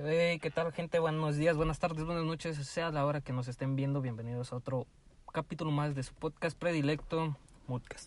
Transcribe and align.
Hey, 0.00 0.38
¿qué 0.38 0.52
tal, 0.52 0.72
gente? 0.72 1.00
Buenos 1.00 1.34
días, 1.34 1.56
buenas 1.56 1.80
tardes, 1.80 2.04
buenas 2.04 2.24
noches, 2.24 2.56
sea 2.68 2.92
la 2.92 3.04
hora 3.04 3.20
que 3.20 3.32
nos 3.32 3.48
estén 3.48 3.74
viendo. 3.74 4.00
Bienvenidos 4.00 4.52
a 4.52 4.56
otro 4.56 4.86
capítulo 5.32 5.72
más 5.72 5.96
de 5.96 6.04
su 6.04 6.14
podcast 6.14 6.56
predilecto, 6.56 7.36
Moodcast. 7.66 8.06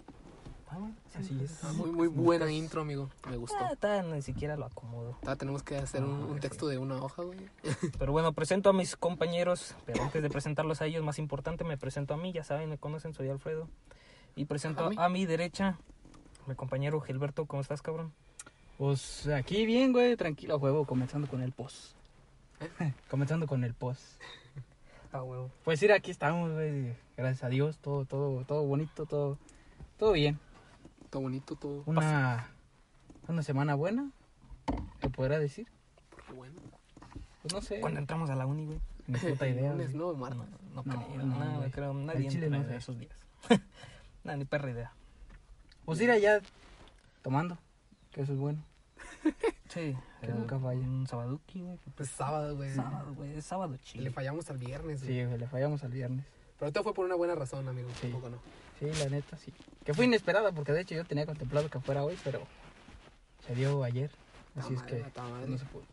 Ah, 0.69 0.77
bueno, 0.79 0.95
así 1.15 1.37
es. 1.43 1.61
Ah, 1.65 1.73
muy, 1.73 1.91
muy 1.91 2.07
buena 2.07 2.49
intro, 2.49 2.79
amigo. 2.83 3.09
Me 3.29 3.35
gustó. 3.35 3.57
Ah, 3.59 4.03
ni 4.03 4.21
siquiera 4.21 4.55
lo 4.55 4.67
acomodo. 4.67 5.17
Ah, 5.27 5.35
tenemos 5.35 5.63
que 5.63 5.75
hacer 5.75 6.05
un, 6.05 6.11
un 6.13 6.39
texto 6.39 6.69
de 6.69 6.77
una 6.77 6.95
hoja, 6.95 7.23
güey. 7.23 7.39
Pero 7.99 8.13
bueno, 8.13 8.31
presento 8.31 8.69
a 8.69 8.73
mis 8.73 8.95
compañeros, 8.95 9.75
pero 9.85 10.01
antes 10.01 10.23
de 10.23 10.29
presentarlos 10.29 10.81
a 10.81 10.85
ellos, 10.85 11.03
más 11.03 11.19
importante, 11.19 11.65
me 11.65 11.77
presento 11.77 12.13
a 12.13 12.17
mí, 12.17 12.31
ya 12.31 12.45
saben, 12.45 12.69
me 12.69 12.77
conocen, 12.77 13.13
soy 13.13 13.27
Alfredo. 13.27 13.67
Y 14.37 14.45
presento 14.45 14.91
a 14.95 15.09
mi 15.09 15.25
derecha, 15.25 15.77
mi 16.47 16.55
compañero 16.55 17.01
Gilberto, 17.01 17.47
¿cómo 17.47 17.61
estás, 17.61 17.81
cabrón? 17.81 18.13
Pues 18.81 19.27
aquí 19.27 19.67
bien, 19.67 19.93
güey, 19.93 20.15
tranquilo 20.15 20.57
juego, 20.57 20.87
comenzando 20.87 21.27
con 21.27 21.43
el 21.43 21.51
post. 21.51 21.93
comenzando 23.11 23.45
con 23.45 23.63
el 23.63 23.75
post. 23.75 24.01
Ah, 25.11 25.21
huevo. 25.21 25.51
Pues 25.63 25.83
ir 25.83 25.91
aquí 25.91 26.09
estamos, 26.09 26.51
güey, 26.51 26.95
gracias 27.15 27.43
a 27.43 27.49
Dios, 27.49 27.77
todo, 27.77 28.05
todo, 28.05 28.43
todo 28.43 28.63
bonito, 28.63 29.05
todo, 29.05 29.37
todo 29.99 30.13
bien. 30.13 30.39
Todo 31.11 31.21
bonito, 31.21 31.55
todo. 31.55 31.83
Una, 31.85 32.49
una 33.27 33.43
semana 33.43 33.75
buena, 33.75 34.09
¿te 34.99 35.11
podrá 35.11 35.37
decir? 35.37 35.67
Porque 36.09 36.33
bueno. 36.33 36.59
Pues 37.43 37.53
no 37.53 37.61
sé, 37.61 37.81
Cuando 37.81 37.99
entramos 37.99 38.31
a 38.31 38.35
la 38.35 38.47
uni, 38.47 38.65
güey. 38.65 38.79
ni 39.07 39.19
puta 39.19 39.47
idea. 39.47 39.69
Lunes, 39.73 39.93
no, 39.93 40.11
martes. 40.15 40.39
No, 40.73 40.81
no, 40.83 40.83
No, 40.83 40.83
creo, 40.83 41.25
no, 41.27 41.71
creo, 41.71 41.93
nadie 41.93 42.29
chile 42.29 42.47
entra 42.47 42.57
no 42.57 42.65
en 42.65 42.71
sé. 42.71 42.77
esos 42.77 42.97
días. 42.97 43.15
Nada, 44.23 44.37
ni 44.37 44.45
perra 44.45 44.71
idea. 44.71 44.91
Pues 45.85 46.01
ir 46.01 46.09
allá 46.09 46.41
tomando, 47.21 47.59
que 48.11 48.23
eso 48.23 48.33
es 48.33 48.39
bueno. 48.39 48.70
Sí, 49.69 49.95
Que 50.21 50.27
nunca 50.27 50.59
falla. 50.59 50.79
Un 50.81 51.07
sabaduki, 51.07 51.61
güey. 51.61 51.77
Pues 51.95 52.09
sábado, 52.09 52.55
güey. 52.55 52.69
Sábado, 52.73 53.13
güey, 53.15 53.37
es 53.37 53.45
sábado 53.45 53.75
chido. 53.83 54.03
Le 54.03 54.11
fallamos 54.11 54.49
al 54.49 54.57
viernes, 54.57 54.99
Sí, 54.99 55.07
güey. 55.07 55.25
güey, 55.25 55.37
le 55.39 55.47
fallamos 55.47 55.83
al 55.83 55.91
viernes. 55.91 56.25
Pero 56.59 56.71
todo 56.71 56.83
fue 56.83 56.93
por 56.93 57.05
una 57.05 57.15
buena 57.15 57.33
razón, 57.35 57.67
amigo. 57.67 57.89
Sí. 57.99 58.09
Tampoco 58.09 58.29
no. 58.29 58.37
Sí, 58.79 58.85
la 58.99 59.09
neta, 59.09 59.37
sí. 59.37 59.51
Que 59.83 59.93
fue 59.93 60.05
inesperada, 60.05 60.51
porque 60.51 60.71
de 60.73 60.81
hecho 60.81 60.95
yo 60.95 61.05
tenía 61.05 61.25
contemplado 61.25 61.69
que 61.69 61.79
fuera 61.79 62.03
hoy, 62.03 62.17
pero 62.23 62.41
se 63.45 63.55
dio 63.55 63.83
ayer. 63.83 64.11
Así 64.55 64.73
es 64.73 64.81
que 64.83 65.03
no 65.47 65.57
se 65.57 65.65
pudo. 65.65 65.83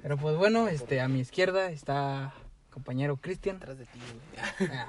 Pero 0.00 0.16
pues 0.16 0.36
bueno, 0.36 0.68
este, 0.68 1.00
a 1.00 1.08
mi 1.08 1.20
izquierda 1.20 1.70
está 1.70 2.32
compañero 2.70 3.16
Cristian. 3.16 3.56
Atrás 3.56 3.76
de 3.78 3.84
ti, 3.84 3.98
güey. 4.58 4.70
Ah, 4.72 4.86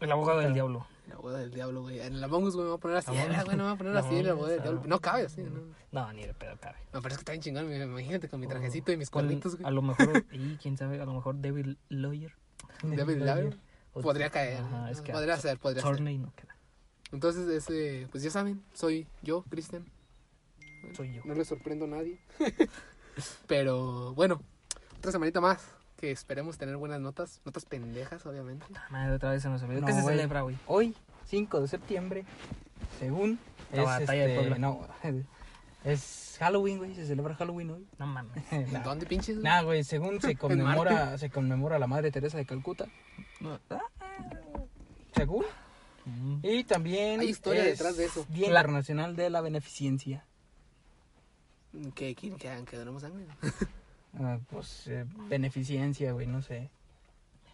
El 0.00 0.12
abogado 0.12 0.38
del 0.40 0.54
diablo. 0.54 0.86
La 1.08 1.16
boda 1.16 1.38
del 1.38 1.50
diablo, 1.50 1.82
güey. 1.82 2.00
En 2.00 2.14
el 2.14 2.24
Among 2.24 2.44
Us, 2.44 2.54
güey, 2.54 2.64
me 2.64 2.70
voy 2.70 2.78
a 2.78 2.80
poner 2.80 2.96
así. 2.98 3.10
Us. 3.10 3.44
güey, 3.44 3.56
no 3.56 3.64
me 3.64 3.70
voy 3.70 3.72
a 3.72 3.76
poner 3.76 3.96
así 3.96 4.16
en 4.16 4.26
la 4.26 4.34
boda 4.34 4.50
del 4.50 4.62
diablo. 4.62 4.82
No 4.86 5.00
cabe 5.00 5.24
así, 5.24 5.42
¿no? 5.42 5.60
No, 5.90 6.12
ni 6.12 6.26
de 6.26 6.34
pedo 6.34 6.56
cabe. 6.60 6.76
No, 6.92 7.00
pero 7.00 7.08
es 7.08 7.18
que 7.18 7.22
está 7.22 7.32
bien 7.32 7.42
chingón. 7.42 7.72
Imagínate 7.72 8.28
con 8.28 8.40
mi 8.40 8.46
trajecito 8.46 8.92
y 8.92 8.96
mis 8.98 9.08
cuernitos, 9.08 9.56
güey. 9.56 9.66
A 9.66 9.70
lo 9.70 9.80
mejor, 9.80 10.24
y 10.32 10.56
quién 10.56 10.76
sabe, 10.76 11.00
a 11.00 11.06
lo 11.06 11.14
mejor 11.14 11.40
David 11.40 11.76
Lawyer. 11.88 12.32
David 12.82 13.16
Lawyer. 13.22 13.56
Podría 13.92 14.30
caer. 14.30 14.58
Ajá, 14.58 14.90
es 14.90 15.00
que 15.00 15.12
podría 15.12 15.36
ser, 15.38 15.58
podría 15.58 15.82
ser. 15.82 15.92
Torney 15.92 16.18
no 16.18 16.32
queda. 16.34 16.54
Entonces, 17.10 17.48
ese, 17.48 18.06
pues 18.10 18.22
ya 18.22 18.30
saben, 18.30 18.62
soy 18.74 19.06
yo, 19.22 19.42
Cristian. 19.48 19.86
Soy 20.94 21.14
yo. 21.14 21.22
No 21.24 21.34
le 21.34 21.44
sorprendo 21.44 21.86
a 21.86 21.88
nadie. 21.88 22.20
Pero 23.46 24.14
bueno, 24.14 24.42
otra 24.98 25.10
semanita 25.10 25.40
más. 25.40 25.77
Que 25.98 26.10
esperemos 26.12 26.56
tener 26.58 26.76
buenas 26.76 27.00
notas. 27.00 27.40
Notas 27.44 27.64
pendejas, 27.64 28.24
obviamente. 28.24 28.64
Madre, 28.90 29.16
otra 29.16 29.32
vez 29.32 29.42
se 29.42 29.48
nos 29.48 29.62
olvidó. 29.62 29.80
No, 29.80 29.86
¿Qué 29.88 29.92
se 29.94 30.02
güey. 30.02 30.16
celebra, 30.16 30.42
güey? 30.42 30.56
Hoy, 30.66 30.94
5 31.26 31.60
de 31.60 31.68
septiembre, 31.68 32.24
según 33.00 33.38
La 33.72 33.82
batalla 33.82 34.26
de 34.26 34.34
Puebla. 34.36 34.58
no, 34.58 34.86
es 35.84 36.36
Halloween, 36.38 36.78
güey, 36.78 36.94
se 36.94 37.04
celebra 37.06 37.34
Halloween 37.34 37.70
hoy. 37.70 37.86
No 37.98 38.06
mames. 38.06 38.44
¿En 38.52 38.72
Nah, 38.72 38.84
dónde 38.84 39.06
pinches? 39.06 39.36
güey? 39.36 39.44
Nah, 39.44 39.62
güey, 39.62 39.82
según 39.82 40.20
se 40.20 40.36
conmemora, 40.38 41.18
se 41.18 41.30
conmemora 41.30 41.78
la 41.80 41.88
Madre 41.88 42.12
Teresa 42.12 42.38
de 42.38 42.46
Calcuta, 42.46 42.86
según. 45.16 45.44
Mm. 46.04 46.38
Y 46.42 46.64
también 46.64 47.20
Hay 47.20 47.28
historia 47.28 47.64
es 47.64 47.76
detrás 47.78 47.96
de 47.96 48.04
eso. 48.06 48.24
Día 48.30 48.46
Internacional 48.46 49.16
de 49.16 49.30
la 49.30 49.40
Beneficencia. 49.40 50.24
Que 51.94 52.14
quieren 52.14 52.38
que 52.38 52.48
hagan 52.48 52.64
que 52.64 52.76
donemos 52.76 53.02
sangre. 53.02 53.26
Ah, 54.20 54.38
pues 54.50 54.86
eh, 54.88 55.04
beneficencia, 55.28 56.12
güey, 56.12 56.26
no 56.26 56.42
sé. 56.42 56.70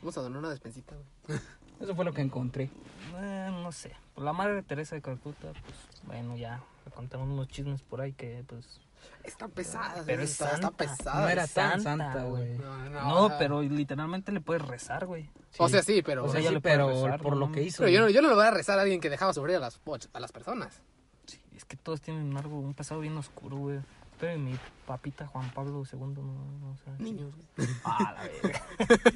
Vamos 0.01 0.17
a 0.19 0.23
donar 0.23 0.39
una 0.39 0.51
despensita, 0.51 0.95
güey. 1.27 1.39
Eso 1.81 1.95
fue 1.97 2.05
lo 2.05 2.13
que 2.13 2.23
encontré. 2.23 2.71
Eh, 3.17 3.49
no 3.53 3.73
sé. 3.73 3.93
Pues 4.15 4.25
la 4.25 4.33
madre 4.33 4.63
Teresa 4.63 4.95
de 4.95 5.03
Calcuta, 5.03 5.53
pues 5.53 6.03
bueno, 6.07 6.37
ya 6.37 6.63
le 6.85 6.93
contaron 6.93 7.31
unos 7.31 7.49
chismes 7.49 7.83
por 7.83 8.01
ahí 8.01 8.13
que, 8.13 8.45
pues. 8.47 8.81
Está 9.23 9.49
pesada, 9.49 10.03
Pero 10.07 10.19
güey, 10.19 10.25
es 10.25 10.33
está, 10.33 10.47
está 10.55 10.61
santa. 10.63 10.77
pesada. 10.77 11.21
no 11.21 11.29
era 11.29 11.45
es 11.45 11.53
tan 11.53 11.81
santa, 11.83 12.25
güey. 12.25 12.57
No, 12.57 12.77
no, 12.89 12.91
No, 12.91 13.25
o 13.25 13.29
sea, 13.29 13.39
pero 13.39 13.61
literalmente 13.63 14.33
le 14.33 14.41
puedes 14.41 14.63
rezar, 14.63 15.05
güey. 15.07 15.29
O 15.59 15.69
sea, 15.69 15.83
sí, 15.83 16.01
pero. 16.03 16.25
O 16.25 16.29
sea, 16.31 16.41
sí, 16.41 16.49
le 16.49 16.61
pero 16.61 16.89
rezar, 16.89 17.21
por 17.21 17.35
no 17.35 17.41
lo 17.41 17.53
que 17.53 17.63
hizo. 17.63 17.79
pero 17.79 17.91
yo 17.91 18.01
no, 18.01 18.09
yo 18.09 18.23
no 18.23 18.29
le 18.29 18.35
voy 18.35 18.47
a 18.47 18.51
rezar 18.51 18.79
a 18.79 18.83
alguien 18.83 19.01
que 19.01 19.11
dejaba 19.11 19.35
sufrir 19.35 19.57
a 19.57 19.61
las, 19.61 19.81
a 20.13 20.21
las 20.21 20.33
personas. 20.33 20.81
Sí, 21.27 21.39
es 21.55 21.65
que 21.67 21.77
todos 21.77 22.01
tienen 22.01 22.35
algo, 22.37 22.59
un 22.59 22.73
pasado 22.75 23.01
bien 23.01 23.17
oscuro, 23.17 23.57
güey. 23.57 23.81
Pero 24.21 24.39
mi 24.39 24.55
papita 24.87 25.27
Juan 25.27 25.51
Pablo 25.53 25.83
II 25.93 25.99
no, 25.99 26.59
no 26.61 26.77
sé. 26.79 27.03
Niños, 27.03 27.33
güey. 27.57 27.69
Ah, 27.85 28.15
la 28.15 28.23
verga. 28.23 28.67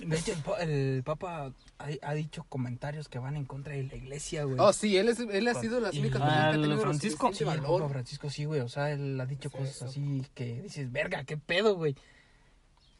De 0.04 0.18
hecho, 0.18 0.32
el, 0.58 0.68
el 0.70 1.02
Papa 1.04 1.52
ha, 1.78 1.86
ha 2.02 2.14
dicho 2.14 2.44
comentarios 2.48 3.08
que 3.08 3.18
van 3.20 3.36
en 3.36 3.44
contra 3.44 3.74
de 3.74 3.84
la 3.84 3.94
iglesia, 3.94 4.44
güey. 4.44 4.56
Oh, 4.58 4.72
sí, 4.72 4.96
él, 4.96 5.08
es, 5.08 5.20
él 5.20 5.46
ha 5.48 5.54
sido 5.54 5.78
las 5.80 5.94
únicas 5.94 6.20
personas 6.20 6.42
que 6.42 6.48
ha 6.58 6.62
tenido 6.62 6.80
Francisco, 6.80 7.32
Sí, 7.32 7.44
el 7.44 7.46
valor. 7.50 7.80
Papa 7.82 7.92
Francisco 7.92 8.28
sí, 8.30 8.44
güey. 8.44 8.60
O 8.60 8.68
sea, 8.68 8.90
él 8.90 9.20
ha 9.20 9.26
dicho 9.26 9.48
Sí, 9.50 9.56
cosas 9.56 9.76
eso. 9.76 9.84
así 9.86 10.26
que 10.34 10.62
dices, 10.62 10.90
verga, 10.90 11.22
qué 11.24 11.36
pedo, 11.36 11.76
güey. 11.76 11.94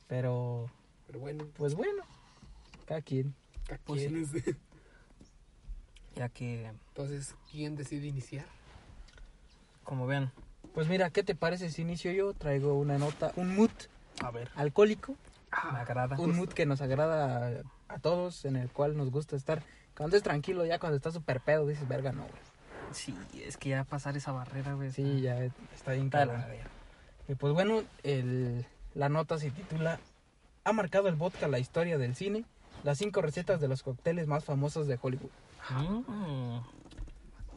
Pero, 0.07 0.71
Pero 1.09 1.19
bueno, 1.19 1.47
pues 1.57 1.75
bueno, 1.75 2.03
cada 2.87 3.03
quien. 3.03 3.35
cada 3.67 3.81
Pues 3.85 4.03
quien 4.07 4.23
es- 4.23 4.55
Ya 6.17 6.29
que, 6.29 6.67
Entonces, 6.67 7.35
¿quién 7.51 7.77
decide 7.77 8.07
iniciar? 8.07 8.47
como 9.85 10.07
vean, 10.07 10.31
Pues 10.75 10.89
mira, 10.89 11.11
¿qué 11.11 11.23
te 11.23 11.35
parece 11.35 11.71
si 11.71 11.83
inicio 11.83 12.13
yo? 12.13 12.35
Traigo 12.35 12.75
una 12.75 12.99
nota, 12.99 13.33
un 13.37 13.55
mood 13.57 13.71
a 14.23 14.31
ver, 14.31 14.51
alcohólico, 14.55 15.17
me 15.73 15.79
agrada. 15.79 16.19
un 16.19 16.37
mood 16.37 16.51
que 16.51 16.67
nos 16.67 16.81
agrada 16.81 17.63
a, 17.89 17.95
a 17.95 17.99
todos, 17.99 18.45
en 18.45 18.57
el 18.57 18.71
cual 18.71 18.97
nos 18.97 19.11
gusta 19.11 19.37
estar. 19.37 19.63
Cuando 19.97 20.17
es 20.17 20.23
tranquilo, 20.23 20.65
ya 20.65 20.79
cuando 20.79 20.97
está 20.97 21.11
súper 21.11 21.41
pedo, 21.41 21.67
dices, 21.67 21.89
verga, 21.89 22.13
no, 22.13 22.23
güey. 22.23 22.43
Sí, 22.93 23.17
es 23.45 23.57
que 23.57 23.71
ya 23.71 23.85
pasar 23.85 24.17
esa 24.17 24.33
barrera, 24.33 24.75
güey. 24.75 24.93
Sí, 24.93 25.21
ya 25.21 25.45
está 25.75 25.93
bien 25.93 26.11
verga. 26.11 26.49
Y 27.27 27.35
pues 27.35 27.53
bueno, 27.53 27.83
el, 28.03 28.65
la 28.95 29.09
nota 29.09 29.39
se 29.39 29.51
titula 29.51 30.01
¿Ha 30.69 30.73
marcado 30.75 31.09
el 31.09 31.15
vodka 31.15 31.49
la 31.49 31.59
historia 31.59 31.97
del 31.97 32.15
cine? 32.15 32.45
Las 32.85 32.99
cinco 32.99 33.23
recetas 33.23 33.59
de 33.59 33.69
los 33.69 33.83
cócteles 33.83 34.27
más 34.27 34.45
famosos 34.45 34.87
de 34.87 34.99
Hollywood. 35.01 35.31
Mm. 35.71 36.59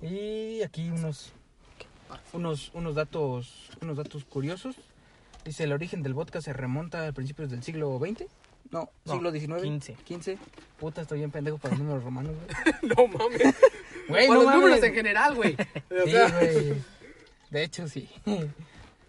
Y 0.02 0.62
aquí 0.64 0.90
unos, 0.90 1.34
unos, 2.34 2.72
unos, 2.74 2.96
datos, 2.96 3.70
unos 3.82 3.98
datos 3.98 4.26
curiosos. 4.26 4.76
Dice, 5.46 5.64
el 5.64 5.74
origen 5.74 6.04
del 6.04 6.14
vodka 6.14 6.42
se 6.42 6.54
remonta 6.54 7.08
a 7.08 7.12
principios 7.12 7.50
del 7.50 7.64
siglo 7.64 7.98
XX. 8.00 8.26
No, 8.72 8.90
No, 9.06 9.14
siglo 9.14 9.32
XIX. 9.32 9.62
15. 9.64 9.94
15. 10.06 10.38
Puta, 10.80 11.02
estoy 11.02 11.20
bien 11.20 11.32
pendejo 11.32 11.58
para 11.58 11.74
los 11.76 11.84
números 11.84 12.04
romanos, 12.04 12.34
güey. 12.36 12.76
No 12.96 13.08
mames. 13.08 13.42
Güey, 14.08 14.28
no 14.28 14.34
los 14.34 14.44
números 14.46 14.80
mames. 14.80 14.84
en 14.84 14.94
general, 14.94 15.36
güey. 15.36 15.54
O 15.56 16.06
Sí, 16.06 16.12
güey. 16.40 16.74
De 17.50 17.64
hecho, 17.64 17.88
sí. 17.88 18.10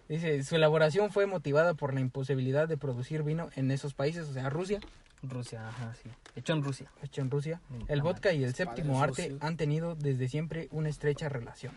Dice, 0.09 0.43
su 0.43 0.55
elaboración 0.55 1.11
fue 1.11 1.25
motivada 1.25 1.73
por 1.73 1.93
la 1.93 1.99
imposibilidad 2.01 2.67
de 2.67 2.77
producir 2.77 3.23
vino 3.23 3.49
en 3.55 3.71
esos 3.71 3.93
países, 3.93 4.27
o 4.27 4.33
sea, 4.33 4.49
Rusia, 4.49 4.79
Rusia, 5.23 5.67
ajá, 5.67 5.93
sí. 6.03 6.09
Hecho 6.35 6.53
en 6.53 6.63
Rusia. 6.63 6.91
hecho 7.01 7.21
en 7.21 7.31
Rusia. 7.31 7.61
Mm, 7.69 7.83
El 7.87 8.01
vodka 8.01 8.33
y 8.33 8.43
el 8.43 8.53
séptimo 8.53 9.01
arte 9.01 9.35
han 9.39 9.55
tenido 9.57 9.95
desde 9.95 10.27
siempre 10.27 10.67
una 10.71 10.89
estrecha 10.89 11.29
relación. 11.29 11.71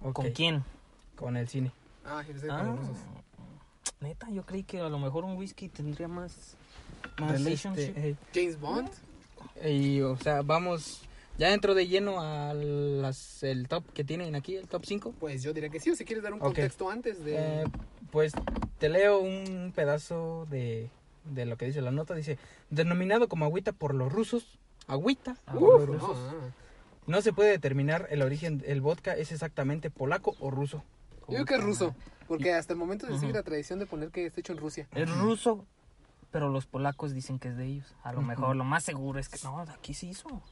¿Con 0.00 0.10
Ok, 0.10 0.26
quién? 0.34 0.64
Con 1.16 1.36
el 1.36 1.48
cine. 1.48 1.72
Ah, 2.04 2.22
con 2.26 2.50
Ah, 2.50 2.62
los 2.62 2.78
rusos. 2.80 2.96
neta, 4.00 4.30
yo 4.30 4.44
creí 4.44 4.62
que 4.62 4.80
a 4.80 4.88
lo 4.88 4.98
mejor 4.98 5.24
un 5.24 5.36
whisky 5.36 5.68
tendría 5.68 6.08
más. 6.08 6.54
Más, 7.18 7.32
Relationship. 7.32 7.80
este, 7.80 8.08
eh, 8.10 8.16
James 8.34 8.60
Bond. 8.60 8.88
y, 9.64 10.00
o 10.02 10.16
sea, 10.16 10.42
vamos, 10.42 11.02
ya 11.36 11.52
entro 11.52 11.74
de 11.74 11.86
lleno 11.88 12.20
a 12.20 12.54
las, 12.54 13.42
el 13.42 13.66
top 13.68 13.84
que 13.92 14.04
tienen 14.04 14.34
aquí, 14.36 14.56
el 14.56 14.68
top 14.68 14.84
5. 14.84 15.14
Pues 15.18 15.42
yo 15.42 15.52
diría 15.52 15.68
que 15.68 15.80
sí, 15.80 15.90
o 15.90 15.96
si 15.96 16.04
quieres 16.04 16.22
dar 16.22 16.32
un 16.32 16.38
contexto 16.38 16.88
antes 16.90 17.24
de... 17.24 17.62
Eh, 17.62 17.64
pues 18.10 18.32
te 18.78 18.88
leo 18.88 19.18
un 19.20 19.72
pedazo 19.74 20.46
de, 20.50 20.88
de 21.24 21.44
lo 21.44 21.56
que 21.56 21.66
dice 21.66 21.80
la 21.82 21.90
nota. 21.90 22.14
Dice, 22.14 22.38
denominado 22.70 23.28
como 23.28 23.44
agüita 23.44 23.72
por 23.72 23.94
los 23.94 24.12
rusos, 24.12 24.58
agüita 24.86 25.34
por 25.52 25.80
los 25.88 26.00
no, 26.02 26.06
rusos. 26.08 26.18
No 27.08 27.22
se 27.22 27.32
puede 27.32 27.50
determinar 27.50 28.06
el 28.10 28.20
origen, 28.20 28.62
el 28.66 28.82
vodka 28.82 29.16
es 29.16 29.32
exactamente 29.32 29.88
polaco 29.88 30.36
o 30.40 30.50
ruso. 30.50 30.84
Yo 31.26 31.34
digo 31.34 31.44
que 31.46 31.54
es 31.54 31.62
ruso, 31.62 31.94
porque 32.26 32.52
hasta 32.52 32.74
el 32.74 32.78
momento 32.78 33.06
se 33.06 33.18
sigue 33.18 33.32
la 33.32 33.42
tradición 33.42 33.78
de 33.78 33.86
poner 33.86 34.10
que 34.10 34.26
está 34.26 34.40
hecho 34.40 34.52
en 34.52 34.58
Rusia. 34.58 34.88
Es 34.94 35.10
ruso, 35.10 35.64
pero 36.30 36.50
los 36.50 36.66
polacos 36.66 37.14
dicen 37.14 37.38
que 37.38 37.48
es 37.48 37.56
de 37.56 37.64
ellos. 37.64 37.96
A 38.02 38.12
lo 38.12 38.20
mejor 38.20 38.54
lo 38.54 38.64
más 38.64 38.84
seguro 38.84 39.18
es 39.18 39.30
que 39.30 39.38
no, 39.42 39.64
de 39.64 39.72
aquí 39.72 39.94
se 39.94 40.06
hizo. 40.06 40.42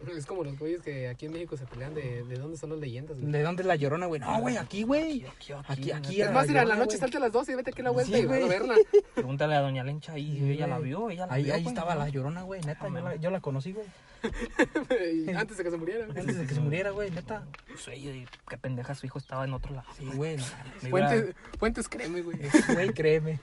Es 0.16 0.26
como 0.26 0.44
los 0.44 0.58
güeyes 0.58 0.80
que 0.82 1.08
aquí 1.08 1.26
en 1.26 1.32
México 1.32 1.56
se 1.56 1.66
pelean 1.66 1.94
de, 1.94 2.24
de 2.24 2.36
dónde 2.36 2.56
son 2.56 2.70
las 2.70 2.78
leyendas, 2.78 3.18
güey. 3.18 3.30
¿De 3.30 3.42
dónde 3.42 3.62
es 3.62 3.66
la 3.66 3.76
llorona, 3.76 4.06
güey? 4.06 4.20
No, 4.20 4.40
güey, 4.40 4.56
aquí, 4.56 4.82
güey. 4.82 5.24
Aquí, 5.26 5.52
Aquí, 5.68 5.92
aquí, 5.92 6.22
Es 6.22 6.32
más, 6.32 6.48
mira, 6.48 6.62
en 6.62 6.68
la 6.68 6.74
noche 6.76 6.88
güey. 6.96 6.98
salte 7.00 7.16
a 7.18 7.20
las 7.20 7.32
12 7.32 7.52
y 7.52 7.54
vete 7.54 7.70
aquí 7.70 7.80
a 7.80 7.84
la 7.84 7.90
vuelta 7.90 8.16
Sí, 8.16 8.22
y 8.22 8.26
vas 8.26 8.34
a 8.36 8.38
güey. 8.38 8.48
verla. 8.48 8.74
Pregúntale 9.14 9.54
a 9.54 9.60
Doña 9.60 9.84
Lencha 9.84 10.12
ahí, 10.14 10.38
Sí, 10.38 10.50
ella 10.52 10.66
la 10.66 10.78
güey. 10.78 10.88
vio, 10.88 11.10
ella 11.10 11.26
la 11.26 11.34
Ahí, 11.34 11.44
vio. 11.44 11.54
ahí 11.54 11.62
güey. 11.62 11.74
estaba 11.74 11.94
la 11.94 12.08
llorona, 12.08 12.42
güey, 12.42 12.60
neta. 12.62 12.88
Yo 12.88 12.94
la, 13.00 13.16
yo 13.16 13.30
la 13.30 13.40
conocí, 13.40 13.72
güey. 13.72 13.86
Antes 15.36 15.56
de 15.56 15.64
que 15.64 15.70
se 15.70 15.76
muriera. 15.76 16.04
Antes 16.06 16.36
de 16.38 16.46
que 16.46 16.54
se 16.54 16.60
muriera, 16.60 16.90
güey, 16.90 17.10
neta. 17.10 17.44
Pues, 17.66 17.88
oye, 17.88 18.26
qué 18.48 18.56
pendeja, 18.58 18.94
su 18.94 19.06
hijo 19.06 19.18
estaba 19.18 19.44
en 19.44 19.54
otro 19.54 19.74
lado. 19.74 19.86
Sí, 19.98 20.04
güey. 20.14 20.36
fuentes 21.58 21.88
créeme, 21.88 22.22
güey. 22.22 22.38
Güey, 22.74 22.92
créeme. 22.92 23.38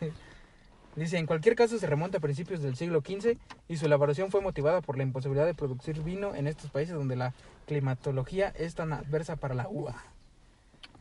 Dice, 0.97 1.17
en 1.17 1.27
cualquier 1.27 1.55
caso 1.55 1.77
se 1.77 1.85
remonta 1.85 2.17
a 2.17 2.21
principios 2.21 2.61
del 2.61 2.75
siglo 2.75 3.01
XV 3.01 3.38
y 3.67 3.77
su 3.77 3.85
elaboración 3.85 4.31
fue 4.31 4.41
motivada 4.41 4.81
por 4.81 4.97
la 4.97 5.03
imposibilidad 5.03 5.45
de 5.45 5.53
producir 5.53 6.01
vino 6.01 6.33
en 6.33 6.47
estos 6.47 6.71
países 6.71 6.95
donde 6.95 7.15
la 7.15 7.33
climatología 7.67 8.49
es 8.57 8.73
tan 8.75 8.91
adversa 8.94 9.35
para 9.35 9.53
la 9.53 9.67
uva. 9.69 9.95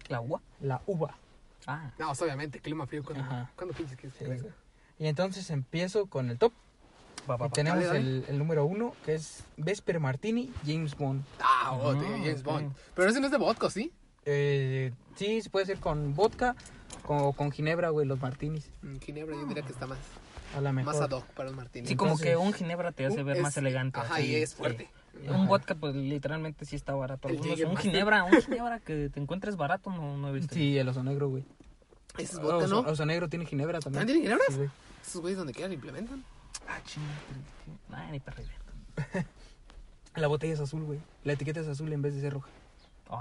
¿La 0.09 0.21
uva? 0.21 0.41
La 0.61 0.83
uva. 0.87 1.17
Ah, 1.67 1.91
No, 1.99 2.09
pues, 2.09 2.23
obviamente, 2.23 2.61
clima 2.61 2.87
frío. 2.87 3.03
¿Cuándo. 3.03 3.25
¿cuándo 3.57 3.75
pinches 3.75 3.97
que 3.97 4.11
Sí, 4.11 4.17
crezca? 4.25 4.43
güey. 4.43 4.55
Y 4.99 5.07
entonces 5.09 5.49
empiezo 5.51 6.07
con 6.07 6.31
el 6.31 6.39
top. 6.39 6.53
va, 7.29 7.37
va, 7.37 7.47
Y 7.47 7.51
tenemos 7.51 7.83
dale, 7.85 7.99
dale. 7.99 8.01
El, 8.19 8.25
el 8.29 8.39
número 8.39 8.65
uno, 8.67 8.95
que 9.07 9.15
es 9.15 9.45
Vesper 9.57 9.99
Martini, 9.99 10.53
James 10.67 10.95
Bond. 10.97 11.25
Ah, 11.41 11.73
oh, 11.73 11.91
Ah, 11.93 11.95
James. 12.01 12.43
Bond. 12.43 12.73
Pero 12.95 13.09
ese 13.11 13.19
no 13.21 13.27
es 13.27 13.33
de 13.33 13.39
vodka, 13.39 13.71
¿sí? 13.71 13.91
Eh, 14.27 14.93
sí, 15.17 15.41
se 15.41 15.49
puede 15.51 15.65
hacer 15.65 15.79
con 15.81 16.15
vodka 16.15 16.55
o 17.07 17.33
con 17.33 17.51
ginebra, 17.53 17.91
güey, 17.91 18.07
los 18.07 18.21
martinis. 18.21 18.71
Mm, 18.83 18.97
Ginebra 18.99 19.37
yo 19.37 19.47
diría 19.47 19.63
que 19.63 19.73
está 19.73 19.87
más, 19.87 19.99
A 20.57 20.61
la 20.61 20.73
mejor. 20.73 20.95
más 20.95 21.03
ad 21.03 21.11
hoc 21.13 21.25
para 21.35 21.49
los 21.49 21.57
martinis. 21.57 21.89
Sí, 21.89 21.97
como 21.97 22.13
Entonces- 22.13 22.31
que 22.33 22.37
un 22.37 22.53
ginebra 22.53 22.93
te 22.93 23.07
hace 23.07 23.23
ver 23.23 23.37
es- 23.37 23.43
más 23.43 23.57
elegante. 23.57 24.01
Ajá, 24.01 24.15
así, 24.17 24.27
y 24.27 24.35
es 24.37 24.51
sí. 24.51 24.57
fuerte. 24.57 24.89
Un 25.29 25.47
vodka, 25.47 25.75
pues 25.75 25.95
literalmente 25.95 26.65
sí 26.67 26.77
está 26.77 26.95
barato. 26.95 27.29
Algunos- 27.29 27.59
un 27.61 27.77
ginebra, 27.79 28.25
un 28.25 28.41
ginebra 28.43 28.81
que 28.81 29.09
te 29.09 29.19
encuentres 29.21 29.57
barato, 29.57 29.91
no, 29.91 30.17
no 30.19 30.29
he 30.29 30.33
visto. 30.33 30.55
Sí, 30.55 30.77
el 30.77 30.89
oso 30.89 31.03
negro, 31.03 31.29
güey. 31.31 31.45
Ese 32.19 32.35
es 32.35 32.41
vodka, 32.41 32.57
oso, 32.67 32.83
¿no? 32.83 32.91
oso 32.91 33.07
negro 33.07 33.29
tiene 33.29 33.47
ginebra 33.47 33.79
también. 33.81 34.07
¿También 34.07 34.21
tiene? 34.27 34.43
Sí, 34.49 34.55
güey. 34.57 34.71
Esos 35.03 35.21
güeyes 35.23 35.39
donde 35.39 35.53
quieran 35.55 35.73
implementan. 35.73 36.23
Ah, 36.69 36.81
chinga. 36.85 37.07
Ay, 37.93 38.11
ni 38.13 38.17
idea. 38.19 39.27
La 40.17 40.29
botella 40.29 40.55
es 40.55 40.61
azul, 40.61 40.83
güey. 40.85 40.99
La 41.25 41.35
etiqueta 41.35 41.61
es 41.61 41.69
azul 41.69 41.93
en 41.93 42.03
vez 42.03 42.15
de 42.15 42.21
ser 42.23 42.33
roja. 42.33 42.49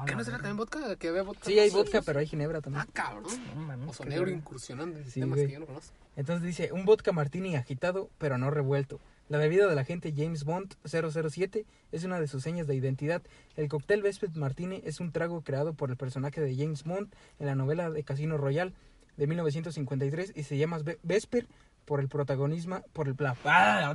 ¿Qué 0.05 0.11
la 0.11 0.17
no 0.17 0.23
será 0.23 0.37
también 0.37 0.57
vodka? 0.57 0.95
Que 0.95 1.09
había 1.09 1.23
vodka. 1.23 1.45
Sí, 1.45 1.59
hay 1.59 1.69
vodka, 1.69 2.01
pero 2.01 2.19
hay 2.19 2.25
ginebra 2.27 2.61
también. 2.61 2.83
Ah, 2.87 2.89
cabrón. 2.91 3.23
No 3.55 3.61
mames, 3.61 3.89
Oso 3.89 4.05
negro 4.05 4.29
incursionando 4.29 4.97
en 4.97 5.03
Sí, 5.05 5.11
sistemas 5.11 5.35
güey. 5.37 5.47
que 5.47 5.53
yo 5.53 5.59
no 5.59 5.65
conozco. 5.67 5.93
Entonces 6.15 6.45
dice, 6.45 6.71
un 6.71 6.85
vodka 6.85 7.11
martini 7.11 7.55
agitado, 7.55 8.09
pero 8.17 8.37
no 8.37 8.49
revuelto. 8.49 8.99
La 9.27 9.37
bebida 9.37 9.67
del 9.67 9.77
agente 9.79 10.13
James 10.15 10.43
Bond 10.43 10.75
007 10.85 11.65
es 11.91 12.03
una 12.03 12.19
de 12.19 12.27
sus 12.27 12.43
señas 12.43 12.67
de 12.67 12.75
identidad. 12.75 13.21
El 13.55 13.67
cóctel 13.69 14.01
Vesper 14.03 14.29
Martini 14.35 14.81
es 14.85 14.99
un 14.99 15.11
trago 15.11 15.41
creado 15.41 15.73
por 15.73 15.89
el 15.89 15.97
personaje 15.97 16.41
de 16.41 16.55
James 16.55 16.83
Bond 16.83 17.11
en 17.39 17.47
la 17.47 17.55
novela 17.55 17.89
de 17.89 18.03
Casino 18.03 18.37
Royale 18.37 18.73
de 19.17 19.27
1953 19.27 20.33
y 20.35 20.43
se 20.43 20.57
llama 20.57 20.77
Ve- 20.79 20.99
Vesper 21.03 21.47
por 21.85 21.99
el 22.01 22.07
protagonismo 22.07 22.81
por 22.93 23.07
el 23.07 23.15
ah, 23.45 23.93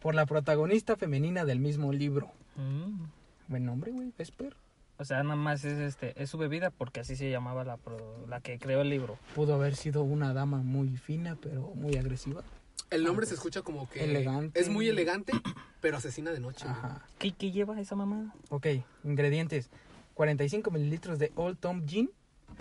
por 0.00 0.14
la 0.14 0.26
protagonista 0.26 0.96
femenina 0.96 1.44
del 1.44 1.58
mismo 1.60 1.92
libro. 1.92 2.30
Mm. 2.56 3.04
Buen 3.48 3.64
nombre, 3.64 3.90
güey, 3.92 4.12
Vesper. 4.16 4.56
O 5.00 5.04
sea, 5.04 5.22
nada 5.22 5.36
más 5.36 5.64
es 5.64 5.78
este 5.78 6.20
es 6.20 6.28
su 6.28 6.38
bebida 6.38 6.70
porque 6.70 7.00
así 7.00 7.14
se 7.14 7.30
llamaba 7.30 7.64
la 7.64 7.76
pro- 7.76 8.26
la 8.28 8.40
que 8.40 8.58
creó 8.58 8.80
el 8.82 8.90
libro. 8.90 9.16
Pudo 9.34 9.54
haber 9.54 9.76
sido 9.76 10.02
una 10.02 10.32
dama 10.32 10.58
muy 10.58 10.96
fina, 10.96 11.36
pero 11.40 11.72
muy 11.74 11.96
agresiva. 11.96 12.42
El 12.90 13.04
nombre 13.04 13.26
se 13.26 13.34
escucha 13.34 13.62
como 13.62 13.88
que... 13.88 14.02
Elegante. 14.02 14.58
Es 14.58 14.68
muy 14.70 14.88
elegante, 14.88 15.32
pero 15.80 15.98
asesina 15.98 16.32
de 16.32 16.40
noche. 16.40 16.66
Ajá. 16.66 17.06
¿Qué, 17.18 17.32
qué 17.32 17.50
lleva 17.52 17.78
esa 17.80 17.94
mamada? 17.96 18.34
Ok, 18.48 18.66
ingredientes. 19.04 19.70
45 20.14 20.70
mililitros 20.70 21.18
de 21.18 21.30
Old 21.36 21.58
Tom 21.58 21.86
Gin. 21.86 22.10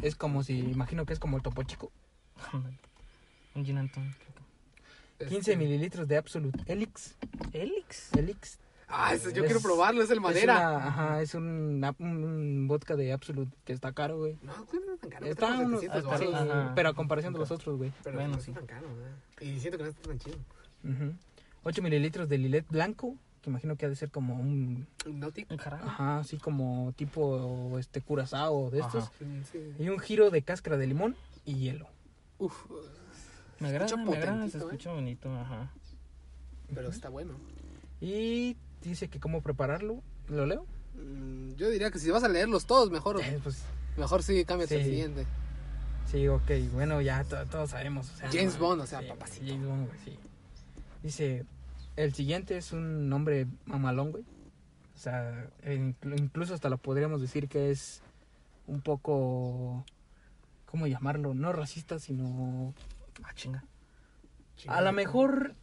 Es 0.01 0.15
como 0.15 0.43
si, 0.43 0.59
imagino 0.59 1.05
que 1.05 1.13
es 1.13 1.19
como 1.19 1.37
el 1.37 1.43
topo 1.43 1.63
chico. 1.63 1.91
Un 3.55 3.65
gin 3.65 3.77
and 3.79 3.91
tonic. 3.91 4.15
15 5.19 5.37
Este- 5.37 5.57
mililitros 5.57 6.07
de 6.07 6.17
Absolute 6.17 6.59
Elix. 6.71 7.15
Elix. 7.53 8.13
Elix. 8.15 8.59
Ah, 8.89 9.13
ese 9.13 9.33
yo 9.33 9.41
Es- 9.43 9.47
quiero 9.47 9.59
probarlo, 9.61 10.01
es 10.01 10.09
el 10.09 10.17
Es 10.17 10.23
madera. 10.23 10.53
una- 10.77 10.87
ajá, 10.87 11.21
es 11.21 11.33
un, 11.35 12.65
vodka 12.69 12.95
de 12.95 13.11
Absolute 13.11 13.51
que 13.65 13.73
está 13.73 13.91
caro, 13.91 14.17
güey. 14.19 14.37
No, 14.41 14.55
no 14.55 14.93
es 14.93 14.99
tan 15.01 15.09
caro. 15.09 15.25
Está 15.25 15.47
cuesta 15.47 15.47
como 15.47 15.65
uno- 15.67 15.79
700 15.79 16.21
está- 16.21 16.25
varos, 16.39 16.49
Ajá. 16.51 16.71
pero 16.75 16.89
a 16.89 16.93
comparación 16.93 17.33
de 17.33 17.39
los 17.39 17.51
otros, 17.51 17.77
güey. 17.77 17.91
Pero 18.03 18.15
Bueno, 18.17 18.35
no 18.37 18.41
sí. 18.41 18.53
Y 19.41 19.59
siento 19.59 19.77
que 19.77 19.83
no 19.83 19.89
está 19.89 20.01
tan 20.07 20.19
chido. 20.19 20.37
Ujú. 20.85 21.13
8 21.63 21.81
mililitros 21.81 22.29
de 22.29 22.37
Lilet 22.37 22.65
blanco, 22.69 23.15
que 23.41 23.49
imagino 23.49 23.75
que 23.75 23.85
ha 23.85 23.89
de 23.89 23.95
ser 23.97 24.09
como 24.09 24.35
un, 24.35 24.87
Un 25.05 25.23
ajá, 25.81 26.19
así 26.19 26.37
como 26.37 26.93
tipo 26.95 27.77
este 27.79 27.99
curazao 28.01 28.69
de 28.69 28.79
estos. 28.79 29.03
Ajá. 29.03 29.11
Sí. 29.51 29.73
Y 29.79 29.89
un 29.89 29.99
giro 29.99 30.29
de 30.31 30.41
cáscara 30.43 30.77
de 30.77 30.87
limón 30.87 31.15
y 31.45 31.55
hielo. 31.55 31.87
Uf, 32.39 32.53
Me 33.59 33.67
agrada, 33.67 33.85
escucha 33.87 34.03
me 34.09 34.15
agrada, 34.17 34.31
se 34.47 34.59
potentito, 34.59 34.63
¿eh? 34.63 34.67
escucha 34.71 34.93
bonito, 34.93 35.35
ajá. 35.35 35.71
Pero 36.73 36.89
está 36.89 37.09
bueno. 37.09 37.33
Y 37.99 38.55
dice 38.81 39.07
que 39.07 39.19
cómo 39.19 39.41
prepararlo. 39.41 40.01
¿Lo 40.29 40.45
leo? 40.45 40.65
Mm, 40.95 41.53
Yo 41.55 41.69
diría 41.69 41.91
que 41.91 41.99
si 41.99 42.09
vas 42.11 42.23
a 42.23 42.27
leerlos 42.29 42.65
todos, 42.65 42.91
mejor, 42.91 43.19
Eh, 43.23 43.39
pues 43.43 43.63
mejor 43.97 44.23
sí, 44.23 44.43
cámbiate 44.45 44.75
al 44.75 44.83
Sí. 44.83 44.89
siguiente. 44.89 45.25
Sí, 46.11 46.27
ok, 46.27 46.49
bueno, 46.73 47.01
ya 47.01 47.23
to- 47.25 47.45
todos 47.47 47.71
sabemos. 47.71 48.09
o 48.13 48.17
sea, 48.17 48.29
James 48.31 48.53
no, 48.55 48.59
Bond, 48.61 48.81
o 48.81 48.87
sea, 48.87 49.01
sí, 49.01 49.07
papacito. 49.07 49.45
James 49.45 49.67
Bond, 49.67 49.87
güey, 49.87 49.99
sí. 50.05 50.19
Dice, 51.03 51.45
el 51.97 52.13
siguiente 52.13 52.57
es 52.57 52.71
un 52.71 53.09
nombre 53.09 53.45
mamalón, 53.65 54.11
güey. 54.11 54.23
O 54.95 54.99
sea, 54.99 55.47
e 55.63 55.75
inclu- 55.77 56.17
incluso 56.19 56.53
hasta 56.53 56.69
lo 56.69 56.77
podríamos 56.77 57.21
decir 57.21 57.47
que 57.49 57.71
es 57.71 58.01
un 58.67 58.81
poco, 58.81 59.83
¿cómo 60.65 60.87
llamarlo? 60.87 61.33
No 61.33 61.51
racista, 61.53 61.99
sino... 61.99 62.73
Ah, 63.23 63.33
chinga. 63.35 63.63
A 64.67 64.81
lo 64.81 64.91
mejor, 64.93 65.55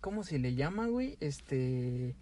¿cómo 0.00 0.22
se 0.24 0.38
le 0.38 0.54
llama, 0.54 0.86
güey? 0.86 1.16
Este... 1.20 2.14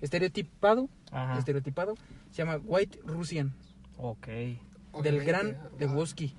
Estereotipado, 0.00 0.88
Ajá. 1.10 1.38
estereotipado. 1.38 1.94
Se 2.30 2.38
llama 2.38 2.60
White 2.64 3.00
Russian, 3.04 3.52
Ok. 3.96 4.28
del 5.02 5.24
gran 5.24 5.58
Lebowski. 5.78 6.34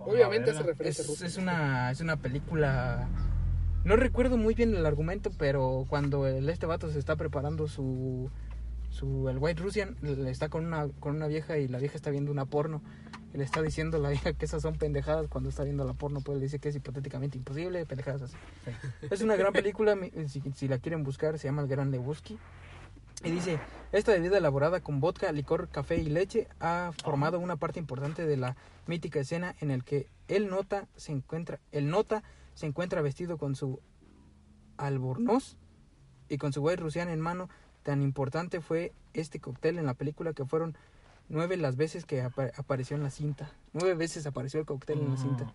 Obviamente 0.00 0.52
ver, 0.52 0.66
referencia 0.66 1.02
Es, 1.02 1.08
a 1.08 1.10
Rusia. 1.12 1.26
es 1.26 1.36
una, 1.36 1.90
es 1.90 2.00
una 2.00 2.16
película. 2.16 3.08
No 3.84 3.94
recuerdo 3.96 4.36
muy 4.36 4.54
bien 4.54 4.74
el 4.74 4.84
argumento, 4.84 5.30
pero 5.38 5.84
cuando 5.88 6.26
el, 6.26 6.48
este 6.48 6.66
vato 6.66 6.90
se 6.90 6.98
está 6.98 7.14
preparando 7.16 7.68
su. 7.68 8.30
su 8.90 9.28
el 9.28 9.38
White 9.38 9.62
Russian, 9.62 9.96
le 10.02 10.30
está 10.30 10.48
con 10.48 10.66
una, 10.66 10.88
con 11.00 11.14
una 11.16 11.28
vieja 11.28 11.58
y 11.58 11.68
la 11.68 11.78
vieja 11.78 11.94
está 11.96 12.10
viendo 12.10 12.32
una 12.32 12.46
porno. 12.46 12.82
Le 13.32 13.44
está 13.44 13.62
diciendo 13.62 13.98
a 13.98 14.00
la 14.00 14.08
vieja 14.10 14.32
que 14.32 14.44
esas 14.44 14.62
son 14.62 14.76
pendejadas 14.76 15.28
cuando 15.28 15.50
está 15.50 15.64
viendo 15.64 15.84
la 15.84 15.92
porno, 15.92 16.20
pues 16.20 16.38
le 16.38 16.44
dice 16.44 16.58
que 16.58 16.68
es 16.68 16.76
hipotéticamente 16.76 17.38
imposible, 17.38 17.84
pendejadas 17.86 18.22
así. 18.22 18.36
Es 19.10 19.20
una 19.20 19.36
gran 19.36 19.52
película, 19.52 19.96
si, 20.28 20.42
si 20.54 20.68
la 20.68 20.78
quieren 20.78 21.02
buscar, 21.02 21.38
se 21.38 21.48
llama 21.48 21.62
El 21.62 21.68
Gran 21.68 21.90
Lebowski. 21.90 22.38
Y 23.24 23.30
dice, 23.30 23.58
esta 23.92 24.12
bebida 24.12 24.38
elaborada 24.38 24.80
con 24.80 25.00
vodka, 25.00 25.32
licor, 25.32 25.68
café 25.68 25.96
y 25.96 26.04
leche 26.04 26.48
ha 26.60 26.92
formado 27.02 27.40
una 27.40 27.56
parte 27.56 27.80
importante 27.80 28.26
de 28.26 28.36
la 28.36 28.56
mítica 28.86 29.20
escena 29.20 29.56
en 29.60 29.70
el 29.70 29.84
que 29.84 30.06
el 30.28 30.48
nota 30.48 30.86
se 30.96 31.12
encuentra, 31.12 31.58
el 31.72 31.88
nota 31.88 32.22
se 32.54 32.66
encuentra 32.66 33.00
vestido 33.00 33.38
con 33.38 33.56
su 33.56 33.80
albornoz 34.76 35.56
y 36.28 36.36
con 36.36 36.52
su 36.52 36.62
white 36.62 36.82
rusiana 36.82 37.12
en 37.12 37.20
mano. 37.20 37.48
Tan 37.82 38.02
importante 38.02 38.60
fue 38.60 38.92
este 39.14 39.40
cóctel 39.40 39.78
en 39.78 39.86
la 39.86 39.94
película 39.94 40.32
que 40.32 40.44
fueron 40.44 40.76
nueve 41.28 41.56
las 41.56 41.76
veces 41.76 42.04
que 42.04 42.22
apa- 42.22 42.50
apareció 42.56 42.96
en 42.96 43.02
la 43.02 43.10
cinta. 43.10 43.50
Nueve 43.72 43.94
veces 43.94 44.26
apareció 44.26 44.60
el 44.60 44.66
cóctel 44.66 45.00
en 45.00 45.10
la 45.10 45.16
cinta. 45.16 45.52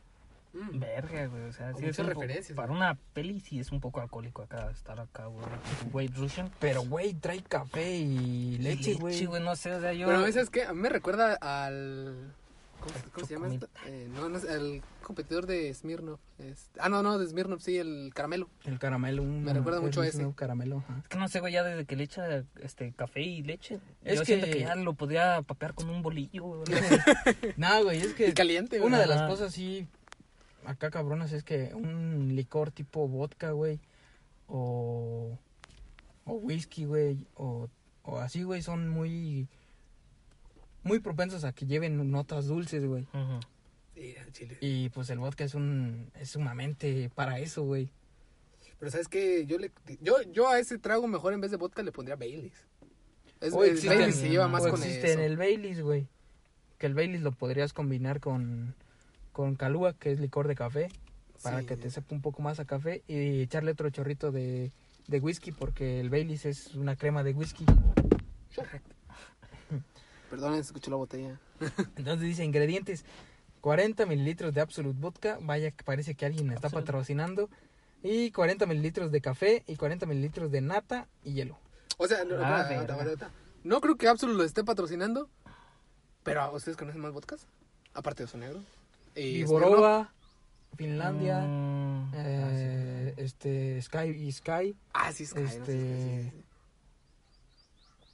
Mm. 0.54 0.80
Verga, 0.80 1.28
güey. 1.28 1.44
O 1.44 1.54
sea, 1.54 1.74
sí 1.74 1.86
es 1.86 1.98
referencias, 1.98 2.56
Para 2.58 2.74
una 2.74 2.98
peli 3.14 3.40
sí 3.40 3.60
es 3.60 3.72
un 3.72 3.80
poco 3.80 4.02
alcohólico 4.02 4.42
acá, 4.42 4.70
estar 4.72 5.00
acá, 5.00 5.28
güey. 5.28 5.46
Güey, 5.92 6.08
Russian. 6.10 6.52
Pero, 6.60 6.84
güey, 6.84 7.14
trae 7.14 7.42
café 7.42 7.98
y 7.98 8.58
leche, 8.58 8.96
güey. 8.96 9.26
güey, 9.26 9.42
no 9.42 9.56
sé, 9.56 9.74
o 9.74 9.80
sea, 9.80 9.94
yo... 9.94 10.08
Pero 10.08 10.20
¿sabes 10.32 10.50
qué? 10.50 10.64
A 10.66 10.74
mí 10.74 10.82
me 10.82 10.90
recuerda 10.90 11.36
al... 11.36 12.34
¿Cómo, 12.82 12.94
se- 12.96 13.10
cómo 13.12 13.26
se 13.28 13.34
llama 13.36 13.48
esto? 13.54 13.68
Eh, 13.86 14.10
no, 14.14 14.28
no 14.28 14.38
es 14.38 14.44
el 14.44 14.82
competidor 15.04 15.46
de 15.46 15.74
Smirnoff. 15.74 16.20
es- 16.40 16.70
Ah, 16.80 16.90
no, 16.90 17.04
no, 17.04 17.18
de 17.20 17.28
Smirnoff, 17.28 17.62
sí, 17.62 17.78
el 17.78 18.12
caramelo. 18.14 18.50
El 18.66 18.80
caramelo. 18.80 19.22
Un, 19.24 19.44
Me 19.44 19.54
recuerda 19.54 19.80
mucho 19.82 20.00
a 20.00 20.04
un 20.04 20.10
ese. 20.10 20.18
nuevo 20.18 20.36
caramelo, 20.36 20.78
ajá. 20.80 21.00
Es 21.04 21.08
que 21.08 21.18
no 21.18 21.28
sé, 21.28 21.40
güey, 21.40 21.54
ya 21.54 21.64
desde 21.64 21.86
que 21.86 21.96
le 21.96 22.04
echa 22.04 22.44
este, 22.62 22.92
café 22.94 23.22
y 23.22 23.44
leche. 23.44 23.80
Es 24.04 24.16
yo 24.16 24.22
que- 24.22 24.26
siento 24.26 24.46
que 24.48 24.60
ya 24.60 24.76
lo 24.76 24.94
podría 24.96 25.42
papear 25.44 25.74
con 25.74 25.90
un 25.90 26.02
bolillo. 26.02 26.64
No, 27.58 27.84
güey, 27.84 28.00
es 28.02 28.14
que 28.14 28.30
Y 28.30 28.34
caliente, 28.34 28.78
güey. 28.80 28.88
una 28.88 29.00
de 29.00 29.08
las 29.08 29.30
cosas 29.30 29.54
sí, 29.54 29.88
acá 30.66 30.90
cabronas, 30.92 31.32
es 31.34 31.44
que 31.44 31.74
un 31.76 32.36
licor 32.36 32.72
tipo 32.72 33.08
vodka, 33.08 33.52
güey, 33.52 33.80
o, 34.48 35.38
o 36.26 36.34
whisky, 36.34 36.86
güey, 36.86 37.28
o, 37.36 37.70
o 38.04 38.18
así, 38.20 38.44
güey, 38.44 38.62
son 38.62 38.90
muy, 38.90 39.48
muy 40.84 41.00
propensos 41.00 41.44
a 41.44 41.54
que 41.54 41.66
lleven 41.66 42.12
notas 42.12 42.48
dulces, 42.48 42.86
güey. 42.86 43.08
Sí, 43.94 44.16
al 44.18 44.32
chile. 44.32 44.58
Y 44.62 44.90
pues 44.90 45.10
el 45.10 45.20
vodka 45.20 45.44
es 45.44 45.54
un, 45.54 46.10
es 46.16 46.30
sumamente 46.30 47.10
para 47.14 47.40
eso, 47.40 47.64
güey. 47.64 47.92
Pero 48.80 48.90
¿sabes 48.92 49.08
qué? 49.08 49.46
Yo, 49.46 49.58
le, 49.60 49.72
yo, 50.02 50.22
yo 50.32 50.50
a 50.50 50.58
ese 50.60 50.80
trago 50.80 51.08
mejor 51.08 51.34
en 51.34 51.42
vez 51.42 51.52
de 51.52 51.58
vodka 51.58 51.84
le 51.84 51.92
pondría 51.92 52.16
Baileys. 52.16 52.66
Es, 53.40 53.54
O 53.54 53.64
el 53.64 53.72
existen- 53.76 53.88
Baileys 53.90 54.16
se 54.16 54.30
lleva 54.30 54.48
más 54.48 54.66
o 54.66 54.70
con 54.72 54.82
existe 54.82 55.14
en 55.14 55.20
eso. 55.20 55.28
el 55.28 55.38
Baileys, 55.38 55.82
güey. 55.82 56.08
Que 56.80 56.88
el 56.88 56.96
Baileys 56.96 57.22
lo 57.22 57.32
podrías 57.32 57.74
combinar 57.74 58.20
con, 58.20 58.74
con 59.32 59.56
Calúa, 59.56 59.94
que 59.94 60.12
es 60.12 60.20
licor 60.20 60.48
de 60.48 60.56
café, 60.56 60.90
para 61.44 61.60
Sí. 61.60 61.66
que 61.68 61.78
te 61.78 61.92
sepa 61.92 62.16
un 62.16 62.22
poco 62.22 62.42
más 62.42 62.60
a 62.60 62.66
café 62.66 63.04
y 63.08 63.42
echarle 63.42 63.72
otro 63.72 63.90
chorrito 63.92 64.32
de, 64.32 64.72
de 65.08 65.20
whisky, 65.20 65.52
porque 65.52 66.00
el 66.00 66.10
Baileys 66.10 66.46
es 66.46 66.74
una 66.74 66.96
crema 66.96 67.24
de 67.24 67.34
whisky. 67.34 67.66
Perdón, 70.32 70.56
escuché 70.56 70.90
la 70.90 70.96
botella. 70.96 71.40
Entonces 71.98 72.22
dice 72.22 72.44
ingredientes, 72.44 73.06
40 73.62 74.06
mililitros 74.08 74.54
de 74.54 74.62
Absolute 74.62 74.98
Vodka, 75.00 75.38
vaya 75.42 75.70
que 75.70 75.84
parece 75.84 76.16
que 76.16 76.26
alguien 76.26 76.52
está 76.52 76.68
Absolute. 76.68 76.86
patrocinando, 76.88 77.50
y 78.02 78.32
40 78.32 78.66
mililitros 78.66 79.12
de 79.12 79.22
café 79.22 79.64
y 79.68 79.76
40 79.76 80.08
mililitros 80.08 80.50
de 80.50 80.62
nata 80.62 81.08
y 81.24 81.34
hielo. 81.34 81.60
O 81.98 82.08
sea, 82.08 82.24
no, 82.24 82.36
Ah, 82.40 82.62
espera, 82.62 83.30
no 83.64 83.80
creo 83.82 83.96
que 83.98 84.08
Absolut 84.08 84.38
lo 84.38 84.44
esté 84.44 84.64
patrocinando, 84.64 85.30
pero 86.24 86.52
¿ustedes 86.56 86.78
conocen 86.78 87.02
más 87.02 87.12
vodkas? 87.12 87.46
Aparte 87.94 88.24
de 88.24 88.26
Oso 88.26 88.38
Negro. 88.40 88.60
Y 89.16 89.46
Smirnoff. 89.46 90.08
Finlandia, 90.78 91.42
Mm, 91.42 92.12
eh, 92.16 93.14
este 93.18 93.82
Sky 93.82 94.08
y 94.08 94.32
Sky. 94.32 94.74
Ah, 94.94 95.12
sí, 95.12 95.26
Sky, 95.26 95.42
no 95.42 95.50
sé, 95.50 95.58
este- 95.58 95.74
sí, 95.74 96.30
sí, 96.30 96.30
sí. 96.32 96.44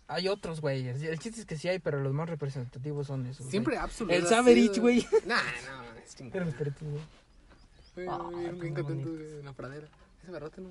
Hay 0.10 0.28
otros, 0.30 0.62
güey. 0.62 0.88
El 0.88 1.20
chiste 1.20 1.42
es 1.42 1.46
que 1.46 1.58
sí 1.58 1.68
hay, 1.68 1.80
pero 1.80 2.00
los 2.02 2.14
más 2.14 2.30
representativos 2.30 3.08
son 3.08 3.26
esos. 3.26 3.46
Siempre 3.48 3.78
Absolut. 3.78 4.14
El 4.14 4.26
ha 4.26 4.30
Saberich, 4.30 4.72
sido- 4.74 4.82
güey. 4.84 5.06
Nah, 5.26 5.36
no, 5.68 6.00
es 6.00 6.16
chingón. 6.16 6.32
Pero 6.32 6.52
perritos, 6.52 6.88
güey. 6.88 8.08
Ah, 8.08 8.30
bien, 8.60 8.74
contento 8.76 9.10
en 9.10 9.44
la 9.46 9.54
pradera. 9.54 9.88
Ese 10.24 10.32
barrote 10.32 10.62
no. 10.62 10.70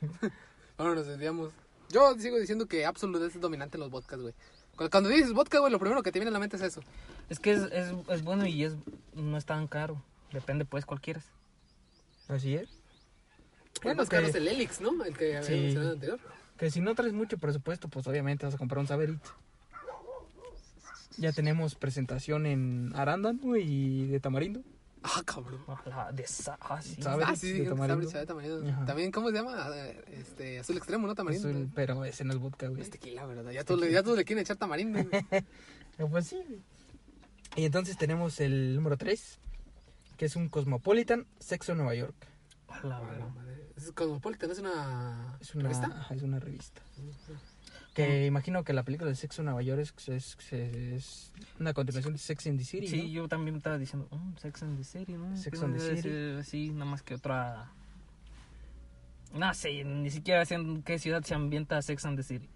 bueno, 0.78 0.94
nos 0.94 1.06
desviamos. 1.06 1.52
Yo 1.90 2.14
sigo 2.18 2.38
diciendo 2.38 2.66
que 2.66 2.84
Absolut 2.86 3.22
es 3.22 3.40
dominante 3.40 3.76
en 3.78 3.80
los 3.80 3.90
vodkas, 3.90 4.20
güey. 4.20 4.34
Cuando, 4.76 4.90
cuando 4.90 5.08
dices 5.08 5.32
vodka, 5.32 5.58
güey, 5.58 5.72
lo 5.72 5.80
primero 5.80 6.02
que 6.02 6.12
te 6.12 6.18
viene 6.20 6.28
a 6.28 6.32
la 6.32 6.38
mente 6.38 6.56
es 6.56 6.62
eso. 6.62 6.82
Es 7.28 7.40
que 7.40 7.52
es, 7.52 7.62
es, 7.72 7.92
es 8.08 8.22
bueno 8.22 8.46
y 8.46 8.62
es 8.64 8.76
no 9.14 9.36
es 9.36 9.44
tan 9.44 9.66
caro. 9.66 10.00
Depende, 10.32 10.64
pues, 10.66 10.84
cuál 10.86 11.00
quieras. 11.00 11.24
Así 12.28 12.54
es. 12.54 12.68
el 12.68 13.82
Bueno, 13.82 14.02
más 14.02 14.08
caro 14.10 14.24
que- 14.24 14.28
es 14.30 14.34
el 14.36 14.46
Helix, 14.46 14.80
¿no? 14.80 15.02
El 15.04 15.16
que 15.16 15.38
había 15.38 15.42
Sí. 15.42 15.52
mencionado 15.54 15.92
anterior. 15.94 16.20
Que 16.58 16.70
si 16.70 16.80
no 16.80 16.94
traes 16.94 17.12
mucho 17.12 17.38
presupuesto, 17.38 17.88
pues 17.88 18.06
obviamente 18.06 18.44
vas 18.44 18.54
a 18.54 18.58
comprar 18.58 18.78
un 18.80 18.86
Saberich. 18.86 19.20
Ya 21.16 21.32
tenemos 21.32 21.74
presentación 21.74 22.46
en 22.46 22.92
arándano 22.94 23.56
y 23.56 24.06
de 24.06 24.20
tamarindo. 24.20 24.60
Ah, 25.02 25.22
cabrón. 25.24 25.60
De 26.12 26.24
ah, 26.60 26.82
sí. 26.82 27.00
¿Sabe? 27.00 27.24
Ah, 27.26 27.36
sí, 27.36 27.52
de 27.52 27.62
que 27.64 27.68
tamarindo. 27.68 28.02
Sabrich 28.02 28.10
sabe 28.10 28.26
tamarindo. 28.26 28.68
Ajá. 28.68 28.84
También, 28.84 29.12
¿cómo 29.12 29.28
se 29.30 29.34
llama? 29.36 29.52
Ah, 29.56 29.86
Este, 30.08 30.58
azul 30.58 30.76
extremo, 30.76 31.06
¿no? 31.06 31.14
Tamarindo. 31.14 31.48
Azul, 31.48 31.70
pero 31.74 32.04
ese 32.04 32.24
no 32.24 32.32
es 32.32 32.38
vodka, 32.38 32.68
güey. 32.68 32.82
Es 32.82 32.90
tequila, 32.90 33.24
¿verdad? 33.26 33.50
Ya 33.52 33.64
todos, 33.64 33.80
le, 33.80 33.92
ya 33.92 34.02
todos 34.02 34.18
le 34.18 34.24
quieren 34.24 34.42
echar 34.42 34.56
tamarindo. 34.56 35.02
güey. 35.04 35.24
Pero 35.96 36.08
Pues 36.10 36.26
sí. 36.26 36.36
güey. 36.46 36.60
Y 37.56 37.64
entonces 37.64 37.96
tenemos 37.96 38.40
el 38.40 38.76
número 38.76 38.96
3, 38.96 39.38
que 40.16 40.26
es 40.26 40.36
un 40.36 40.48
Cosmopolitan 40.48 41.26
Sexo 41.38 41.74
Nueva 41.74 41.94
York. 41.94 42.14
Madre. 42.84 43.67
Es 43.78 43.92
Cosmopolitan, 43.92 44.50
es 44.50 44.58
una. 44.58 45.36
Es 45.40 45.54
una, 45.54 45.62
¿Revista? 45.68 45.86
ajá, 45.86 46.14
es 46.14 46.22
una 46.22 46.38
revista. 46.40 46.82
Que 47.94 48.26
imagino 48.26 48.62
que 48.64 48.72
la 48.72 48.82
película 48.82 49.08
de 49.08 49.16
Sexo 49.16 49.42
Nueva 49.42 49.62
York 49.62 49.80
es, 49.80 50.08
es, 50.08 50.36
es 50.52 51.32
una 51.58 51.72
continuación 51.72 52.12
de 52.14 52.18
Sex 52.18 52.46
and 52.48 52.58
the 52.58 52.64
City. 52.64 52.86
Sí, 52.88 53.02
¿no? 53.02 53.08
yo 53.08 53.28
también 53.28 53.56
estaba 53.56 53.78
diciendo, 53.78 54.08
mm, 54.10 54.36
Sex 54.36 54.62
and 54.62 54.76
the 54.78 54.84
City, 54.84 55.12
¿no? 55.14 55.36
Sex 55.36 55.58
¿Qué 55.58 55.64
and 55.64 55.76
the 55.76 55.82
debe 55.82 55.96
City. 55.96 56.08
ser 56.08 56.36
así, 56.38 56.70
nada 56.70 56.84
más 56.84 57.02
que 57.02 57.14
otra... 57.14 57.72
No 59.34 59.52
sé, 59.54 59.84
ni 59.84 60.10
siquiera 60.10 60.44
sé 60.44 60.54
en 60.54 60.82
qué 60.82 60.98
ciudad 60.98 61.22
se 61.22 61.34
ambienta 61.34 61.80
Sex 61.82 62.04
and 62.06 62.16
the 62.18 62.22
City. 62.22 62.48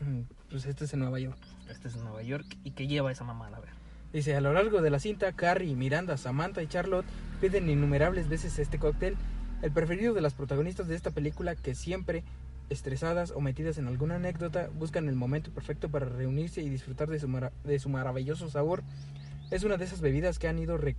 Mm, 0.00 0.22
Pues 0.50 0.64
este 0.66 0.84
es 0.84 0.92
en 0.94 1.00
Nueva 1.00 1.18
York. 1.18 1.38
Este 1.70 1.88
es 1.88 1.96
Nueva 1.96 2.22
York 2.22 2.56
y 2.62 2.70
que 2.72 2.86
lleva 2.86 3.10
esa 3.10 3.24
mamada, 3.24 3.56
a 3.56 3.60
ver. 3.60 3.70
Dice, 4.12 4.36
a 4.36 4.40
lo 4.40 4.52
largo 4.52 4.80
de 4.80 4.90
la 4.90 4.98
cinta, 5.00 5.32
Carrie, 5.32 5.74
Miranda, 5.74 6.16
Samantha 6.16 6.62
y 6.62 6.68
Charlotte 6.68 7.06
piden 7.40 7.68
innumerables 7.68 8.28
veces 8.28 8.58
este 8.58 8.78
cóctel, 8.78 9.16
el 9.62 9.70
preferido 9.72 10.14
de 10.14 10.20
las 10.20 10.34
protagonistas 10.34 10.88
de 10.88 10.94
esta 10.96 11.10
película 11.10 11.56
que 11.56 11.74
siempre, 11.74 12.22
estresadas 12.70 13.30
o 13.30 13.40
metidas 13.40 13.78
en 13.78 13.86
alguna 13.88 14.16
anécdota, 14.16 14.68
buscan 14.78 15.08
el 15.08 15.16
momento 15.16 15.50
perfecto 15.50 15.88
para 15.90 16.06
reunirse 16.06 16.62
y 16.62 16.68
disfrutar 16.68 17.08
de 17.08 17.18
su, 17.20 17.28
mara- 17.28 17.52
de 17.64 17.78
su 17.78 17.88
maravilloso 17.88 18.48
sabor. 18.50 18.82
Es 19.50 19.64
una 19.64 19.76
de 19.76 19.84
esas 19.84 20.00
bebidas 20.00 20.38
que 20.38 20.48
han 20.48 20.58
ido 20.58 20.76
re- 20.76 20.96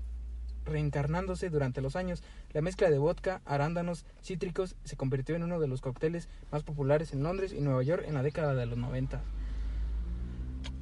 reencarnándose 0.65 1.49
durante 1.49 1.81
los 1.81 1.95
años. 1.95 2.23
La 2.53 2.61
mezcla 2.61 2.89
de 2.89 2.97
vodka, 2.97 3.41
arándanos, 3.45 4.05
cítricos 4.23 4.75
se 4.83 4.95
convirtió 4.95 5.35
en 5.35 5.43
uno 5.43 5.59
de 5.59 5.67
los 5.67 5.81
cócteles 5.81 6.27
más 6.51 6.63
populares 6.63 7.13
en 7.13 7.21
Londres 7.23 7.53
y 7.53 7.61
Nueva 7.61 7.83
York 7.83 8.03
en 8.07 8.15
la 8.15 8.23
década 8.23 8.55
de 8.55 8.65
los 8.65 8.77
90. 8.77 9.21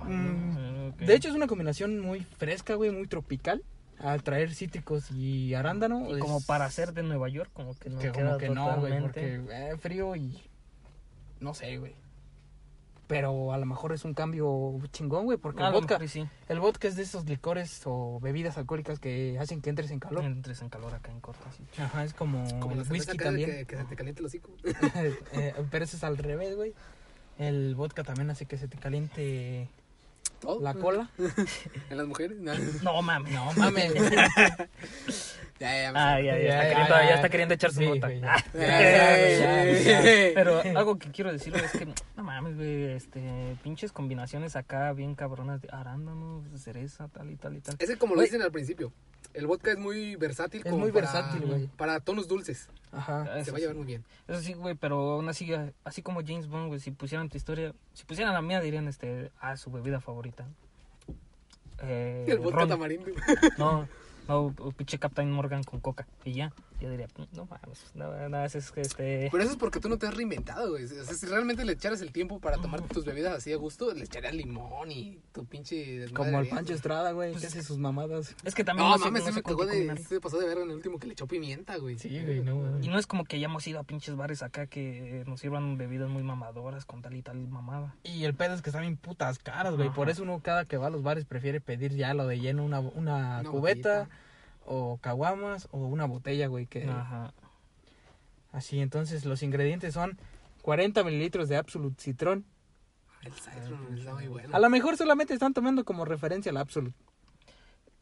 Mm, 0.05 0.53
Eh, 0.99 1.05
de 1.05 1.15
hecho, 1.15 1.29
es 1.29 1.35
una 1.35 1.47
combinación 1.47 1.99
muy 1.99 2.21
fresca, 2.37 2.75
güey, 2.75 2.91
muy 2.91 3.07
tropical. 3.07 3.63
Al 4.03 4.21
traer 4.21 4.53
cítricos 4.53 5.09
y 5.11 5.53
arándano. 5.53 6.09
Y 6.09 6.13
es- 6.15 6.19
como 6.19 6.41
para 6.41 6.69
ser 6.69 6.93
de 6.93 7.03
Nueva 7.03 7.29
York, 7.29 7.49
como 7.53 7.73
que 7.75 7.89
no 7.89 7.99
que 7.99 8.11
queda 8.11 8.25
como 8.27 8.37
que 8.37 8.49
no, 8.49 8.63
güey, 8.65 8.75
totalmente. 8.91 9.39
porque 9.39 9.71
eh, 9.71 9.77
frío 9.77 10.15
y. 10.15 10.39
No 11.39 11.53
sé, 11.53 11.77
güey. 11.77 11.95
Pero 13.07 13.51
a 13.53 13.57
lo 13.57 13.65
mejor 13.65 13.91
es 13.93 14.05
un 14.05 14.13
cambio 14.13 14.79
chingón, 14.91 15.25
güey, 15.25 15.37
porque 15.37 15.61
A 15.61 15.67
el 15.67 15.73
vodka, 15.73 15.99
sí, 16.07 16.25
el 16.47 16.59
vodka 16.59 16.87
es 16.87 16.95
de 16.95 17.03
esos 17.03 17.25
licores 17.25 17.81
o 17.85 18.19
bebidas 18.21 18.57
alcohólicas 18.57 18.97
que 18.99 19.37
hacen 19.39 19.61
que 19.61 19.69
entres 19.69 19.91
en 19.91 19.99
calor. 19.99 20.23
entres 20.23 20.61
en 20.61 20.69
calor 20.69 20.93
acá 20.93 21.11
en 21.11 21.19
corto, 21.19 21.43
sí. 21.55 21.63
Ajá, 21.81 22.05
es 22.05 22.13
como, 22.13 22.43
Como 22.59 22.71
el 22.75 22.89
whisky 22.89 23.11
acá 23.11 23.25
también. 23.25 23.49
Que, 23.51 23.65
que 23.65 23.75
se 23.77 23.83
te 23.83 23.95
caliente 23.95 24.21
el 24.21 24.25
hocico. 24.27 24.49
Eh, 25.33 25.53
pero 25.69 25.83
eso 25.85 25.97
es 25.97 26.03
al 26.03 26.17
revés, 26.17 26.55
güey. 26.55 26.73
El 27.37 27.75
vodka 27.75 28.03
también 28.03 28.29
hace 28.29 28.45
que 28.45 28.57
se 28.57 28.67
te 28.67 28.77
caliente 28.77 29.67
Todo. 30.43 30.61
la 30.61 30.73
cola. 30.73 31.09
En 31.89 31.97
las 31.97 32.05
mujeres. 32.07 32.37
No, 32.37 32.53
No 32.83 33.01
mames. 33.01 33.33
No 33.33 33.51
mames. 33.57 33.93
ya, 35.59 35.81
ya, 35.83 35.91
me 35.93 35.99
Ah, 35.99 36.15
sé. 36.17 36.23
ya, 36.25 36.37
ya, 36.37 36.43
Ya, 36.43 36.63
está, 36.63 36.63
ya, 36.63 36.69
queriendo, 36.69 36.95
ya. 36.95 37.05
ya 37.09 37.15
está 37.15 37.29
queriendo 37.29 37.53
echar 37.55 37.71
su 37.71 37.79
Sí, 37.79 37.85
nota. 37.87 38.09
Pero 40.35 40.61
algo 40.77 40.97
que 40.97 41.11
quiero 41.11 41.31
decir 41.31 41.55
es 41.55 41.71
que, 41.71 41.85
no 42.15 42.23
mames, 42.23 42.55
güey, 42.57 42.91
este, 42.91 43.55
pinches 43.63 43.91
combinaciones 43.91 44.55
acá 44.55 44.91
bien 44.93 45.15
cabronas 45.15 45.61
de 45.61 45.69
arándanos, 45.71 46.43
cereza, 46.61 47.07
tal 47.07 47.31
y 47.31 47.35
tal 47.35 47.55
y 47.55 47.61
tal. 47.61 47.75
Ese 47.79 47.97
como 47.97 48.15
lo 48.15 48.21
dicen 48.21 48.41
al 48.41 48.51
principio. 48.51 48.91
El 49.33 49.47
vodka 49.47 49.71
es 49.71 49.77
muy 49.79 50.15
versátil. 50.15 50.61
Es 50.63 50.65
como 50.71 50.83
muy 50.83 50.91
para- 50.91 51.11
versátil, 51.11 51.47
güey. 51.47 51.67
Para 51.67 51.99
tonos 51.99 52.27
dulces. 52.27 52.69
Ajá. 52.91 53.25
Se 53.25 53.39
Eso 53.39 53.51
va 53.51 53.55
a 53.55 53.59
sí. 53.59 53.61
llevar 53.61 53.75
muy 53.75 53.85
bien. 53.85 54.05
Eso 54.27 54.41
sí, 54.41 54.53
güey, 54.53 54.75
pero 54.75 55.13
aún 55.13 55.27
así, 55.29 55.51
así 55.83 56.01
como 56.03 56.21
James 56.23 56.47
Bond, 56.47 56.67
güey, 56.67 56.79
si 56.79 56.91
pusieran 56.91 57.29
tu 57.29 57.37
historia, 57.37 57.73
si 57.93 58.05
pusieran 58.05 58.33
la 58.33 58.41
mía, 58.43 58.61
dirían, 58.61 58.87
este, 58.87 59.31
ah, 59.39 59.57
su 59.57 59.71
bebida 59.71 59.99
favorita. 59.99 60.45
Eh, 61.81 62.25
el 62.27 62.39
vodka 62.39 62.59
ron. 62.59 62.69
tamarindo. 62.69 63.11
No, 63.57 63.87
no, 64.27 64.53
pinche 64.77 64.99
Captain 64.99 65.29
Morgan 65.31 65.63
con 65.63 65.79
coca. 65.79 66.07
Y 66.23 66.33
ya, 66.33 66.53
yo 66.83 66.89
diría, 66.89 67.07
no 67.31 67.45
mames, 67.45 67.91
nada, 67.95 68.27
nada, 68.27 68.45
es 68.45 68.71
que 68.71 68.81
este... 68.81 69.29
Pero 69.31 69.41
eso 69.41 69.53
es 69.53 69.57
porque 69.57 69.79
tú 69.79 69.87
no 69.87 69.97
te 69.97 70.05
has 70.05 70.13
reinventado, 70.13 70.71
güey. 70.71 70.83
O 70.83 70.87
sea, 70.87 71.05
si 71.05 71.25
realmente 71.27 71.63
le 71.63 71.71
echaras 71.71 72.01
el 72.01 72.11
tiempo 72.11 72.41
para 72.41 72.57
tomar 72.57 72.81
tus 72.81 73.05
bebidas 73.05 73.33
así 73.33 73.53
a 73.53 73.55
gusto, 73.55 73.93
le 73.93 74.03
echarías 74.03 74.33
limón 74.33 74.91
y 74.91 75.21
tu 75.31 75.45
pinche 75.45 76.11
Como 76.11 76.37
el 76.41 76.49
Pancho. 76.49 76.73
Estrada, 76.73 77.13
güey, 77.13 77.31
Pues 77.31 77.41
que 77.41 77.47
es 77.47 77.53
hace 77.53 77.63
sus 77.63 77.77
mamadas. 77.77 78.35
Es 78.43 78.53
que 78.53 78.65
también 78.65 78.89
No, 78.89 78.97
no, 78.97 79.05
mames, 79.05 79.21
no 79.21 79.29
sé 79.29 79.35
me 79.35 79.43
cagó 79.43 79.65
de... 79.65 79.97
Se 79.97 80.19
pasó 80.19 80.37
de 80.39 80.45
verga 80.45 80.63
en 80.63 80.71
el 80.71 80.75
último 80.75 80.99
que 80.99 81.07
le 81.07 81.13
echó 81.13 81.25
pimienta, 81.25 81.77
güey. 81.77 81.97
Sí, 81.97 82.09
güey, 82.21 82.41
no, 82.41 82.57
güey. 82.57 82.85
Y 82.85 82.89
no 82.89 82.99
es 82.99 83.07
como 83.07 83.23
que 83.23 83.37
hayamos 83.37 83.65
ido 83.65 83.79
a 83.79 83.83
pinches 83.83 84.17
bares 84.17 84.43
acá 84.43 84.67
que 84.67 85.23
nos 85.25 85.39
sirvan 85.39 85.77
bebidas 85.77 86.09
muy 86.09 86.23
mamadoras 86.23 86.85
con 86.85 87.01
tal 87.01 87.15
y 87.15 87.21
tal 87.21 87.47
mamada. 87.47 87.95
Y 88.03 88.25
el 88.25 88.33
pedo 88.33 88.55
es 88.55 88.61
que 88.61 88.71
están 88.71 88.81
bien 88.81 88.97
putas 88.97 89.39
caras, 89.39 89.75
güey. 89.77 89.89
Por 89.89 90.09
eso 90.09 90.23
uno 90.23 90.41
cada 90.43 90.65
que 90.65 90.75
va 90.75 90.87
a 90.87 90.89
los 90.89 91.01
bares 91.01 91.23
prefiere 91.23 91.61
pedir 91.61 91.95
ya 91.95 92.13
lo 92.13 92.27
de 92.27 92.39
lleno, 92.39 92.65
una, 92.65 92.81
una, 92.81 93.39
Una 93.39 93.43
cubeta 93.49 93.99
botellita. 93.99 94.09
O 94.65 94.97
caguamas 94.97 95.67
o 95.71 95.79
una 95.79 96.05
botella, 96.05 96.47
güey. 96.47 96.65
Que... 96.65 96.83
Ajá. 96.89 97.33
Así, 98.51 98.79
entonces 98.79 99.25
los 99.25 99.41
ingredientes 99.41 99.93
son 99.95 100.17
40 100.61 101.03
mililitros 101.03 101.49
de 101.49 101.57
Absolute 101.57 102.01
Citrón. 102.01 102.45
El 103.23 103.33
Citron 103.33 103.97
está 103.97 104.13
muy 104.13 104.27
bueno. 104.27 104.49
A 104.55 104.59
lo 104.59 104.69
mejor 104.69 104.97
solamente 104.97 105.33
están 105.33 105.53
tomando 105.53 105.83
como 105.85 106.05
referencia 106.05 106.49
el 106.49 106.57
Absolute. 106.57 106.95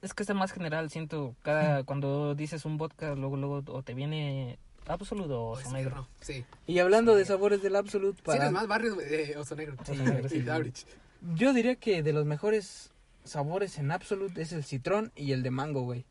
Es 0.01 0.13
que 0.13 0.23
es 0.23 0.29
el 0.29 0.35
más 0.35 0.51
general, 0.51 0.89
siento, 0.89 1.35
cada 1.43 1.83
cuando 1.83 2.33
dices 2.33 2.65
un 2.65 2.77
vodka, 2.77 3.13
luego 3.15 3.37
luego 3.37 3.63
o 3.67 3.83
te 3.83 3.93
viene 3.93 4.57
absoluto 4.87 5.39
o 5.41 5.51
Oso 5.51 5.71
negro. 5.71 6.07
Sí. 6.21 6.43
Y 6.65 6.79
hablando 6.79 7.15
de 7.15 7.23
sabores 7.23 7.61
del 7.61 7.75
Absolute, 7.75 8.17
Sí, 8.17 8.23
para... 8.25 8.39
eres 8.43 8.51
más 8.51 8.67
barrio 8.67 8.95
de 8.95 9.37
Oso 9.37 9.55
Negro. 9.55 9.77
Sí, 9.85 9.91
negro, 9.97 10.27
sí. 10.27 10.43
Y 10.43 10.49
Average. 10.49 10.85
yo 11.35 11.53
diría 11.53 11.75
que 11.75 12.01
de 12.03 12.13
los 12.13 12.25
mejores 12.25 12.91
sabores 13.23 13.77
en 13.77 13.91
Absolute 13.91 14.41
es 14.41 14.51
el 14.53 14.63
citrón 14.63 15.11
y 15.15 15.33
el 15.33 15.43
de 15.43 15.51
mango, 15.51 15.81
güey. 15.81 16.05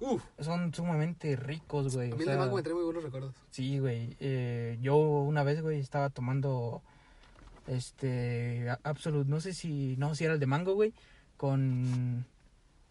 Uf, 0.00 0.22
Son 0.40 0.72
sumamente 0.74 1.36
ricos, 1.36 1.94
güey. 1.94 2.10
a 2.10 2.14
o 2.14 2.16
mí 2.16 2.22
el 2.22 2.26
sea, 2.26 2.32
de 2.34 2.38
mango 2.40 2.56
me 2.56 2.62
trae 2.62 2.74
muy 2.74 2.84
buenos 2.84 3.02
recuerdos. 3.04 3.34
Sí, 3.50 3.78
güey. 3.78 4.16
Eh, 4.20 4.78
yo 4.80 4.96
una 4.96 5.42
vez, 5.42 5.60
güey, 5.62 5.78
estaba 5.80 6.08
tomando 6.10 6.82
este 7.66 8.66
Absolute, 8.82 9.28
no 9.30 9.40
sé 9.40 9.52
si 9.54 9.96
no 9.98 10.14
si 10.14 10.24
era 10.24 10.34
el 10.34 10.40
de 10.40 10.46
mango, 10.46 10.74
güey, 10.74 10.92
con 11.36 12.24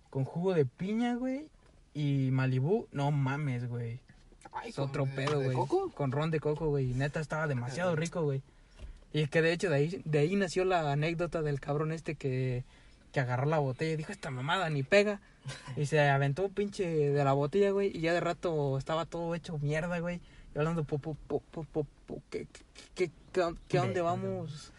con 0.09 0.23
jugo 0.25 0.53
de 0.53 0.65
piña, 0.65 1.15
güey, 1.15 1.47
y 1.93 2.29
Malibú, 2.31 2.87
no 2.91 3.11
mames, 3.11 3.67
güey. 3.69 3.99
Ay, 4.51 4.69
Es 4.69 4.75
¿con 4.75 4.89
otro 4.89 5.05
de- 5.05 5.11
pedo, 5.11 5.41
güey. 5.43 5.53
coco? 5.55 5.91
Con 5.91 6.11
ron 6.11 6.31
de 6.31 6.39
coco, 6.39 6.67
güey. 6.69 6.93
Neta, 6.93 7.19
estaba 7.19 7.45
demasiado 7.47 7.95
rico, 7.95 8.23
güey. 8.23 8.41
Y 9.13 9.27
que 9.27 9.41
de 9.43 9.53
hecho 9.53 9.69
de 9.69 9.75
ahí, 9.75 10.01
de 10.05 10.19
ahí 10.19 10.35
nació 10.35 10.65
la 10.65 10.91
anécdota 10.91 11.41
del 11.43 11.59
cabrón 11.59 11.91
este 11.91 12.15
que, 12.15 12.63
que 13.11 13.19
agarró 13.19 13.45
la 13.45 13.59
botella 13.59 13.93
y 13.93 13.97
dijo, 13.97 14.11
esta 14.11 14.29
mamada 14.29 14.69
ni 14.69 14.83
pega. 14.83 15.19
Y 15.75 15.85
se 15.85 15.99
aventó 15.99 16.45
un 16.45 16.53
pinche 16.53 16.85
de 16.87 17.23
la 17.23 17.33
botella, 17.33 17.71
güey. 17.71 17.95
Y 17.95 18.01
ya 18.01 18.13
de 18.13 18.19
rato 18.19 18.77
estaba 18.77 19.05
todo 19.05 19.33
hecho 19.35 19.57
mierda, 19.57 19.99
güey. 19.99 20.21
Y 20.55 20.57
hablando, 20.57 20.83
po, 20.83 20.99
po, 20.99 21.15
po, 21.27 21.41
po, 21.51 21.63
po, 21.63 21.85
po, 22.05 22.21
¿qué, 22.29 22.47
qué, 22.95 23.11
qué, 23.31 23.53
qué, 23.67 23.77
dónde 23.77 24.01
vamos? 24.01 24.73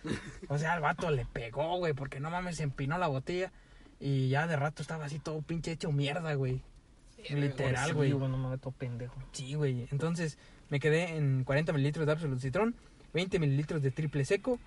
O 0.49 0.59
sea, 0.59 0.75
el 0.75 0.81
vato 0.81 1.11
le 1.11 1.27
pegó, 1.27 1.79
güey, 1.79 1.93
porque 1.93 2.21
no 2.21 2.31
mames, 2.31 2.57
se 2.57 2.65
empinó 2.65 2.99
la 2.99 3.09
botella. 3.09 3.53
Y 4.01 4.29
ya 4.29 4.47
de 4.47 4.57
rato 4.57 4.83
estaba 4.83 5.05
así 5.05 5.19
todo 5.19 5.43
pinche 5.43 5.73
hecho 5.73 5.93
mierda, 5.93 6.35
güey. 6.35 6.63
Literal, 7.29 7.95
güey. 7.95 8.11
no 8.11 8.37
me 8.37 8.49
meto 8.49 8.71
pendejo. 8.71 9.15
Sí, 9.33 9.55
güey. 9.55 9.87
Entonces 9.91 10.39
me 10.71 10.81
quedé 10.81 11.17
en 11.17 11.45
40 11.45 11.73
mililitros 11.73 12.07
de 12.07 12.13
Absolute 12.13 12.41
Citrón, 12.41 12.75
20 13.13 13.39
mililitros 13.39 13.83
de 13.83 13.91
triple 13.91 14.25
seco, 14.25 14.59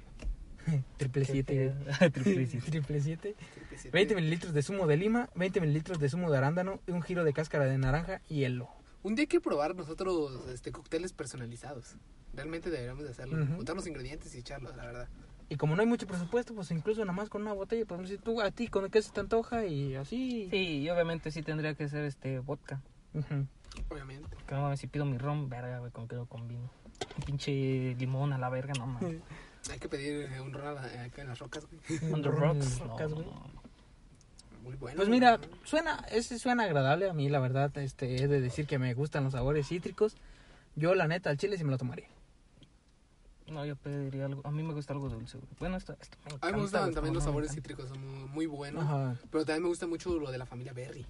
triple 0.97 1.25
siete. 1.25 1.73
Triple 2.11 2.47
siete. 2.47 2.71
triple 2.71 3.01
siete, 3.01 3.35
Triple 3.53 3.77
siete. 3.77 3.89
20 3.91 4.15
mililitros 4.15 4.53
de 4.53 4.61
zumo 4.61 4.87
de 4.87 4.97
lima, 4.97 5.29
20 5.35 5.61
mililitros 5.61 5.99
de 5.99 6.09
zumo 6.09 6.31
de 6.31 6.37
arándano, 6.37 6.79
un 6.87 7.01
giro 7.01 7.23
de 7.23 7.33
cáscara 7.33 7.65
de 7.65 7.77
naranja 7.77 8.21
y 8.29 8.39
hielo. 8.39 8.69
Un 9.03 9.15
día 9.15 9.23
hay 9.23 9.27
que 9.27 9.41
probar 9.41 9.75
nosotros 9.75 10.47
este, 10.49 10.71
cócteles 10.71 11.11
personalizados. 11.11 11.97
Realmente 12.33 12.69
deberíamos 12.69 13.03
de 13.03 13.11
hacerlo. 13.11 13.43
Ujú. 13.43 13.55
Juntar 13.57 13.75
los 13.75 13.85
ingredientes 13.85 14.33
y 14.33 14.39
echarlos, 14.39 14.75
la 14.77 14.85
verdad. 14.85 15.09
Y 15.49 15.57
como 15.57 15.75
no 15.75 15.81
hay 15.81 15.87
mucho 15.87 16.07
presupuesto, 16.07 16.55
pues 16.55 16.71
incluso 16.71 17.01
nada 17.01 17.13
más 17.13 17.29
con 17.29 17.41
una 17.41 17.53
botella, 17.53 17.85
podemos 17.85 18.09
decir 18.09 18.23
tú 18.23 18.41
a 18.41 18.49
ti 18.51 18.67
con 18.69 18.89
qué 18.89 19.01
se 19.01 19.11
te 19.11 19.19
antoja 19.19 19.65
y 19.65 19.95
así. 19.95 20.47
Sí, 20.49 20.77
y 20.79 20.89
obviamente 20.89 21.31
sí 21.31 21.43
tendría 21.43 21.75
que 21.75 21.89
ser 21.89 22.05
este 22.05 22.39
vodka. 22.39 22.81
Ujú. 23.13 23.45
Obviamente. 23.89 24.35
Que 24.47 24.55
no 24.55 24.61
mames, 24.61 24.79
si 24.79 24.87
pido 24.87 25.05
mi 25.05 25.17
ron, 25.17 25.49
verga, 25.49 25.79
güey, 25.79 25.91
con 25.91 26.07
qué 26.07 26.15
lo 26.15 26.25
combino. 26.25 26.69
Un 27.17 27.23
pinche 27.25 27.95
limón 27.95 28.33
a 28.33 28.37
la 28.37 28.49
verga, 28.49 28.73
no 28.79 28.87
mames. 28.87 29.21
Hay 29.71 29.79
que 29.79 29.87
pedir 29.89 30.29
eh, 30.31 30.41
un 30.41 30.51
ron 30.53 30.77
a- 30.77 31.03
acá 31.05 31.21
en 31.21 31.27
las 31.29 31.39
rocas, 31.39 31.65
güey. 31.87 32.13
On 32.13 32.21
the 32.21 32.29
rocks. 32.29 32.79
en 32.81 32.87
no, 32.87 32.91
rocas, 32.93 33.13
güey. 33.13 33.25
no. 33.25 33.63
Muy 34.63 34.75
bueno. 34.75 34.95
Pues 34.97 35.09
mira, 35.09 35.39
suena, 35.65 36.05
ese 36.11 36.39
suena 36.39 36.63
agradable 36.63 37.09
a 37.09 37.13
mí, 37.13 37.27
la 37.29 37.39
verdad, 37.39 37.75
este, 37.77 38.23
he 38.23 38.27
de 38.27 38.39
decir 38.41 38.65
que 38.65 38.79
me 38.79 38.93
gustan 38.93 39.23
los 39.25 39.33
sabores 39.33 39.67
cítricos. 39.67 40.15
Yo, 40.75 40.95
la 40.95 41.07
neta, 41.07 41.29
al 41.29 41.37
chile 41.37 41.57
sí 41.57 41.63
me 41.63 41.71
lo 41.71 41.77
tomaría. 41.77 42.07
No, 43.47 43.65
yo 43.65 43.75
pediría 43.75 44.25
algo. 44.25 44.41
A 44.45 44.51
mí 44.51 44.63
me 44.63 44.73
gusta 44.73 44.93
algo 44.93 45.09
dulce, 45.09 45.37
güey. 45.37 45.49
Bueno, 45.59 45.75
esto, 45.77 45.95
esto 45.99 46.17
me 46.25 46.31
A 46.31 46.35
encanta. 46.35 46.47
mí 46.47 46.53
me 46.53 46.61
gustan 46.61 46.93
también 46.93 47.13
los 47.13 47.23
sabores 47.23 47.51
encanta. 47.51 47.61
cítricos, 47.69 47.89
son 47.89 48.01
muy, 48.21 48.29
muy 48.29 48.45
buenos. 48.45 48.83
Ajá. 48.83 49.15
Pero 49.31 49.45
también 49.45 49.63
me 49.63 49.69
gusta 49.69 49.85
mucho 49.85 50.17
lo 50.17 50.31
de 50.31 50.37
la 50.37 50.45
familia 50.45 50.71
Berry. 50.73 51.05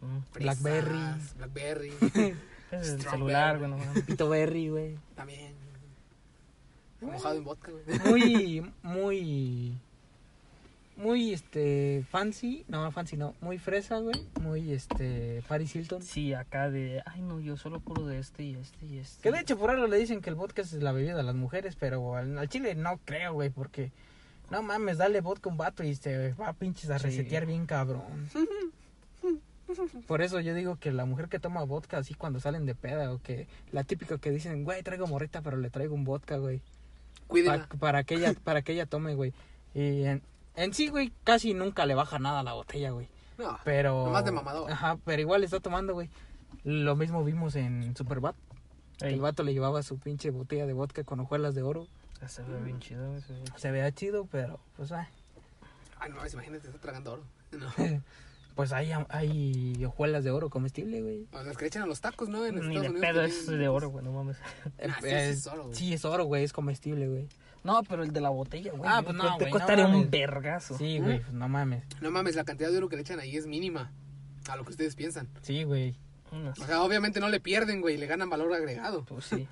Mm. 0.00 0.18
Fresas, 0.32 0.62
Blackberry. 0.62 0.98
Blackberry. 1.36 1.92
Es 2.70 2.88
el 2.88 3.02
celular, 3.02 3.58
güey, 3.58 3.70
no 3.70 3.76
mames. 3.78 4.02
Pito 4.04 4.28
berry, 4.28 4.68
güey. 4.68 4.96
también. 5.14 5.54
Mojado 7.12 7.36
en 7.36 7.44
vodka, 7.44 7.70
güey. 7.72 7.98
Muy, 8.10 8.72
muy, 8.82 9.78
muy, 10.96 11.32
este, 11.32 12.04
fancy. 12.10 12.64
No, 12.68 12.90
fancy 12.92 13.16
no. 13.16 13.34
Muy 13.40 13.58
fresa, 13.58 13.98
güey. 13.98 14.14
Muy, 14.40 14.72
este, 14.72 15.42
Paris 15.48 15.74
Hilton. 15.74 16.02
Sí, 16.02 16.34
acá 16.34 16.70
de. 16.70 17.02
Ay, 17.06 17.20
no, 17.22 17.40
yo 17.40 17.56
solo 17.56 17.80
puro 17.80 18.06
de 18.06 18.18
este 18.18 18.42
y 18.44 18.54
este 18.54 18.86
y 18.86 18.98
este. 18.98 19.22
Que 19.22 19.32
de 19.32 19.40
hecho 19.40 19.58
por 19.58 19.70
algo 19.70 19.86
le 19.86 19.96
dicen 19.98 20.20
que 20.20 20.30
el 20.30 20.36
vodka 20.36 20.62
es 20.62 20.72
la 20.74 20.92
bebida 20.92 21.16
de 21.16 21.22
las 21.22 21.34
mujeres, 21.34 21.76
pero 21.78 22.16
al, 22.16 22.38
al 22.38 22.48
chile 22.48 22.74
no 22.74 22.98
creo, 23.04 23.32
güey, 23.34 23.50
porque 23.50 23.90
no 24.50 24.62
mames, 24.62 24.98
dale 24.98 25.20
vodka 25.20 25.48
a 25.48 25.52
un 25.52 25.58
vato 25.58 25.82
y 25.82 25.94
se 25.94 26.32
va 26.34 26.48
a 26.48 26.52
pinches 26.52 26.90
a 26.90 26.98
Sí. 26.98 27.06
resetear 27.06 27.46
bien 27.46 27.66
cabrón. 27.66 28.28
Por 30.06 30.20
eso 30.20 30.40
yo 30.40 30.54
digo 30.54 30.76
que 30.76 30.92
la 30.92 31.06
mujer 31.06 31.28
que 31.28 31.38
toma 31.38 31.64
vodka 31.64 31.96
así 31.96 32.12
cuando 32.14 32.38
salen 32.38 32.66
de 32.66 32.74
peda 32.74 33.10
o 33.12 33.18
que 33.18 33.46
la 33.72 33.82
típica 33.82 34.18
que 34.18 34.30
dicen, 34.30 34.62
güey, 34.62 34.82
traigo 34.82 35.06
morrita, 35.06 35.40
pero 35.40 35.56
le 35.56 35.70
traigo 35.70 35.94
un 35.94 36.04
vodka, 36.04 36.36
güey, 36.36 36.60
Cuídela. 37.42 37.66
pa- 37.68 37.76
para 37.78 38.04
que 38.04 38.14
ella 38.14 38.34
para 38.44 38.62
que 38.62 38.72
ella 38.72 38.86
tome, 38.86 39.14
güey. 39.14 39.32
Y 39.74 40.04
en, 40.04 40.22
en 40.56 40.72
sí, 40.74 40.88
güey, 40.88 41.12
casi 41.24 41.52
nunca 41.54 41.84
le 41.86 41.94
baja 41.94 42.18
nada 42.18 42.40
a 42.40 42.42
la 42.42 42.52
botella, 42.54 42.90
güey. 42.90 43.08
No. 43.38 43.58
Pero 43.64 44.04
Nomás 44.06 44.24
de 44.24 44.30
mamador. 44.32 44.70
Ajá, 44.70 44.96
pero 45.04 45.20
igual 45.20 45.42
está 45.44 45.60
tomando, 45.60 45.92
güey. 45.94 46.08
Lo 46.62 46.94
mismo 46.96 47.24
vimos 47.24 47.56
en 47.56 47.96
Superbad. 47.96 48.34
Ey, 49.00 49.14
El 49.14 49.20
vato 49.20 49.42
le 49.42 49.52
llevaba 49.52 49.82
su 49.82 49.98
pinche 49.98 50.30
botella 50.30 50.66
de 50.66 50.72
vodka 50.72 51.02
con 51.02 51.18
hojuelas 51.20 51.54
de 51.54 51.62
oro. 51.62 51.88
Se 52.28 52.42
ve 52.42 52.62
bien 52.62 52.78
chido, 52.80 53.10
güey, 53.10 53.20
se 53.22 53.32
ve 53.34 53.42
Se 53.56 53.70
veía 53.70 53.92
chido, 53.92 54.26
pero 54.30 54.58
pues 54.76 54.92
ah, 54.92 55.08
Ay, 55.98 56.10
no 56.10 56.16
mames, 56.16 56.32
imagínate, 56.32 56.68
está 56.68 56.78
tragando 56.80 57.12
oro. 57.14 57.22
No. 57.52 57.68
Pues 58.54 58.72
hay, 58.72 58.92
hay 59.08 59.84
hojuelas 59.84 60.24
de 60.24 60.30
oro 60.30 60.48
comestible, 60.50 61.02
güey. 61.02 61.26
O 61.32 61.42
las 61.42 61.56
que 61.56 61.64
le 61.64 61.68
echan 61.68 61.82
a 61.82 61.86
los 61.86 62.00
tacos, 62.00 62.28
¿no? 62.28 62.44
En 62.46 62.54
Ni 62.54 62.60
Estados 62.60 62.82
de 62.82 62.88
Unidos 62.90 63.06
pedo 63.06 63.22
es 63.22 63.46
de 63.46 63.68
oro, 63.68 63.88
güey, 63.88 64.04
no 64.04 64.12
mames. 64.12 64.36
Nah, 64.86 64.94
sí, 65.00 65.06
Eh, 65.08 65.32
sí 65.32 65.38
es 65.38 65.46
oro, 65.46 65.62
güey. 65.64 65.74
sí, 65.76 65.92
es 65.94 66.04
oro, 66.04 66.24
güey, 66.24 66.44
es 66.44 66.52
comestible, 66.52 67.08
güey. 67.08 67.28
No, 67.64 67.82
pero 67.82 68.02
el 68.04 68.12
de 68.12 68.20
la 68.20 68.28
botella, 68.28 68.72
güey. 68.72 68.90
Ah, 68.92 69.00
pues 69.02 69.16
no, 69.16 69.24
Te 69.24 69.44
güey, 69.44 69.52
no 69.52 69.58
costaría 69.58 69.86
un 69.86 70.10
vergazo. 70.10 70.76
Sí, 70.78 70.98
güey, 70.98 71.20
pues, 71.20 71.32
no 71.32 71.48
mames. 71.48 71.84
No 72.00 72.10
mames, 72.10 72.36
la 72.36 72.44
cantidad 72.44 72.70
de 72.70 72.76
oro 72.78 72.88
que 72.88 72.96
le 72.96 73.02
echan 73.02 73.18
ahí 73.20 73.36
es 73.36 73.46
mínima. 73.46 73.90
A 74.48 74.56
lo 74.56 74.64
que 74.64 74.70
ustedes 74.72 74.94
piensan. 74.94 75.28
Sí, 75.40 75.64
güey. 75.64 75.96
Unas- 76.30 76.58
O 76.58 76.66
sea, 76.66 76.82
obviamente 76.82 77.20
no 77.20 77.28
le 77.30 77.40
pierden, 77.40 77.80
güey, 77.80 77.96
le 77.96 78.06
ganan 78.06 78.28
valor 78.28 78.52
agregado. 78.52 79.04
Pues 79.04 79.24
sí. 79.24 79.48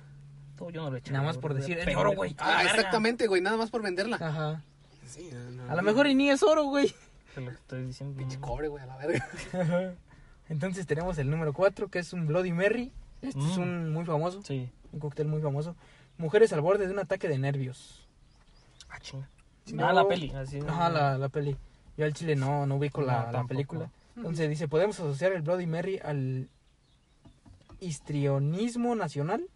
Todo 0.55 0.69
yo 0.69 0.83
no 0.83 0.91
lo 0.91 0.97
he 0.97 0.99
hecho. 0.99 1.11
Nada 1.11 1.25
más 1.25 1.37
por 1.39 1.55
decir, 1.55 1.79
es 1.79 1.85
de 1.87 1.95
oro, 1.95 2.11
güey. 2.13 2.35
Ah, 2.37 2.63
exactamente, 2.63 3.25
güey, 3.27 3.41
nada 3.41 3.57
más 3.57 3.71
por 3.71 3.81
venderla. 3.81 4.17
Ajá. 4.17 4.61
Sí, 5.07 5.29
no, 5.33 5.63
no, 5.65 5.71
A 5.71 5.75
lo 5.75 5.81
mejor 5.81 6.05
y 6.07 6.13
ni 6.15 6.29
es 6.29 6.43
oro, 6.43 6.65
güey. 6.65 6.93
Es 7.35 7.43
lo 7.43 7.49
que 7.49 7.55
estoy 7.55 7.85
diciendo. 7.85 8.17
Pinche 8.17 8.39
cobre, 8.39 8.67
güey, 8.67 8.83
a 8.83 8.87
la 8.87 8.97
verga. 8.97 9.27
Entonces 10.49 10.85
tenemos 10.85 11.17
el 11.17 11.29
número 11.29 11.53
4, 11.53 11.87
que 11.89 11.99
es 11.99 12.13
un 12.13 12.27
Bloody 12.27 12.51
Mary. 12.51 12.91
Este 13.21 13.39
es 13.39 13.57
Mm. 13.57 13.61
un 13.61 13.93
muy 13.93 14.05
famoso, 14.05 14.41
Sí. 14.43 14.69
un 14.91 14.99
cóctel 14.99 15.27
muy 15.27 15.41
famoso. 15.41 15.75
Mujeres 16.17 16.51
al 16.53 16.61
borde 16.61 16.85
de 16.87 16.93
un 16.93 16.99
ataque 16.99 17.27
de 17.27 17.37
nervios. 17.37 18.07
Ah, 18.89 18.99
chinga. 18.99 19.29
Si 19.65 19.73
ah, 19.73 19.77
no- 19.77 19.93
la 19.93 20.07
peli. 20.07 20.29
Así, 20.31 20.59
Ajá, 20.59 20.89
la, 20.89 21.17
la 21.17 21.29
peli. 21.29 21.57
Yo 21.97 22.05
al 22.05 22.13
chile 22.13 22.35
no, 22.35 22.65
no 22.65 22.75
ubico 22.75 23.01
No, 23.01 23.07
la, 23.07 23.31
la 23.31 23.43
película. 23.45 23.89
Entonces 24.15 24.49
dice, 24.49 24.67
podemos 24.67 24.99
asociar 24.99 25.31
el 25.31 25.41
Bloody 25.41 25.65
Mary 25.65 25.99
al 26.03 26.49
histrionismo 27.79 28.95
nacional, 28.95 29.47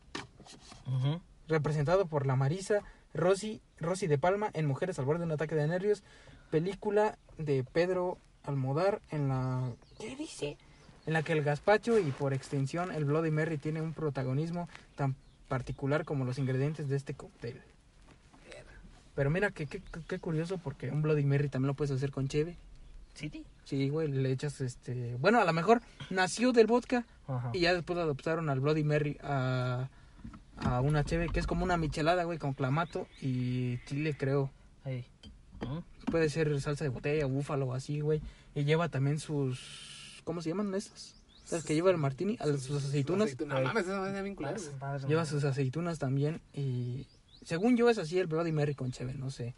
representado 1.48 2.08
por 2.08 2.26
la 2.26 2.36
Marisa 2.36 2.82
Rosy, 3.14 3.62
Rosy 3.80 4.08
de 4.08 4.18
Palma 4.18 4.50
en 4.54 4.66
Mujeres 4.66 5.00
al 5.00 5.06
borde 5.06 5.20
de 5.20 5.26
un 5.26 5.32
ataque 5.32 5.56
de 5.56 5.68
nervios, 5.68 6.04
película 6.50 7.18
de 7.38 7.64
Pedro 7.64 8.18
Almodar 8.44 9.02
en 9.12 9.30
la... 9.30 9.72
¿Qué 10.00 10.16
dice? 10.16 10.58
En 11.06 11.14
la 11.14 11.24
que 11.24 11.34
el 11.34 11.44
gazpacho 11.44 12.00
y 12.00 12.12
por 12.12 12.34
extensión 12.34 12.92
el 12.92 13.06
Bloody 13.06 13.32
Mary 13.32 13.58
tiene 13.58 13.82
un 13.82 13.94
protagonismo 13.94 14.68
tan 14.96 15.16
particular 15.48 16.04
como 16.06 16.26
los 16.26 16.38
ingredientes 16.38 16.90
de 16.90 16.96
este 16.98 17.14
cóctel. 17.14 17.62
Pero 19.16 19.30
mira, 19.32 19.50
que 19.52 19.66
qué, 19.66 19.80
qué- 19.82 20.02
qué 20.08 20.20
curioso 20.20 20.58
porque 20.60 20.92
un 20.92 21.02
Bloody 21.02 21.24
Mary 21.24 21.50
también 21.50 21.68
lo 21.68 21.74
puedes 21.74 21.92
hacer 21.92 22.12
con 22.12 22.28
cheve. 22.28 22.56
Sí, 23.16 23.30
sí. 23.30 23.46
Sí, 23.64 23.90
güey, 23.90 24.08
le 24.10 24.32
echas 24.32 24.62
este... 24.62 25.16
Bueno, 25.16 25.42
a 25.42 25.46
lo 25.46 25.54
mejor 25.54 25.82
nació 26.12 26.52
del 26.52 26.68
vodka 26.68 27.04
Ajá. 27.28 27.50
y 27.54 27.62
ya 27.62 27.74
después 27.74 27.98
adoptaron 27.98 28.50
al 28.50 28.60
Bloody 28.60 28.84
Mary 28.84 29.18
a, 29.24 29.90
a 30.58 30.82
una 30.82 31.04
cheve 31.04 31.30
que 31.30 31.40
es 31.40 31.48
como 31.48 31.64
una 31.64 31.78
michelada, 31.78 32.26
güey, 32.26 32.38
con 32.38 32.54
clamato 32.54 33.08
y 33.22 33.80
chile, 33.86 34.16
creo. 34.16 34.52
Ahí. 34.86 35.06
Puede 36.12 36.30
ser 36.30 36.60
salsa 36.62 36.84
de 36.84 36.90
botella, 36.90 37.26
búfalo 37.26 37.68
o 37.68 37.74
así, 37.74 38.00
güey. 38.02 38.22
Y 38.56 38.64
lleva 38.64 38.90
también 38.90 39.20
sus... 39.20 40.22
¿Cómo 40.24 40.42
se 40.42 40.50
llaman 40.50 40.74
esas? 40.76 41.16
Las 41.52 41.64
que 41.64 41.74
lleva 41.76 41.92
el 41.92 41.98
martini, 41.98 42.38
a 42.40 42.46
sus 42.46 42.84
aceitunas. 42.86 43.30
No 43.46 43.56
mames, 43.64 43.86
Lleva 45.08 45.26
sus 45.26 45.44
aceitunas 45.44 46.00
también 46.00 46.42
y... 46.54 47.06
Según 47.46 47.78
yo 47.78 47.90
es 47.90 47.98
así 47.98 48.20
el 48.20 48.28
Bloody 48.28 48.52
Mary 48.52 48.76
con 48.76 48.92
cheve, 48.92 49.14
no 49.14 49.30
sé. 49.32 49.56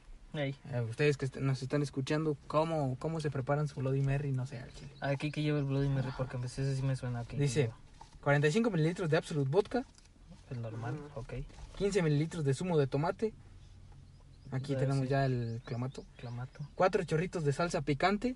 Eh, 0.72 0.82
ustedes 0.88 1.18
que 1.18 1.26
est- 1.26 1.38
nos 1.38 1.64
están 1.64 1.82
escuchando, 1.82 2.38
¿cómo, 2.46 2.96
¿cómo 3.00 3.20
se 3.20 3.32
preparan 3.32 3.68
su 3.68 3.80
Bloody 3.80 4.02
Mary? 4.04 4.32
No 4.32 4.46
sé, 4.46 4.60
al 4.60 4.72
chile. 4.76 4.92
Aquí 5.02 5.32
que 5.32 5.42
lleva 5.42 5.58
el 5.58 5.66
Bloody 5.66 5.90
Mary 5.90 6.10
porque 6.16 6.38
a 6.38 6.40
veces 6.40 6.78
sí 6.78 6.84
me 6.84 6.96
suena 6.96 7.26
que 7.26 7.36
Dice, 7.38 7.62
lleva 7.62 7.76
45 8.22 8.70
mililitros 8.70 9.10
de 9.10 9.18
Absolute 9.18 9.50
Vodka, 9.50 9.86
el 10.52 10.62
normal, 10.62 11.00
ok. 11.16 11.34
15 11.80 12.04
mililitros 12.04 12.44
de 12.46 12.54
zumo 12.54 12.78
de 12.78 12.86
tomate. 12.86 13.34
Aquí 14.52 14.74
Ah, 14.76 14.80
tenemos 14.80 15.04
sí. 15.04 15.10
ya 15.10 15.26
el 15.26 15.62
clamato. 15.66 16.04
Clamato. 16.18 16.60
4 16.76 17.04
chorritos 17.04 17.44
de 17.44 17.54
salsa 17.54 17.82
picante, 17.82 18.36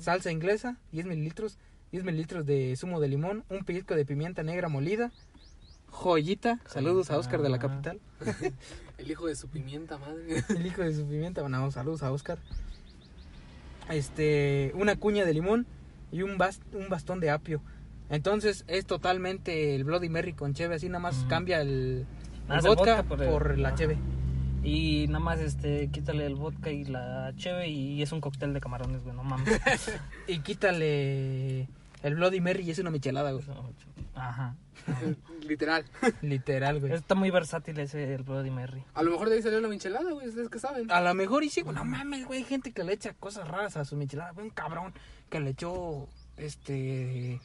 salsa 0.00 0.30
inglesa, 0.30 0.76
10 0.92 1.06
mililitros, 1.06 1.58
10 1.92 2.04
mililitros 2.04 2.46
de 2.46 2.74
zumo 2.76 3.00
de 3.00 3.08
limón, 3.08 3.44
un 3.50 3.64
pellizco 3.64 3.94
de 3.94 4.04
pimienta 4.04 4.42
negra 4.42 4.68
molida, 4.68 5.10
joyita, 5.90 6.60
saludos 6.66 7.10
a 7.10 7.18
Oscar 7.18 7.42
de 7.42 7.48
la 7.48 7.56
Ah. 7.56 7.60
capital, 7.60 8.00
El 8.98 9.10
hijo 9.10 9.26
de 9.26 9.34
su 9.34 9.48
pimienta, 9.48 9.98
madre. 9.98 10.44
el 10.48 10.66
hijo 10.66 10.82
de 10.82 10.94
su 10.94 11.04
pimienta, 11.06 11.40
bueno, 11.40 11.70
saludos 11.70 12.02
a 12.02 12.12
Oscar, 12.12 12.38
este, 13.88 14.72
una 14.74 14.96
cuña 14.96 15.24
de 15.24 15.34
limón 15.34 15.66
y 16.12 16.22
un, 16.22 16.32
un 16.32 16.88
bastón 16.88 17.20
de 17.20 17.30
apio. 17.30 17.60
Entonces 18.08 18.64
es 18.66 18.86
totalmente 18.86 19.74
el 19.74 19.84
Bloody 19.84 20.08
Mary 20.08 20.32
con 20.32 20.52
cheve, 20.54 20.74
así 20.76 20.88
nada 20.88 20.98
más 21.00 21.24
cambia 21.28 21.60
el, 21.60 22.06
vodka, 22.48 23.02
vodka 23.02 23.02
por, 23.04 23.58
la 23.58 23.68
ajá. 23.68 23.76
cheve. 23.76 23.98
Y 24.62 25.06
nada 25.08 25.20
más 25.20 25.40
este, 25.40 25.88
quítale 25.88 26.26
el 26.26 26.34
vodka 26.34 26.70
y 26.70 26.84
la 26.84 27.32
cheve 27.36 27.68
y 27.68 28.02
es 28.02 28.12
un 28.12 28.20
cóctel 28.20 28.52
de 28.52 28.60
camarones, 28.60 29.02
güey, 29.02 29.16
no 29.16 29.24
mames. 29.24 29.48
Y 30.26 30.40
quítale 30.40 31.68
El 32.02 32.14
Bloody 32.14 32.40
Mary 32.40 32.70
es 32.70 32.78
una 32.78 32.90
michelada, 32.90 33.32
güey. 33.32 33.44
Ajá. 34.14 34.54
Literal. 35.46 35.84
Literal, 36.22 36.80
güey. 36.80 36.92
Está 36.92 37.14
muy 37.14 37.30
versátil 37.30 37.78
ese 37.80 38.14
el 38.14 38.22
Bloody 38.22 38.50
Mary. 38.50 38.84
A 38.94 39.02
lo 39.02 39.12
mejor 39.12 39.28
de 39.28 39.36
ahí 39.36 39.42
salió 39.42 39.60
la 39.60 39.68
michelada, 39.68 40.10
güey. 40.10 40.28
Ustedes 40.28 40.48
que 40.48 40.58
saben. 40.58 40.90
A 40.90 41.00
lo 41.00 41.14
mejor 41.14 41.42
y 41.42 41.50
sí, 41.50 41.62
güey. 41.62 41.74
No 41.74 41.84
mames, 41.84 42.26
güey. 42.26 42.40
Hay 42.40 42.44
gente 42.44 42.72
que 42.72 42.84
le 42.84 42.92
echa 42.92 43.14
cosas 43.14 43.48
raras 43.48 43.76
a 43.76 43.84
su 43.84 43.96
michelada. 43.96 44.32
Güey, 44.32 44.46
un 44.46 44.52
cabrón 44.52 44.92
que 45.28 45.40
le 45.40 45.50
echó 45.50 46.08
este. 46.36 47.40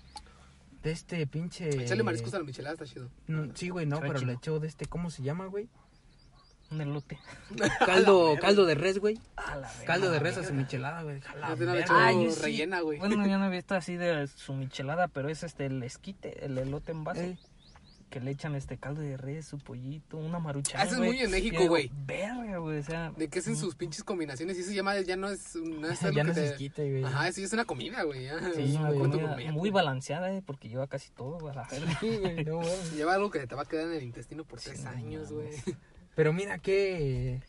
De 0.84 0.92
este 0.92 1.26
pinche. 1.28 1.84
Echarle 1.84 2.04
mariscos 2.04 2.34
a 2.34 2.40
la 2.40 2.44
michelada 2.44 2.74
está 2.74 2.86
chido. 2.86 3.10
No, 3.28 3.56
sí, 3.56 3.70
güey, 3.70 3.86
no, 3.86 4.00
pero 4.00 4.16
chido. 4.16 4.28
le 4.28 4.34
echó 4.34 4.60
de 4.60 4.68
este. 4.68 4.86
¿Cómo 4.86 5.10
se 5.10 5.24
llama, 5.24 5.46
güey? 5.48 5.68
Un 6.72 6.82
elote. 6.82 7.20
Caldo, 7.86 8.36
caldo 8.42 8.66
de 8.66 8.76
res, 8.76 8.98
güey. 9.00 9.20
Caldo 9.86 10.10
de 10.12 10.20
res 10.20 10.38
a 10.38 10.44
su 10.44 10.54
michelada, 10.54 11.04
güey. 11.04 11.22
Ah, 11.42 12.12
yo 12.12 12.32
sí. 12.32 12.42
rellena, 12.42 12.82
güey. 12.82 12.98
Bueno, 13.00 13.26
yo 13.28 13.38
no 13.38 13.46
he 13.46 13.50
visto 13.50 13.76
así 13.76 13.96
de 13.96 14.28
su 14.28 14.54
michelada, 14.54 15.08
pero 15.08 15.30
es 15.30 15.44
este 15.44 15.68
el 15.68 15.82
esquite, 15.84 16.44
el 16.46 16.58
elote 16.58 16.92
en 16.92 17.04
vaso. 17.04 17.22
Eh, 17.22 17.38
Que 18.10 18.20
le 18.20 18.32
echan 18.32 18.56
este 18.56 18.78
caldo 18.78 19.02
de 19.02 19.16
res, 19.18 19.46
su 19.48 19.58
pollito, 19.60 20.18
una 20.18 20.40
maruchan. 20.40 20.80
Ah, 20.82 20.86
eso 20.86 20.94
es 20.96 21.00
muy 21.02 21.20
en 21.20 21.30
México, 21.32 21.68
güey. 21.68 21.92
Verga, 22.06 22.58
güey. 22.58 22.80
O 22.80 22.84
sea. 22.84 23.12
De 23.12 23.28
que 23.28 23.40
hacen 23.40 23.56
sus 23.56 23.76
pinches 23.76 24.04
combinaciones 24.04 24.58
y 24.58 24.62
eso 24.62 24.72
ya, 24.72 25.02
ya 25.02 25.16
no 25.18 25.30
es, 25.30 25.56
no 25.56 25.88
es 25.88 26.00
ya 26.14 26.24
no 26.24 26.34
te- 26.34 26.46
esquite, 26.48 26.90
güey. 26.90 27.04
Ajá, 27.04 27.28
eso 27.28 27.42
ya 27.42 27.48
es 27.48 27.54
una 27.54 27.66
comida, 27.66 28.04
güey. 28.04 28.28
Sí, 28.56 28.62
Es 28.64 28.76
un 28.76 28.88
güey, 28.88 28.96
acuerdo 28.96 29.22
comida 29.30 29.52
muy 29.52 29.70
balanceada, 29.70 30.32
eh, 30.34 30.42
porque 30.46 30.68
lleva 30.70 30.88
casi 30.88 31.12
todo, 31.12 31.38
güey. 31.40 31.54
Sí. 32.00 32.20
Lleva 32.96 33.14
algo 33.16 33.30
que 33.30 33.46
te 33.46 33.54
va 33.56 33.64
a 33.64 33.66
quedar 33.66 33.88
en 33.88 33.94
el 33.94 34.04
intestino 34.04 34.44
por 34.46 34.60
tres 34.60 34.84
años, 34.86 35.32
güey. 35.32 35.50
Pero 36.16 36.34
mira 36.34 36.58
qué. 36.58 37.42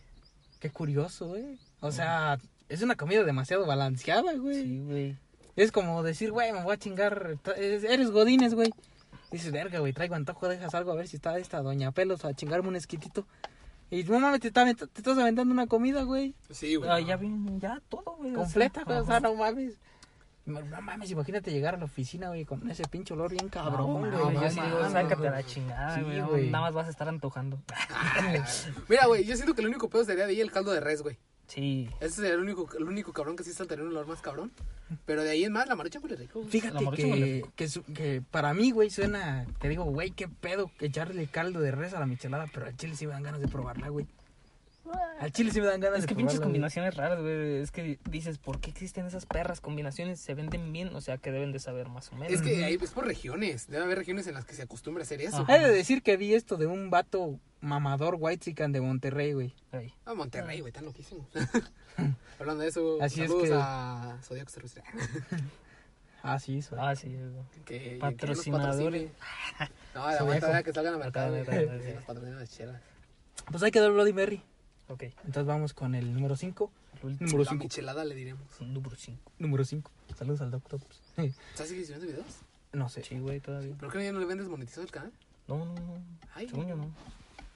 Qué 0.61 0.71
curioso, 0.71 1.29
güey. 1.29 1.59
O 1.81 1.93
sea, 1.93 2.39
es 2.69 2.83
una 2.83 2.97
comida 2.97 3.25
demasiado 3.25 3.67
balanceada, 3.67 4.35
güey. 4.35 4.63
Sí, 4.63 4.83
güey. 4.85 5.17
Es 5.55 5.73
como 5.73 6.03
decir, 6.03 6.33
güey, 6.33 6.53
me 6.53 6.63
voy 6.63 6.75
a 6.75 6.79
chingar. 6.79 7.39
Eres 7.57 8.11
godines, 8.11 8.55
güey. 8.55 8.73
Dices, 9.31 9.53
verga, 9.53 9.81
güey, 9.81 9.93
traigo 9.93 10.15
antojo, 10.15 10.49
dejas 10.49 10.75
algo 10.75 10.93
a 10.93 10.97
ver 10.97 11.09
si 11.09 11.17
está 11.17 11.37
esta 11.39 11.61
doña 11.61 11.91
Pelos 11.91 12.25
a 12.25 12.35
chingarme 12.35 12.69
un 12.69 12.77
esquitito. 12.77 13.27
Y 13.91 14.03
no 14.05 14.19
mames, 14.19 14.41
te, 14.41 14.51
te 14.51 14.61
estás 14.71 15.19
aventando 15.19 15.53
una 15.53 15.67
comida, 15.67 16.03
güey. 16.03 16.35
Sí, 16.51 16.75
güey. 16.75 16.91
Ah, 16.91 17.01
ya 17.01 17.17
bien, 17.17 17.61
ya 17.61 17.81
todo, 17.89 18.17
güey. 18.19 18.33
Completa, 18.33 18.83
güey. 18.85 18.99
O 18.99 19.05
sea, 19.05 19.21
no 19.21 19.35
mames. 19.35 19.75
No 20.47 20.61
mames, 20.81 21.11
imagínate 21.11 21.51
llegar 21.51 21.75
a 21.75 21.79
la 21.79 21.85
oficina, 21.87 22.29
güey, 22.29 22.45
con 22.45 22.71
ese 22.71 22.85
pinche 22.85 23.13
olor 23.15 23.31
bien 23.33 23.49
cabrón, 23.49 24.11
No, 24.11 24.21
güey. 24.31 24.35
yo 24.35 24.51
sí 24.51 24.61
digo, 24.61 24.89
sácate 24.91 25.29
la 25.31 25.43
chingada, 25.45 25.95
Sí, 25.97 26.03
güey. 26.03 26.19
no, 26.21 26.29
güey. 26.29 26.51
Nada 26.51 26.65
más 26.67 26.75
vas 26.75 26.87
a 26.87 26.91
estar 26.91 27.09
antojando. 27.09 27.59
Mira, 28.89 29.07
güey, 29.07 29.25
yo 29.25 29.35
siento 29.37 29.55
que 29.55 29.61
el 29.63 29.69
único 29.69 29.89
pedo 29.89 30.05
sería 30.05 30.25
de 30.27 30.33
ahí 30.33 30.41
el 30.41 30.53
caldo 30.53 30.73
de 30.73 30.81
res, 30.81 31.03
güey. 31.03 31.19
Sí. 31.49 31.89
Ese 32.01 32.17
sería 32.17 32.33
el 32.35 32.41
único, 32.41 32.69
el 32.77 32.85
único 32.85 33.13
cabrón 33.13 33.37
que 33.37 33.45
sí 33.45 33.53
saltaría 33.53 33.85
un 33.85 33.91
olor 33.91 34.07
más 34.07 34.21
cabrón. 34.21 34.51
Pero 35.05 35.23
de 35.23 35.31
ahí 35.31 35.45
en 35.45 35.53
más, 35.53 35.67
la 35.69 35.75
marucha 35.77 35.99
huele 36.01 36.17
rico. 36.17 36.41
güey. 36.41 36.47
La 36.47 36.51
Fíjate 36.81 36.85
que, 36.97 37.15
rico. 37.15 37.53
que, 37.57 37.69
su- 37.69 37.85
que 37.85 38.23
para 38.31 38.53
mí, 38.55 38.71
güey, 38.73 38.91
suena 38.91 39.47
que 39.61 39.69
digo, 39.69 39.85
güey, 39.85 40.11
qué 40.11 40.29
pedo 40.29 40.71
que 40.79 40.87
echarle 40.87 41.27
caldo 41.29 41.61
de 41.61 41.71
res 41.73 41.95
a 41.95 42.01
la 42.01 42.07
michelada, 42.07 42.47
pero 42.53 42.67
al 42.67 42.77
chile 42.77 42.95
sí 42.97 43.07
me 43.07 43.13
dan 43.13 43.23
ganas 43.23 43.41
de 43.41 43.49
probarla, 43.49 43.89
güey. 43.89 44.07
Al 45.21 45.33
chile 45.33 45.51
sí 45.51 45.61
me 45.61 45.67
dan 45.67 45.81
ganas 45.81 45.99
Es 46.01 46.03
de 46.03 46.09
que 46.09 46.15
probarla. 46.15 46.17
pinches 46.29 46.39
güey. 46.39 46.47
combinaciones 46.47 46.95
raras, 46.95 47.21
güey. 47.21 47.57
Es 47.61 47.71
que 47.71 47.99
dices, 48.11 48.39
¿por 48.39 48.61
qué 48.61 48.71
existen 48.71 49.07
esas 49.07 49.27
perras 49.27 49.61
combinaciones? 49.61 50.21
Se 50.21 50.35
venden 50.35 50.73
bien, 50.73 50.95
o 50.95 51.01
sea, 51.01 51.17
que 51.19 51.33
deben 51.33 51.53
de 51.53 51.59
saber 51.59 51.89
más 51.89 52.13
o 52.13 52.17
menos. 52.17 52.33
Es 52.33 52.43
que 52.43 52.65
ahí 52.65 52.79
es 52.81 52.91
por 52.91 53.07
regiones. 53.07 53.67
Debe 53.69 53.85
haber 53.85 53.99
regiones 53.99 54.27
en 54.27 54.35
las 54.35 54.45
que 54.45 54.55
se 54.55 54.63
acostumbra 54.63 55.03
a 55.03 55.05
hacer 55.05 55.21
eso. 55.23 55.39
Ajá. 55.39 55.57
He 55.57 55.61
de 55.61 55.71
decir 55.73 56.03
que 56.03 56.17
vi 56.17 56.35
esto 56.35 56.57
de 56.57 56.67
un 56.67 56.91
vato 56.91 57.39
mamador 57.61 58.17
white 58.19 58.53
de 58.69 58.81
Monterrey, 58.81 59.33
güey. 59.33 59.55
Ah, 60.05 60.15
Monterrey, 60.15 60.61
güey, 60.61 60.73
tan 60.73 60.85
loquísimo. 60.85 61.27
Hablando 62.39 62.63
de 62.63 62.69
eso, 62.69 62.99
Así 63.01 63.23
es 63.23 63.29
saludos 63.29 63.49
que- 63.49 63.55
a 63.57 64.19
Zodiaco 64.23 64.53
Terrestre. 64.53 64.83
Ah, 66.23 66.41
sí, 66.41 66.59
eso. 66.59 66.75
Ah, 66.77 66.97
sí, 66.97 67.09
güey. 67.15 67.31
Que, 67.65 67.79
que 67.79 67.91
nos 67.93 68.01
Patrocinadores. 68.01 69.11
patrocine. 69.13 69.71
No, 69.95 70.03
aguanta 70.03 70.51
ya 70.51 70.63
que 70.65 70.73
salgan 70.73 70.95
a 70.95 70.99
mercado, 70.99 71.31
güey. 71.31 71.45
Que 71.45 71.95
nos 71.95 72.05
patrocinen 72.05 72.39
las 72.41 72.51
chelas. 72.51 72.83
Pues 73.49 73.63
hay 73.63 73.71
que 73.71 73.79
dar 73.81 73.93
Bloody 73.93 74.13
Mary. 74.13 74.43
Ok. 74.89 75.03
Entonces 75.03 75.47
vamos 75.47 75.75
con 75.75 75.95
el 75.95 76.13
número 76.15 76.37
5. 76.37 76.71
El 77.01 77.07
último, 77.07 77.27
Número 77.29 77.45
La 77.45 77.51
5. 77.51 77.65
michelada 77.65 78.05
le 78.05 78.15
diremos. 78.15 78.43
número 78.61 78.97
5. 78.97 79.33
Número 79.39 79.65
5. 79.65 79.91
Saludos 80.17 80.41
al 80.41 80.51
doctor. 80.51 80.81
¿Estás 81.17 81.69
sigues 81.69 81.87
subiendo 81.87 82.07
videos? 82.07 82.27
No 82.73 82.89
sé. 82.89 83.03
Sí, 83.05 83.19
güey, 83.19 83.41
todavía. 83.41 83.75
¿Pero 83.79 83.91
qué 83.93 84.05
ya 84.05 84.13
no 84.13 84.21
le 84.21 84.27
vendes 84.27 84.49
monetizado 84.49 84.83
el 84.83 84.91
canal? 84.91 85.13
No, 85.49 85.59
no, 85.59 85.75
no. 85.75 85.99
Ay, 86.35 86.49
Según 86.49 86.69
yo 86.69 86.77
no. 86.77 86.89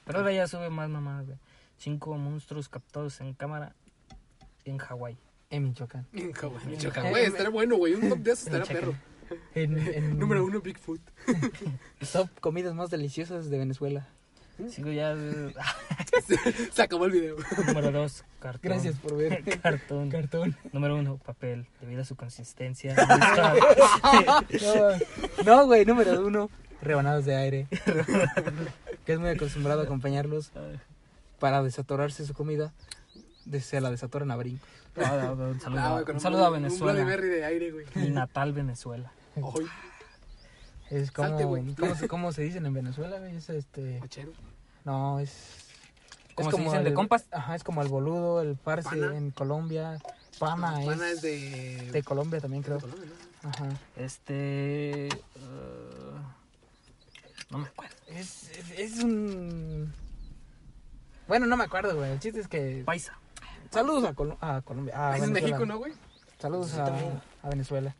Pero 0.05 0.19
ahora 0.19 0.31
ya 0.33 0.47
sube 0.47 0.69
más 0.69 0.89
mamadas, 0.89 1.25
güey. 1.27 1.37
Cinco 1.77 2.15
monstruos 2.17 2.69
captados 2.69 3.19
en 3.21 3.33
cámara 3.33 3.73
en 4.65 4.77
Hawái. 4.77 5.17
En 5.49 5.63
Michoacán. 5.63 6.07
En 6.13 6.31
Hawái, 6.31 6.65
Michoacán, 6.67 7.09
güey, 7.09 7.25
estaría 7.25 7.49
bueno, 7.49 7.75
güey. 7.77 7.93
Un 7.95 8.09
top 8.09 8.19
de 8.19 8.31
esos 8.31 8.47
estaría 8.47 8.65
Michoacán. 8.65 8.99
perro. 9.29 9.47
En, 9.55 9.77
en 9.77 10.19
Número 10.19 10.43
uno, 10.45 10.61
Bigfoot. 10.61 11.01
Top 12.13 12.29
comidas 12.39 12.73
más 12.75 12.89
deliciosas 12.89 13.49
de 13.49 13.57
Venezuela. 13.57 14.07
Sigo 14.69 14.91
ya. 14.91 15.15
Se 16.73 16.81
acabó 16.81 17.05
el 17.05 17.11
video. 17.11 17.35
número 17.67 17.91
dos, 17.91 18.23
cartón. 18.39 18.61
Gracias 18.63 18.95
por 18.95 19.15
ver. 19.17 19.43
Cartón. 19.61 20.09
Cartón. 20.09 20.55
Número 20.73 20.95
uno, 20.97 21.17
papel. 21.17 21.65
Debido 21.79 22.01
a 22.01 22.05
su 22.05 22.15
consistencia. 22.15 22.95
No, 25.43 25.43
no, 25.45 25.65
güey, 25.65 25.85
número 25.85 26.25
uno, 26.25 26.49
rebanadas 26.81 27.25
de 27.25 27.35
aire. 27.35 27.67
que 29.05 29.13
es 29.13 29.19
muy 29.19 29.29
acostumbrado 29.29 29.81
a 29.81 29.83
acompañarlos 29.83 30.51
para 31.39 31.63
desatorarse 31.63 32.25
su 32.25 32.33
comida. 32.33 32.71
Se 33.61 33.81
la 33.81 33.89
desatoran 33.89 34.31
a 34.31 34.35
brinco. 34.35 34.65
Ah, 34.97 35.33
un 35.37 35.59
saludo, 35.61 35.79
Ah, 35.79 35.97
a- 35.99 36.05
con 36.05 36.15
un 36.15 36.21
saludo 36.21 36.45
a 36.45 36.49
Un 36.49 36.53
Venezuela. 36.61 37.03
Mary 37.05 37.27
de 37.29 37.45
aire, 37.45 37.71
güey. 37.71 37.85
Mi 37.95 38.09
natal 38.09 38.53
Venezuela. 38.53 39.11
Ay, 39.35 39.43
Es 40.91 41.11
como, 41.11 41.29
Salte. 41.29 41.75
¿cómo, 41.79 41.95
se, 41.95 42.07
cómo 42.07 42.31
se 42.33 42.41
dicen 42.43 42.65
en 42.65 42.73
Venezuela, 42.73 43.17
güey? 43.19 43.35
Es 43.35 43.49
este. 43.49 43.99
machero. 43.99 44.31
No, 44.85 45.19
es. 45.19 45.31
¿Cómo 46.35 46.49
es 46.49 46.55
se 46.55 46.61
dicen, 46.61 46.83
de 46.83 46.93
compas? 46.93 47.25
Ajá, 47.31 47.55
es 47.55 47.63
como 47.63 47.81
el 47.81 47.87
boludo, 47.87 48.41
el 48.41 48.55
parce 48.55 48.89
Pana. 48.89 49.15
en 49.17 49.31
Colombia. 49.31 49.97
Pana, 50.39 50.79
No, 50.79 50.85
Pana 50.85 51.09
es, 51.09 51.15
es 51.17 51.21
de... 51.21 51.91
de 51.91 52.03
Colombia 52.03 52.39
también, 52.39 52.61
de 52.63 52.67
creo. 52.67 52.79
Colombia, 52.79 53.09
¿no? 53.43 53.49
Ajá. 53.49 53.69
Este. 53.95 55.07
eh, 55.07 55.09
no 57.49 57.57
me 57.59 57.67
acuerdo. 57.67 57.95
Es, 58.07 58.49
es, 58.51 58.71
es 58.79 59.03
un. 59.03 59.93
Bueno, 61.27 61.45
no 61.45 61.57
me 61.57 61.63
acuerdo, 61.63 61.95
güey. 61.95 62.11
El 62.11 62.19
chiste 62.19 62.39
es 62.41 62.47
que. 62.47 62.83
Paisa. 62.85 63.17
Saludos 63.71 64.03
a, 64.03 64.13
Colo- 64.13 64.37
a 64.41 64.61
Colombia. 64.61 64.93
A 64.97 65.15
Ese 65.15 65.25
es 65.25 65.31
Venezuela. 65.31 65.57
México, 65.57 65.65
¿no, 65.73 65.77
güey? 65.79 65.93
Saludos 66.39 66.71
Sí, 66.71 66.79
a, 66.79 66.85
también. 66.85 67.21
a 67.43 67.49
Venezuela. 67.49 67.95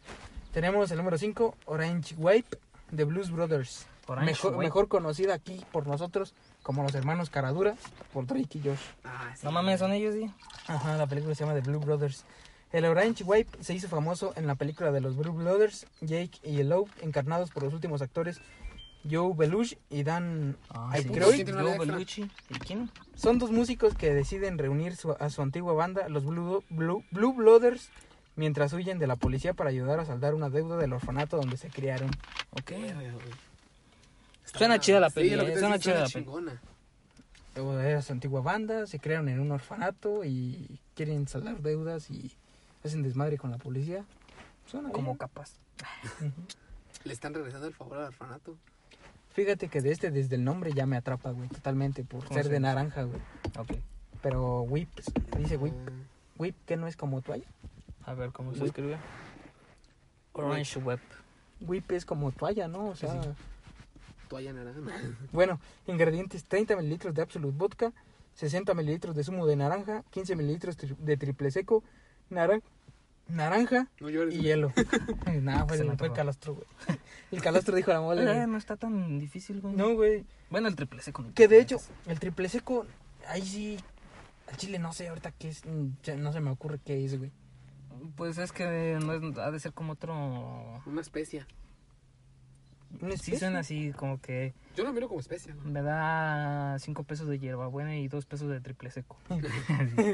Tenemos 0.51 0.91
el 0.91 0.97
número 0.97 1.17
5, 1.17 1.55
Orange 1.65 2.15
Wipe 2.17 2.57
de 2.91 3.03
Blues 3.05 3.31
Brothers. 3.31 3.87
Orange 4.07 4.25
mejor, 4.31 4.57
mejor 4.57 4.87
conocida 4.89 5.33
aquí 5.33 5.63
por 5.71 5.87
nosotros 5.87 6.33
como 6.63 6.83
los 6.83 6.93
hermanos 6.95 7.29
Caradura, 7.29 7.75
por 8.13 8.25
Drake 8.25 8.57
y 8.57 8.61
Josh. 8.67 8.79
Ah, 9.05 9.33
sí. 9.35 9.45
No 9.45 9.51
mames, 9.51 9.79
son 9.79 9.93
ellos, 9.93 10.13
sí. 10.15 10.29
Ajá, 10.67 10.97
la 10.97 11.07
película 11.07 11.33
se 11.33 11.45
llama 11.45 11.59
The 11.59 11.67
Blue 11.69 11.79
Brothers. 11.79 12.25
El 12.73 12.85
Orange 12.85 13.23
Wipe 13.23 13.63
se 13.63 13.73
hizo 13.73 13.87
famoso 13.89 14.33
en 14.35 14.47
la 14.47 14.55
película 14.55 14.91
de 14.91 15.01
los 15.01 15.15
Blue 15.15 15.31
Brothers, 15.33 15.87
Jake 16.01 16.39
y 16.43 16.61
Lou, 16.63 16.87
encarnados 17.01 17.51
por 17.51 17.63
los 17.63 17.73
últimos 17.73 18.01
actores 18.01 18.41
Joe 19.09 19.33
Belushi 19.35 19.77
y 19.89 20.03
Dan 20.03 20.57
Ah, 20.69 20.89
Aykroyd. 20.91 21.33
¿Quién 21.35 21.45
tiene 21.47 21.61
una 21.63 21.75
Joe? 21.77 21.85
Bellucci. 21.87 22.29
¿Y 22.49 22.59
quién? 22.59 22.91
Son 23.15 23.39
dos 23.39 23.49
músicos 23.51 23.95
que 23.95 24.13
deciden 24.13 24.57
reunir 24.57 24.95
su- 24.95 25.15
a 25.19 25.29
su 25.29 25.41
antigua 25.41 25.73
banda, 25.73 26.07
los 26.07 26.23
Blue, 26.25 26.63
Blue, 26.69 27.03
Blue 27.11 27.33
Brothers, 27.33 27.89
mientras 28.41 28.73
huyen 28.73 28.97
de 28.97 29.05
la 29.05 29.15
policía 29.17 29.53
para 29.53 29.69
ayudar 29.69 29.99
a 29.99 30.05
saldar 30.05 30.33
una 30.33 30.49
deuda 30.49 30.75
del 30.77 30.93
orfanato 30.93 31.37
donde 31.37 31.57
se 31.57 31.69
criaron. 31.69 32.09
Ok. 32.49 32.71
Suena 34.45 34.79
chida 34.79 34.99
la 34.99 35.09
Sí, 35.09 35.15
peli, 35.15 35.29
que 35.45 35.53
eh, 35.53 35.59
suena 35.59 35.77
chida 35.77 35.99
la 36.01 36.07
chingona. 36.07 36.59
Luego 37.55 37.79
Era 37.79 38.01
su 38.01 38.11
antigua 38.13 38.41
banda, 38.41 38.87
se 38.87 38.97
crearon 38.99 39.29
en 39.29 39.39
un 39.39 39.51
orfanato 39.51 40.25
y 40.25 40.79
quieren 40.95 41.27
saldar 41.27 41.61
deudas 41.61 42.09
y 42.09 42.31
hacen 42.83 43.03
desmadre 43.03 43.37
con 43.37 43.51
la 43.51 43.57
policía. 43.59 44.05
Suena 44.65 44.89
Como 44.89 45.11
bien. 45.11 45.17
capas. 45.17 45.53
Le 47.03 47.13
están 47.13 47.35
regresando 47.35 47.67
el 47.67 47.73
favor 47.75 47.99
al 47.99 48.05
orfanato. 48.05 48.57
Fíjate 49.33 49.67
que 49.67 49.81
de 49.81 49.91
este, 49.91 50.09
desde 50.09 50.35
el 50.35 50.43
nombre 50.43 50.73
ya 50.73 50.87
me 50.87 50.97
atrapa, 50.97 51.29
güey, 51.29 51.47
totalmente, 51.47 52.03
por 52.03 52.23
¿Cómo 52.23 52.33
ser 52.33 52.45
se 52.47 52.51
de 52.53 52.59
naranja, 52.59 53.03
güey. 53.03 53.21
Ok. 53.59 53.73
Pero 54.23 54.61
whip, 54.63 54.89
dice 55.37 55.57
whip, 55.57 55.73
Ah, 55.87 55.91
whip 56.37 56.55
que 56.65 56.75
no 56.75 56.87
es 56.87 56.97
como 56.97 57.21
toalla. 57.21 57.45
A 58.05 58.13
ver 58.13 58.31
cómo 58.31 58.51
se 58.53 58.59
Whip. 58.59 58.67
escribe. 58.67 58.97
Orange 60.33 60.79
Web. 60.79 60.99
Whip 61.61 61.91
es 61.91 62.05
como 62.05 62.31
toalla, 62.31 62.67
¿no? 62.67 62.87
O 62.87 62.95
sea, 62.95 63.19
toalla 64.27 64.53
naranja. 64.53 64.79
bueno, 65.31 65.59
ingredientes, 65.87 66.45
30 66.45 66.75
mililitros 66.77 67.13
de 67.13 67.21
Absolute 67.21 67.55
Vodka, 67.57 67.91
60 68.35 68.73
mililitros 68.73 69.15
de 69.15 69.23
zumo 69.23 69.45
de 69.45 69.55
naranja, 69.55 70.03
15 70.11 70.35
mililitros 70.35 70.77
tri- 70.77 70.95
de 70.97 71.17
triple 71.17 71.51
seco, 71.51 71.83
naran- 72.29 72.63
naranja 73.27 73.87
No 73.99 74.09
llores. 74.09 74.33
y 74.35 74.41
hielo. 74.41 74.71
Nada, 75.41 75.65
fue, 75.67 75.79
antojó. 75.79 76.13
calostro, 76.13 76.55
güey. 76.55 76.65
El 77.31 77.41
calostro 77.41 77.75
dijo 77.75 77.91
la 77.91 78.01
mole, 78.01 78.23
Eh, 78.23 78.33
güey. 78.33 78.47
no 78.47 78.57
está 78.57 78.77
tan 78.77 79.19
difícil, 79.19 79.61
güey. 79.61 79.75
No, 79.75 79.93
güey. 79.93 80.25
Bueno, 80.49 80.67
el 80.67 80.75
triple 80.75 81.01
C 81.01 81.13
con 81.13 81.31
Que 81.33 81.47
de 81.47 81.59
hecho, 81.61 81.77
el 82.07 82.19
triple 82.19 82.49
seco, 82.49 82.85
ahí 83.27 83.41
sí, 83.45 83.77
al 84.49 84.57
chile 84.57 84.79
no 84.79 84.91
sé 84.93 85.09
ahorita 85.09 85.31
qué 85.31 85.49
es, 85.49 85.63
no 85.65 86.33
se 86.33 86.39
me 86.41 86.49
ocurre 86.49 86.79
qué 86.83 87.05
es, 87.05 87.17
güey. 87.17 87.31
Pues 88.15 88.37
es 88.37 88.51
que 88.51 88.97
no 89.03 89.13
es, 89.13 89.37
ha 89.37 89.51
de 89.51 89.59
ser 89.59 89.73
como 89.73 89.93
otro... 89.93 90.81
Una 90.85 91.01
especia. 91.01 91.47
¿Una 92.99 93.11
Sí 93.11 93.15
especie? 93.15 93.39
suena 93.39 93.59
así 93.59 93.91
como 93.93 94.19
que 94.19 94.53
Yo 94.75 94.83
lo 94.83 94.91
miro 94.91 95.07
como 95.07 95.19
especia. 95.21 95.53
güey. 95.55 95.71
me 95.71 95.81
da 95.81 96.77
cinco 96.79 97.03
pesos 97.03 97.27
de 97.27 97.39
hierbabuena 97.39 97.95
y 97.95 98.07
dos 98.09 98.25
pesos 98.25 98.49
de 98.49 98.59
triple 98.59 98.91
seco. 98.91 99.17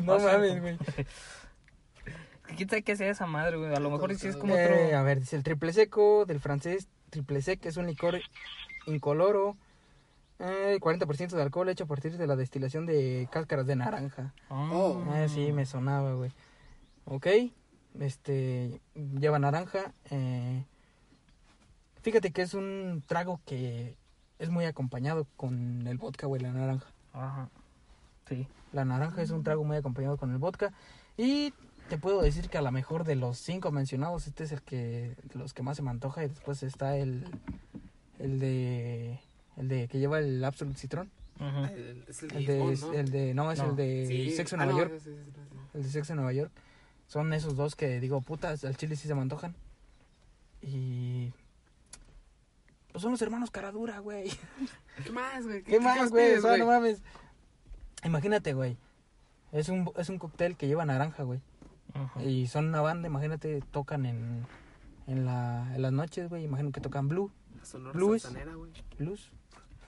no 0.04 0.20
mames, 0.20 0.62
güey. 0.62 0.78
¿Quién 2.56 2.70
sabe 2.70 2.84
qué 2.84 2.96
sea 2.96 3.10
esa 3.10 3.26
madre, 3.26 3.58
güey? 3.58 3.74
A 3.76 3.80
lo 3.80 3.90
mejor 3.90 4.16
sí 4.16 4.28
es 4.28 4.38
como 4.38 4.56
Eh, 4.56 4.86
otro... 4.86 4.98
a 4.98 5.02
ver, 5.04 5.20
dice 5.20 5.36
el 5.36 5.44
triple 5.44 5.74
seco 5.74 6.26
del 6.26 6.40
francés 6.40 6.88
triple 7.10 7.42
sec, 7.42 7.66
es 7.66 7.78
un 7.78 7.88
licor 7.88 8.20
incoloro. 8.86 9.58
Eh, 10.40 10.78
40% 10.80 11.30
de 11.36 11.42
alcohol 11.42 11.68
hecho 11.70 11.86
a 11.86 11.88
partir 11.88 12.16
de 12.16 12.28
la 12.28 12.36
destilación 12.36 12.86
de 12.86 13.28
cáscaras 13.32 13.66
de 13.66 13.76
naranja. 13.76 14.34
Oh. 14.50 15.04
Ah, 15.10 15.26
sí, 15.28 15.52
me 15.52 15.66
sonaba, 15.66 16.14
güey. 16.14 16.32
Ok, 17.06 17.26
este, 18.00 18.80
lleva 19.20 19.40
naranja. 19.40 19.94
eh, 20.12 20.64
fíjate 22.02 22.32
que 22.32 22.42
es 22.42 22.54
un 22.54 23.04
trago 23.06 23.42
que 23.46 23.96
es 24.40 24.50
muy 24.50 24.66
acompañado 24.66 25.28
con 25.36 25.86
el 25.88 25.98
vodka, 25.98 26.28
güey, 26.28 26.42
la 26.42 26.52
naranja. 26.54 26.88
Ajá. 27.14 27.50
Sí. 28.30 28.48
La 28.74 28.86
naranja 28.86 29.22
es 29.22 29.32
un 29.32 29.44
trago 29.44 29.64
muy 29.64 29.78
acompañado 29.78 30.18
con 30.18 30.32
el 30.32 30.38
vodka. 30.38 30.72
Y 31.18 31.54
te 31.90 31.98
puedo 31.98 32.22
decir 32.22 32.50
que 32.50 32.58
a 32.58 32.62
lo 32.62 32.72
mejor 32.72 33.04
de 33.04 33.16
los 33.16 33.38
cinco 33.40 33.72
mencionados, 33.72 34.28
este 34.28 34.44
es 34.44 34.52
el 34.52 34.62
que, 34.62 35.16
de 35.24 35.40
los 35.40 35.54
que 35.54 35.64
más 35.64 35.78
se 35.78 35.84
me 35.84 35.90
antoja. 35.90 36.24
Y 36.24 36.28
después 36.28 36.62
está 36.64 36.98
el, 36.98 37.26
el 38.20 38.40
de, 38.40 39.20
el 39.58 39.68
de 39.68 39.88
que 39.88 40.00
lleva 40.00 40.20
el 40.20 40.44
Absolute 40.44 40.78
Citrón. 40.80 41.10
Ujú. 41.40 41.66
El- 41.74 42.04
Es 42.08 42.24
el, 42.24 42.36
El 42.36 42.46
de, 42.46 42.66
Lisbon, 42.68 42.92
¿no? 42.92 42.98
el 43.00 43.12
de, 43.12 43.34
no, 43.34 43.52
es 43.52 43.60
No. 43.60 43.70
el 43.70 43.76
de 43.76 44.06
Sí. 44.08 44.32
Sexo 44.32 44.56
en 44.56 44.62
Ah, 44.62 44.66
Nueva 44.66 44.82
no, 44.82 44.88
York. 44.90 45.02
sí, 45.04 45.10
sí, 45.12 45.16
sí, 45.26 45.32
sí. 45.34 45.58
El 45.74 45.84
de 45.84 45.90
Sexo 45.90 46.14
en 46.14 46.18
Nueva 46.18 46.34
York. 46.34 46.52
Son 47.08 47.32
esos 47.34 47.56
dos 47.56 47.76
que 47.76 48.00
digo, 48.00 48.22
putas, 48.22 48.64
al 48.66 48.76
chile 48.76 48.96
sí 48.96 49.08
se 49.08 49.16
me 49.16 49.22
antojan. 49.22 49.56
Y. 50.62 51.32
Pues 52.92 53.02
son 53.02 53.12
los 53.12 53.22
hermanos 53.22 53.50
Caradura, 53.50 54.00
güey. 54.00 54.30
¿Qué 55.04 55.12
más, 55.12 55.46
güey? 55.46 55.64
¿Qué 55.64 55.80
más, 55.80 56.10
güey? 56.10 56.28
pides, 56.28 56.44
O 56.44 56.48
sea, 56.48 56.58
no 56.58 56.66
mames. 56.66 57.02
Imagínate, 58.04 58.54
güey. 58.54 58.78
Es 59.52 59.70
un, 59.70 59.92
es 59.96 60.10
un 60.10 60.20
cóctel 60.20 60.58
que 60.58 60.68
lleva 60.68 60.86
naranja, 60.86 61.24
güey. 61.24 61.40
Y 62.20 62.48
son 62.48 62.68
una 62.68 62.82
banda, 62.82 63.08
imagínate, 63.08 63.62
tocan 63.72 64.06
en, 64.06 64.46
en, 65.08 65.26
la, 65.26 65.72
en 65.74 65.82
las 65.82 65.92
noches, 65.92 66.30
güey. 66.30 66.44
Imagino 66.44 66.72
que 66.72 66.82
tocan 66.82 67.08
blue, 67.08 67.32
La 67.58 67.66
Sonora 67.66 67.94
Blues. 67.94 68.30
Güey. 68.30 68.44
blues. 69.00 69.32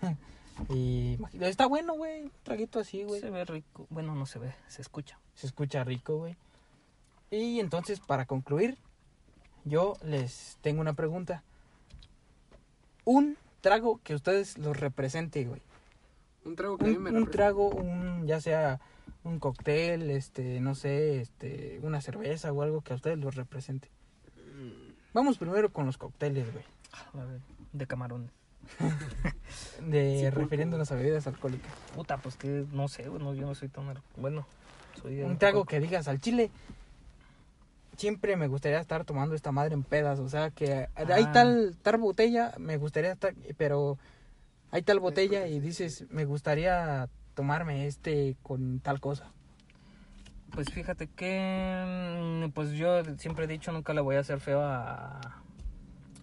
y 0.70 1.20
está 1.42 1.68
bueno, 1.68 1.94
güey. 1.94 2.24
Un 2.24 2.32
traguito 2.44 2.80
así, 2.80 3.04
güey. 3.04 3.22
Se 3.22 3.30
ve 3.30 3.46
rico. 3.46 3.86
Bueno, 3.90 4.16
no 4.16 4.26
se 4.26 4.40
ve, 4.40 4.56
se 4.68 4.82
escucha. 4.82 5.20
Se 5.36 5.46
escucha 5.46 5.84
rico, 5.84 6.18
güey. 6.18 6.38
Y 7.32 7.60
entonces, 7.60 8.00
para 8.00 8.26
concluir, 8.26 8.78
yo 9.66 9.98
les 10.04 10.58
tengo 10.62 10.82
una 10.82 10.94
pregunta. 10.94 11.44
Un 13.06 13.38
trago 13.62 14.00
que 14.04 14.16
ustedes 14.16 14.58
los 14.58 14.78
represente, 14.80 15.46
güey. 15.46 15.62
Un 16.46 16.56
trago 16.56 16.78
que 16.78 16.86
a 16.86 16.88
mí 16.88 16.96
Un, 16.98 17.04
me 17.04 17.10
un 17.10 17.16
representa. 17.26 17.32
trago, 17.38 17.70
un, 17.70 18.26
ya 18.28 18.40
sea 18.42 18.80
un 19.24 19.40
cóctel, 19.40 20.10
este, 20.12 20.60
no 20.60 20.76
sé, 20.76 21.20
este, 21.20 21.80
una 21.84 22.02
cerveza 22.02 22.52
o 22.52 22.62
algo 22.62 22.82
que 22.82 22.94
a 22.94 22.96
ustedes 22.96 23.18
los 23.20 23.36
represente. 23.36 23.90
Mm, 24.56 24.94
Vamos 25.14 25.38
primero 25.38 25.72
con 25.72 25.86
los 25.86 25.98
cócteles, 25.98 26.52
güey. 26.52 26.64
A 27.14 27.26
ver, 27.26 27.40
de 27.74 27.88
camarones. 27.88 28.32
De 29.82 30.20
Sí, 30.22 30.30
refiriéndonos 30.30 30.92
a 30.92 30.96
bebidas 30.96 31.26
alcohólicas. 31.28 31.72
Puta, 31.96 32.18
pues 32.18 32.36
que 32.36 32.66
no 32.72 32.88
sé, 32.88 33.10
bueno, 33.10 33.34
yo 33.34 33.46
no 33.48 33.56
soy 33.56 33.68
tan... 33.70 33.86
Bueno, 34.18 34.46
soy... 35.02 35.22
Un 35.22 35.38
trago 35.38 35.66
que 35.66 35.80
digas 35.80 36.08
al 36.08 36.20
chile. 36.22 36.52
Siempre 38.00 38.38
me 38.38 38.48
gustaría 38.48 38.80
estar 38.80 39.04
tomando 39.04 39.36
esta 39.36 39.52
madre 39.52 39.74
en 39.74 39.84
pedas. 39.84 40.20
O 40.20 40.30
sea, 40.30 40.52
que 40.52 40.88
hay 40.96 41.24
Ah. 41.28 41.32
tal, 41.34 41.76
tal 41.82 41.98
botella, 41.98 42.54
me 42.58 42.78
gustaría 42.78 43.12
estar, 43.12 43.34
pero 43.58 43.98
hay 44.72 44.84
tal 44.84 45.02
botella 45.02 45.48
y 45.48 45.60
dices, 45.60 46.06
me 46.10 46.24
gustaría 46.24 47.10
tomarme 47.36 47.88
este 47.88 48.38
con 48.42 48.80
tal 48.80 49.02
cosa. 49.02 49.34
Pues 50.52 50.70
fíjate 50.72 51.08
que, 51.08 52.46
mm, 52.48 52.52
pues 52.52 52.72
yo 52.72 53.04
siempre 53.18 53.44
he 53.44 53.48
dicho, 53.48 53.74
nunca 53.74 53.94
le 53.94 54.00
voy 54.00 54.16
a 54.16 54.22
hacer 54.22 54.40
feo 54.40 54.62
a, 54.62 55.20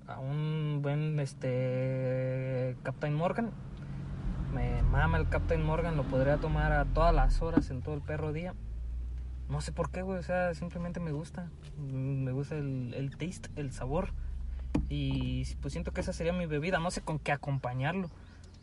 a 0.07 0.19
un 0.19 0.81
buen, 0.81 1.21
este, 1.21 2.75
Captain 2.85 3.15
Morgan. 3.15 3.51
Me 4.55 4.83
mama 4.83 5.19
el 5.19 5.29
Captain 5.29 5.63
Morgan, 5.63 5.97
lo 5.99 6.05
podría 6.05 6.39
tomar 6.39 6.73
a 6.73 6.87
todas 6.87 7.15
las 7.15 7.43
horas 7.43 7.69
en 7.69 7.83
todo 7.83 7.95
el 7.95 8.01
perro 8.01 8.33
día. 8.33 8.55
No 9.49 9.61
sé 9.61 9.73
por 9.73 9.91
qué, 9.91 10.03
güey, 10.03 10.19
o 10.19 10.23
sea, 10.23 10.55
simplemente 10.55 10.99
me 11.01 11.13
gusta. 11.13 11.49
Mm, 11.79 12.25
Me 12.25 12.33
gusta 12.33 12.57
el, 12.57 12.93
el 12.95 13.11
taste, 13.17 13.49
el 13.57 13.73
sabor. 13.73 14.11
Y 14.89 15.45
pues 15.57 15.73
siento 15.73 15.93
que 15.93 16.01
esa 16.01 16.13
sería 16.13 16.33
mi 16.33 16.47
bebida, 16.47 16.79
no 16.79 16.91
sé 16.91 17.01
con 17.01 17.19
qué 17.19 17.33
acompañarlo. 17.33 18.11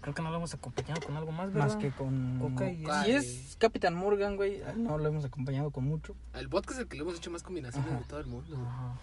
Creo 0.02 0.14
que 0.14 0.22
no 0.22 0.30
lo 0.32 0.38
hemos 0.38 0.54
acompañado 0.54 1.02
con 1.02 1.16
algo 1.16 1.32
más, 1.32 1.54
¿verdad? 1.54 1.70
Más 1.70 1.78
que 1.78 1.90
con... 1.92 2.38
Coca 2.40 2.70
y- 2.70 2.86
Si 3.06 3.12
es 3.12 3.56
Capitán 3.58 3.96
Morgan, 3.96 4.36
güey, 4.36 4.62
no 4.76 4.98
lo 4.98 5.08
hemos 5.08 5.24
acompañado 5.24 5.72
con 5.72 5.86
mucho. 5.86 6.14
El 6.34 6.50
vodka 6.50 6.74
es 6.74 6.80
el 6.82 6.88
que 6.88 6.98
le 6.98 7.04
hemos 7.04 7.16
hecho 7.16 7.32
más 7.32 7.42
combinaciones 7.42 7.90
Ajá. 7.90 8.00
de 8.00 8.06
todo 8.06 8.20
el 8.20 8.26
mundo. 8.26 8.56
Ajá. 8.68 8.94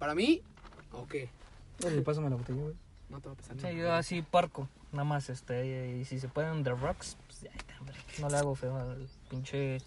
Para 0.00 0.14
mí, 0.16 0.42
ok. 0.92 1.14
Oye, 1.86 2.00
pásame 2.02 2.30
la 2.30 2.36
botella, 2.36 2.60
güey. 2.60 2.74
No 3.10 3.20
te 3.20 3.28
va 3.28 3.34
a 3.34 3.36
pasar 3.36 3.56
Sí, 3.56 3.62
nada. 3.62 3.74
yo 3.74 3.92
así 3.94 4.22
parco, 4.22 4.68
nada 4.90 5.04
más, 5.04 5.30
este, 5.30 5.98
y 6.00 6.04
si 6.04 6.18
se 6.18 6.26
pueden 6.28 6.64
The 6.64 6.70
Rocks, 6.70 7.16
pues 7.28 7.42
ya 7.42 7.50
está, 7.50 7.78
hombre, 7.78 7.94
no 8.20 8.28
le 8.28 8.36
hago 8.36 8.54
feo 8.56 8.76
al 8.76 9.06
pinche 9.30 9.78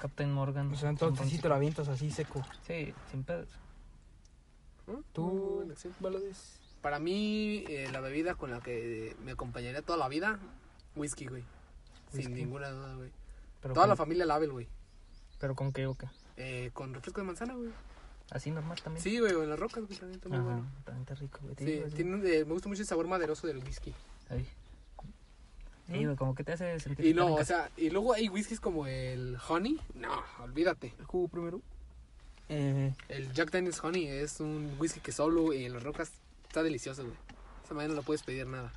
Captain 0.00 0.32
Morgan. 0.32 0.72
O 0.72 0.76
sea, 0.76 0.90
entonces 0.90 1.28
sí 1.28 1.38
te 1.38 1.48
lo 1.48 1.54
avientas 1.54 1.88
así 1.88 2.10
seco. 2.10 2.42
Sí, 2.66 2.92
sin 3.10 3.22
pedos. 3.22 3.48
¿Mm? 4.86 4.92
Muy 4.92 5.02
Tú. 5.12 5.72
Valadez. 6.00 6.58
Para 6.80 6.98
mí, 6.98 7.64
eh, 7.68 7.88
la 7.92 8.00
bebida 8.00 8.34
con 8.34 8.50
la 8.50 8.60
que 8.60 9.14
me 9.22 9.32
acompañaría 9.32 9.82
toda 9.82 9.98
la 9.98 10.08
vida, 10.08 10.38
whisky, 10.96 11.26
güey. 11.26 11.44
Sin 12.12 12.34
ninguna 12.34 12.70
duda, 12.70 12.94
güey. 12.94 13.10
Pero 13.60 13.74
Toda 13.74 13.84
con, 13.84 13.90
la 13.90 13.96
familia 13.96 14.24
Label, 14.26 14.50
güey. 14.52 14.68
Pero 15.38 15.54
con 15.54 15.72
qué 15.72 15.86
o 15.86 15.94
qué. 15.94 16.06
Eh, 16.38 16.70
con 16.72 16.94
refresco 16.94 17.20
de 17.20 17.26
manzana, 17.26 17.54
güey. 17.54 17.70
Así 18.30 18.50
normal 18.50 18.80
también. 18.82 19.02
Sí, 19.02 19.18
güey, 19.18 19.32
en 19.32 19.50
las 19.50 19.58
rocas, 19.58 19.84
güey, 19.84 19.98
también 19.98 20.16
está 20.18 20.28
muy 20.28 20.38
Ajá, 20.38 20.46
bueno. 20.46 20.70
también 20.84 21.02
está 21.02 21.14
rico, 21.16 21.38
güey. 21.42 21.54
Sí, 21.56 21.94
tiene 21.94 22.14
un- 22.14 22.26
eh, 22.26 22.44
me 22.46 22.52
gusta 22.54 22.68
mucho 22.68 22.80
el 22.80 22.88
sabor 22.88 23.06
maderoso 23.06 23.46
del 23.46 23.58
whisky. 23.58 23.92
Ahí. 24.30 24.48
Sí, 25.90 26.04
güey, 26.04 26.16
como 26.16 26.34
que 26.34 26.44
te 26.44 26.52
hace 26.52 26.78
sentir 26.78 27.04
Y 27.06 27.14
no, 27.14 27.34
o 27.34 27.44
sea, 27.44 27.70
y 27.76 27.90
luego 27.90 28.12
hay 28.12 28.28
whiskies 28.28 28.60
como 28.60 28.86
el 28.86 29.36
Honey. 29.48 29.78
No, 29.94 30.22
olvídate. 30.42 30.94
El 30.98 31.04
jugo 31.04 31.28
primero. 31.28 31.60
Eh, 32.48 32.92
El 33.08 33.32
Jack 33.32 33.50
Daniels 33.50 33.82
Honey 33.82 34.06
es 34.06 34.40
un 34.40 34.76
whisky 34.78 35.00
que 35.00 35.12
solo 35.12 35.52
y 35.52 35.64
en 35.66 35.72
las 35.74 35.82
rocas 35.82 36.12
está 36.48 36.62
delicioso, 36.62 37.04
güey. 37.04 37.16
Esa 37.64 37.74
manera 37.74 37.94
no 37.94 38.00
lo 38.00 38.02
puedes 38.04 38.22
pedir 38.22 38.46
nada. 38.46 38.72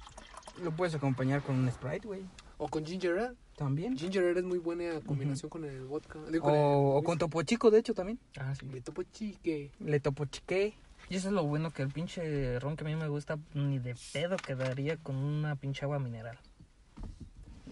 lo 0.61 0.71
puedes 0.71 0.93
acompañar 0.95 1.41
con 1.41 1.55
un 1.55 1.71
Sprite, 1.71 2.07
güey. 2.07 2.21
O 2.59 2.67
con 2.67 2.85
ginger 2.85 3.17
ale. 3.17 3.35
También. 3.55 3.97
Ginger 3.97 4.23
ale 4.25 4.39
es 4.39 4.45
muy 4.45 4.59
buena 4.59 4.99
combinación 5.05 5.49
con 5.49 5.63
el 5.65 5.85
vodka. 5.85 6.19
digo, 6.31 6.43
con 6.45 6.53
O, 6.53 6.55
el 6.55 6.97
o 6.97 7.03
con 7.03 7.17
Topo 7.17 7.41
Chico, 7.43 7.71
de 7.71 7.79
hecho, 7.79 7.93
también. 7.93 8.19
Ah, 8.39 8.53
sí. 8.55 8.65
De 8.67 8.81
topo 8.81 9.03
chique. 9.03 9.71
Le 9.79 9.99
Topo 9.99 10.25
Chique. 10.25 10.73
Y 11.09 11.15
eso 11.15 11.27
es 11.27 11.33
lo 11.33 11.43
bueno 11.43 11.71
que 11.71 11.81
el 11.81 11.89
pinche 11.89 12.59
ron 12.59 12.75
que 12.75 12.83
a 12.83 12.87
mí 12.87 12.95
me 12.95 13.07
gusta 13.07 13.37
ni 13.53 13.77
de 13.79 13.95
pedo 14.13 14.37
quedaría 14.37 14.97
con 14.97 15.15
una 15.15 15.55
pinche 15.55 15.83
agua 15.85 15.99
mineral. 15.99 16.37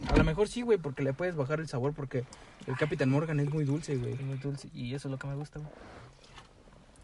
A 0.09 0.17
lo 0.17 0.23
mejor 0.23 0.47
sí, 0.47 0.61
güey, 0.61 0.77
porque 0.77 1.03
le 1.03 1.13
puedes 1.13 1.35
bajar 1.35 1.59
el 1.59 1.67
sabor 1.67 1.93
porque 1.93 2.25
el 2.67 2.75
Capitán 2.77 3.09
Morgan 3.09 3.39
es 3.39 3.49
muy 3.49 3.63
dulce, 3.65 3.95
güey. 3.97 4.13
Es 4.13 4.21
muy 4.21 4.37
dulce 4.37 4.69
y 4.73 4.93
eso 4.95 5.07
es 5.07 5.11
lo 5.11 5.17
que 5.19 5.27
me 5.27 5.35
gusta, 5.35 5.59
güey. 5.59 5.71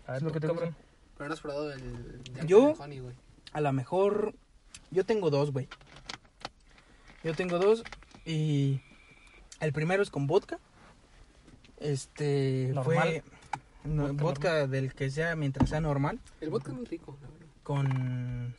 A 0.07 0.11
ver, 0.13 0.17
Es 0.17 0.23
lo 0.23 0.31
que 0.31 0.39
te 0.39 0.47
cabrón. 0.47 0.75
Pero 1.17 1.27
no 1.29 1.33
has 1.33 1.41
probado 1.41 1.71
el 1.71 2.21
Jack 2.33 2.45
Yo- 2.45 2.73
Honey, 2.77 2.99
güey. 2.99 3.15
A 3.53 3.61
lo 3.61 3.71
mejor 3.73 4.35
yo 4.91 5.05
tengo 5.05 5.29
dos, 5.29 5.51
güey. 5.51 5.67
Yo 7.23 7.33
tengo 7.33 7.59
dos 7.59 7.83
y 8.25 8.81
el 9.59 9.73
primero 9.73 10.03
es 10.03 10.09
con 10.09 10.27
vodka. 10.27 10.59
Este 11.79 12.71
Normal. 12.73 12.83
fue 12.83 13.23
no, 13.83 14.03
Vodka 14.13 14.23
vodka, 14.23 14.67
del 14.67 14.93
que 14.93 15.09
sea 15.11 15.35
mientras 15.35 15.69
sea 15.69 15.79
normal 15.79 16.19
El 16.41 16.49
vodka 16.49 16.71
es 16.71 16.77
muy 16.77 16.85
rico, 16.87 17.17
la 17.21 17.29
verdad. 17.29 17.45
con 17.63 18.55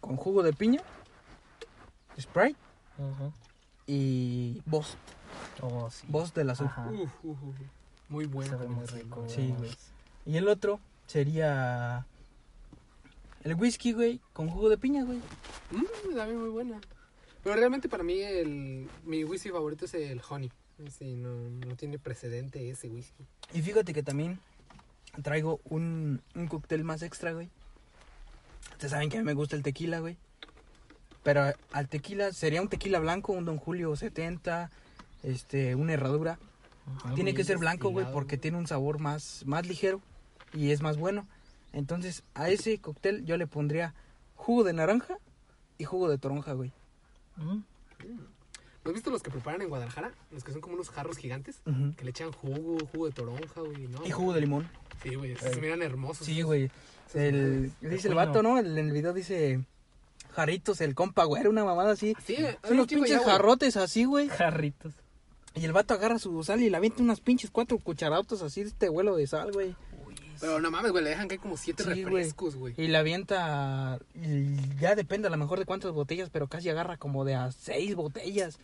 con 0.00 0.16
jugo 0.16 0.42
de 0.42 0.52
piña, 0.52 0.80
Sprite 2.18 2.58
y 3.86 4.62
Boss, 4.66 4.96
Oh, 5.60 5.90
sí. 5.90 6.06
Boss 6.08 6.32
del 6.34 6.50
azul. 6.50 6.66
Ajá. 6.66 6.88
Uf, 6.90 7.10
uf, 7.22 7.42
uf. 7.42 7.56
Muy 8.08 8.26
ve 8.26 8.68
muy 8.68 8.86
rico. 8.86 9.24
Sí, 9.28 9.54
güey. 9.56 9.70
Y 10.26 10.36
el 10.36 10.48
otro 10.48 10.80
sería 11.06 12.06
el 13.42 13.54
whisky, 13.54 13.92
güey, 13.92 14.20
con 14.32 14.48
jugo 14.48 14.68
de 14.68 14.78
piña, 14.78 15.04
güey. 15.04 15.18
Mm, 15.70 16.14
también 16.14 16.40
muy 16.40 16.50
buena. 16.50 16.80
Pero 17.42 17.56
realmente 17.56 17.88
para 17.88 18.02
mí 18.02 18.20
el, 18.20 18.88
mi 19.04 19.24
whisky 19.24 19.50
favorito 19.50 19.84
es 19.84 19.94
el 19.94 20.20
Honey. 20.28 20.50
Sí, 20.90 21.14
no, 21.14 21.34
no 21.66 21.76
tiene 21.76 21.98
precedente 21.98 22.68
ese 22.70 22.88
whisky. 22.88 23.24
Y 23.52 23.62
fíjate 23.62 23.92
que 23.92 24.02
también 24.02 24.40
traigo 25.22 25.60
un, 25.64 26.22
un 26.34 26.48
cóctel 26.48 26.84
más 26.84 27.02
extra, 27.02 27.32
güey. 27.32 27.48
Ustedes 28.72 28.90
saben 28.92 29.10
que 29.10 29.18
a 29.18 29.20
mí 29.20 29.26
me 29.26 29.34
gusta 29.34 29.56
el 29.56 29.62
tequila, 29.62 30.00
güey. 30.00 30.16
Pero 31.24 31.52
al 31.72 31.88
tequila 31.88 32.32
sería 32.32 32.62
un 32.62 32.68
tequila 32.68 33.00
blanco, 33.00 33.32
un 33.32 33.44
Don 33.44 33.56
Julio 33.58 33.96
70, 33.96 34.70
este, 35.24 35.74
una 35.74 35.94
herradura. 35.94 36.38
Tiene 37.14 37.34
que 37.34 37.44
ser 37.44 37.56
blanco, 37.58 37.90
güey, 37.90 38.06
porque 38.12 38.36
tiene 38.36 38.58
un 38.58 38.66
sabor 38.66 38.98
más, 38.98 39.42
más 39.46 39.66
ligero 39.66 40.00
y 40.52 40.70
es 40.70 40.82
más 40.82 40.98
bueno. 40.98 41.26
Entonces, 41.72 42.22
a 42.34 42.50
ese 42.50 42.78
cóctel 42.78 43.24
yo 43.24 43.36
le 43.38 43.46
pondría 43.46 43.94
jugo 44.36 44.64
de 44.64 44.74
naranja 44.74 45.18
y 45.78 45.84
jugo 45.84 46.08
de 46.08 46.18
toronja, 46.18 46.52
güey. 46.52 46.72
Mm. 47.36 47.62
¿No 48.84 48.90
has 48.90 48.92
visto 48.92 49.10
los 49.10 49.22
que 49.22 49.30
preparan 49.30 49.62
en 49.62 49.70
Guadalajara? 49.70 50.12
Los 50.30 50.44
que 50.44 50.52
son 50.52 50.60
como 50.60 50.74
unos 50.74 50.90
jarros 50.90 51.16
gigantes. 51.16 51.62
Que 51.96 52.04
le 52.04 52.10
echan 52.10 52.30
jugo, 52.32 52.76
jugo 52.92 53.06
de 53.06 53.12
toronja, 53.12 53.60
güey. 53.62 53.88
¿no? 53.88 54.04
Y 54.06 54.10
jugo 54.10 54.34
de 54.34 54.42
limón. 54.42 54.68
Sí, 55.02 55.14
güey. 55.14 55.32
esos 55.32 55.52
Se 55.54 55.60
miran 55.62 55.80
hermosos. 55.80 56.26
Sí, 56.26 56.42
güey. 56.42 56.70
El, 57.14 57.72
dice 57.80 58.08
el 58.08 58.14
vato, 58.14 58.42
¿no? 58.42 58.58
El- 58.58 58.76
en 58.76 58.86
el 58.88 58.92
video 58.92 59.14
dice 59.14 59.64
jarritos, 60.34 60.80
el 60.80 60.94
compa, 60.94 61.24
güey. 61.24 61.40
Era 61.40 61.50
una 61.50 61.64
mamada 61.64 61.92
así. 61.92 62.14
Sí, 62.26 62.36
Son 62.62 62.74
unos 62.74 62.86
pinches 62.88 63.10
ya, 63.10 63.24
jarrotes 63.24 63.76
así, 63.76 64.04
güey. 64.04 64.28
Jarritos. 64.28 64.92
Y 65.54 65.64
el 65.64 65.72
vato 65.72 65.94
agarra 65.94 66.18
su 66.18 66.42
sal 66.42 66.60
y 66.62 66.68
le 66.70 66.76
avienta 66.76 67.02
unas 67.02 67.20
pinches 67.20 67.50
cuatro 67.50 67.78
cucharadas 67.78 68.42
así 68.42 68.62
de 68.62 68.68
este 68.68 68.88
vuelo 68.88 69.16
de 69.16 69.26
sal, 69.26 69.52
güey. 69.52 69.76
Pero 70.40 70.60
no 70.60 70.70
mames, 70.70 70.90
güey. 70.90 71.04
Le 71.04 71.10
dejan 71.10 71.28
que 71.28 71.34
hay 71.34 71.38
como 71.38 71.56
siete 71.56 71.84
Sí, 71.84 71.90
refrescos, 72.04 72.56
güey. 72.56 72.74
Y 72.76 72.88
le 72.88 72.98
avienta, 72.98 73.98
y 74.14 74.56
ya 74.80 74.94
depende 74.96 75.28
a 75.28 75.30
lo 75.30 75.36
mejor 75.36 75.58
de 75.60 75.64
cuántas 75.64 75.92
botellas, 75.92 76.28
pero 76.30 76.48
casi 76.48 76.68
agarra 76.68 76.96
como 76.96 77.24
de 77.24 77.34
a 77.34 77.52
seis 77.52 77.94
botellas. 77.94 78.58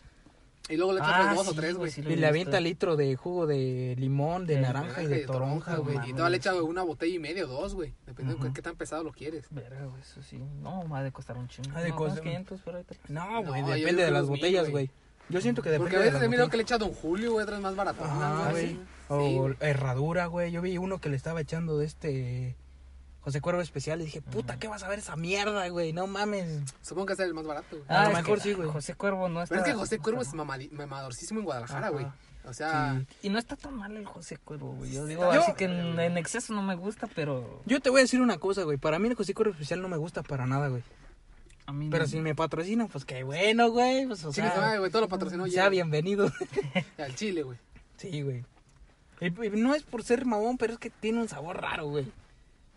Y 0.69 0.77
luego 0.77 0.93
le 0.93 0.99
echan 0.99 1.11
Ah, 1.29 1.33
dos 1.33 1.47
o 1.49 1.53
tres, 1.53 1.75
güey, 1.75 1.91
sí 1.91 2.01
Y 2.07 2.15
le 2.15 2.27
avienta 2.27 2.59
litro 2.59 2.95
de 2.95 3.15
jugo 3.15 3.45
de 3.47 3.95
limón, 3.97 4.45
de 4.45 4.55
De 4.55 4.61
naranja 4.61 5.03
y 5.03 5.07
de 5.07 5.25
toronja, 5.25 5.75
güey. 5.77 5.97
Y 6.07 6.11
todavía 6.11 6.29
le 6.29 6.37
echa 6.37 6.53
una 6.61 6.83
botella 6.83 7.13
y 7.15 7.19
media 7.19 7.43
o 7.45 7.47
dos, 7.47 7.73
güey. 7.75 7.93
Depende 8.05 8.35
de 8.35 8.53
qué 8.53 8.61
tan 8.61 8.75
pesado 8.75 9.03
lo 9.03 9.11
quieres. 9.11 9.45
Verga, 9.49 9.85
güey, 9.85 10.01
eso 10.01 10.21
sí. 10.21 10.37
No, 10.61 10.83
me 10.87 10.97
ha 10.99 11.03
de 11.03 11.11
costar 11.11 11.37
un 11.37 11.47
chingo. 11.47 11.75
Ha 11.75 11.81
de 11.81 11.89
No, 11.89 11.95
costar- 11.95 12.21
unos 12.21 12.21
500 12.23 12.61
por 12.61 12.75
ahí. 12.75 12.83
tal 12.83 12.97
vez. 13.01 13.09
No, 13.09 13.43
güey, 13.43 13.61
No, 13.63 13.69
depende 13.71 14.05
de 14.05 14.11
las 14.11 14.27
botellas, 14.27 14.69
güey. 14.69 14.89
Yo 15.29 15.41
siento 15.41 15.61
que 15.61 15.69
depende 15.69 15.91
Porque 15.91 15.95
a 15.97 15.99
de 15.99 16.05
veces 16.11 16.29
mirado 16.29 16.47
botellas. 16.47 16.51
que 16.51 16.57
le 16.57 16.63
echa 16.63 16.77
Don 16.77 16.91
Julio, 16.93 17.31
güey, 17.33 17.43
otras 17.43 17.59
más 17.61 17.75
baratas. 17.75 18.05
Ajá, 18.09 18.51
güey. 18.51 18.79
O 19.09 19.49
herradura, 19.59 20.27
güey. 20.27 20.51
Yo 20.51 20.61
vi 20.61 20.77
uno 20.77 20.99
que 21.01 21.09
le 21.09 21.15
estaba 21.17 21.41
echando 21.41 21.77
de 21.77 21.85
este 21.85 22.55
José 23.21 23.39
Cuervo 23.39 23.61
especial 23.61 24.01
y 24.01 24.05
dije, 24.05 24.21
puta, 24.21 24.57
¿qué 24.57 24.67
vas 24.67 24.81
a 24.83 24.87
ver 24.87 24.99
esa 24.99 25.15
mierda, 25.15 25.67
güey? 25.69 25.93
No 25.93 26.07
mames. 26.07 26.63
Supongo 26.81 27.07
que 27.07 27.13
es 27.13 27.19
el 27.19 27.33
más 27.35 27.45
barato, 27.45 27.77
güey. 27.77 27.83
A 27.87 28.09
lo 28.09 28.15
mejor 28.15 28.39
sí, 28.39 28.53
güey. 28.53 28.67
José 28.69 28.95
Cuervo 28.95 29.29
no 29.29 29.43
está. 29.43 29.55
Pero 29.55 29.65
es 29.67 29.71
que 29.71 29.77
José 29.77 29.99
Cuervo 29.99 30.21
es 30.21 30.33
mamadorcísimo 30.33 31.39
en 31.39 31.45
Guadalajara, 31.45 31.89
güey. 31.89 32.07
O 32.43 32.53
sea, 32.53 32.97
Sí. 32.99 33.27
Y 33.27 33.29
no 33.29 33.37
está 33.37 33.55
tan 33.55 33.75
mal 33.75 33.95
el 33.95 34.05
José 34.07 34.37
Cuervo, 34.37 34.73
güey. 34.73 34.91
Yo 34.91 35.05
digo, 35.05 35.31
Yo- 35.31 35.41
así 35.41 35.53
que 35.53 35.65
en, 35.65 35.99
en 35.99 36.17
exceso 36.17 36.51
no 36.53 36.63
me 36.63 36.73
gusta, 36.73 37.07
pero 37.13 37.61
Yo 37.67 37.79
te 37.79 37.91
voy 37.91 37.99
a 37.99 38.03
decir 38.03 38.19
una 38.19 38.39
cosa, 38.39 38.63
güey. 38.63 38.77
Para 38.79 38.97
mí 38.97 39.07
el 39.07 39.13
José 39.15 39.35
Cuervo 39.35 39.51
especial 39.53 39.79
no 39.83 39.87
me 39.89 39.97
gusta 39.97 40.23
para 40.23 40.47
nada, 40.47 40.69
güey. 40.69 40.81
a 41.67 41.71
mí 41.73 41.89
Pero 41.91 42.07
si 42.07 42.19
me 42.19 42.33
patrocinan, 42.33 42.87
pues 42.87 43.05
qué 43.05 43.21
bueno, 43.21 43.69
güey. 43.69 44.07
Pues, 44.07 44.25
o 44.25 44.33
sea, 44.33 44.79
güey, 44.79 44.89
todo 44.89 45.03
lo 45.03 45.07
patrocinó 45.07 45.43
sea 45.45 45.65
ya. 45.65 45.69
bienvenido. 45.69 46.31
Al 46.97 47.13
chile, 47.13 47.43
güey. 47.43 47.59
sí, 47.97 48.23
güey. 48.23 48.43
No 49.51 49.75
es 49.75 49.83
por 49.83 50.03
ser 50.03 50.25
mamón, 50.25 50.57
pero 50.57 50.73
es 50.73 50.79
que 50.79 50.89
tiene 50.89 51.21
un 51.21 51.29
sabor 51.29 51.61
raro, 51.61 51.85
güey. 51.85 52.11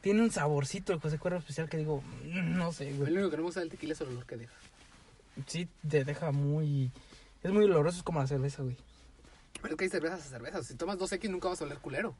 Tiene 0.04 0.20
un 0.20 0.30
saborcito 0.30 0.92
el 0.92 1.00
José 1.00 1.18
Cuervo 1.18 1.38
especial 1.38 1.66
que 1.70 1.78
digo, 1.78 2.02
mm, 2.26 2.56
no 2.58 2.72
sé, 2.72 2.88
El 2.90 2.98
güey. 2.98 3.12
único 3.14 3.30
que 3.30 3.36
no 3.38 3.42
me 3.42 3.46
gusta 3.46 3.60
del 3.60 3.70
tequila 3.70 3.94
es 3.94 4.00
el 4.02 4.08
olor 4.08 4.26
que 4.26 4.36
deja. 4.36 4.52
Sí, 5.46 5.66
te 5.88 6.04
deja 6.04 6.30
muy... 6.30 6.92
Es 7.42 7.50
muy 7.50 7.64
oloroso, 7.64 7.96
es 7.96 8.02
como 8.02 8.20
la 8.20 8.26
cerveza, 8.26 8.62
güey. 8.62 8.76
Pero 9.62 9.74
es 9.74 9.78
que 9.78 9.84
hay 9.84 9.90
cervezas 9.90 10.20
a 10.20 10.28
cervezas. 10.28 10.66
Si 10.66 10.74
tomas 10.74 10.98
2X 10.98 11.30
nunca 11.30 11.48
vas 11.48 11.58
a 11.62 11.64
oler 11.64 11.78
culero. 11.78 12.14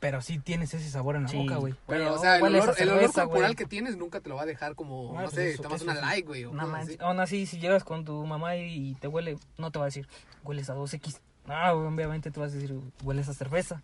Pero 0.00 0.22
sí 0.22 0.38
tienes 0.38 0.72
ese 0.72 0.88
sabor 0.88 1.16
en 1.16 1.24
la 1.24 1.28
Sí. 1.28 1.36
boca, 1.36 1.56
güey. 1.56 1.74
Pero, 1.86 2.14
o 2.14 2.18
sea, 2.18 2.38
el 2.38 2.44
olor, 2.44 2.74
el 2.78 2.88
olor 2.88 3.00
cerveza, 3.00 3.24
corporal 3.24 3.50
güey. 3.50 3.56
que 3.56 3.66
tienes 3.66 3.96
nunca 3.98 4.20
te 4.20 4.30
lo 4.30 4.36
va 4.36 4.42
a 4.42 4.46
dejar 4.46 4.74
como, 4.74 5.10
Ah, 5.18 5.22
no 5.22 5.28
pues 5.28 5.34
sé, 5.34 5.50
eso- 5.52 5.62
tomas 5.62 5.82
una 5.82 5.94
light, 6.00 6.26
güey. 6.26 6.44
o 6.46 6.52
No 6.54 6.74
así. 6.74 6.96
Aún 6.98 7.20
así, 7.20 7.44
si 7.44 7.58
llegas 7.60 7.84
con 7.84 8.06
tu 8.06 8.24
mamá 8.26 8.56
y 8.56 8.94
te 8.94 9.06
huele, 9.06 9.36
no 9.58 9.70
te 9.70 9.78
va 9.78 9.84
a 9.84 9.88
decir, 9.88 10.08
hueles 10.44 10.70
a 10.70 10.74
2X. 10.74 11.20
Ah, 11.46 11.74
obviamente 11.74 12.30
tú 12.30 12.40
vas 12.40 12.52
a 12.52 12.54
decir, 12.56 12.74
hueles 13.04 13.28
a 13.28 13.34
cerveza. 13.34 13.82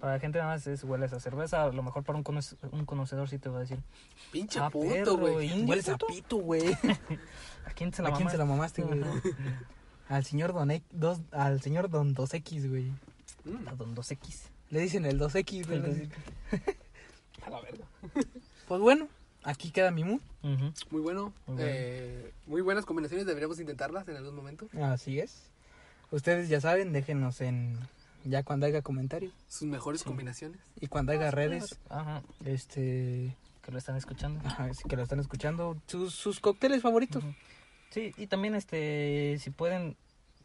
Para 0.00 0.14
la 0.14 0.20
gente 0.20 0.38
nada 0.38 0.52
más 0.52 0.66
es 0.66 0.84
hueles 0.84 1.12
a 1.12 1.20
cerveza. 1.20 1.62
A 1.64 1.72
lo 1.72 1.82
mejor 1.82 2.04
para 2.04 2.18
un, 2.18 2.24
conoce- 2.24 2.56
un 2.70 2.84
conocedor 2.84 3.28
sí 3.28 3.38
te 3.38 3.48
va 3.48 3.58
a 3.58 3.60
decir, 3.60 3.78
Pinche 4.32 4.58
Ah, 4.60 4.70
puto, 4.70 5.16
güey. 5.18 5.50
¿indio 5.50 5.66
Hueles 5.68 5.88
a 5.88 5.96
pito, 5.98 6.36
güey. 6.36 6.62
¿a 7.66 7.70
quién 7.74 7.92
se 7.92 8.02
la 8.02 8.08
¿A 8.08 8.12
quién 8.12 8.26
mamaste? 8.26 8.30
se 8.32 8.38
la 8.38 8.44
mamaste, 8.44 8.82
güey? 8.82 9.00
Al 10.08 10.24
señor 10.24 10.52
Don 10.52 10.70
X, 10.70 10.86
dos, 10.92 11.18
al 11.32 11.60
señor 11.62 11.90
Don 11.90 12.14
2X, 12.14 12.68
güey. 12.68 12.92
Mm. 13.44 13.68
A 13.68 13.74
don 13.74 13.96
2X. 13.96 14.42
Le 14.70 14.80
dicen 14.80 15.04
el 15.04 15.18
2X, 15.18 15.66
güey. 15.66 15.78
El 15.78 15.84
2X. 15.84 16.10
A 17.46 17.50
la 17.50 17.60
verga. 17.60 17.84
Pues 18.68 18.80
bueno, 18.80 19.08
aquí 19.42 19.70
queda 19.72 19.90
mi 19.90 20.04
mood. 20.04 20.20
Ujú. 20.44 20.72
Muy 20.90 21.00
bueno. 21.00 21.32
Muy 21.46 21.56
bueno. 21.56 21.60
Eh, 21.60 22.32
muy 22.46 22.60
buenas 22.60 22.84
combinaciones. 22.84 23.26
Deberíamos 23.26 23.58
intentarlas 23.58 24.06
en 24.08 24.16
algún 24.16 24.36
momento. 24.36 24.68
Así 24.80 25.18
es. 25.18 25.50
Ustedes 26.12 26.48
ya 26.48 26.60
saben, 26.60 26.92
déjenos 26.92 27.40
en 27.40 27.76
ya 28.28 28.42
cuando 28.42 28.66
haya 28.66 28.82
comentarios 28.82 29.32
Sus 29.48 29.68
mejores 29.68 30.02
combinaciones. 30.04 30.60
y 30.80 30.86
cuando 30.88 31.12
haya 31.12 31.30
redes, 31.30 31.78
Ajá, 31.88 32.22
este, 32.44 33.36
que 33.62 33.72
lo 33.72 33.78
están 33.78 33.96
escuchando. 33.96 34.40
ajá, 34.44 34.72
sí 34.74 34.82
que 34.88 34.96
lo 34.96 35.02
están 35.02 35.20
escuchando, 35.20 35.76
sus, 35.86 36.14
sus 36.14 36.40
cócteles 36.40 36.82
favoritos. 36.82 37.24
Sí, 37.90 38.12
y 38.16 38.26
también 38.26 38.54
este, 38.54 39.38
si 39.40 39.50
pueden, 39.50 39.96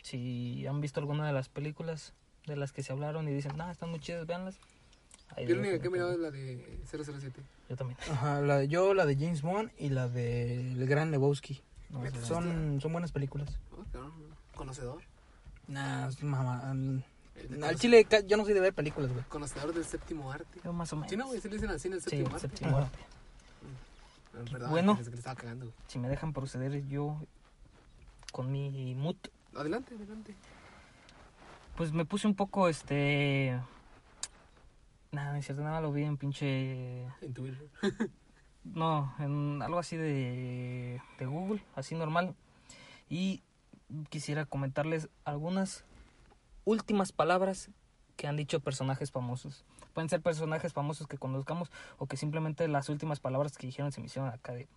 si 0.03 0.65
han 0.67 0.79
visto 0.81 0.99
alguna 0.99 1.25
de 1.27 1.33
las 1.33 1.49
películas 1.49 2.13
de 2.47 2.55
las 2.55 2.71
que 2.71 2.83
se 2.83 2.91
hablaron 2.91 3.27
y 3.27 3.31
dicen, 3.33 3.57
no, 3.57 3.69
están 3.69 3.89
muy 3.89 3.99
chidas, 3.99 4.25
véanlas. 4.25 4.57
Ahí 5.35 5.47
Yo 5.47 5.55
la 5.55 5.61
única 5.61 5.79
que 5.79 5.87
he 5.87 5.91
mirado 5.91 6.11
es 6.11 6.19
la 6.19 6.29
de 6.31 6.79
007. 6.85 7.41
Yo 7.69 7.75
también. 7.77 7.97
Ajá, 8.09 8.41
la, 8.41 8.63
yo 8.65 8.93
la 8.93 9.05
de 9.05 9.15
James 9.15 9.41
Bond 9.41 9.71
y 9.77 9.89
la 9.89 10.09
de 10.09 10.71
El 10.73 10.85
Gran 10.87 11.09
Lebowski. 11.11 11.61
No. 11.89 12.03
Son, 12.21 12.79
son 12.81 12.91
buenas 12.91 13.11
películas. 13.11 13.57
Oh, 13.71 13.83
Conocedor. 14.55 15.01
Nah, 15.67 16.07
es 16.09 16.21
mamá. 16.21 16.73
Mm, 17.49 17.63
Al 17.63 17.75
chile, 17.77 18.05
yo 18.27 18.37
no 18.37 18.43
soy 18.45 18.53
de 18.53 18.59
ver 18.59 18.73
películas, 18.73 19.11
güey. 19.11 19.23
Conocedor 19.25 19.73
del 19.73 19.85
séptimo 19.85 20.31
arte. 20.31 20.59
Yo 20.63 20.73
más 20.73 20.91
o 20.93 20.95
menos. 20.95 21.09
Sí, 21.09 21.17
no, 21.17 21.27
güey, 21.27 21.39
se 21.41 21.49
le 21.49 21.55
dicen 21.55 21.69
al 21.69 21.79
cine 21.79 21.95
el 21.95 22.01
Sí, 22.01 22.09
séptimo 22.09 22.27
el 22.29 22.35
arte. 22.35 22.47
séptimo 22.47 22.77
arte. 22.77 22.99
Ah, 24.33 24.43
Perdón, 24.49 24.69
Bueno. 24.71 24.95
pensé 24.95 25.09
que 25.11 25.15
le 25.15 25.19
estaba 25.19 25.35
cagando. 25.35 25.65
güey. 25.65 25.75
Si 25.87 25.99
me 25.99 26.07
dejan 26.09 26.31
proceder 26.33 26.87
yo 26.87 27.17
con 28.31 28.51
mi 28.51 28.95
mood, 28.95 29.17
Adelante, 29.55 29.93
adelante. 29.95 30.33
pues 31.75 31.91
me 31.91 32.05
puse 32.05 32.27
un 32.27 32.35
poco, 32.35 32.67
este... 32.69 33.59
Nada, 35.11 35.33
no 35.33 35.37
es 35.39 35.45
cierto, 35.45 35.61
nada, 35.63 35.81
lo 35.81 35.91
vi 35.91 36.03
en 36.03 36.15
pinche... 36.17 37.03
En 37.21 37.33
Twitter. 37.33 37.67
No, 38.63 39.11
en 39.17 39.59
algo 39.63 39.79
así 39.79 39.97
de, 39.97 41.01
de 41.17 41.25
Google, 41.25 41.63
así 41.75 41.95
normal. 41.95 42.35
Y 43.09 43.41
quisiera 44.09 44.45
comentarles 44.45 45.09
algunas 45.25 45.83
últimas 46.65 47.11
palabras 47.11 47.69
que 48.15 48.27
han 48.27 48.37
dicho 48.37 48.59
personajes 48.59 49.11
famosos. 49.11 49.63
Pueden 49.93 50.09
ser 50.09 50.21
personajes 50.21 50.73
famosos 50.73 51.07
que 51.07 51.17
conozcamos 51.17 51.69
o 51.97 52.05
que 52.07 52.17
simplemente 52.17 52.67
las 52.67 52.89
últimas 52.89 53.19
palabras 53.19 53.57
que 53.57 53.67
dijeron 53.67 53.91
se 53.91 53.99
me 53.99 54.07
hicieron 54.07 54.29
acá 54.29 54.53
de... 54.53 54.67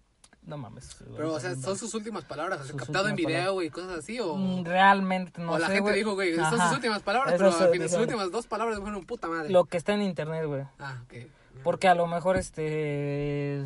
No 0.43 0.59
mames. 0.59 0.97
Pero, 1.17 1.33
o 1.33 1.41
sea, 1.41 1.55
son 1.57 1.79
sus 1.79 1.95
últimas 1.95 2.25
palabras. 2.25 2.61
o 2.61 2.65
sea, 2.65 2.77
captado 2.77 3.09
en 3.09 3.17
video, 3.17 3.55
güey, 3.55 3.71
cosas 3.71 3.99
así. 4.01 4.21
O, 4.21 4.37
Mm, 4.37 4.65
Realmente 4.65 5.41
no 5.41 5.53
o 5.53 5.59
la 5.59 5.69
sé, 5.69 5.75
gente 5.75 5.83
güey. 5.83 5.95
dijo, 5.97 6.15
güey, 6.15 6.35
son 6.35 6.61
sus 6.61 6.73
últimas 6.73 7.03
palabras, 7.03 7.35
Eso 7.35 7.45
pero 7.51 7.65
al 7.65 7.71
final 7.73 7.89
sus 7.89 7.99
últimas 7.99 8.31
dos 8.31 8.47
palabras 8.47 8.79
fueron 8.79 9.07
puta 9.07 9.29
madre. 9.29 9.49
Lo 9.51 9.65
que 9.65 9.79
está 9.79 9.95
en 9.95 10.03
internet, 10.03 10.45
güey. 10.47 10.65
Ah, 10.79 11.01
ok. 11.05 11.15
Porque 11.63 11.89
a 11.89 11.95
lo 11.95 12.07
mejor 12.07 12.37
este 12.37 13.65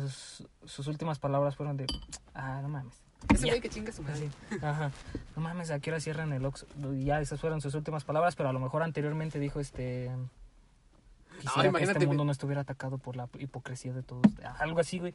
sus 0.65 0.87
últimas 0.87 1.19
palabras 1.19 1.55
fueron 1.57 1.75
de... 1.75 1.85
Ah, 2.33 2.59
no 2.61 2.69
mames. 2.69 2.95
Ese 3.27 3.47
güey 3.47 3.61
que 3.61 3.69
chinga 3.69 3.91
su 3.91 4.01
madre. 4.01 4.29
Ajá. 4.61 4.91
No 5.35 5.41
mames, 5.41 5.71
¿a 5.71 5.79
qué 5.79 5.91
hora 5.91 5.99
cierran 5.99 6.31
el 6.33 6.45
Oxxo? 6.45 6.65
Ya 6.99 7.19
esas 7.19 7.39
fueron 7.39 7.61
sus 7.61 7.75
últimas 7.75 8.03
palabras, 8.03 8.35
pero 8.35 8.49
a 8.49 8.53
lo 8.53 8.59
mejor 8.59 8.81
anteriormente 8.81 9.39
dijo 9.39 9.59
este... 9.59 10.09
Quisiera 11.39 11.61
que 11.63 11.67
imagínate, 11.69 11.99
este 11.99 12.07
mundo 12.07 12.25
no 12.25 12.31
estuviera 12.31 12.61
atacado 12.61 12.97
por 12.97 13.15
la 13.15 13.29
hipocresía 13.37 13.93
de 13.93 14.03
todos. 14.03 14.23
Algo 14.59 14.79
así, 14.79 14.99
güey. 14.99 15.13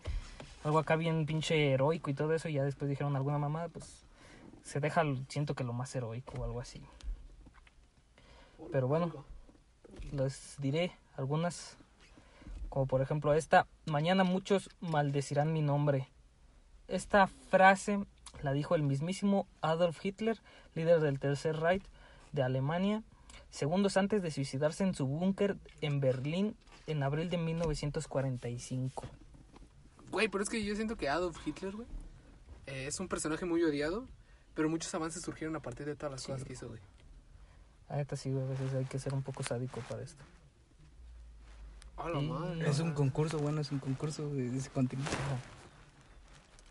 Algo 0.65 0.79
acá 0.79 0.97
bien 0.97 1.27
pinche 1.27 1.73
heroico 1.73 2.11
y 2.11 2.15
todo 2.15 2.33
eso. 2.35 2.49
Y 2.49 2.55
ya 2.55 2.65
después 2.65 2.89
dijeron 2.89 3.17
alguna 3.17 3.39
mamada, 3.39 3.69
pues... 3.69 4.07
Se 4.63 4.81
deja, 4.81 5.03
siento 5.29 5.55
que 5.55 5.65
lo 5.65 5.75
más 5.75 5.95
heroico 5.95 6.41
o 6.41 6.45
algo 6.45 6.61
así. 6.61 6.83
Pero 8.73 8.89
bueno. 8.89 9.25
Les 10.13 10.57
diré 10.59 10.93
algunas. 11.17 11.77
Como 12.71 12.87
por 12.87 13.03
ejemplo 13.03 13.35
esta. 13.35 13.67
Mañana 13.85 14.25
muchos 14.25 14.71
maldecirán 14.81 15.53
mi 15.53 15.61
nombre. 15.61 16.09
Esta 16.89 17.27
frase 17.27 18.05
la 18.43 18.53
dijo 18.53 18.75
el 18.75 18.83
mismísimo 18.83 19.47
Adolf 19.63 20.05
Hitler, 20.05 20.41
líder 20.75 21.01
del 21.01 21.19
Tercer 21.19 21.57
Reich 21.57 21.85
de 22.33 22.43
Alemania, 22.43 23.03
segundos 23.51 23.97
antes 23.97 24.23
de 24.23 24.31
suicidarse 24.31 24.85
en 24.85 24.95
su 24.95 25.07
búnker 25.07 25.57
en 25.81 26.01
Berlín 26.01 26.57
en 26.87 27.03
abril 27.03 27.31
de 27.31 27.39
1945. 27.39 29.05
Güey, 30.11 30.29
pero 30.29 30.43
es 30.43 30.51
que 30.51 30.63
yo 30.65 30.75
siento 30.77 30.97
que 30.97 31.09
Adolf 31.09 31.39
Hitler, 31.47 31.75
güey, 31.75 31.89
eh, 32.67 32.87
es 32.87 33.01
un 33.01 33.09
personaje 33.09 33.47
muy 33.47 33.63
odiado, 33.63 34.07
pero 34.55 34.69
muchos 34.69 34.95
avances 34.95 35.23
surgieron 35.23 35.57
a 35.57 35.61
partir 35.61 35.87
de 35.87 35.97
todas 35.97 36.13
las 36.13 36.23
Sí. 36.23 36.31
cosas 36.33 36.45
que 36.47 36.53
hizo, 36.53 36.69
güey. 36.69 36.81
La 37.89 37.97
neta 37.97 38.17
sí, 38.17 38.31
güey, 38.31 38.45
a 38.45 38.49
veces 38.49 38.75
hay 38.75 38.85
que 38.85 38.99
ser 38.99 39.15
un 39.15 39.23
poco 39.23 39.43
sádico 39.43 39.81
para 39.89 40.03
esto. 40.03 40.23
A 41.97 42.09
la 42.11 42.21
Y- 42.21 42.29
madre. 42.29 42.69
Es 42.69 42.81
un 42.81 42.93
concurso, 42.93 43.39
bueno, 43.39 43.61
es 43.61 43.71
un 43.73 43.79
concurso 43.79 44.29
de 44.29 44.57
ese 44.57 44.69
continente. 44.71 45.11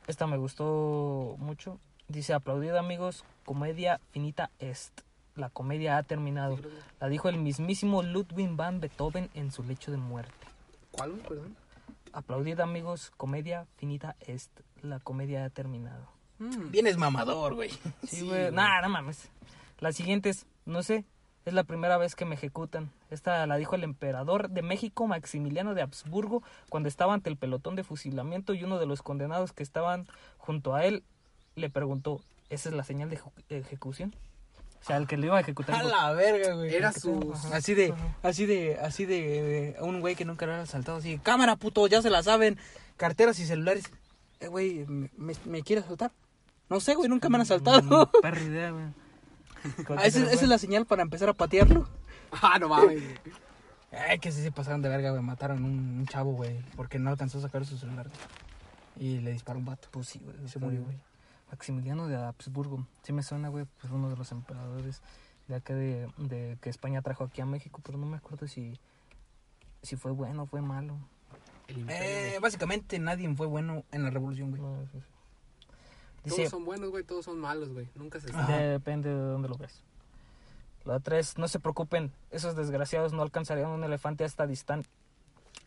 Esta 0.08 0.28
me 0.28 0.38
gustó 0.38 1.36
mucho. 1.40 1.80
Dice, 2.08 2.34
aplaudid 2.34 2.72
amigos, 2.76 3.24
comedia 3.46 4.00
finita 4.12 4.52
est. 4.60 4.92
la 5.36 5.50
comedia 5.50 5.98
ha 5.98 6.04
terminado. 6.04 6.60
La 7.00 7.08
dijo 7.08 7.28
el 7.30 7.38
mismísimo 7.38 8.04
Ludwig 8.04 8.56
van 8.56 8.80
Beethoven 8.80 9.30
en 9.34 9.52
su 9.52 9.64
lecho 9.64 9.90
de 9.92 9.98
muerte. 9.98 10.48
¿Cuál? 10.92 11.14
Perdón. 11.28 11.56
Aplaudid 12.12 12.60
amigos, 12.60 13.12
comedia 13.18 13.66
finita 13.78 14.16
est. 14.20 14.52
La 14.84 15.00
comedia 15.00 15.46
ha 15.46 15.50
terminado. 15.50 16.08
Mm. 16.40 16.70
Vienes 16.72 16.98
mamador, 16.98 17.56
güey. 17.56 17.70
Sí, 17.70 17.80
Sí, 18.08 18.22
güey. 18.22 18.42
güey. 18.42 18.52
Nah, 18.52 18.82
no 18.82 18.90
mames. 18.90 19.30
La 19.80 19.92
siguiente 19.92 20.30
es, 20.30 20.46
no 20.66 20.84
sé, 20.84 21.06
es 21.46 21.54
la 21.54 21.64
primera 21.64 21.98
vez 21.98 22.16
que 22.16 22.26
me 22.26 22.36
ejecutan. 22.36 22.92
Esta 23.10 23.46
la 23.48 23.58
dijo 23.58 23.76
el 23.76 23.84
emperador 23.84 24.50
de 24.50 24.62
México, 24.62 25.08
Maximiliano 25.08 25.74
de 25.74 25.82
Habsburgo, 25.82 26.42
cuando 26.70 26.88
estaba 26.90 27.14
ante 27.14 27.30
el 27.30 27.38
pelotón 27.38 27.76
de 27.76 27.84
fusilamiento 27.84 28.54
y 28.54 28.64
uno 28.64 28.80
de 28.80 28.86
los 28.86 29.02
condenados 29.02 29.52
que 29.52 29.64
estaban 29.64 30.08
junto 30.38 30.74
a 30.76 30.86
él 30.86 31.04
le 31.56 31.70
preguntó, 31.70 32.22
¿esa 32.50 32.70
es 32.70 32.76
la 32.76 32.84
señal 32.84 33.10
de 33.10 33.20
ejecu- 33.20 33.32
ejecución? 33.50 34.16
O 34.82 34.86
sea, 34.86 34.98
el 34.98 35.08
que 35.08 35.16
le 35.18 35.28
iba 35.28 35.38
a 35.38 35.42
ejecutar. 35.42 35.76
A 35.76 35.84
dijo, 35.84 35.90
la 35.96 36.12
verga, 36.14 36.56
güey. 36.56 36.74
Era 36.76 36.92
su... 36.92 37.32
Ajá. 37.34 37.56
Así 37.58 37.74
de, 37.74 37.94
así 38.22 38.46
de, 38.46 38.78
así 38.82 39.06
de, 39.06 39.78
un 39.80 40.02
güey 40.02 40.16
que 40.16 40.26
nunca 40.26 40.46
lo 40.46 40.52
había 40.54 40.64
asaltado, 40.64 40.98
así, 40.98 41.20
cámara, 41.20 41.56
puto, 41.56 41.88
ya 41.88 42.02
se 42.02 42.10
la 42.10 42.22
saben, 42.24 42.58
carteras 42.98 43.40
y 43.40 43.46
celulares. 43.46 43.86
Eh, 44.42 44.48
güey, 44.48 44.86
¿me, 44.88 45.10
me, 45.16 45.34
me 45.46 45.62
quieres 45.64 45.86
asaltar? 45.86 46.12
No 46.70 46.80
sé, 46.82 46.96
güey, 46.96 47.08
nunca 47.08 47.30
me 47.30 47.36
han 47.38 47.42
asaltado. 47.44 47.82
"Mm, 47.82 48.22
perra 48.22 48.42
idea, 48.44 48.72
güey. 48.72 48.86
Ah, 49.98 50.06
esa, 50.06 50.20
esa 50.32 50.44
es 50.44 50.48
la 50.48 50.58
señal 50.58 50.86
para 50.86 51.02
empezar 51.04 51.30
a 51.30 51.34
patearlo. 51.34 51.88
Ah, 52.42 52.58
no 52.60 52.68
mames. 52.70 53.04
Ay, 53.92 54.18
que 54.18 54.32
sí 54.32 54.42
se 54.42 54.52
pasaron 54.52 54.82
de 54.82 54.90
verga, 54.90 55.12
güey, 55.12 55.22
mataron 55.22 55.64
un, 55.64 56.00
un 56.00 56.08
chavo, 56.08 56.32
güey, 56.32 56.60
porque 56.76 56.98
no 56.98 57.12
alcanzó 57.12 57.38
a 57.38 57.42
sacar 57.42 57.64
su 57.64 57.78
celular. 57.78 58.08
güey. 58.10 59.08
Y 59.08 59.20
le 59.22 59.32
disparó 59.34 59.60
un 59.60 59.66
vato. 59.66 59.88
Pues 59.92 60.08
sí, 60.10 60.20
güey. 60.24 60.36
Se 60.48 60.58
murió, 60.58 60.84
güey. 60.84 60.98
Maximiliano 61.52 62.08
de 62.08 62.16
Habsburgo. 62.16 62.88
Sí 63.04 63.14
me 63.14 63.22
suena, 63.22 63.50
güey, 63.50 63.66
pues 63.80 63.94
uno 63.94 64.10
de 64.10 64.16
los 64.18 64.32
emperadores 64.32 65.02
de 65.48 65.56
acá 65.56 65.76
de, 65.76 66.08
de 66.18 66.58
que 66.62 66.70
España 66.72 67.04
trajo 67.04 67.24
aquí 67.26 67.42
a 67.42 67.46
México, 67.46 67.82
pero 67.86 68.00
no 68.00 68.08
me 68.08 68.18
acuerdo 68.18 68.48
si, 68.48 68.80
si 69.84 69.96
fue 69.96 70.12
bueno 70.12 70.44
o 70.44 70.46
fue 70.48 70.62
malo. 70.62 70.98
El 71.68 71.80
imperio, 71.80 72.04
Eh, 72.04 72.28
güey. 72.30 72.40
básicamente 72.40 72.98
nadie 72.98 73.32
fue 73.36 73.46
bueno 73.46 73.84
en 73.92 74.04
la 74.04 74.10
revolución, 74.10 74.50
güey. 74.50 74.62
No, 74.64 74.76
sí, 74.92 74.98
sí. 75.00 75.06
Todos 76.30 76.50
son 76.50 76.66
buenos, 76.66 76.90
güey. 76.90 77.04
Todos 77.04 77.26
son 77.26 77.40
malos, 77.40 77.70
güey. 77.74 77.88
Nunca 77.96 78.20
se 78.20 78.30
sabe. 78.30 78.54
depende 78.68 79.10
de 79.10 79.16
dónde 79.20 79.50
lo 79.50 79.56
ves. 79.58 79.84
La 80.86 80.96
otra 80.96 81.18
es, 81.18 81.38
no 81.38 81.48
se 81.48 81.60
preocupen, 81.60 82.12
esos 82.32 82.56
desgraciados 82.58 83.14
no 83.14 83.22
alcanzarían 83.22 83.70
un 83.70 83.84
elefante 83.86 84.26
hasta 84.26 84.46
distancia. 84.46 84.92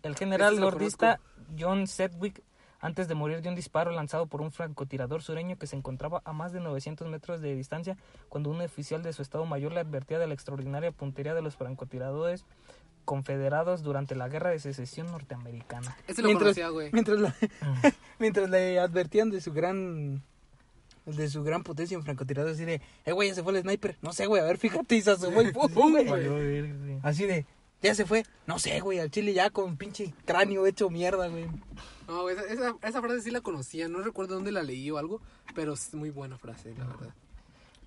El 0.02 0.14
general 0.14 0.57
lo 0.57 0.62
lordista 0.70 1.20
John 1.59 1.86
Sedgwick, 1.86 2.42
antes 2.80 3.09
de 3.09 3.14
morir 3.14 3.40
de 3.40 3.48
un 3.48 3.54
disparo 3.54 3.90
lanzado 3.92 4.26
por 4.26 4.42
un 4.42 4.52
francotirador 4.52 5.22
sureño 5.22 5.57
que 5.57 5.66
se 5.66 5.74
encontraba 5.76 6.20
a 6.26 6.34
más 6.34 6.52
de 6.52 6.61
900 6.61 7.09
metros 7.09 7.40
de 7.40 7.54
distancia, 7.54 7.96
cuando 8.28 8.50
un 8.50 8.61
oficial 8.61 9.02
de 9.02 9.14
su 9.14 9.22
estado 9.22 9.46
mayor 9.46 9.72
le 9.72 9.80
advertía 9.80 10.18
de 10.18 10.26
la 10.26 10.34
extraordinaria 10.34 10.92
puntería 10.92 11.32
de 11.34 11.40
los 11.40 11.57
francotiradores 11.57 12.44
confederados 13.07 13.82
durante 13.82 14.14
la 14.16 14.28
guerra 14.28 14.50
de 14.50 14.59
secesión 14.59 15.07
norteamericana. 15.07 15.96
Ese 16.07 16.20
lo 16.22 16.28
Mientras- 16.28 16.48
conocía, 16.54 16.68
güey. 16.68 16.90
Mientras, 16.92 17.18
la- 17.20 17.34
mientras 18.18 18.50
le 18.50 18.78
advertían 18.80 19.30
de 19.30 19.40
su 19.40 19.52
gran 19.52 20.22
de 21.07 21.28
su 21.28 21.42
gran 21.44 21.62
potencia 21.62 21.96
en 21.96 22.02
francotirador 22.02 22.52
así 22.52 22.64
de, 22.64 22.80
eh 23.04 23.12
güey, 23.12 23.28
ya 23.28 23.34
se 23.36 23.42
fue 23.42 23.52
el 23.52 23.62
sniper. 23.62 23.96
No 24.02 24.12
sé, 24.12 24.26
güey, 24.26 24.42
a 24.42 24.44
ver, 24.44 24.59
fíjate, 24.59 24.96
y 24.96 25.02
se 25.02 25.12
asomó 25.12 25.42
y 25.42 25.52
pum, 25.52 25.92
güey. 25.92 26.98
Así 27.02 27.26
de, 27.26 27.46
ya 27.82 27.94
se 27.94 28.04
fue. 28.04 28.24
No 28.46 28.59
sé, 28.59 28.80
güey, 28.80 28.98
al 28.98 29.11
chile 29.11 29.32
ya 29.32 29.50
con 29.50 29.76
pinche 29.76 30.12
cráneo 30.24 30.66
hecho 30.66 30.90
mierda, 30.90 31.28
güey. 31.28 31.46
No, 32.09 32.22
güey, 32.22 32.36
esa, 32.36 32.46
esa, 32.46 32.76
esa 32.82 33.00
frase 33.00 33.20
sí 33.20 33.30
la 33.30 33.40
conocía. 33.40 33.88
No 33.88 34.00
recuerdo 34.00 34.34
dónde 34.34 34.52
la 34.52 34.62
leí 34.62 34.90
o 34.90 34.98
algo. 34.98 35.20
Pero 35.54 35.74
es 35.74 35.94
muy 35.94 36.11
buena 36.11 36.38
frase, 36.38 36.74
la 36.76 36.86
verdad. 36.86 37.14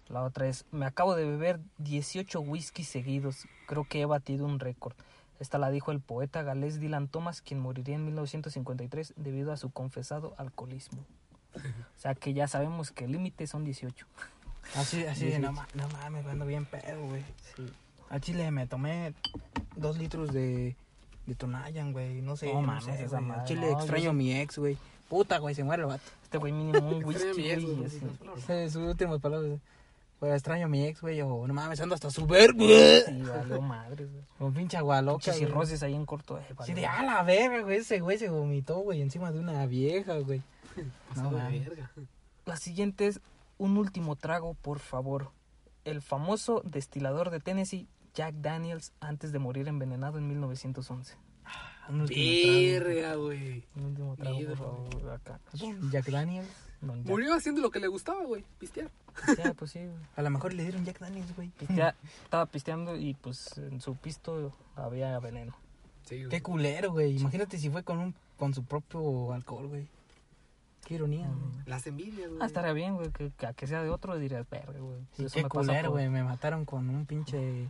La 0.09 0.24
otra 0.24 0.47
es, 0.47 0.65
me 0.72 0.86
acabo 0.86 1.15
de 1.15 1.26
beber 1.26 1.59
18 1.78 2.39
whiskies 2.39 2.88
seguidos. 2.88 3.47
Creo 3.67 3.86
que 3.88 4.01
he 4.01 4.05
batido 4.05 4.45
un 4.45 4.59
récord. 4.59 4.95
Esta 5.39 5.57
la 5.57 5.70
dijo 5.70 5.91
el 5.91 6.01
poeta 6.01 6.43
galés 6.43 6.80
Dylan 6.80 7.07
Thomas, 7.07 7.41
quien 7.41 7.59
moriría 7.59 7.95
en 7.95 8.05
1953 8.05 9.13
debido 9.15 9.51
a 9.51 9.57
su 9.57 9.70
confesado 9.70 10.34
alcoholismo. 10.38 11.05
O 11.97 11.99
sea 12.01 12.16
que 12.16 12.34
ya 12.34 12.47
sabemos 12.47 12.91
que 12.91 13.05
el 13.05 13.12
límite 13.12 13.45
son 13.47 13.64
18. 13.66 14.05
Así, 14.76 15.03
así 15.05 15.26
de, 15.26 15.39
no, 15.39 15.51
ma- 15.51 15.68
no 15.74 15.88
mames, 15.89 16.26
ando 16.28 16.45
bien 16.45 16.66
pedo, 16.66 17.01
güey. 17.07 17.24
Al 18.10 18.22
chile 18.22 18.49
me 18.51 18.68
tomé 18.68 19.14
dos 19.76 19.97
litros 19.97 20.32
de, 20.32 20.76
de 21.26 21.36
Tonayan, 21.36 21.91
güey. 21.91 22.22
No 22.22 22.36
sé, 22.38 22.47
No 22.53 22.62
no, 22.62 22.68
mames, 22.68 22.86
sé, 22.86 23.03
esa 23.03 23.20
madre, 23.22 23.43
chile 23.45 23.62
no, 23.62 23.68
yo 23.72 23.78
extraño 23.80 24.03
sí- 24.03 24.07
a 24.10 24.14
mi 24.14 24.34
ex, 24.39 24.57
güey. 24.57 24.78
Puta, 25.10 25.39
güey, 25.39 25.55
se 25.55 25.64
muere 25.64 25.82
el 25.84 25.88
vato. 25.88 26.03
Este 26.24 26.38
güey 26.38 26.53
mínimo 26.53 26.88
un 26.88 27.03
a 27.03 27.07
whisky, 27.07 27.32
güey, 27.34 27.86
y 28.66 28.70
Sus 28.70 28.76
últimas 28.88 29.20
palabras. 29.20 29.60
Pues 30.20 30.34
extraño 30.34 30.66
a 30.66 30.70
mi 30.70 30.86
ex, 30.86 30.99
güey. 31.01 31.22
O 31.22 31.47
no 31.47 31.53
mames, 31.53 31.80
ando 31.80 31.95
hasta 31.95 32.12
su 32.12 32.28
verga, 32.28 32.53
güey. 32.53 33.01
Sí, 33.05 33.22
valió 33.24 33.62
madre, 33.62 34.05
güey. 34.05 34.22
Con 34.38 34.53
pinche 34.53 34.76
agua 34.78 35.01
loca. 35.01 35.24
Güey. 35.32 35.39
cirrosis 35.39 35.82
ahí 35.82 35.95
en 35.95 36.05
corto. 36.05 36.38
eh, 36.38 36.43
Sí, 36.66 36.74
de 36.74 36.86
a 36.86 37.01
la 37.03 37.24
verga, 37.24 37.62
güey. 37.62 37.78
Ese 37.78 38.01
güey 38.01 38.18
se 38.20 38.30
vomitó, 38.30 38.80
güey, 38.80 39.01
encima 39.01 39.32
de 39.32 39.39
una 39.39 39.66
vieja, 39.66 40.16
güey. 40.20 40.41
Pasado 41.09 41.38
de 41.38 41.59
verga. 41.59 41.91
La 42.45 42.55
siguiente 42.57 43.07
es 43.07 43.22
un 43.57 43.78
último 43.78 44.15
trago, 44.15 44.53
por 44.55 44.80
favor. 44.80 45.32
El 45.86 46.01
famoso 46.01 46.61
destilador 46.65 47.30
de 47.30 47.39
Tennessee, 47.39 47.88
Jack 48.13 48.36
Daniels, 48.36 48.93
antes 48.99 49.32
de 49.32 49.39
morir 49.39 49.67
envenenado 49.67 50.17
en 50.17 50.28
1911. 50.28 51.15
Un 51.89 52.01
último 52.01 52.41
trago. 52.43 52.86
Verga, 52.86 53.15
güey. 53.15 53.63
Un 53.76 53.86
último 53.86 54.15
trago, 54.15 54.39
por 54.39 54.57
favor, 54.57 55.11
acá. 55.11 55.39
Jack 55.91 56.09
Daniels. 56.09 56.47
Don 56.82 56.97
Jack. 56.99 57.07
Murió 57.07 57.34
haciendo 57.34 57.61
lo 57.61 57.72
que 57.72 57.80
le 57.80 57.88
gustaba, 57.88 58.24
güey. 58.24 58.45
Pistear. 58.57 58.89
Ya, 59.38 59.53
pues 59.57 59.72
sí, 59.72 59.80
güey. 59.80 59.91
A 60.15 60.22
lo 60.22 60.30
mejor 60.30 60.53
le 60.53 60.63
dieron 60.63 60.86
Jack 60.86 60.99
Daniels, 60.99 61.36
güey. 61.36 61.51
Pistea- 61.59 61.95
estaba 62.24 62.45
pisteando 62.45 62.95
y 62.95 63.15
pues 63.15 63.57
en 63.57 63.82
su 63.82 63.95
pisto 63.95 64.53
había 64.76 65.17
veneno. 65.20 65.55
Sí. 66.05 66.24
Qué 66.30 66.41
culero, 66.41 66.91
güey. 66.91 67.17
Imagínate 67.17 67.57
si 67.57 67.70
fue 67.70 67.84
con 67.84 67.97
un 67.99 68.15
con 68.38 68.53
su 68.53 68.63
propio 68.63 69.34
alcohol, 69.34 69.67
güey. 69.67 69.88
Qué 70.86 70.95
ironía, 70.95 71.27
güey. 71.27 71.63
Las 71.65 71.86
envidias, 71.88 72.30
güey. 72.30 72.41
Ah, 72.41 72.45
estaría 72.45 72.73
bien, 72.73 72.95
güey, 72.95 73.11
que, 73.11 73.32
que 73.32 73.45
a 73.47 73.53
que 73.53 73.67
sea 73.67 73.84
de 73.84 73.89
otro 73.89 74.17
dirías, 74.17 74.49
verga, 74.49 74.80
güey. 74.80 75.01
Sí, 75.13 75.25
qué 75.32 75.43
me 75.43 75.49
culero, 75.49 75.89
por- 75.89 75.91
güey. 75.99 76.09
Me 76.09 76.23
mataron 76.23 76.65
con 76.65 76.89
un 76.89 77.05
pinche. 77.05 77.69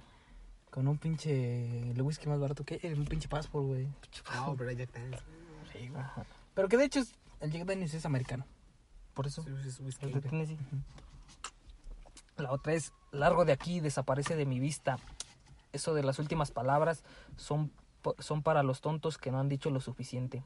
Con 0.69 0.87
un 0.87 0.97
pinche. 0.97 1.91
El 1.91 2.01
whisky 2.01 2.27
más 2.29 2.39
barato 2.39 2.63
que. 2.63 2.79
Un 2.95 3.05
pinche 3.05 3.27
passport, 3.27 3.65
güey. 3.65 3.87
No, 4.35 4.55
pero 4.55 4.71
Jack 4.71 4.93
Daniels. 4.93 5.23
Sí, 5.73 5.89
güey. 5.89 6.03
Pero 6.53 6.67
que 6.69 6.77
de 6.77 6.85
hecho 6.85 6.99
es- 6.99 7.13
el 7.41 7.51
Jack 7.51 7.65
Daniels 7.65 7.93
es 7.93 8.05
americano. 8.05 8.45
Por 9.13 9.27
eso. 9.27 9.43
Sí, 9.43 9.49
es 9.67 9.79
whisky. 9.79 10.05
Es 10.07 10.13
de 10.13 10.21
Tennessee. 10.21 10.57
La 12.37 12.51
otra 12.53 12.73
es, 12.73 12.93
largo 13.11 13.43
de 13.43 13.51
aquí, 13.51 13.79
desaparece 13.81 14.35
de 14.35 14.45
mi 14.45 14.59
vista. 14.59 14.97
Eso 15.73 15.93
de 15.93 16.03
las 16.03 16.19
últimas 16.19 16.51
palabras 16.51 17.03
son, 17.35 17.71
po- 18.01 18.15
son 18.19 18.43
para 18.43 18.63
los 18.63 18.79
tontos 18.81 19.17
que 19.17 19.29
no 19.31 19.39
han 19.39 19.49
dicho 19.49 19.69
lo 19.71 19.81
suficiente. 19.81 20.43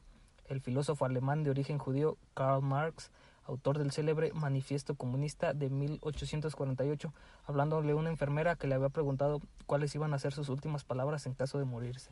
El 0.48 0.60
filósofo 0.60 1.04
alemán 1.04 1.42
de 1.44 1.50
origen 1.50 1.78
judío 1.78 2.16
Karl 2.34 2.62
Marx, 2.62 3.10
autor 3.46 3.78
del 3.78 3.92
célebre 3.92 4.32
Manifiesto 4.34 4.94
Comunista 4.94 5.52
de 5.54 5.70
1848, 5.70 7.12
hablándole 7.46 7.92
a 7.92 7.96
una 7.96 8.10
enfermera 8.10 8.56
que 8.56 8.66
le 8.66 8.74
había 8.74 8.88
preguntado 8.90 9.40
cuáles 9.66 9.94
iban 9.94 10.12
a 10.14 10.18
ser 10.18 10.32
sus 10.32 10.48
últimas 10.48 10.84
palabras 10.84 11.26
en 11.26 11.34
caso 11.34 11.58
de 11.58 11.64
morirse. 11.64 12.10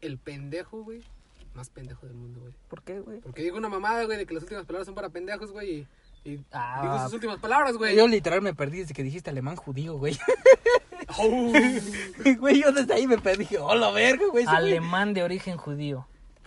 El 0.00 0.18
pendejo, 0.18 0.82
güey. 0.84 1.02
Más 1.54 1.70
pendejo 1.70 2.06
del 2.06 2.14
mundo, 2.14 2.40
güey. 2.40 2.54
¿Por 2.68 2.82
qué, 2.82 3.00
güey? 3.00 3.20
Porque 3.20 3.42
digo 3.42 3.56
una 3.56 3.68
mamada, 3.68 4.04
güey, 4.04 4.18
de 4.18 4.26
que 4.26 4.34
las 4.34 4.42
últimas 4.44 4.64
palabras 4.64 4.86
son 4.86 4.94
para 4.94 5.08
pendejos, 5.08 5.50
güey. 5.50 5.86
Y, 6.24 6.30
y 6.30 6.44
Ah. 6.52 6.80
digo 6.82 6.98
sus 7.04 7.14
últimas 7.14 7.38
palabras, 7.38 7.76
güey. 7.76 7.96
Yo 7.96 8.06
literal 8.06 8.42
me 8.42 8.54
perdí 8.54 8.78
desde 8.80 8.94
que 8.94 9.02
dijiste 9.02 9.30
alemán 9.30 9.56
judío, 9.56 9.96
güey. 9.96 10.16
Oh, 11.20 11.52
Güey, 12.38 12.60
yo 12.60 12.70
desde 12.70 12.92
ahí 12.92 13.06
me 13.06 13.16
perdí. 13.16 13.38
Dije, 13.44 13.58
oh, 13.58 13.92
verga, 13.94 14.26
güey". 14.30 14.44
Alemán 14.46 15.14
de 15.14 15.22
origen 15.22 15.56
judío. 15.56 16.06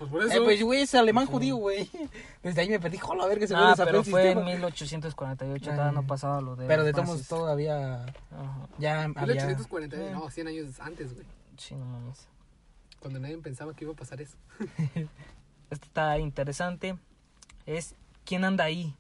Pues 0.10 0.12
por 0.12 0.24
Eh, 0.24 0.26
eso. 0.34 0.44
pues, 0.44 0.64
güey, 0.64 0.82
es 0.82 0.96
alemán 0.96 1.28
judío, 1.28 1.56
güey. 1.58 1.90
Desde 2.44 2.62
ahí 2.62 2.70
me 2.70 2.80
perdí. 2.80 3.00
Verga, 3.28 3.48
se 3.48 3.56
Ah, 3.56 3.74
pero 3.78 4.04
fue 4.04 4.32
en 4.32 4.38
sistema. 4.40 4.46
1848, 4.56 5.70
Ah, 5.72 5.74
todavía 5.76 5.92
no 6.02 6.08
pasaba 6.08 6.42
lo 6.42 6.56
de 6.56 6.68
Pero 6.68 6.84
de 6.84 6.92
todos 6.94 7.28
todavía. 7.28 8.04
Ajá. 8.32 8.68
Ya 8.80 9.04
había. 9.04 9.34
1840, 9.46 9.98
no, 10.12 10.30
100 10.30 10.48
años 10.48 10.80
antes, 10.80 11.14
güey. 11.14 11.26
Sí, 11.58 11.76
no 11.76 11.86
mames. 11.86 12.28
Cuando 13.00 13.20
nadie 13.20 13.38
pensaba 13.38 13.74
que 13.74 13.84
iba 13.86 13.94
a 13.94 13.96
pasar 13.96 14.22
eso. 14.22 14.36
Este 15.70 15.86
está 15.86 16.18
interesante. 16.20 16.98
Es 17.66 17.96
¿Quién 18.26 18.44
anda 18.44 18.66
ahí? 18.66 18.94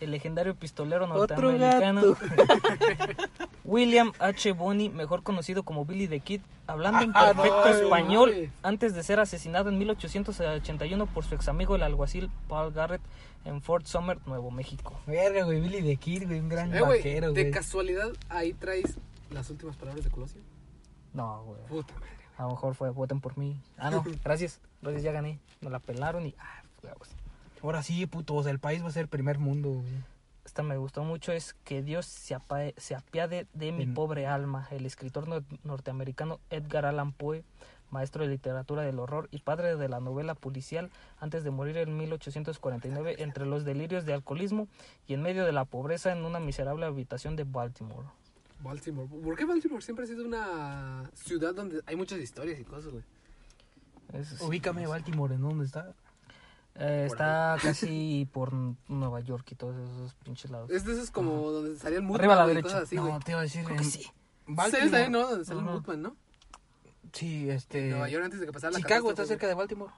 El 0.00 0.12
legendario 0.12 0.54
pistolero 0.54 1.06
norteamericano. 1.06 2.02
William 3.64 4.12
H. 4.18 4.52
Bonney, 4.52 4.88
mejor 4.88 5.22
conocido 5.22 5.62
como 5.64 5.84
Billy 5.84 6.06
the 6.08 6.20
Kid, 6.20 6.40
hablando 6.66 7.00
en 7.02 7.10
Ah, 7.14 7.32
perfecto 7.34 7.68
español 7.68 8.50
antes 8.62 8.94
de 8.94 9.02
ser 9.02 9.20
asesinado 9.20 9.68
en 9.68 9.78
1881 9.78 11.06
por 11.06 11.24
su 11.24 11.34
ex 11.34 11.48
amigo 11.48 11.74
el 11.76 11.82
alguacil 11.82 12.30
Paul 12.48 12.72
Garrett 12.72 13.02
en 13.44 13.60
Fort 13.60 13.86
Summer, 13.86 14.18
Nuevo 14.26 14.50
México. 14.50 14.98
Verga, 15.06 15.44
güey, 15.44 15.60
Billy 15.60 15.82
the 15.82 15.96
Kid, 15.96 16.26
güey, 16.26 16.40
un 16.40 16.48
gran 16.48 16.72
Eh, 16.74 16.80
güey, 16.80 16.98
vaquero, 16.98 17.32
de 17.32 17.50
casualidad 17.50 18.08
ahí 18.28 18.52
traes 18.52 18.98
las 19.30 19.50
últimas 19.50 19.76
palabras 19.76 20.04
de 20.04 20.10
Colosio. 20.10 20.40
No, 21.12 21.42
güey. 21.44 21.60
Puta 21.68 21.94
madre. 21.94 22.08
A 22.36 22.42
lo 22.44 22.50
mejor 22.50 22.74
fue 22.76 22.90
voten 22.90 23.20
por 23.20 23.36
mí. 23.36 23.60
Ah, 23.76 23.90
no, 23.90 24.04
gracias. 24.24 24.60
Gracias, 24.80 25.02
ya 25.02 25.10
gané. 25.12 25.40
Me 25.60 25.70
la 25.70 25.80
pelaron 25.80 26.24
y. 26.24 26.34
Ah, 26.38 26.62
huevos. 26.84 27.08
Ahora 27.62 27.82
sí, 27.82 28.06
putos, 28.06 28.46
el 28.46 28.58
país 28.58 28.82
va 28.82 28.88
a 28.88 28.92
ser 28.92 29.08
primer 29.08 29.38
mundo, 29.38 29.70
güey. 29.70 30.18
Esta 30.44 30.62
me 30.62 30.76
gustó 30.78 31.04
mucho, 31.04 31.32
es 31.32 31.54
que 31.64 31.82
Dios 31.82 32.06
se, 32.06 32.34
apa- 32.34 32.72
se 32.78 32.94
apiade 32.94 33.46
de 33.52 33.70
mi 33.72 33.82
En- 33.84 33.94
pobre 33.94 34.26
alma. 34.26 34.66
El 34.70 34.86
escritor 34.86 35.26
nor- 35.28 35.44
norteamericano 35.62 36.40
Edgar 36.48 36.86
Allan 36.86 37.12
Poe, 37.12 37.44
maestro 37.90 38.22
de 38.24 38.30
literatura 38.30 38.82
del 38.82 38.98
horror 38.98 39.28
y 39.30 39.40
padre 39.40 39.76
de 39.76 39.88
la 39.88 40.00
novela 40.00 40.34
policial, 40.34 40.90
antes 41.20 41.44
de 41.44 41.50
morir 41.50 41.76
en 41.78 41.96
1849 41.98 43.16
entre 43.18 43.44
los 43.44 43.64
delirios 43.64 44.06
de 44.06 44.14
alcoholismo 44.14 44.68
y 45.06 45.14
en 45.14 45.22
medio 45.22 45.44
de 45.44 45.52
la 45.52 45.64
pobreza 45.66 46.12
en 46.12 46.24
una 46.24 46.40
miserable 46.40 46.86
habitación 46.86 47.36
de 47.36 47.44
Baltimore. 47.44 48.06
Baltimore. 48.60 49.08
¿Por 49.08 49.36
qué 49.36 49.44
Baltimore 49.44 49.82
siempre 49.82 50.04
ha 50.04 50.08
sido 50.08 50.24
una 50.24 51.10
ciudad 51.14 51.54
donde 51.54 51.80
hay 51.86 51.96
muchas 51.96 52.18
historias 52.20 52.58
y 52.58 52.64
cosas, 52.64 52.90
güey? 52.90 53.04
Ubícame 54.40 54.86
Baltimore, 54.86 55.34
¿en 55.34 55.42
dónde 55.42 55.66
está? 55.66 55.92
Eh, 56.78 57.04
está 57.06 57.56
casi 57.60 58.26
por 58.32 58.52
Nueva 58.88 59.20
York 59.20 59.46
y 59.50 59.54
todos 59.54 59.76
esos 59.76 60.14
pinches 60.14 60.50
lados. 60.50 60.70
Es 60.70 60.84
de 60.84 60.92
esos 60.92 61.10
como 61.10 61.50
donde 61.50 61.76
salía 61.76 61.98
el 61.98 62.04
Moodman, 62.04 62.20
Arriba 62.20 62.34
a 62.34 62.36
la 62.38 62.46
derecha. 62.46 62.78
así, 62.78 62.96
no, 62.96 63.18
te 63.20 63.32
iba 63.32 63.40
a 63.40 63.42
decir. 63.42 63.64
Creo 63.64 63.76
que 63.76 63.84
sí. 63.84 64.06
Baltimore. 64.46 64.88
Sí, 64.88 64.96
ahí, 64.96 65.10
¿no? 65.10 65.28
Donde 65.28 65.44
sale 65.44 65.60
el. 65.60 65.64
Moodman, 65.66 66.02
¿no? 66.02 66.16
Sí, 67.12 67.50
este. 67.50 67.90
Nueva 67.90 68.08
York 68.08 68.24
antes 68.24 68.40
de 68.40 68.46
que 68.46 68.52
pasara 68.52 68.72
la 68.72 68.78
Chicago 68.78 69.10
está 69.10 69.24
cerca 69.26 69.46
de 69.46 69.54
Baltimore. 69.54 69.92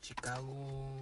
Chicago... 0.00 1.00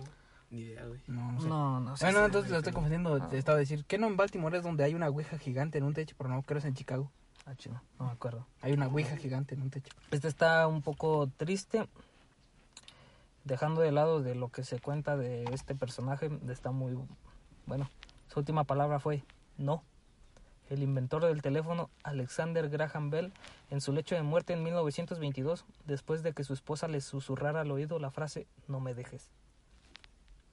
Ni 0.51 0.61
idea, 0.61 0.85
güey. 0.85 1.01
No, 1.07 1.33
no 1.33 1.41
sé. 1.41 1.49
No, 1.49 1.81
no 1.81 1.97
sé. 1.97 2.05
Bueno, 2.07 2.19
si- 2.21 2.25
entonces 2.27 2.51
lo 2.51 2.59
estoy 2.59 2.73
confundiendo. 2.73 3.15
Ah. 3.23 3.29
Te 3.29 3.39
estaba 3.39 3.57
a 3.57 3.61
decir 3.61 3.85
que 3.85 3.99
no 3.99 4.09
en 4.09 4.17
Baltimore 4.17 4.57
es 4.57 4.65
donde 4.65 4.83
hay 4.85 4.95
una 4.95 5.09
ouija 5.09 5.39
gigante 5.39 5.79
en 5.79 5.85
un 5.85 5.95
techo, 5.95 6.15
pero 6.19 6.29
no 6.29 6.43
creo 6.43 6.59
es 6.59 6.65
en 6.65 6.75
Chicago. 6.75 7.11
Ah, 7.47 7.55
chino, 7.55 7.83
no 7.99 8.07
me 8.07 8.13
acuerdo. 8.13 8.47
Hay 8.61 8.73
una 8.73 8.89
ouija 8.89 9.17
gigante 9.17 9.55
en 9.55 9.63
un 9.63 9.71
techo. 9.71 9.95
Este 10.11 10.29
está 10.29 10.67
un 10.67 10.83
poco 10.83 11.29
triste. 11.37 11.89
Dejando 13.45 13.81
de 13.81 13.91
lado 13.93 14.23
de 14.23 14.35
lo 14.35 14.49
que 14.51 14.65
se 14.65 14.81
cuenta 14.81 15.17
de 15.17 15.45
este 15.53 15.75
personaje, 15.75 16.31
está 16.49 16.71
muy 16.71 16.99
bueno. 17.67 17.89
Su 18.29 18.41
última 18.41 18.65
palabra 18.65 19.01
fue 19.01 19.25
no. 19.57 19.83
El 20.69 20.83
inventor 20.85 21.25
del 21.25 21.43
teléfono, 21.43 21.91
Alexander 22.05 22.69
Graham 22.69 23.11
Bell, 23.11 23.33
en 23.71 23.81
su 23.81 23.93
lecho 23.93 24.15
de 24.15 24.23
muerte 24.23 24.53
en 24.53 24.63
1922, 24.63 25.65
después 25.85 26.23
de 26.23 26.33
que 26.33 26.45
su 26.45 26.53
esposa 26.53 26.87
le 26.87 27.01
susurrara 27.01 27.63
al 27.63 27.71
oído 27.73 27.99
la 27.99 28.11
frase 28.13 28.47
no 28.69 28.79
me 28.79 28.95
dejes. 28.95 29.31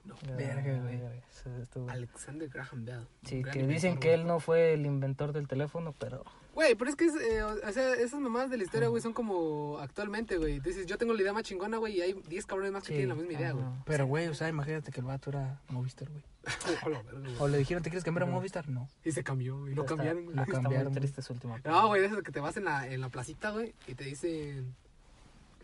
No. 0.05 0.15
Verga, 0.37 0.81
güey. 0.81 1.01
Eso 1.29 1.55
estuvo- 1.61 1.89
Alexander 1.89 2.47
Graham 2.49 2.85
Bell. 2.85 3.07
Sí, 3.25 3.43
que 3.43 3.67
dicen 3.67 3.99
que 3.99 4.07
güey. 4.09 4.21
él 4.21 4.25
no 4.27 4.39
fue 4.39 4.73
el 4.73 4.85
inventor 4.85 5.33
del 5.33 5.47
teléfono, 5.47 5.93
pero 5.99 6.23
Güey, 6.57 6.73
pero 6.73 6.89
es 6.89 6.95
que 6.95 7.05
es, 7.05 7.13
eh, 7.15 7.43
o 7.43 7.71
sea, 7.71 7.93
esas 7.93 8.19
mamadas 8.19 8.49
de 8.49 8.57
la 8.57 8.63
historia, 8.63 8.87
güey, 8.87 8.99
son 8.99 9.13
como 9.13 9.77
actualmente, 9.77 10.37
güey. 10.39 10.59
Dices, 10.59 10.87
yo 10.87 10.97
tengo 10.97 11.13
la 11.13 11.21
idea 11.21 11.31
más 11.31 11.43
chingona, 11.43 11.77
güey, 11.77 11.97
y 11.97 12.01
hay 12.01 12.13
10 12.27 12.47
cabrones 12.47 12.71
más 12.71 12.81
que 12.81 12.87
Sí, 12.87 12.93
tienen 12.93 13.09
la 13.09 13.13
misma 13.15 13.33
idea, 13.39 13.51
güey. 13.51 13.63
Pero, 13.85 14.07
güey, 14.07 14.25
o 14.27 14.33
sea, 14.33 14.49
imagínate 14.49 14.91
que 14.91 14.99
el 14.99 15.05
vato 15.05 15.29
era 15.29 15.61
Movistar, 15.69 16.09
güey. 16.09 16.23
O 17.39 17.47
le 17.47 17.59
dijeron, 17.59 17.83
¿te 17.83 17.91
quieres 17.91 18.03
cambiar 18.03 18.27
a. 18.27 18.31
Movistar? 18.31 18.67
No. 18.69 18.89
Y 19.05 19.11
se 19.11 19.23
cambió, 19.23 19.59
güey. 19.59 19.75
Lo 19.75 19.83
está- 19.83 19.95
cambiaron, 19.97 20.23
güey. 20.25 20.35
lo 20.35 20.45
cambiaron, 20.47 20.91
muy 20.93 20.99
triste 20.99 21.21
su 21.21 21.33
última 21.33 21.59
No, 21.63 21.89
güey, 21.89 22.01
de 22.01 22.07
eso 22.07 22.23
que 22.23 22.31
te 22.31 22.39
vas 22.39 22.57
en 22.57 22.65
la, 22.65 22.87
en 22.91 23.01
la 23.01 23.09
placita, 23.09 23.51
güey, 23.51 23.75
y 23.85 23.93
te 23.93 24.05
dicen... 24.05 24.73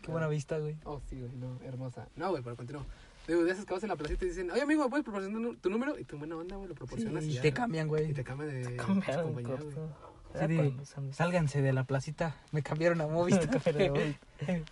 Qué 0.00 0.12
buena 0.12 0.28
vista, 0.28 0.58
güey. 0.60 0.76
Oh, 0.84 1.00
sí, 1.10 1.18
güey, 1.18 1.32
no, 1.34 1.58
hermosa. 1.64 2.06
No, 2.14 2.30
güey, 2.30 2.44
pero 2.44 2.54
continúo. 2.54 2.86
Digo, 3.26 3.42
de 3.42 3.50
esas 3.50 3.64
que 3.64 3.74
vas 3.74 3.82
en 3.82 3.88
la 3.88 3.96
placita 3.96 4.26
y 4.26 4.28
dicen, 4.28 4.48
oye, 4.52 4.62
amigo, 4.62 4.84
¿me 4.84 4.90
puedes 4.90 5.02
proporcionar 5.02 5.56
tu 5.56 5.70
número? 5.70 5.98
Y 5.98 6.04
tu 6.04 6.18
buena 6.18 6.36
onda, 6.36 6.54
güey, 6.54 6.68
lo 6.68 6.74
proporcionas 6.76 7.24
y, 7.24 7.30
y 7.30 7.32
ya. 7.32 7.42
te 7.42 7.52
cambian, 7.52 7.86
Y 7.86 7.88
güey. 7.88 8.12
te 8.12 8.22
cambian 8.22 8.50
de 8.50 8.76
Cambiaron 8.76 9.24
compañía, 9.34 9.56
corto. 9.56 9.64
güey. 9.72 10.13
Sí, 10.40 10.46
de- 10.46 10.86
son- 10.86 11.12
Sálganse 11.12 11.62
de 11.62 11.72
la 11.72 11.84
placita. 11.84 12.36
Me 12.52 12.62
cambiaron 12.62 13.00
a 13.00 13.06
Movistar. 13.06 13.48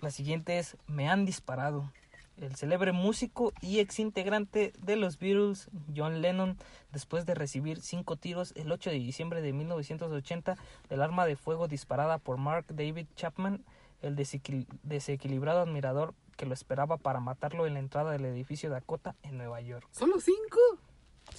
La 0.00 0.10
siguiente 0.10 0.58
es 0.58 0.76
Me 0.86 1.08
han 1.08 1.24
disparado. 1.24 1.90
El 2.38 2.56
célebre 2.56 2.92
músico 2.92 3.52
y 3.60 3.78
ex 3.78 3.98
integrante 4.00 4.72
de 4.78 4.96
los 4.96 5.18
Beatles, 5.18 5.68
John 5.94 6.22
Lennon, 6.22 6.56
después 6.90 7.26
de 7.26 7.34
recibir 7.34 7.80
cinco 7.82 8.16
tiros 8.16 8.52
el 8.56 8.72
8 8.72 8.90
de 8.90 8.96
diciembre 8.96 9.42
de 9.42 9.52
1980 9.52 10.56
del 10.88 11.02
arma 11.02 11.26
de 11.26 11.36
fuego 11.36 11.68
disparada 11.68 12.18
por 12.18 12.38
Mark 12.38 12.64
David 12.70 13.06
Chapman, 13.16 13.62
el 14.00 14.16
desequil- 14.16 14.66
desequilibrado 14.82 15.60
admirador 15.60 16.14
que 16.36 16.46
lo 16.46 16.54
esperaba 16.54 16.96
para 16.96 17.20
matarlo 17.20 17.66
en 17.66 17.74
la 17.74 17.80
entrada 17.80 18.10
del 18.12 18.24
edificio 18.24 18.70
Dakota 18.70 19.14
en 19.22 19.36
Nueva 19.36 19.60
York. 19.60 19.86
¿Solo 19.92 20.18
cinco? 20.18 20.58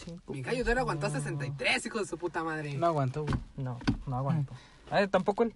Cinco 0.06 0.34
Mi 0.34 0.42
gallo 0.42 0.64
Dora 0.64 0.82
aguantó 0.82 1.08
No. 1.10 1.14
63, 1.16 1.86
hijo 1.86 2.00
de 2.00 2.06
su 2.06 2.18
puta 2.18 2.44
madre. 2.44 2.74
no 2.76 2.88
aguantó, 2.88 3.24
güey. 3.24 3.36
No, 3.58 3.80
no 4.08 4.18
aguanto. 4.18 4.54
Ah, 4.92 5.06
tampoco 5.08 5.44
él. 5.44 5.54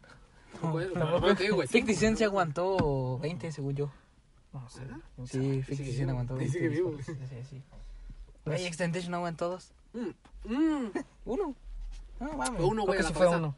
Güey, 0.62 0.88
No. 0.96 1.20
pero 1.22 1.36
te 1.36 1.44
digo, 1.44 1.56
güey, 1.58 1.68
50 1.68 1.94
cinco. 1.94 2.00
Cent 2.00 2.18
se 2.18 2.26
aguantó 2.26 3.20
20, 3.20 3.52
según 3.52 3.76
yo. 3.76 3.92
No 4.54 4.68
sé. 4.70 4.82
Sí, 5.26 5.28
sabe. 5.28 5.64
50 5.64 5.76
sigue 5.76 5.92
Cent 5.92 5.98
vivo. 6.00 6.12
aguantó 6.12 6.36
Y 6.36 6.38
20. 6.40 6.54
sigue 6.54 6.70
vivo. 6.70 6.92
disparos. 6.92 7.30
Sí, 7.30 7.36
sí. 7.50 7.64
Güey, 8.46 8.66
Extentation 8.66 9.12
no 9.12 9.18
aguantó 9.18 9.50
dos. 9.50 9.72
Mm, 9.94 10.54
mm. 10.54 10.92
Uno. 11.26 11.56
No, 12.20 12.34
mames. 12.34 12.62
Uno, 12.62 12.70
Creo 12.72 12.86
güey, 12.86 12.98
que 13.00 13.02
en 13.04 13.08
sí 13.10 13.14
fue 13.14 13.28
uno. 13.28 13.56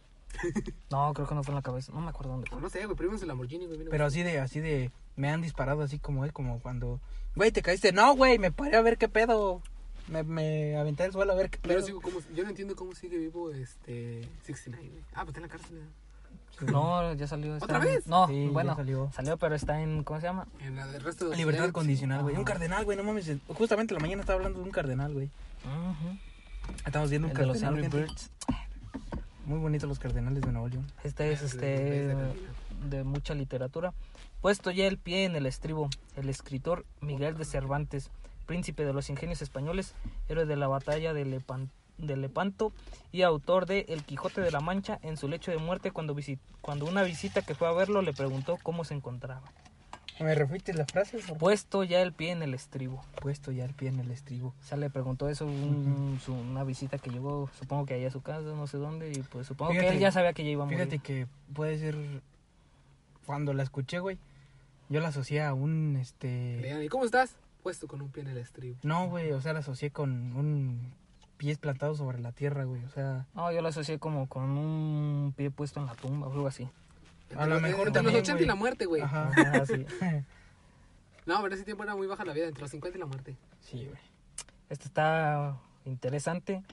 No, 0.92 1.14
creo 1.14 1.28
que 1.28 1.36
no 1.36 1.44
fue 1.44 1.52
en 1.54 1.56
la 1.56 1.62
cabeza. 1.62 1.92
No 1.94 2.02
me 2.02 2.10
acuerdo 2.10 2.32
dónde 2.34 2.50
fue. 2.50 2.60
No 2.60 2.70
sé, 2.70 2.84
güey, 2.86 2.96
pero 2.98 3.10
vimos 3.10 3.22
el 3.22 3.28
Lamborghini, 3.30 3.66
güey. 3.68 3.86
Pero 3.90 4.06
así 4.06 4.22
de, 4.24 4.40
así 4.40 4.60
de, 4.60 4.92
me 5.16 5.30
han 5.30 5.42
disparado 5.42 5.82
así 5.82 5.98
como 6.00 6.26
es, 6.26 6.32
como 6.34 6.60
cuando, 6.60 7.00
güey, 7.36 7.52
te 7.52 7.62
caíste. 7.62 7.94
No, 7.94 8.16
güey, 8.16 8.38
me 8.38 8.52
paré 8.52 8.76
a 8.78 8.82
ver 8.82 8.98
qué 8.98 9.08
pedo. 9.08 9.62
Me, 10.10 10.24
me 10.24 10.76
aventé 10.78 11.04
al 11.04 11.12
suelo 11.12 11.32
a 11.32 11.36
ver 11.36 11.50
qué 11.50 11.60
Yo 11.62 11.68
no, 11.70 11.76
pedo. 11.76 11.86
sigo 11.86 12.02
cómo, 12.02 12.20
yo 12.36 12.44
no 12.44 12.50
entiendo 12.50 12.76
cómo 12.76 12.94
sigue 12.96 13.18
vivo 13.18 13.52
este 13.52 14.28
69, 14.44 14.90
güey. 14.90 15.04
Ah, 15.14 15.24
pues 15.24 15.28
está 15.30 15.40
en 15.40 15.44
la 15.44 15.50
cárcel. 15.50 15.78
¿no? 15.80 16.72
No, 16.72 17.14
ya 17.14 17.28
salió. 17.28 17.54
está 17.56 17.66
¿Otra 17.66 17.78
en- 17.78 17.84
vez? 17.84 18.08
No, 18.08 18.28
Sí, 18.28 18.48
bueno, 18.52 18.76
salió. 18.76 19.10
salió. 19.14 19.38
pero 19.38 19.56
está 19.56 19.82
en. 19.82 20.04
¿Cómo 20.04 20.20
se 20.20 20.26
llama? 20.28 20.48
En 20.60 20.76
la 20.76 20.88
del 20.88 21.02
resto 21.04 21.30
de 21.30 21.38
Libertad 21.38 21.72
condicional, 21.72 22.24
güey. 22.24 22.36
Un 22.36 22.44
cardenal, 22.44 22.84
güey, 22.86 22.98
no 22.98 23.04
mames. 23.04 23.32
Justamente 23.48 23.94
la 23.94 24.00
mañana 24.02 24.22
estaba 24.22 24.38
hablando 24.38 24.60
de 24.60 24.66
un 24.66 24.72
cardenal, 24.72 25.14
güey. 25.14 25.30
Estamos 26.86 27.10
viendo 27.10 27.28
un 27.28 27.32
El 27.32 27.38
de 27.38 27.46
los 27.46 27.60
cardenal. 27.62 27.86
Angry. 27.86 28.00
Birds. 28.02 28.32
Muy 29.46 29.60
bonitos 29.60 29.88
los 29.90 30.00
cardenales 30.00 30.42
de 30.42 30.52
Nuevo 30.52 30.68
León. 30.68 30.86
Este 31.04 31.32
es 31.32 31.42
Ah, 31.42 31.46
este 31.46 31.66
de- 31.66 32.08
de 32.08 32.14
Carolina. 32.14 32.50
de 32.90 33.04
mucha 33.04 33.34
literatura. 33.36 33.94
Puesto 34.42 34.70
ya 34.72 34.86
el 34.88 34.98
pie 34.98 35.26
en 35.26 35.36
el 35.36 35.46
estribo, 35.46 35.90
el 36.18 36.30
escritor 36.30 36.86
Miguel 37.02 37.38
de 37.38 37.46
Cervantes, 37.46 38.10
príncipe 38.50 38.84
de 38.84 38.94
los 38.94 39.12
ingenios 39.12 39.44
españoles, 39.44 39.94
héroe 40.28 40.48
de 40.48 40.56
la 40.56 40.68
batalla 40.68 41.14
de, 41.14 41.24
Lepan- 41.24 41.70
de 42.00 42.18
Lepanto 42.18 42.74
y 43.12 43.22
autor 43.22 43.68
de 43.68 43.86
El 43.90 44.04
Quijote 44.04 44.42
de 44.42 44.50
la 44.50 44.60
Mancha, 44.60 44.98
en 45.04 45.18
su 45.18 45.28
lecho 45.28 45.52
de 45.52 45.60
muerte 45.60 45.92
cuando, 45.92 46.16
visi- 46.16 46.40
cuando 46.60 46.86
una 46.88 47.04
visita 47.04 47.44
que 47.44 47.54
fue 47.54 47.68
a 47.68 47.72
verlo 47.74 48.02
le 48.02 48.12
preguntó 48.12 48.58
cómo 48.64 48.84
se 48.86 48.96
encontraba. 48.96 49.44
¿Me 50.20 50.34
repites 50.34 50.76
la 50.76 50.86
frase? 50.86 51.20
Puesto 51.38 51.84
ya 51.84 52.02
el 52.02 52.12
pie 52.12 52.32
en 52.32 52.42
el 52.42 52.56
estribo. 52.56 53.06
Puesto 53.22 53.52
ya 53.52 53.66
el 53.66 53.74
pie 53.76 53.90
en 53.90 54.00
el 54.00 54.10
estribo. 54.10 54.56
O 54.60 54.64
sea, 54.64 54.78
le 54.80 54.90
preguntó 54.90 55.30
eso 55.30 55.46
un- 55.46 56.20
su- 56.26 56.34
una 56.34 56.64
visita 56.64 56.98
que 56.98 57.12
llegó, 57.12 57.52
supongo 57.60 57.86
que 57.86 57.94
allá 57.94 58.08
a 58.08 58.12
su 58.12 58.22
casa, 58.24 58.42
no 58.42 58.66
sé 58.66 58.78
dónde, 58.80 59.12
y 59.12 59.20
pues 59.22 59.46
supongo 59.46 59.74
que 59.74 59.88
él 59.90 60.00
ya 60.00 60.12
sabía 60.12 60.34
que 60.34 60.44
ya 60.44 60.50
iba 60.50 60.64
a 60.64 60.66
morir. 60.66 60.80
Fíjate 60.80 60.98
que 61.00 61.28
puede 61.54 61.78
ser. 61.78 61.96
Cuando 63.28 63.54
la 63.54 63.62
escuché, 63.62 64.00
güey, 64.00 64.18
yo 64.90 65.00
la 65.02 65.10
asocié 65.10 65.44
a 65.44 65.54
un, 65.54 65.98
este. 66.02 66.84
¿Y 66.84 66.88
cómo 66.90 67.06
estás? 67.06 67.36
Puesto 67.70 67.88
con 67.88 68.02
un 68.02 68.10
pie 68.10 68.24
en 68.24 68.30
el 68.30 68.38
estribo. 68.40 68.78
No, 68.82 69.08
güey, 69.10 69.32
o 69.32 69.40
sea, 69.42 69.54
la 69.54 69.60
asocié 69.60 69.92
con 69.92 70.10
un 70.36 70.92
pies 71.38 71.60
plantados 71.60 72.00
sobre 72.00 72.18
la 72.20 72.32
tierra, 72.32 72.64
güey. 72.64 72.84
O 72.84 72.90
sea, 72.90 73.28
No, 73.36 73.52
yo 73.52 73.62
lo 73.62 73.68
asocié 73.68 74.00
como 74.00 74.28
con 74.28 74.44
un 74.58 75.36
pie 75.38 75.52
puesto 75.52 75.80
en 75.80 75.86
la 75.86 75.94
tumba 75.94 76.26
o 76.28 76.34
algo 76.34 76.48
así. 76.48 76.68
A 77.38 77.46
lo 77.46 77.58
Entre- 77.58 77.70
mejor 77.70 77.88
Entre 77.90 78.00
también, 78.00 78.14
los 78.16 78.24
80 78.24 78.42
y 78.42 78.46
la 78.48 78.56
muerte, 78.56 78.86
güey. 78.88 79.04
ajá. 79.04 79.30
Ajá, 79.38 79.66
sí. 79.68 79.86
No, 81.28 81.36
pero 81.44 81.48
en 81.48 81.54
ese 81.54 81.64
tiempo 81.64 81.84
era 81.84 81.96
muy 81.96 82.08
baja 82.08 82.26
la 82.26 82.34
vida, 82.34 82.48
entre 82.48 82.62
los 82.62 82.72
50 82.72 82.98
y 82.98 83.00
la 83.02 83.06
muerte. 83.06 83.38
Sí, 83.62 83.86
güey. 83.86 84.00
Este 84.72 84.86
está 84.86 85.60
interesante. 85.86 86.64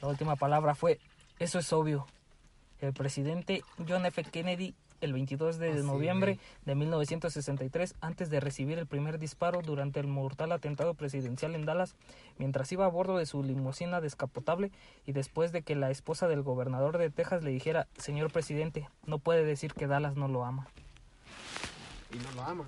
La 0.00 0.08
última 0.08 0.34
palabra 0.36 0.74
fue, 0.74 0.98
eso 1.38 1.58
es 1.58 1.70
obvio. 1.74 2.06
El 2.80 2.94
presidente 2.94 3.62
John 3.86 4.06
F. 4.06 4.24
Kennedy, 4.24 4.74
el 5.00 5.12
22 5.12 5.58
de 5.58 5.70
Ah, 5.70 5.76
sí, 5.76 5.82
noviembre 5.82 6.34
güey. 6.34 6.46
de 6.66 6.74
1963, 6.74 7.94
antes 8.00 8.30
de 8.30 8.40
recibir 8.40 8.78
el 8.78 8.86
primer 8.86 9.18
disparo 9.18 9.62
durante 9.62 10.00
el 10.00 10.06
mortal 10.06 10.52
atentado 10.52 10.94
presidencial 10.94 11.54
en 11.54 11.64
Dallas, 11.64 11.94
mientras 12.38 12.70
iba 12.72 12.84
a 12.84 12.88
bordo 12.88 13.16
de 13.18 13.26
su 13.26 13.42
limusina 13.42 14.00
descapotable 14.00 14.70
y 15.06 15.12
después 15.12 15.52
de 15.52 15.62
que 15.62 15.74
la 15.76 15.90
esposa 15.90 16.28
del 16.28 16.42
gobernador 16.42 16.98
de 16.98 17.10
Texas 17.10 17.42
le 17.42 17.50
dijera, 17.50 17.86
señor 17.96 18.30
presidente, 18.32 18.88
no 19.06 19.18
puede 19.18 19.44
decir 19.44 19.72
que 19.74 19.86
Dallas 19.86 20.16
no 20.16 20.28
lo 20.28 20.44
ama. 20.44 20.66
Y 22.12 22.16
no 22.18 22.32
lo 22.32 22.42
ama, 22.42 22.64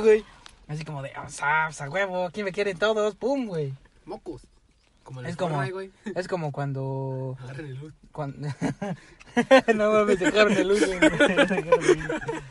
güey. 0.00 0.24
Así 0.68 0.84
como 0.84 1.02
de, 1.02 1.12
ah, 1.14 1.68
a 1.78 1.88
huevo, 1.88 2.24
aquí 2.26 2.42
me 2.42 2.52
quieren 2.52 2.76
todos, 2.78 3.14
pum, 3.14 3.46
güey. 3.46 3.72
Mocos. 4.04 4.42
Como 5.08 5.22
Es 5.22 5.36
como- 5.36 5.70
güey. 5.72 5.90
Es 6.14 6.28
como 6.28 6.52
cuando. 6.52 7.38
Agarren 7.40 7.64
el 7.64 7.76
luz. 7.76 7.94
cuando... 8.12 8.46
no 9.74 9.92
mames, 9.92 10.20
dejaron 10.20 10.52
el 10.52 10.68
güey. 10.68 11.00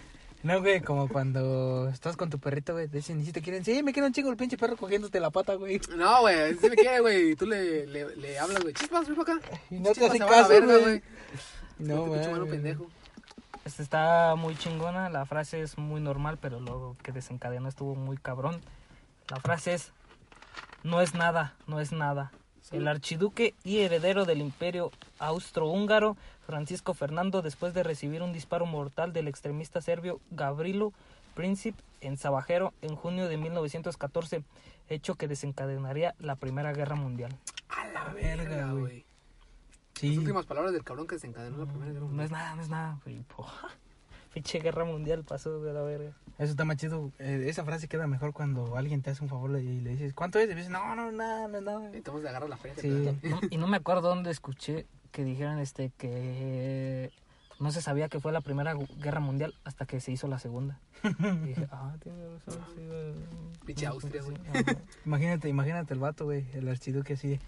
No, 0.41 0.59
güey, 0.59 0.81
como 0.81 1.07
cuando 1.07 1.87
estás 1.89 2.17
con 2.17 2.31
tu 2.31 2.39
perrito, 2.39 2.73
güey, 2.73 2.87
te 2.87 2.97
dicen, 2.97 3.19
¿y 3.19 3.25
si 3.25 3.31
te 3.31 3.43
quieren? 3.43 3.63
Sí, 3.63 3.83
me 3.83 3.93
queda 3.93 4.07
un 4.07 4.13
chingo 4.13 4.31
el 4.31 4.37
pinche 4.37 4.57
perro 4.57 4.75
cogiéndote 4.75 5.19
la 5.19 5.29
pata, 5.29 5.53
güey. 5.53 5.79
No, 5.95 6.21
güey, 6.21 6.55
si 6.55 6.67
me 6.67 6.75
quiere, 6.75 6.99
güey. 7.01 7.31
Y 7.31 7.35
tú 7.35 7.45
le, 7.45 7.85
le, 7.85 8.15
le 8.15 8.39
hablas, 8.39 8.61
güey. 8.61 8.73
Chispas, 8.73 9.07
ven 9.07 9.17
para 9.17 9.35
acá. 9.35 9.59
Y 9.69 9.75
no 9.75 9.91
te 9.93 9.99
Chispas, 10.09 10.21
a 10.21 10.25
la 10.25 10.29
caso, 10.31 10.49
verga, 10.49 10.77
güey. 10.77 11.03
No, 11.77 12.07
mano 12.07 12.31
mames. 12.31 12.49
pendejo. 12.49 12.89
Esta 13.65 13.83
está 13.83 14.35
muy 14.35 14.55
chingona, 14.55 15.09
la 15.09 15.27
frase 15.27 15.61
es 15.61 15.77
muy 15.77 16.01
normal, 16.01 16.39
pero 16.41 16.59
lo 16.59 16.95
que 17.03 17.11
desencadenó 17.11 17.69
estuvo 17.69 17.93
muy 17.95 18.17
cabrón. 18.17 18.61
La 19.29 19.37
frase 19.41 19.73
es, 19.73 19.91
no 20.83 21.01
es 21.01 21.13
nada, 21.13 21.55
no 21.67 21.81
es 21.81 21.91
nada. 21.91 22.31
El 22.71 22.87
archiduque 22.87 23.53
y 23.63 23.79
heredero 23.79 24.25
del 24.25 24.39
imperio 24.41 24.91
austrohúngaro, 25.19 26.17
Francisco 26.45 26.93
Fernando, 26.93 27.41
después 27.41 27.73
de 27.73 27.83
recibir 27.83 28.21
un 28.23 28.33
disparo 28.33 28.65
mortal 28.65 29.13
del 29.13 29.27
extremista 29.27 29.81
serbio 29.81 30.19
Gavrilo 30.31 30.93
Princip 31.33 31.75
en 32.01 32.17
Sabajero 32.17 32.73
en 32.81 32.95
junio 32.95 33.27
de 33.29 33.37
1914, 33.37 34.43
hecho 34.89 35.15
que 35.15 35.27
desencadenaría 35.27 36.15
la 36.19 36.35
Primera 36.35 36.73
Guerra 36.73 36.95
Mundial. 36.95 37.35
A 37.69 37.87
la 37.87 38.05
verga, 38.13 38.71
güey. 38.73 39.05
Sí. 39.93 40.09
Las 40.09 40.17
últimas 40.19 40.45
palabras 40.45 40.73
del 40.73 40.83
cabrón 40.83 41.07
que 41.07 41.15
desencadenó 41.15 41.57
la 41.57 41.65
primera 41.65 41.91
guerra 41.91 42.01
No 42.01 42.07
mundial. 42.07 42.25
es 42.25 42.31
nada, 42.31 42.55
no 42.55 42.61
es 42.63 42.69
nada. 42.69 42.99
güey, 43.03 43.19
po. 43.23 43.45
Pinche 44.37 44.59
Guerra 44.59 44.85
Mundial 44.85 45.23
pasó 45.23 45.59
de 45.61 45.73
la 45.73 45.81
verga. 45.81 46.11
Eso 46.37 46.51
está 46.51 46.63
más 46.63 46.77
chido. 46.77 47.11
Eh, 47.17 47.45
esa 47.47 47.65
frase 47.65 47.87
queda 47.87 48.05
mejor 48.05 48.33
cuando 48.33 48.77
alguien 48.77 49.01
te 49.01 49.09
hace 49.09 49.23
un 49.23 49.29
favor 49.29 49.49
y 49.59 49.81
le 49.81 49.89
dices, 49.89 50.13
¿cuánto 50.13 50.37
es? 50.37 50.47
Y 50.47 50.53
dices, 50.53 50.69
no, 50.69 50.95
no, 50.95 51.11
nada, 51.11 51.47
no 51.47 51.57
es 51.57 51.63
nada. 51.63 51.97
Y 51.97 52.01
todos 52.01 52.21
de 52.21 52.29
agarrar 52.29 52.47
la 52.47 52.57
feria. 52.57 52.79
Sí. 52.79 53.17
No, 53.23 53.39
y 53.49 53.57
no 53.57 53.65
me 53.65 53.77
acuerdo 53.77 54.01
dónde 54.09 54.29
escuché 54.29 54.85
que 55.11 55.23
dijeran 55.23 55.57
este 55.57 55.91
que 55.97 57.09
no 57.59 57.71
se 57.71 57.81
sabía 57.81 58.09
que 58.09 58.19
fue 58.19 58.31
la 58.31 58.41
primera 58.41 58.75
gu- 58.75 58.87
guerra 59.01 59.19
mundial 59.21 59.55
hasta 59.63 59.87
que 59.87 59.99
se 60.01 60.11
hizo 60.11 60.27
la 60.27 60.37
segunda. 60.37 60.77
Y 61.03 61.47
dije, 61.47 61.67
ah, 61.71 61.95
tiene 62.03 62.23
razón, 62.45 62.63
sí, 62.75 62.81
güey. 62.85 63.13
Pinche 63.65 63.87
Austria, 63.87 64.21
Sí, 64.21 64.29
güey. 64.29 64.63
Imagínate, 65.03 65.49
imagínate 65.49 65.95
el 65.95 65.99
vato, 65.99 66.25
güey, 66.25 66.45
el 66.53 66.69
archiduque 66.69 67.13
así. 67.13 67.39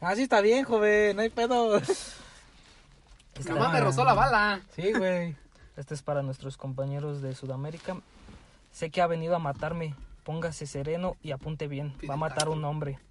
Ah, 0.00 0.14
sí 0.16 0.22
está 0.22 0.40
bien, 0.40 0.64
joven, 0.64 1.14
no 1.14 1.20
hay 1.20 1.28
pedo. 1.28 1.78
Jamás 3.46 3.70
me 3.72 3.80
rozó 3.80 4.04
la 4.04 4.14
bala. 4.14 4.60
Sí, 4.74 4.92
güey. 4.94 5.36
Este 5.78 5.94
es 5.94 6.02
para 6.02 6.22
nuestros 6.22 6.56
compañeros 6.56 7.22
de 7.22 7.34
Sudamérica. 7.36 7.96
Sé 8.72 8.90
que 8.90 9.00
ha 9.00 9.06
venido 9.06 9.36
a 9.36 9.38
matarme. 9.38 9.94
Póngase 10.24 10.66
sereno 10.66 11.16
y 11.22 11.30
apunte 11.30 11.68
bien. 11.68 11.94
Va 12.08 12.14
a 12.14 12.18
matar 12.18 12.48
un 12.48 12.64
hombre. 12.64 12.98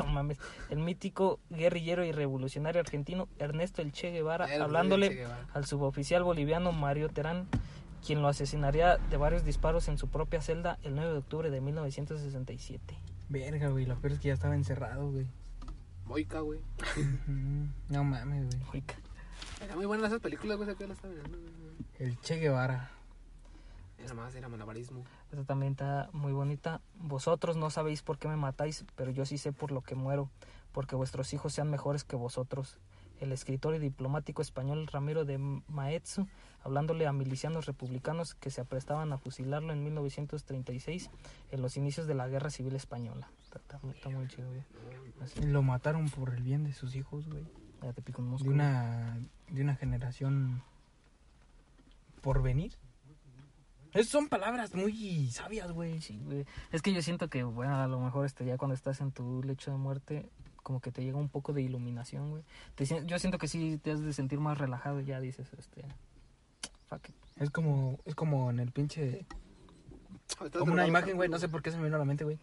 No 0.00 0.06
mames. 0.06 0.36
El 0.68 0.80
mítico 0.80 1.38
guerrillero 1.48 2.04
y 2.04 2.10
revolucionario 2.10 2.80
argentino 2.80 3.28
Ernesto 3.38 3.82
El 3.82 3.92
Che 3.92 4.10
Guevara, 4.10 4.52
El 4.52 4.60
hablándole 4.60 5.10
Che 5.10 5.14
Guevara. 5.14 5.46
al 5.54 5.64
suboficial 5.64 6.24
boliviano 6.24 6.72
Mario 6.72 7.08
Terán, 7.08 7.46
quien 8.04 8.20
lo 8.20 8.26
asesinaría 8.26 8.96
de 8.96 9.16
varios 9.16 9.44
disparos 9.44 9.86
en 9.86 9.96
su 9.96 10.08
propia 10.08 10.42
celda 10.42 10.80
el 10.82 10.96
9 10.96 11.12
de 11.12 11.18
octubre 11.18 11.50
de 11.50 11.60
1967. 11.60 12.98
Verga, 13.28 13.68
güey, 13.68 13.86
lo 13.86 13.94
peor 14.00 14.14
es 14.14 14.18
que 14.18 14.26
ya 14.26 14.34
estaba 14.34 14.56
encerrado, 14.56 15.08
güey. 15.12 15.28
Boica, 16.04 16.40
güey. 16.40 16.58
No 17.88 18.02
mames, 18.02 18.46
güey. 18.48 18.62
Oiga, 18.82 18.94
Era 19.62 19.76
muy 19.76 19.86
buena 19.86 20.06
esas 20.06 20.20
películas, 20.20 20.56
güey. 20.56 20.68
esa 20.68 20.78
que 20.78 20.84
estaba 20.84 21.12
mirando, 21.14 21.38
güey. 21.38 21.76
El 21.98 22.20
Che 22.20 22.36
Guevara. 22.36 22.90
Era 23.98 24.12
más, 24.14 24.34
era 24.34 24.48
malabarismo. 24.48 25.04
Esta 25.30 25.44
también 25.44 25.72
está 25.72 26.10
muy 26.12 26.32
bonita. 26.32 26.80
Vosotros 26.96 27.56
no 27.56 27.70
sabéis 27.70 28.02
por 28.02 28.18
qué 28.18 28.28
me 28.28 28.36
matáis, 28.36 28.84
pero 28.94 29.10
yo 29.10 29.24
sí 29.24 29.38
sé 29.38 29.52
por 29.52 29.72
lo 29.72 29.80
que 29.80 29.94
muero, 29.94 30.30
porque 30.72 30.94
vuestros 30.96 31.32
hijos 31.32 31.54
sean 31.54 31.70
mejores 31.70 32.04
que 32.04 32.14
vosotros. 32.16 32.78
El 33.18 33.32
escritor 33.32 33.74
y 33.74 33.78
diplomático 33.78 34.42
español 34.42 34.86
Ramiro 34.86 35.24
de 35.24 35.38
Maeztu, 35.38 36.28
hablándole 36.62 37.06
a 37.06 37.12
milicianos 37.14 37.64
republicanos 37.64 38.34
que 38.34 38.50
se 38.50 38.60
aprestaban 38.60 39.10
a 39.14 39.16
fusilarlo 39.16 39.72
en 39.72 39.82
1936, 39.82 41.10
en 41.50 41.62
los 41.62 41.78
inicios 41.78 42.06
de 42.06 42.14
la 42.14 42.28
Guerra 42.28 42.50
Civil 42.50 42.76
Española. 42.76 43.30
Está, 43.42 43.58
está 43.58 43.78
muy- 43.82 43.94
está 43.94 44.10
muy 44.10 44.28
chido, 44.28 44.48
güey. 44.48 44.62
Así, 45.22 45.40
Lo 45.46 45.62
mataron 45.62 46.10
por 46.10 46.34
el 46.34 46.42
bien 46.42 46.64
de 46.64 46.74
sus 46.74 46.94
hijos, 46.94 47.26
güey. 47.26 47.46
Ya 47.82 47.92
te 47.92 48.02
pico 48.02 48.22
un 48.22 48.36
De 48.36 48.48
una, 48.48 49.18
de 49.50 49.62
una 49.62 49.76
generación 49.76 50.62
por 52.20 52.42
venir. 52.42 52.72
Esas 53.92 54.08
son 54.08 54.28
palabras 54.28 54.74
muy 54.74 55.30
sabias, 55.30 55.72
güey. 55.72 56.00
Sí, 56.00 56.20
güey. 56.24 56.44
Es 56.70 56.82
que 56.82 56.92
yo 56.92 57.00
siento 57.00 57.28
que, 57.28 57.44
bueno, 57.44 57.76
a 57.76 57.86
lo 57.86 57.98
mejor 58.00 58.26
este, 58.26 58.44
ya 58.44 58.58
cuando 58.58 58.74
estás 58.74 59.00
en 59.00 59.12
tu 59.12 59.42
lecho 59.42 59.70
de 59.70 59.78
muerte, 59.78 60.28
como 60.62 60.80
que 60.80 60.90
te 60.90 61.02
llega 61.02 61.16
un 61.16 61.28
poco 61.28 61.52
de 61.52 61.62
iluminación, 61.62 62.30
güey. 62.30 62.42
Te 62.74 62.84
yo 62.84 63.18
siento 63.18 63.38
que 63.38 63.48
sí 63.48 63.78
te 63.82 63.92
has 63.92 64.02
de 64.02 64.12
sentir 64.12 64.40
más 64.40 64.58
relajado 64.58 65.00
y 65.00 65.06
ya 65.06 65.20
dices, 65.20 65.48
este, 65.56 65.82
fuck 66.88 67.08
it. 67.08 67.14
Es 67.36 67.50
como, 67.50 67.98
es 68.04 68.14
como 68.14 68.50
en 68.50 68.60
el 68.60 68.70
pinche... 68.72 69.24
Como 70.52 70.72
una 70.72 70.86
imagen, 70.86 71.16
güey, 71.16 71.28
no 71.28 71.38
sé 71.38 71.48
por 71.48 71.62
qué 71.62 71.70
se 71.70 71.78
me 71.78 71.84
vino 71.84 71.96
a 71.96 72.00
la 72.00 72.04
mente, 72.04 72.24
güey. 72.24 72.38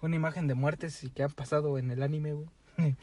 Una 0.00 0.16
imagen 0.16 0.46
de 0.46 0.54
muertes 0.54 1.04
y 1.04 1.10
que 1.10 1.22
han 1.22 1.30
pasado 1.30 1.78
en 1.78 1.90
el 1.90 2.02
anime, 2.02 2.32
güey. 2.32 2.48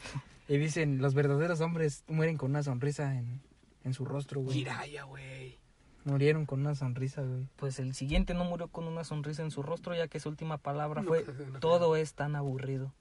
y 0.48 0.58
dicen, 0.58 1.00
los 1.00 1.14
verdaderos 1.14 1.62
hombres 1.62 2.04
mueren 2.08 2.38
con 2.38 2.52
una 2.52 2.64
sonrisa 2.64 3.16
en, 3.16 3.42
en 3.84 3.94
su 3.94 4.06
rostro, 4.06 4.42
güey. 4.42 4.58
Jiraya, 4.58 5.04
güey. 5.04 5.58
Murieron 6.04 6.46
con 6.46 6.60
una 6.60 6.76
sonrisa, 6.76 7.24
güey. 7.24 7.48
Pues 7.56 7.80
el 7.80 7.96
siguiente 7.96 8.36
no 8.36 8.46
murió 8.46 8.68
con 8.68 8.86
una 8.86 9.04
sonrisa 9.04 9.42
en 9.42 9.50
su 9.50 9.64
rostro, 9.64 9.96
ya 9.96 10.08
que 10.08 10.20
su 10.20 10.30
última 10.30 10.58
palabra 10.58 11.02
No, 11.02 11.08
fue, 11.08 11.26
no, 11.52 11.60
todo 11.60 11.96
es 11.96 12.14
tan 12.14 12.36
aburrido. 12.36 12.94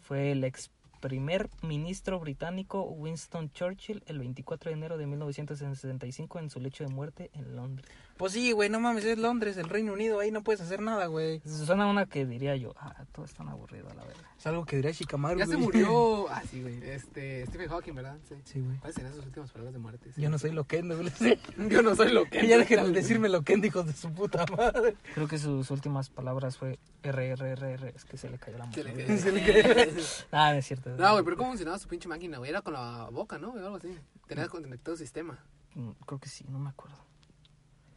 Fue 0.00 0.32
el 0.32 0.42
ex 0.44 0.70
primer 1.00 1.50
ministro 1.62 2.20
británico 2.20 2.82
Winston 2.82 3.50
Churchill 3.52 4.02
el 4.06 4.18
24 4.18 4.70
de 4.70 4.76
enero 4.76 4.98
de 4.98 5.06
1965 5.06 6.38
en 6.38 6.50
su 6.50 6.60
lecho 6.60 6.84
de 6.84 6.90
muerte 6.90 7.30
en 7.34 7.56
Londres. 7.56 7.90
Pues 8.20 8.34
sí, 8.34 8.52
güey, 8.52 8.68
no 8.68 8.80
mames, 8.80 9.02
es 9.06 9.16
Londres, 9.16 9.56
el 9.56 9.66
Reino 9.70 9.94
Unido, 9.94 10.20
ahí 10.20 10.30
no 10.30 10.42
puedes 10.42 10.60
hacer 10.60 10.82
nada, 10.82 11.06
güey. 11.06 11.40
Suena 11.46 11.86
una 11.86 12.04
que 12.04 12.26
diría 12.26 12.54
yo, 12.54 12.74
ah, 12.78 12.94
todo 13.12 13.24
es 13.24 13.32
tan 13.32 13.48
aburrido 13.48 13.88
a 13.88 13.94
la 13.94 14.04
verdad. 14.04 14.22
Es 14.38 14.46
algo 14.46 14.66
que 14.66 14.76
diría 14.76 14.90
Shikamaru, 14.90 15.38
Ya 15.38 15.46
se 15.46 15.56
murió. 15.56 16.26
Ah, 16.30 16.42
sí, 16.50 16.60
güey. 16.60 16.82
Este, 16.82 17.46
Stephen 17.46 17.70
Hawking, 17.70 17.94
¿verdad? 17.94 18.18
Sí. 18.28 18.34
Sí, 18.44 18.60
güey. 18.60 18.76
¿Cuáles 18.76 18.94
serían 18.94 19.14
sus 19.14 19.24
últimas 19.24 19.50
palabras 19.50 19.72
de 19.72 19.78
muerte? 19.80 20.12
Sí. 20.12 20.20
Yo 20.20 20.28
no 20.28 20.38
soy 20.38 20.50
loquendo, 20.52 20.98
güey. 20.98 21.10
Yo 21.70 21.80
no 21.80 21.96
soy 21.96 22.12
lo 22.12 22.26
que. 22.26 22.46
ya 22.46 22.58
dejen 22.58 22.84
de 22.84 22.92
decirme 22.92 23.30
loquendo, 23.30 23.66
hijos 23.66 23.86
de 23.86 23.94
su 23.94 24.12
puta 24.12 24.44
madre. 24.54 24.96
Creo 25.14 25.26
que 25.26 25.38
sus 25.38 25.70
últimas 25.70 26.10
palabras 26.10 26.58
fue 26.58 26.78
RRRR, 27.02 27.88
es 27.96 28.04
que 28.04 28.18
se 28.18 28.28
le 28.28 28.38
cayó 28.38 28.58
la 28.58 28.70
Se 28.70 28.84
mano. 28.84 28.96
le 28.96 29.04
güey. 29.06 29.18
Se 29.18 29.32
le 29.32 29.40
cayó. 29.46 29.84
Ah, 30.30 30.52
no 30.52 30.58
es 30.58 30.66
cierto. 30.66 30.90
No, 30.90 31.12
güey, 31.12 31.24
pero 31.24 31.36
¿cómo 31.38 31.48
funcionaba 31.52 31.78
su 31.78 31.88
pinche 31.88 32.06
máquina, 32.06 32.36
güey? 32.36 32.50
Era 32.50 32.60
con 32.60 32.74
la 32.74 33.08
boca, 33.10 33.38
¿no? 33.38 33.52
güey? 33.52 33.64
Algo 33.64 33.76
así. 33.76 33.96
Tenía 34.26 34.46
conectado 34.48 34.92
el 34.92 34.98
sistema. 34.98 35.42
Mm, 35.74 35.92
Creo 36.04 36.20
que 36.20 36.28
sí, 36.28 36.44
no 36.50 36.58
me 36.58 36.68
acuerdo. 36.68 36.96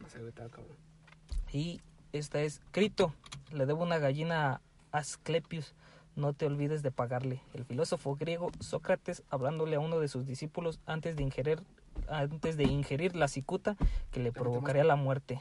No 0.04 0.10
sé, 0.10 0.18
güey, 0.18 0.28
estaba 0.28 0.50
cabrón. 0.50 0.76
Y 1.50 1.80
esta 2.12 2.40
es 2.42 2.60
Crito. 2.72 3.14
Le 3.50 3.64
debo 3.66 3.82
una 3.82 3.98
gallina 3.98 4.50
a 4.52 4.60
Asclepius. 4.98 5.74
No 6.14 6.32
te 6.34 6.46
olvides 6.46 6.82
de 6.82 6.90
pagarle. 6.92 7.40
El 7.54 7.64
filósofo 7.64 8.14
griego 8.14 8.52
Sócrates 8.60 9.22
hablándole 9.30 9.76
a 9.76 9.80
uno 9.80 9.98
de 9.98 10.08
sus 10.08 10.26
discípulos 10.26 10.78
antes 10.86 11.16
de 11.16 11.22
ingerir, 11.22 11.62
antes 12.08 12.56
de 12.56 12.64
ingerir 12.64 13.16
la 13.16 13.28
cicuta 13.28 13.76
que 14.12 14.20
le 14.20 14.30
provocaría 14.30 14.84
la 14.84 14.94
muerte. 14.96 15.40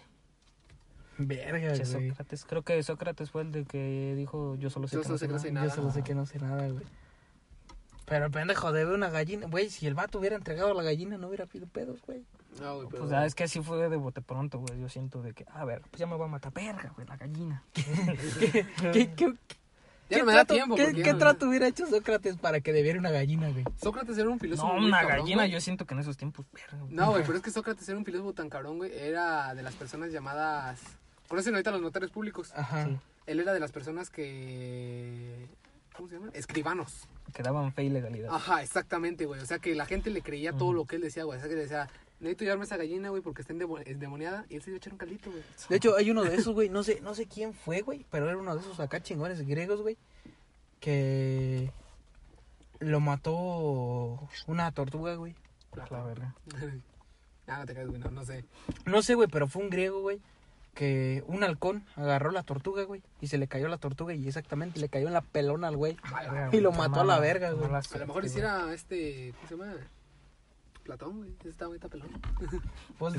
Verga, 1.18 1.74
Che, 1.74 1.84
güey. 1.84 2.09
Sócrates. 2.09 2.45
Creo 2.45 2.61
que 2.64 2.82
Sócrates 2.82 3.30
fue 3.30 3.43
el 3.43 3.51
de 3.51 3.66
que 3.66 4.14
dijo 4.16 4.55
yo 4.55 4.70
solo 4.72 4.88
sé 4.88 4.95
Yo 4.95 5.01
que 5.01 5.07
solo 5.07 5.14
no 5.14 5.20
sé 5.20 5.26
sé 5.26 5.28
que 5.28 5.34
no 5.34 5.39
sé 5.39 5.51
nada". 5.51 5.66
nada. 5.66 5.76
Yo 5.76 5.82
solo 5.82 5.91
sé 5.93 6.03
que 6.03 6.16
no 6.16 6.26
sé 6.26 6.39
nada, 6.39 6.68
güey. 6.70 6.86
Pero 8.05 8.32
pendejo, 8.32 8.72
debe 8.72 8.95
una 8.95 9.09
gallina. 9.09 9.47
Güey, 9.47 9.70
si 9.70 9.86
el 9.88 9.93
vato 9.93 10.20
hubiera 10.20 10.36
entregado 10.36 10.74
la 10.74 10.84
gallina, 10.84 11.18
no 11.18 11.28
hubiera 11.28 11.45
pido 11.45 11.68
pedos, 11.68 12.01
güey. 12.05 12.24
No, 12.62 12.76
güey, 12.78 12.88
pero. 12.89 13.04
Pues 13.04 13.14
ah, 13.14 13.26
es 13.26 13.36
que 13.36 13.43
así 13.43 13.62
fue 13.62 13.89
de 13.89 13.95
bote 13.97 14.22
pronto, 14.22 14.60
güey. 14.60 14.80
Yo 14.80 14.89
siento 14.89 15.22
de 15.22 15.34
que, 15.34 15.45
a 15.51 15.66
ver, 15.66 15.82
pues 15.82 15.99
ya 15.99 16.08
me 16.08 16.16
voy 16.16 16.26
a 16.26 16.30
matar. 16.30 16.54
Verga, 16.54 16.91
güey, 16.95 17.08
la 17.08 17.18
gallina. 17.18 17.64
¿Qué, 17.74 18.66
qué, 18.91 19.14
qué, 19.16 19.34
ya 20.10 20.18
qué 20.18 20.20
no 20.20 20.26
me 20.26 20.34
da 20.34 20.45
trato, 20.45 20.54
tiempo. 20.54 20.76
¿qué, 20.76 21.14
no- 21.14 21.18
trato 21.18 21.47
hubiera 21.47 21.68
hecho 21.68 21.88
Sócrates 21.88 22.38
para 22.38 22.62
que 22.62 22.74
debiera 22.74 22.99
una 22.99 23.10
gallina, 23.12 23.49
güey? 23.49 23.64
Sócrates 23.82 24.18
era 24.18 24.30
un 24.30 24.39
filósofo. 24.39 24.74
No, 24.74 24.86
una 24.86 25.01
cabrón, 25.01 25.20
gallina, 25.20 25.43
güey. 25.43 25.51
yo 25.51 25.62
siento 25.62 25.86
que 25.86 25.93
en 25.93 26.01
esos 26.01 26.18
tiempos, 26.18 26.45
verga. 26.51 26.78
güey. 26.78 26.93
No, 26.93 27.12
güey, 27.12 27.24
pero 27.24 27.38
es 27.38 27.43
que 27.43 27.51
Sócrates 27.51 27.88
era 27.89 27.97
un 27.97 28.06
filósofo 28.06 28.34
tan 28.34 28.49
cabrón, 28.49 28.78
güey. 28.78 28.91
Era 28.97 29.56
de 29.56 29.64
las 29.64 29.76
personas 29.76 30.12
llamadas. 30.12 30.80
¿Conocen 31.28 31.54
ahorita 31.56 31.72
los 31.72 31.82
notarios 31.82 32.12
públicos? 32.12 32.51
Ajá. 32.56 32.86
Sí. 32.86 32.97
Él 33.26 33.39
era 33.39 33.54
de 33.54 33.60
las 33.60 33.72
personas 33.72 34.10
que. 34.10 35.47
¿Cómo 35.95 36.10
se 36.10 36.16
llaman? 36.16 36.32
Escribanos. 36.34 37.08
Que 37.34 37.41
daban 37.43 37.72
fe 37.74 37.84
y 37.86 37.89
legalidad. 37.89 38.34
Ajá, 38.34 38.62
exactamente, 38.62 39.26
güey. 39.26 39.39
O 39.41 39.45
sea 39.45 39.60
que 39.60 39.74
la 39.76 39.86
gente 39.86 40.10
le 40.10 40.22
creía 40.22 40.51
todo 40.54 40.74
lo 40.74 40.86
que 40.86 40.97
él 40.97 41.01
decía, 41.01 41.24
güey. 41.24 41.38
O 41.38 41.39
sea 41.39 41.49
que 41.49 41.56
le 41.56 41.62
decía, 41.62 41.88
necesito 42.24 42.44
llevarme 42.46 42.66
esa 42.66 42.78
gallina, 42.78 43.10
güey, 43.10 43.22
porque 43.22 43.42
está 43.42 43.54
endemo- 43.54 43.80
endemoniada. 43.86 44.46
Y 44.50 44.56
él 44.56 44.62
se 44.64 44.70
iba 44.72 44.76
a 44.76 44.78
echar 44.78 44.94
un 44.94 45.00
caldito, 45.00 45.30
güey. 45.30 45.44
De 45.70 45.76
hecho, 45.76 45.96
hay 45.96 46.10
uno 46.12 46.24
de 46.24 46.36
esos, 46.36 46.54
güey, 46.54 46.70
no 46.70 46.84
sé, 46.84 47.00
no 47.02 47.14
sé 47.16 47.28
quién 47.28 47.54
fue, 47.54 47.82
güey, 47.82 48.06
pero 48.10 48.28
era 48.30 48.38
uno 48.38 48.56
de 48.56 48.62
esos 48.62 48.80
acá 48.80 49.02
chingones 49.02 49.46
griegos, 49.46 49.82
güey, 49.82 49.98
que 50.80 51.72
lo 52.80 53.00
mató 53.00 54.28
una 54.48 54.72
tortuga, 54.72 55.16
güey. 55.16 55.36
La 55.76 56.04
verga. 56.04 56.36
Ah, 57.46 57.58
no 57.60 57.66
te 57.66 57.74
caes, 57.74 57.90
güey, 57.90 58.00
no, 58.00 58.10
no 58.10 58.24
sé. 58.24 58.46
No 58.86 59.02
sé, 59.02 59.16
güey, 59.16 59.28
pero 59.28 59.50
fue 59.50 59.62
un 59.64 59.70
griego, 59.70 60.00
güey, 60.00 60.22
que 60.74 61.26
un 61.28 61.44
halcón 61.44 61.84
agarró 61.98 62.32
la 62.32 62.44
tortuga, 62.44 62.84
güey, 62.84 63.02
y 63.20 63.28
se 63.28 63.38
le 63.38 63.50
cayó 63.50 63.68
la 63.68 63.78
tortuga 63.78 64.14
y 64.14 64.26
exactamente 64.26 64.80
le 64.80 64.88
cayó 64.88 65.08
en 65.08 65.14
la 65.14 65.20
pelona 65.20 65.68
al 65.68 65.76
güey. 65.76 65.98
Y 66.54 66.62
lo 66.62 66.72
mató 66.72 67.02
a 67.02 67.04
la 67.04 67.20
verga, 67.20 67.52
güey. 67.52 67.66
A 67.70 67.98
lo 67.98 68.08
mejor 68.08 68.24
hiciera 68.24 68.74
este. 68.74 69.34
¿Cómo 69.36 69.48
se 69.50 69.58
llama? 69.58 69.76
Platón, 70.84 71.18
güey. 71.18 71.34
Ese 71.40 71.50
estaba 71.50 71.68
ahorita 71.68 71.90
pelón. 71.90 72.10
Pues 73.00 73.16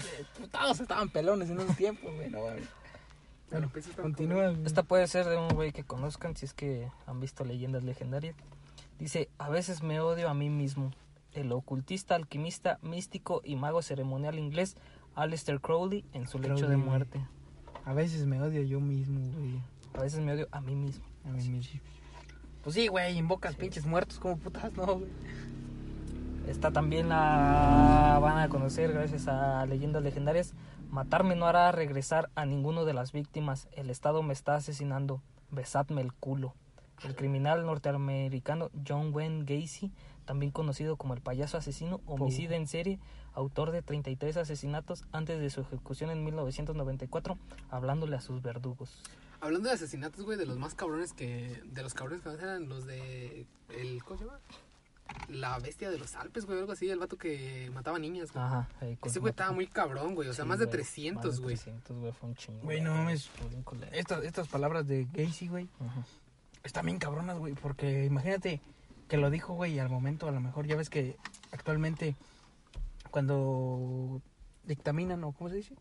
todos 0.51 0.81
estaban 0.81 1.09
pelones 1.09 1.51
en 1.51 1.61
esos 1.61 1.77
tiempos, 1.77 2.15
güey, 2.15 2.31
no 2.31 2.43
mames. 2.43 2.69
Bueno, 3.51 3.69
pues, 3.73 3.87
continúa. 3.89 4.51
güey. 4.51 4.67
Esta 4.67 4.83
puede 4.83 5.07
ser 5.07 5.27
de 5.27 5.37
un 5.37 5.49
güey 5.49 5.73
que 5.73 5.85
conozcan 5.85 6.37
si 6.37 6.47
es 6.47 6.55
que 6.55 6.91
han 7.07 7.21
visto 7.21 7.45
leyendas 7.45 7.85
legendarias. 7.85 8.35
Dice, 8.99 9.29
a 9.39 9.49
veces 9.49 9.83
me 9.83 10.01
odio 10.01 10.29
a 10.29 10.35
mí 10.35 10.51
mismo. 10.51 10.91
El 11.33 11.51
ocultista, 11.53 12.15
alquimista, 12.15 12.79
místico 12.83 13.43
y 13.45 13.57
mago 13.57 13.83
ceremonial 13.83 14.39
inglés 14.39 14.77
Aleister 15.15 15.61
Crowley 15.61 16.05
en 16.12 16.29
su 16.29 16.39
lecho 16.39 16.69
de 16.69 16.77
güey. 16.77 16.89
muerte. 16.89 17.21
A 17.85 17.93
veces 17.93 18.25
me 18.27 18.41
odio 18.41 18.62
yo 18.62 18.81
mismo, 18.81 19.21
güey. 19.37 19.61
A 19.95 20.01
veces 20.03 20.21
me 20.21 20.33
odio 20.33 20.49
a 20.51 20.61
mí 20.61 20.75
mismo. 20.75 21.05
A 21.25 21.29
mí 21.29 21.49
mismo. 21.49 21.81
Pues 22.62 22.75
sí, 22.75 22.89
güey, 22.89 23.17
invocas 23.19 23.57
pinches 23.57 23.85
muertos 23.85 24.19
como 24.19 24.39
putas, 24.39 24.73
no, 24.73 24.87
güey. 24.99 25.11
Esta 26.47 26.70
también 26.70 27.09
la 27.09 28.18
van 28.20 28.38
a 28.38 28.49
conocer 28.49 28.92
gracias 28.92 29.28
a 29.28 29.64
leyendas 29.66 30.03
legendarias. 30.03 30.55
Matarme 30.90 31.36
no 31.36 31.47
hará 31.47 31.72
regresar 31.72 32.30
a 32.34 32.45
ninguno 32.45 32.84
de 32.84 32.92
las 32.92 33.12
víctimas. 33.12 33.68
El 33.72 33.88
Estado 33.88 34.22
me 34.22 34.34
está 34.34 34.55
asesinando. 34.55 35.22
Besadme 35.51 36.03
el 36.03 36.12
culo. 36.12 36.55
El 37.03 37.16
criminal 37.16 37.66
norteamericano 37.66 38.70
John 38.86 39.12
Wayne 39.14 39.45
Gacy, 39.45 39.90
también 40.26 40.53
conocido 40.53 40.97
como 40.97 41.14
el 41.14 41.20
payaso 41.20 41.57
asesino, 41.57 42.01
homicida 42.07 42.57
en 42.57 42.66
serie, 42.66 42.99
autor 43.34 43.72
de 43.72 43.82
33 43.82 44.36
asesinatos 44.36 45.05
antes 45.12 45.40
de 45.40 45.51
su 45.51 45.62
ejecución 45.62 46.11
en 46.11 46.24
1994, 46.24 47.38
hablándole 47.70 48.16
a 48.16 48.20
sus 48.20 48.42
verdugos. 48.42 49.03
Hablando 49.40 49.68
de 49.68 49.74
asesinatos, 49.74 50.24
güey, 50.24 50.38
de 50.38 50.47
los 50.47 50.59
más 50.59 50.74
cabrones 50.74 51.12
que. 51.12 51.61
De 51.66 51.82
los 51.82 51.92
cabrones 51.92 52.22
que 52.22 52.30
eran 52.30 52.68
los 52.68 52.86
de. 52.86 53.47
El, 53.68 54.03
¿Cómo 54.05 54.18
se 54.18 54.24
llama? 54.24 54.40
La 55.29 55.59
bestia 55.59 55.91
de 55.91 55.99
los 55.99 56.15
Alpes, 56.17 56.47
güey, 56.47 56.59
algo 56.59 56.73
así. 56.73 56.89
El 56.89 56.99
vato 56.99 57.17
que 57.17 57.71
mataba 57.75 57.99
niñas, 57.99 58.33
güey. 58.33 58.45
Ajá. 58.45 58.69
ahí 58.81 58.97
con- 58.97 59.11
Ese 59.11 59.21
güey 59.21 59.31
estaba 59.31 59.53
muy 59.53 59.67
cabrón, 59.67 60.15
güey. 60.15 60.29
O 60.29 60.33
sea, 60.35 60.45
Sí, 60.45 60.49
más 60.49 60.59
de 60.59 60.65
güey, 60.67 60.73
300, 60.79 61.25
más 61.27 61.37
de 61.37 61.43
güey. 61.43 61.55
300, 61.57 61.99
güey, 61.99 62.13
fue 62.13 62.29
un 62.31 62.35
chingo. 62.37 62.61
Güey, 62.63 62.81
no 62.81 62.95
mames. 62.95 63.31
Estas, 63.93 64.25
estas 64.25 64.49
palabras 64.49 64.87
de 64.87 65.07
Gacy, 65.13 65.49
güey, 65.49 65.69
Ajá. 65.81 66.05
están 66.63 66.87
bien 66.87 66.99
cabronas, 66.99 67.39
güey, 67.39 67.55
porque 67.55 68.05
imagínate 68.05 68.61
que 69.09 69.17
lo 69.19 69.31
dijo, 69.31 69.55
güey, 69.55 69.75
y 69.75 69.79
al 69.79 69.91
momento 69.91 70.27
a 70.29 70.31
lo 70.33 70.41
mejor 70.41 70.67
ya 70.67 70.77
ves 70.77 70.89
que 70.91 71.17
actualmente 71.53 72.17
cuando 73.11 74.21
dictaminan 74.65 75.23
o 75.25 75.33
cómo 75.33 75.51
se 75.51 75.57
dice, 75.57 75.75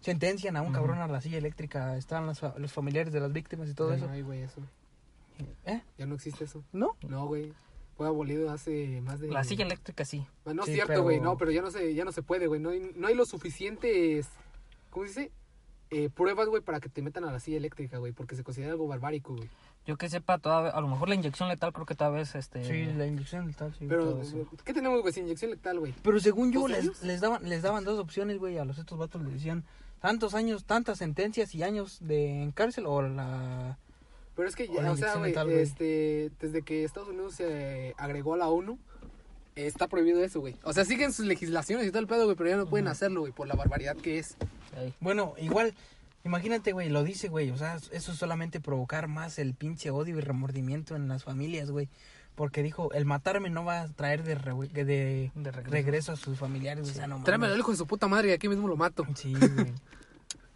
sentencian 0.00 0.56
a 0.56 0.62
un 0.62 0.72
cabrón 0.72 0.98
a 0.98 1.06
la 1.06 1.20
silla 1.20 1.38
eléctrica, 1.38 1.96
están 1.96 2.26
los, 2.26 2.40
fa- 2.40 2.54
los 2.58 2.72
familiares 2.72 3.12
de 3.12 3.20
las 3.20 3.32
víctimas 3.32 3.68
y 3.68 3.74
todo 3.74 3.90
Ya 3.90 3.96
eso. 3.96 4.06
No 4.06 4.12
hay, 4.12 4.22
güey, 4.22 4.42
eso. 4.42 4.60
¿Eh? 5.64 5.80
Ya 5.98 6.06
no 6.06 6.14
existe 6.16 6.44
eso. 6.44 6.62
¿No? 6.72 6.96
No, 7.08 7.26
güey. 7.26 7.52
Fue 7.96 8.06
abolido 8.06 8.50
hace 8.50 9.00
más 9.02 9.20
de. 9.20 9.28
La 9.28 9.44
silla 9.44 9.64
eléctrica 9.64 10.04
sí. 10.04 10.26
Ah, 10.44 10.52
No 10.54 10.62
es 10.62 10.66
Sí, 10.66 10.74
cierto, 10.74 10.88
pero- 10.88 11.02
güey. 11.04 11.20
No, 11.20 11.36
pero 11.36 11.50
ya 11.52 11.62
no 11.62 11.70
se, 11.70 11.94
ya 11.94 12.04
no 12.04 12.12
se 12.12 12.22
puede, 12.22 12.46
güey. 12.48 12.60
No 12.60 12.70
hay, 12.70 12.92
no 12.96 13.06
hay 13.06 13.14
los 13.14 13.28
suficientes. 13.28 14.28
¿Cómo 14.90 15.06
se 15.06 15.08
dice? 15.20 15.32
Eh, 15.90 16.08
pruebas, 16.10 16.48
güey, 16.48 16.60
para 16.60 16.80
que 16.80 16.88
te 16.88 17.02
metan 17.02 17.24
a 17.24 17.30
la 17.30 17.38
silla 17.38 17.56
eléctrica, 17.58 17.98
güey. 17.98 18.12
Porque 18.12 18.34
se 18.34 18.42
considera 18.42 18.72
algo 18.72 18.88
barbárico, 18.88 19.36
güey. 19.36 19.48
Yo 19.86 19.96
que 19.96 20.08
sepa, 20.08 20.38
todavía, 20.38 20.70
a 20.70 20.80
lo 20.80 20.88
mejor 20.88 21.08
la 21.08 21.14
inyección 21.14 21.48
letal 21.48 21.72
creo 21.72 21.84
que 21.86 21.94
todavía 21.94 22.22
es 22.22 22.34
este... 22.34 22.64
Sí, 22.64 22.84
la 22.96 23.06
inyección 23.06 23.46
letal, 23.46 23.72
sí. 23.78 23.84
Pero. 23.88 24.20
¿qué 24.64 24.72
tenemos, 24.72 25.02
güey? 25.02 25.12
Sin 25.12 25.24
inyección 25.24 25.50
letal, 25.52 25.78
güey. 25.78 25.94
Pero 26.02 26.18
según 26.20 26.50
yo, 26.52 26.60
¿Dos 26.62 26.70
les, 26.70 27.02
les, 27.02 27.20
daban, 27.20 27.48
les 27.48 27.62
daban 27.62 27.84
dos 27.84 27.98
opciones, 28.00 28.38
güey, 28.38 28.56
a 28.58 28.64
los 28.64 28.78
estos 28.78 28.98
vatos 28.98 29.22
les 29.22 29.34
decían 29.34 29.62
tantos 30.00 30.34
años, 30.34 30.64
tantas 30.64 30.98
sentencias 30.98 31.54
y 31.54 31.62
años 31.62 31.98
de 32.00 32.42
en 32.42 32.50
cárcel 32.52 32.86
o 32.86 33.02
la... 33.02 33.78
Pero 34.36 34.48
es 34.48 34.56
que, 34.56 34.68
O 34.68 34.74
ya, 34.74 34.82
la 34.82 34.92
o 34.92 34.96
sea, 34.96 35.14
güey, 35.16 35.32
este, 35.58 36.30
desde 36.40 36.62
que 36.62 36.84
Estados 36.84 37.08
Unidos 37.08 37.34
se 37.34 37.94
agregó 37.98 38.34
a 38.34 38.36
la 38.36 38.48
ONU, 38.48 38.78
eh, 39.56 39.66
está 39.66 39.86
prohibido 39.86 40.22
eso, 40.24 40.40
güey. 40.40 40.56
O 40.64 40.72
sea, 40.72 40.84
siguen 40.84 41.12
sus 41.12 41.26
legislaciones 41.26 41.86
y 41.86 41.90
todo 41.90 42.00
el 42.00 42.06
pedo, 42.08 42.24
güey, 42.24 42.36
pero 42.36 42.50
ya 42.50 42.56
no 42.56 42.66
pueden 42.66 42.88
hacerlo, 42.88 43.20
güey, 43.20 43.32
por 43.32 43.46
la 43.46 43.54
barbaridad 43.54 43.96
que 43.96 44.18
es. 44.18 44.36
Ey, 44.76 44.92
Bueno, 45.00 45.34
igual, 45.38 45.72
imagínate, 46.24 46.72
güey, 46.72 46.88
lo 46.88 47.04
dice, 47.04 47.28
güey, 47.28 47.50
o 47.50 47.56
sea, 47.56 47.76
eso 47.92 48.12
es 48.12 48.18
solamente 48.18 48.58
provocar 48.58 49.06
más 49.06 49.38
el 49.38 49.54
pinche 49.54 49.90
odio 49.90 50.18
y 50.18 50.20
remordimiento 50.20 50.96
en 50.96 51.06
las 51.06 51.22
familias, 51.22 51.70
güey. 51.70 51.88
Porque 52.34 52.64
dijo, 52.64 52.92
el 52.92 53.04
matarme 53.04 53.48
no 53.48 53.64
va 53.64 53.82
a 53.82 53.88
traer 53.88 54.24
de, 54.24 54.34
re- 54.34 54.52
de 54.72 54.84
de 54.84 55.30
regreso. 55.52 55.70
regreso. 55.70 56.12
a 56.12 56.16
sus 56.16 56.36
familiares, 56.36 56.90
o 56.90 56.92
sea, 56.92 57.06
no 57.06 57.22
Tráeme 57.22 57.46
al 57.46 57.56
hijo 57.56 57.70
de 57.70 57.76
su 57.76 57.86
puta 57.86 58.08
madre 58.08 58.30
y 58.30 58.32
aquí 58.32 58.48
mismo 58.48 58.66
lo 58.66 58.74
mato. 58.76 59.06
Sí, 59.14 59.32
güey. 59.32 59.72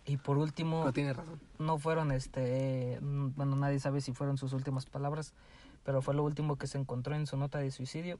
Y 0.09 0.17
por 0.17 0.39
último, 0.39 0.85
No 0.85 0.93
tiene 0.93 1.13
razón. 1.13 1.39
no 1.59 1.79
fueron, 1.79 2.11
este, 2.13 2.99
bueno, 3.03 3.57
nadie 3.57 3.79
sabe 3.79 4.01
si 4.01 4.13
fueron 4.13 4.39
sus 4.39 4.53
últimas 4.55 4.87
palabras, 4.87 5.35
pero 5.85 6.01
fue 6.03 6.15
lo 6.15 6.25
último 6.25 6.57
que 6.57 6.67
se 6.67 6.79
encontró 6.79 7.15
en 7.15 7.27
su 7.27 7.37
nota 7.37 7.59
de 7.59 7.71
suicidio, 7.71 8.19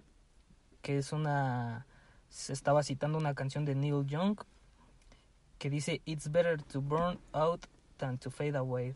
que 0.83 0.99
es 0.99 1.13
una, 1.13 1.87
se 2.29 2.53
estaba 2.53 2.83
citando 2.83 3.17
una 3.17 3.35
canción 3.35 3.65
de 3.65 3.75
Neil 3.75 4.07
Young, 4.07 4.37
que 5.57 5.71
dice, 5.71 6.03
It's 6.05 6.31
better 6.31 6.63
to 6.63 6.81
burn 6.83 7.19
out 7.33 7.65
than 7.97 8.19
to 8.19 8.31
fade 8.31 8.57
away. 8.57 8.95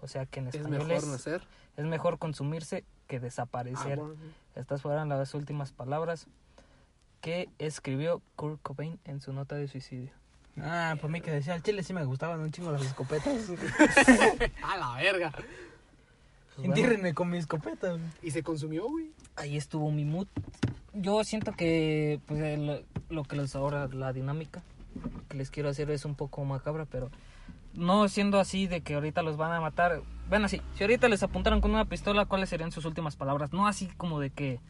O 0.00 0.08
sea 0.08 0.24
que 0.26 0.40
en 0.40 0.48
Es 0.48 0.54
español 0.54 0.78
mejor 0.86 1.04
es, 1.04 1.06
nacer. 1.06 1.42
es 1.76 1.84
mejor 1.84 2.18
consumirse 2.18 2.84
que 3.08 3.20
desaparecer. 3.20 3.98
Ah, 4.00 4.02
bueno. 4.06 4.14
Estas 4.54 4.80
fueron 4.82 5.10
las 5.10 5.34
últimas 5.34 5.72
palabras 5.72 6.26
que 7.20 7.48
escribió 7.58 8.20
Kurt 8.36 8.60
Cobain 8.62 8.98
en 9.04 9.20
su 9.20 9.32
nota 9.34 9.54
de 9.54 9.68
suicidio. 9.68 10.10
Ah, 10.60 10.96
por 11.00 11.10
mí 11.10 11.20
que 11.20 11.30
decía, 11.30 11.54
al 11.54 11.62
chile 11.62 11.82
sí 11.82 11.92
me 11.92 12.04
gustaban 12.04 12.40
un 12.40 12.50
chingo 12.50 12.72
las 12.72 12.82
escopetas. 12.82 13.48
A 14.62 14.76
la 14.76 14.94
verga. 14.96 15.32
Pues 16.56 16.68
bueno, 16.68 17.14
con 17.14 17.30
mi 17.30 17.38
escopeta, 17.38 17.90
güey. 17.90 18.02
Y 18.22 18.30
se 18.30 18.42
consumió, 18.42 18.86
güey. 18.88 19.10
ahí 19.36 19.56
estuvo 19.56 19.90
mi 19.90 20.04
mood. 20.04 20.26
Yo 20.92 21.24
siento 21.24 21.52
que 21.52 22.20
pues, 22.26 22.58
lo, 22.58 22.82
lo 23.08 23.24
que 23.24 23.36
les 23.36 23.56
ahora 23.56 23.88
la 23.88 24.12
dinámica 24.12 24.62
que 25.28 25.36
les 25.36 25.50
quiero 25.50 25.70
hacer 25.70 25.90
es 25.90 26.04
un 26.04 26.14
poco 26.14 26.44
macabra, 26.44 26.84
pero 26.84 27.10
no 27.74 28.06
siendo 28.08 28.38
así 28.38 28.66
de 28.66 28.82
que 28.82 28.94
ahorita 28.94 29.22
los 29.22 29.36
van 29.36 29.52
a 29.52 29.60
matar. 29.60 30.02
Bueno, 30.28 30.46
así, 30.46 30.60
si 30.76 30.84
ahorita 30.84 31.08
les 31.08 31.22
apuntaran 31.22 31.60
con 31.60 31.70
una 31.70 31.86
pistola, 31.86 32.26
¿cuáles 32.26 32.50
serían 32.50 32.72
sus 32.72 32.84
últimas 32.84 33.16
palabras? 33.16 33.52
No 33.52 33.66
así 33.66 33.88
como 33.96 34.20
de 34.20 34.30
que 34.30 34.60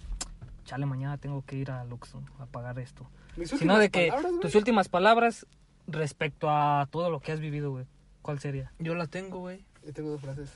chale, 0.64 0.86
mañana 0.86 1.18
tengo 1.18 1.44
que 1.44 1.56
ir 1.56 1.70
a 1.70 1.84
Luxon 1.84 2.24
a 2.38 2.46
pagar 2.46 2.78
esto. 2.78 3.06
Sino 3.44 3.78
de 3.78 3.90
que 3.90 4.08
palabras, 4.08 4.40
tus 4.40 4.54
últimas 4.54 4.88
palabras 4.88 5.46
respecto 5.86 6.48
a 6.50 6.86
todo 6.90 7.10
lo 7.10 7.20
que 7.20 7.32
has 7.32 7.40
vivido, 7.40 7.70
güey. 7.70 7.86
¿Cuál 8.22 8.38
sería? 8.38 8.72
Yo 8.78 8.94
la 8.94 9.06
tengo, 9.06 9.38
güey. 9.38 9.64
Yo 9.84 9.92
tengo 9.92 10.10
dos 10.10 10.20
frases. 10.20 10.52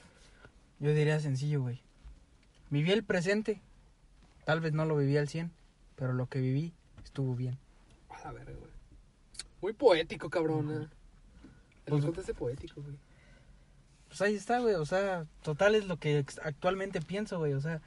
Yo 0.79 0.93
diría 0.93 1.18
sencillo, 1.20 1.62
güey. 1.62 1.81
Viví 2.70 2.93
el 2.93 3.03
presente. 3.05 3.61
Tal 4.45 4.61
vez 4.61 4.72
no 4.72 4.85
lo 4.85 4.97
viví 4.97 5.16
al 5.16 5.29
100, 5.29 5.51
pero 5.97 6.12
lo 6.12 6.27
que 6.27 6.41
viví 6.41 6.72
estuvo 7.05 7.35
bien. 7.35 7.59
A 8.11 8.22
la 8.24 8.33
verga, 8.33 8.53
güey. 8.53 8.70
Muy 9.62 9.72
poético, 9.72 10.31
cabrón. 10.31 10.70
¿eh? 10.70 10.89
El 11.87 12.03
Pues- 12.03 12.29
es 12.29 12.37
poético, 12.37 12.83
güey. 12.83 12.97
Pues 14.09 14.20
ahí 14.22 14.35
está, 14.37 14.61
güey. 14.61 14.74
O 14.74 14.87
sea, 14.87 15.27
total 15.43 15.74
es 15.74 15.87
lo 15.87 15.99
que 15.99 16.24
actualmente 16.45 17.01
pienso, 17.01 17.39
güey. 17.39 17.55
O 17.55 17.61
sea, 17.61 17.81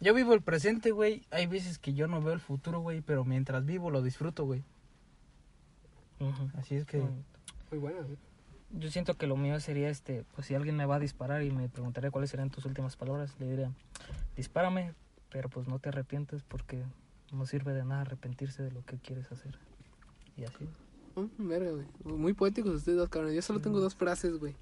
yo 0.00 0.14
vivo 0.14 0.32
el 0.32 0.40
presente, 0.42 0.90
güey. 0.92 1.24
Hay 1.30 1.46
veces 1.46 1.78
que 1.78 1.92
yo 1.92 2.06
no 2.08 2.22
veo 2.22 2.32
el 2.32 2.40
futuro, 2.40 2.80
güey, 2.80 3.00
pero 3.02 3.24
mientras 3.24 3.66
vivo 3.66 3.90
lo 3.90 4.00
disfruto, 4.02 4.44
güey. 4.46 4.64
Así 6.54 6.76
es 6.76 6.84
que... 6.84 6.98
Muy 7.70 7.78
buena, 7.78 8.00
güey. 8.02 8.16
Yo 8.70 8.90
siento 8.90 9.14
que 9.14 9.26
lo 9.26 9.36
mío 9.36 9.58
sería 9.60 9.88
este, 9.88 10.24
pues 10.34 10.46
si 10.46 10.54
alguien 10.54 10.76
me 10.76 10.84
va 10.84 10.96
a 10.96 10.98
disparar 10.98 11.42
y 11.42 11.50
me 11.50 11.68
preguntaría 11.68 12.10
cuáles 12.10 12.30
serían 12.30 12.50
tus 12.50 12.66
últimas 12.66 12.96
palabras, 12.96 13.34
le 13.38 13.48
diría, 13.48 13.72
dispárame, 14.36 14.94
pero 15.30 15.48
pues 15.48 15.68
no 15.68 15.78
te 15.78 15.88
arrepientes 15.88 16.42
porque 16.42 16.82
no 17.32 17.46
sirve 17.46 17.72
de 17.72 17.84
nada 17.84 18.02
arrepentirse 18.02 18.62
de 18.62 18.70
lo 18.70 18.84
que 18.84 18.98
quieres 18.98 19.30
hacer. 19.32 19.58
Y 20.36 20.44
así. 20.44 20.68
Mm, 21.16 21.48
verga, 21.48 21.70
güey. 21.70 21.86
Muy 22.04 22.34
poéticos 22.34 22.72
ustedes 22.74 22.98
dos, 22.98 23.08
cabrón. 23.08 23.32
Yo 23.32 23.40
solo 23.42 23.60
tengo 23.60 23.80
dos 23.80 23.94
frases, 23.94 24.38
güey. 24.38 24.54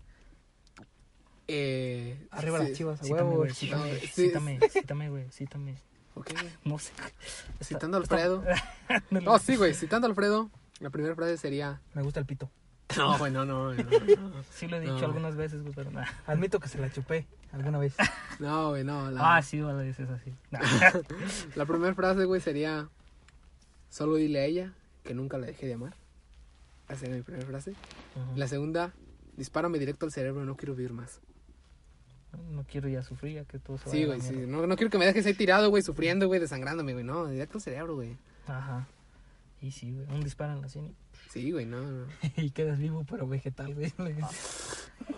Eh, 1.49 2.27
Arriba 2.31 2.59
sí, 2.59 2.65
las 2.65 2.73
chivas, 2.77 3.01
a 3.01 3.05
Cítame, 3.05 3.23
huevo. 3.23 3.37
güey, 3.37 3.55
cítame, 3.55 3.95
sí, 4.01 4.07
cítame, 4.09 4.59
cítame, 4.73 5.11
güey, 5.11 5.31
cítame. 5.31 5.77
Ok, 6.15 6.33
güey. 6.33 6.53
No 6.65 6.79
sé. 6.79 6.93
Citando 7.63 7.97
a 7.97 8.01
Alfredo. 8.01 8.43
No, 9.11 9.21
No, 9.21 9.39
sí, 9.39 9.57
güey. 9.57 9.75
Citando 9.75 10.07
a 10.07 10.11
Alfredo. 10.11 10.51
La 10.81 10.91
primera 10.91 11.15
frase 11.15 11.37
sería... 11.37 11.81
Me 11.95 12.03
gusta 12.03 12.21
el 12.21 12.27
pito. 12.27 12.51
No, 12.97 13.19
güey, 13.19 13.33
no, 13.33 13.45
no, 13.45 13.73
no. 13.75 13.85
Sí 14.51 14.69
lo 14.69 14.77
he 14.77 14.81
dicho 14.81 14.99
No. 14.99 15.07
algunas 15.07 15.37
veces, 15.37 15.63
güey, 15.63 15.75
pero 15.75 15.91
nada. 15.91 16.09
Admito 16.27 16.61
que 16.61 16.69
se 16.69 16.79
la 16.79 16.91
chupé 16.91 17.27
alguna 17.53 17.79
vez. 17.79 17.95
No, 18.39 18.69
güey, 18.71 18.85
no. 18.85 19.11
La, 19.11 19.37
Ah, 19.37 19.43
sí, 19.43 19.61
vale, 19.61 19.83
dices 19.85 20.09
así. 20.11 20.35
La 21.55 21.65
primera 21.65 21.95
frase, 21.95 22.25
güey, 22.27 22.41
sería... 22.41 22.89
Solo 23.89 24.17
dile 24.17 24.41
a 24.41 24.45
ella 24.45 24.73
que 25.05 25.15
nunca 25.15 25.39
la 25.39 25.47
dejé 25.47 25.67
de 25.67 25.75
amar. 25.75 25.95
Esa 26.89 27.01
sería 27.01 27.17
mi 27.17 27.23
primera 27.23 27.47
frase. 27.47 27.75
La 28.35 28.47
segunda... 28.49 28.93
Dispárame 29.37 29.79
directo 29.79 30.07
al 30.07 30.13
cerebro, 30.13 30.45
no 30.47 30.57
quiero 30.57 30.75
vivir 30.75 30.93
más. 30.95 31.21
No 32.51 32.65
quiero 32.65 32.89
ya 32.89 33.03
sufrir, 33.03 33.35
ya 33.35 33.45
que 33.45 33.59
todo 33.59 33.77
se 33.79 33.91
Sí, 33.91 34.01
la 34.01 34.07
güey, 34.07 34.21
sí. 34.23 34.35
No, 34.47 34.67
no 34.67 34.77
quiero 34.77 34.91
que 34.91 34.97
me 34.99 35.05
dejes 35.07 35.27
ahí 35.27 35.35
tirado, 35.35 35.69
güey, 35.69 35.83
sufriendo, 35.83 36.27
güey, 36.27 36.41
desangrándome, 36.41 36.93
güey. 36.95 37.05
No, 37.05 37.27
directo 37.27 37.59
al 37.59 37.63
cerebro, 37.63 37.95
güey. 37.97 38.17
Ajá. 38.47 38.87
Y 39.61 39.71
sí, 39.71 39.93
güey, 39.93 40.07
un 40.11 40.23
disparo 40.23 40.53
en 40.53 40.61
la 40.61 40.69
cine. 40.69 40.93
Sí, 41.31 41.51
güey, 41.51 41.65
no, 41.67 41.81
no. 41.81 42.07
y 42.37 42.51
quedas 42.51 42.79
vivo, 42.79 43.05
pero 43.09 43.27
vegetal, 43.27 43.75
güey. 43.75 43.93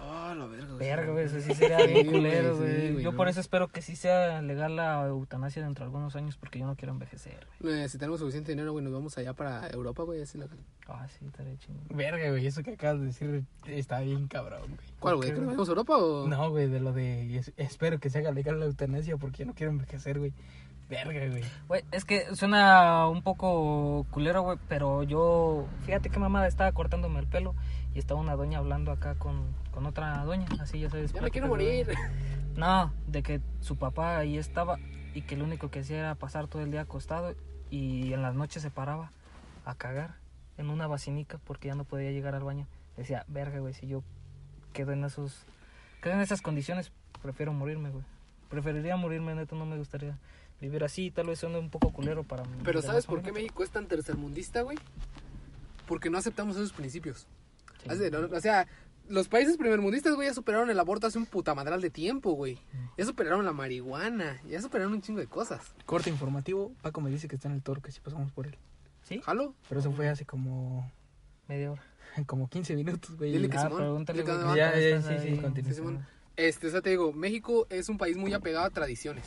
Oh, 0.01 0.35
la 0.35 0.47
verga, 0.47 0.67
güey. 0.67 0.79
Verga, 0.79 1.13
güey, 1.13 1.25
eso 1.27 1.41
sí 1.41 1.55
sería 1.55 1.81
Sí, 1.81 1.93
bien 1.93 2.07
culero, 2.07 2.57
güey. 2.57 3.03
Yo 3.03 3.11
no. 3.13 3.17
por 3.17 3.29
eso 3.29 3.41
espero 3.41 3.69
que 3.69 3.83
sí 3.83 3.97
sea 3.97 4.41
legal 4.43 4.77
la 4.77 5.07
eutanasia 5.09 5.63
dentro 5.63 5.85
de 5.85 5.87
algunos 5.89 6.15
años 6.17 6.37
porque 6.37 6.59
yo 6.61 6.67
no 6.67 6.77
quiero 6.77 6.93
envejecer, 6.93 7.47
güey. 7.61 7.81
Eh, 7.83 7.89
si 7.89 7.99
tenemos 7.99 8.21
suficiente 8.21 8.53
dinero, 8.53 8.73
güey, 8.73 8.85
nos 8.85 8.93
vamos 8.93 9.19
allá 9.19 9.33
para 9.35 9.69
Europa, 9.71 10.03
güey, 10.05 10.23
así 10.23 10.39
la... 10.39 10.47
Ah, 10.87 11.07
sí, 11.09 11.27
estaría 11.27 11.57
chingón. 11.59 11.85
Verga, 11.91 12.31
güey, 12.31 12.47
eso 12.47 12.63
que 12.63 12.73
acabas 12.73 13.01
de 13.01 13.07
decir 13.07 13.45
está 13.67 14.01
bien 14.01 14.29
cabrón, 14.29 14.63
güey. 14.63 14.79
¿Cuál, 15.01 15.17
güey? 15.17 15.35
¿Que 15.35 15.41
nos 15.41 15.69
a 15.69 15.73
Europa 15.73 15.97
o...? 15.97 16.27
No, 16.29 16.51
güey, 16.51 16.69
de 16.69 16.81
lo 16.81 16.93
de 16.93 17.39
es- 17.39 17.53
espero 17.57 17.99
que 17.99 18.09
se 18.09 18.19
haga 18.19 18.31
legal 18.33 18.59
la 18.59 18.67
eutanasia 18.67 19.17
porque 19.17 19.41
yo 19.41 19.47
no 19.47 19.55
quiero 19.55 19.73
envejecer, 19.73 20.19
güey. 20.19 20.33
Verga, 20.89 21.27
güey. 21.29 21.45
Güey, 21.69 21.85
es 21.93 22.05
que 22.05 22.35
suena 22.35 23.09
un 23.09 23.23
poco 23.23 24.07
culero, 24.11 24.43
güey, 24.43 24.59
pero 24.69 25.03
yo, 25.03 25.67
fíjate 25.85 26.09
qué 26.09 26.19
mamada, 26.19 26.47
estaba 26.47 26.73
cortándome 26.73 27.21
el 27.21 27.27
pelo 27.27 27.55
y 27.95 27.99
estaba 27.99 28.21
una 28.21 28.37
doña 28.37 28.59
hablando 28.59 28.91
acá 28.91 29.15
con, 29.17 29.55
con 29.71 29.85
otra 29.85 30.25
doña, 30.25 30.47
así 30.61 30.81
ya 30.81 30.89
sabes. 30.89 31.13
Ya 31.13 31.21
me 31.21 31.31
quiero 31.31 31.47
de 31.47 31.51
morir. 31.51 31.89
No, 32.57 32.93
de 33.07 33.23
que 33.23 33.41
su 33.61 33.77
papá 33.77 34.19
ahí 34.19 34.39
estaba 34.39 34.79
y 35.15 35.23
que 35.23 35.37
lo 35.37 35.45
único 35.45 35.71
que 35.71 35.81
hacía 35.81 35.99
era 35.99 36.15
pasar 36.15 36.49
todo 36.49 36.63
el 36.63 36.71
día 36.71 36.83
acostado 36.83 37.35
y 37.71 38.13
en 38.13 38.23
las 38.23 38.35
noches 38.35 38.63
se 38.63 38.71
paraba 38.71 39.13
a 39.65 39.75
cagar 39.75 40.15
en 40.57 40.71
una 40.71 40.87
vacinica 40.87 41.39
porque 41.45 41.69
ya 41.69 41.75
no 41.75 41.85
podía 41.85 42.11
llegar 42.11 42.35
al 42.35 42.45
baño. 42.45 42.67
Decía, 42.97 43.25
verga, 43.29 43.61
güey, 43.61 43.75
si 43.75 43.87
yo 43.87 44.03
quedo 44.73 44.93
en 44.93 45.05
esos 45.05 45.45
quedo 46.03 46.15
en 46.15 46.21
esas 46.21 46.41
condiciones, 46.41 46.93
prefiero 47.23 47.53
morirme, 47.53 47.91
güey. 47.91 48.05
Preferiría 48.49 48.97
morirme, 48.97 49.35
neta, 49.35 49.55
no 49.55 49.67
me 49.67 49.77
gustaría 49.77 50.17
vivir 50.61 50.83
así, 50.85 51.11
tal 51.11 51.27
vez 51.27 51.39
suene 51.39 51.59
un 51.59 51.71
poco 51.71 51.93
culero 51.93 52.25
para 52.25 52.45
mí. 52.45 52.57
Pero 52.65 52.83
¿sabes 52.83 53.07
por 53.07 53.23
qué 53.23 53.33
México 53.33 53.63
es 53.63 53.71
tan 53.71 53.87
tercermundista, 53.87 54.63
güey? 54.63 54.79
Porque 55.87 56.11
no 56.11 56.19
aceptamos 56.19 56.57
esos 56.57 56.73
principios. 56.73 57.27
Hace- 57.89 58.11
no, 58.11 58.19
O 58.37 58.41
sea, 58.41 58.67
los 59.09 59.29
países 59.29 59.57
primermundistas, 59.57 60.15
güey, 60.15 60.29
ya 60.29 60.35
superaron 60.35 60.69
el 60.71 60.79
aborto 60.79 61.07
hace 61.07 61.17
un 61.19 61.27
puta 61.27 61.55
madral 61.55 61.81
de 61.81 61.91
tiempo, 61.91 62.33
güey. 62.33 62.59
Ya 62.99 63.05
superaron 63.07 63.45
la 63.45 63.53
marihuana, 63.53 64.41
ya 64.49 64.61
superaron 64.61 64.93
un 64.93 65.01
chingo 65.03 65.21
de 65.21 65.27
cosas. 65.27 65.73
Corte 65.87 66.11
informativo, 66.11 66.73
Paco 66.83 67.01
me 67.01 67.11
dice 67.11 67.29
que 67.29 67.37
está 67.37 67.49
en 67.49 67.55
el 67.55 67.63
toro, 67.63 67.81
que 67.81 67.93
si 67.93 68.01
pasamos 68.01 68.31
por 68.33 68.47
él. 68.47 68.57
¿Sí? 69.05 69.21
¿Jalo? 69.25 69.55
Pero 69.69 69.81
eso 69.81 69.93
fue 69.93 70.09
hace 70.09 70.27
como, 70.27 70.91
Media 71.47 71.73
hora. 71.73 71.83
como 72.27 72.49
15 72.49 72.75
minutos, 72.77 73.17
güey. 73.17 73.33
Dile 73.33 73.49
que 73.49 73.57
Ah, 73.57 73.63
Simón, 73.63 73.79
pregúntale, 73.79 74.23
dile 74.23 74.35
que 74.35 74.57
Ya, 74.59 74.79
ya, 74.79 75.01
sí, 75.03 75.15
sí, 75.37 75.41
continúa. 75.41 75.71
Sí, 75.71 75.77
Simón. 75.77 76.07
Este, 76.37 76.67
o 76.67 76.71
sea, 76.71 76.83
te 76.83 76.91
digo, 76.91 77.13
México 77.13 77.67
es 77.71 77.89
un 77.89 77.97
país 77.97 78.17
muy 78.17 78.33
apegado 78.35 78.67
a 78.67 78.71
tradiciones. 78.71 79.25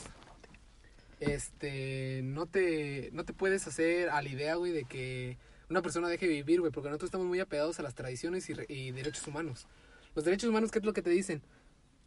Este, 1.21 2.21
no 2.23 2.47
te, 2.47 3.09
no 3.13 3.23
te 3.23 3.31
puedes 3.33 3.65
hacer 3.67 4.09
a 4.09 4.21
la 4.21 4.27
idea, 4.29 4.55
güey, 4.55 4.71
de 4.71 4.83
que 4.85 5.37
una 5.69 5.81
persona 5.81 6.09
deje 6.09 6.27
de 6.27 6.33
vivir, 6.33 6.59
güey, 6.59 6.71
porque 6.71 6.89
nosotros 6.89 7.07
estamos 7.09 7.27
muy 7.27 7.39
apegados 7.39 7.79
a 7.79 7.83
las 7.83 7.93
tradiciones 7.95 8.49
y, 8.49 8.53
re- 8.55 8.65
y 8.67 8.91
derechos 8.91 9.25
humanos. 9.27 9.67
Los 10.15 10.25
derechos 10.25 10.49
humanos, 10.49 10.71
¿qué 10.71 10.79
es 10.79 10.85
lo 10.85 10.93
que 10.93 11.01
te 11.03 11.11
dicen? 11.11 11.41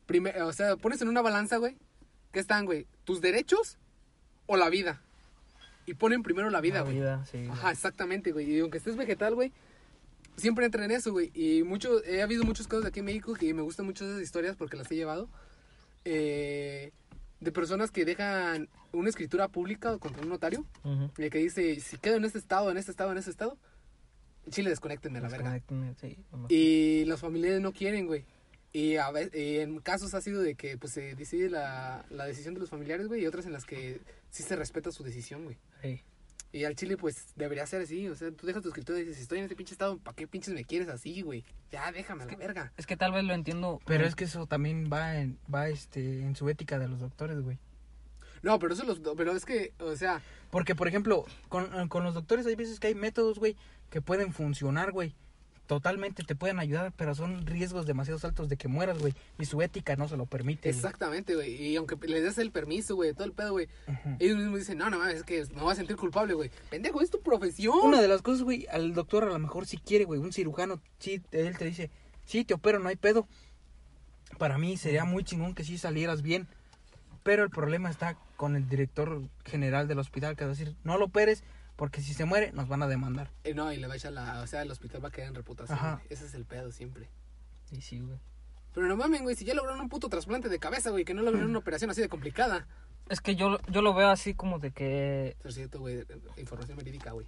Primer, 0.07 0.43
o 0.43 0.53
sea, 0.53 0.77
pones 0.77 1.01
en 1.01 1.09
una 1.09 1.23
balanza, 1.23 1.57
güey, 1.59 1.77
¿qué 2.33 2.41
están, 2.41 2.67
güey? 2.67 2.87
¿Tus 3.05 3.21
derechos 3.21 3.79
o 4.47 4.57
la 4.57 4.69
vida? 4.69 5.01
Y 5.87 5.95
ponen 5.95 6.23
primero 6.25 6.51
la 6.51 6.61
vida, 6.61 6.79
La 6.79 6.83
güey. 6.83 6.97
vida, 6.97 7.25
sí. 7.31 7.47
Ajá, 7.49 7.71
exactamente, 7.71 8.33
güey. 8.33 8.51
Y 8.51 8.59
aunque 8.61 8.79
estés 8.79 8.97
vegetal, 8.97 9.35
güey, 9.37 9.53
siempre 10.37 10.65
entra 10.67 10.85
en 10.85 10.91
eso, 10.91 11.13
güey. 11.13 11.31
Y 11.35 11.63
mucho, 11.63 12.03
he 12.05 12.21
habido 12.21 12.43
muchos 12.43 12.67
casos 12.67 12.85
aquí 12.85 12.99
en 12.99 13.07
México 13.07 13.35
que 13.35 13.55
me 13.55 13.63
gustan 13.63 13.87
mucho 13.87 14.05
esas 14.05 14.21
historias 14.21 14.57
porque 14.57 14.77
las 14.77 14.91
he 14.91 14.97
llevado. 14.97 15.29
eh, 16.05 16.91
de 17.45 17.53
personas 17.53 17.91
que 17.91 18.05
dejan 18.05 18.69
una 18.93 19.09
escritura 19.11 19.49
pública 19.49 19.99
contra 19.99 20.23
un 20.23 20.29
notario. 20.29 20.65
Ujú. 20.83 21.11
eh, 21.19 21.31
que 21.31 21.39
dice, 21.39 21.79
si 21.81 21.99
quedo 21.99 22.17
en 22.17 22.25
este 22.25 22.39
estado, 22.39 22.71
en 22.71 22.77
este 22.79 22.91
estado, 22.91 23.13
en 23.13 23.19
este 23.19 23.31
estado, 23.31 23.57
Chile, 24.51 24.71
desconectenme 24.71 25.21
la 25.21 25.29
verga. 25.29 25.51
Sí. 26.01 26.19
Y 26.49 27.05
los 27.07 27.21
familiares 27.21 27.61
no 27.61 27.73
quieren, 27.73 28.07
güey. 28.07 28.25
Y 28.73 28.97
a 28.97 29.11
ve- 29.13 29.31
y 29.33 29.59
en 29.61 29.79
casos 29.79 30.15
ha 30.15 30.21
sido 30.21 30.43
de 30.43 30.57
que 30.57 30.77
pues 30.77 30.93
se 30.93 31.15
decide 31.15 31.49
la, 31.49 32.05
la 32.11 32.27
decisión 32.27 32.55
de 32.55 32.61
los 32.61 32.69
familiares, 32.71 33.07
güey, 33.07 33.23
y 33.23 33.27
otras 33.27 33.47
en 33.47 33.53
las 33.53 33.65
que 33.65 34.01
sí 34.31 34.43
se 34.43 34.57
respeta 34.57 34.91
su 34.91 35.05
decisión, 35.05 35.45
güey. 35.45 35.57
Sí. 35.81 36.03
Y 36.55 36.65
al 36.67 36.77
Chile, 36.77 36.97
pues, 36.97 37.33
debería 37.35 37.67
ser 37.67 37.83
así. 37.83 38.09
O 38.09 38.15
sea, 38.15 38.31
tú 38.31 38.47
dejas 38.47 38.63
tu 38.63 38.69
escritura 38.69 38.97
y 38.97 39.03
dices, 39.03 39.17
si 39.17 39.23
estoy 39.23 39.39
en 39.39 39.45
este 39.47 39.57
pinche 39.57 39.75
estado, 39.75 39.99
¿para 39.99 40.15
qué 40.15 40.29
pinches 40.29 40.55
me 40.55 40.65
quieres 40.65 40.89
así, 40.89 41.21
güey? 41.21 41.45
Ya, 41.73 41.91
déjame 41.91 42.23
a 42.23 42.27
la 42.27 42.37
verga. 42.37 42.73
Es 42.77 42.87
que 42.87 42.97
tal 42.97 43.11
vez 43.11 43.25
lo 43.25 43.35
entiendo. 43.35 43.81
Pero 43.87 44.07
es 44.07 44.15
que 44.15 44.23
eso 44.23 44.47
también 44.47 44.89
va 44.89 45.17
en, 45.17 45.37
va 45.53 45.69
este, 45.69 46.21
en 46.21 46.37
su 46.37 46.49
ética 46.49 46.79
de 46.79 46.87
los 46.87 47.01
doctores, 47.01 47.41
güey. 47.41 47.59
No, 48.43 48.61
pero 48.61 48.73
eso 48.73 48.85
los... 48.85 49.01
Pero 49.17 49.35
es 49.35 49.45
que, 49.45 49.73
o 49.81 49.97
sea... 49.97 50.23
Porque, 50.53 50.77
por 50.77 50.87
ejemplo, 50.87 51.25
con, 51.49 51.89
con 51.89 52.05
los 52.05 52.15
doctores 52.15 52.47
hay 52.47 52.55
veces 52.55 52.79
que 52.79 52.87
hay 52.87 52.95
métodos, 52.95 53.41
güey, 53.41 53.57
que 53.91 54.01
pueden 54.01 54.33
funcionar, 54.33 54.93
güey. 54.93 55.17
Totalmente 55.67 56.25
te 56.25 56.35
pueden 56.35 56.59
ayudar, 56.59 56.93
pero 56.95 57.15
son 57.15 57.47
riesgos 57.47 57.87
demasiado 57.87 58.21
altos 58.23 58.51
de 58.51 58.57
que 58.57 58.69
mueras, 58.69 58.99
güey. 58.99 59.15
Y 59.39 59.47
su 59.47 59.63
ética 59.63 59.97
no 59.97 60.09
se 60.09 60.17
lo 60.17 60.27
permite. 60.27 60.69
Exactamente, 60.69 61.35
güey. 61.35 61.55
Y 61.55 61.77
aunque 61.77 61.97
les 62.07 62.23
des 62.23 62.37
el 62.39 62.51
permiso, 62.51 62.97
güey, 62.97 63.15
todo 63.15 63.25
el 63.25 63.33
pedo, 63.33 63.53
güey. 63.53 63.69
Ujú. 63.89 64.17
Ellos 64.19 64.37
mismos 64.37 64.59
dicen, 64.59 64.77
no, 64.77 64.91
no 64.91 65.07
es 65.07 65.23
que 65.23 65.45
me 65.55 65.63
voy 65.63 65.73
a 65.73 65.77
sentir 65.77 65.97
culpable, 65.97 66.35
güey. 66.35 66.51
Pendejo, 66.69 67.01
es 67.01 67.11
tu 67.11 67.21
profesión. 67.21 67.79
Una 67.83 68.03
de 68.03 68.09
las 68.09 68.21
cosas, 68.21 68.43
güey, 68.43 68.67
al 68.71 68.93
doctor 68.93 69.25
a 69.25 69.29
lo 69.29 69.39
mejor 69.39 69.65
si 69.67 69.79
quiere, 69.79 70.05
güey, 70.05 70.21
un 70.21 70.35
cirujano, 70.35 70.81
sí, 70.99 71.23
él 71.31 71.57
te 71.57 71.65
dice, 71.65 71.91
sí, 72.27 72.45
te 72.45 72.53
opero, 72.53 72.79
no 72.79 72.91
hay 72.91 72.97
pedo. 72.97 73.27
Para 74.39 74.59
mí 74.59 74.77
sería 74.77 75.05
muy 75.05 75.25
chingón 75.25 75.55
que 75.55 75.65
sí 75.65 75.79
salieras 75.79 76.21
bien. 76.21 76.47
Pero 77.23 77.43
el 77.43 77.49
problema 77.49 77.89
está 77.89 78.19
con 78.37 78.55
el 78.55 78.69
director 78.69 79.23
general 79.47 79.89
del 79.89 79.99
hospital, 79.99 80.37
que 80.37 80.45
va 80.45 80.51
a 80.51 80.55
decir, 80.55 80.77
no 80.85 80.99
lo 80.99 81.07
operes, 81.07 81.43
porque 81.77 82.01
si 82.01 82.15
se 82.15 82.25
muere, 82.25 82.53
nos 82.53 82.69
van 82.69 82.83
a 82.83 82.87
demandar. 82.87 83.31
Eh, 83.45 83.55
no, 83.55 83.73
y 83.73 83.77
le 83.77 83.87
va 83.87 83.95
a 83.95 83.97
echar 83.97 84.13
la... 84.13 84.41
O 84.43 84.47
sea, 84.47 84.63
el 84.63 84.71
hospital 84.71 85.05
va 85.05 85.09
a 85.09 85.13
quedar 85.13 85.29
en 85.29 85.35
reputación. 85.35 85.79
Ajá. 85.79 85.95
güey. 85.97 86.07
Ese 86.11 86.27
es 86.27 86.35
el 86.35 86.45
pedo 86.45 86.71
siempre. 86.73 87.09
Sí, 87.65 87.81
sí, 87.81 87.99
güey. 88.01 88.19
Pero 88.73 88.87
no 88.89 88.97
mames, 88.97 89.23
güey, 89.23 89.37
si 89.37 89.45
ya 89.45 89.55
lograron 89.55 89.81
un 89.81 89.89
puto 89.89 90.09
trasplante 90.09 90.49
de 90.49 90.59
cabeza, 90.59 90.91
güey, 90.91 91.05
que 91.05 91.15
no 91.15 91.23
lograron 91.23 91.51
una 91.51 91.59
operación 91.61 91.91
así 91.91 92.01
de 92.01 92.09
complicada. 92.09 92.67
Es 93.09 93.21
que 93.21 93.37
yo, 93.37 93.59
yo 93.69 93.83
lo 93.83 93.95
veo 93.95 94.09
así 94.09 94.35
como 94.35 94.59
de 94.59 94.73
que. 94.73 95.37
Por 95.43 95.53
cierto, 95.53 95.79
güey, 95.79 96.05
información 96.37 96.77
verídica, 96.77 97.13
güey. 97.13 97.27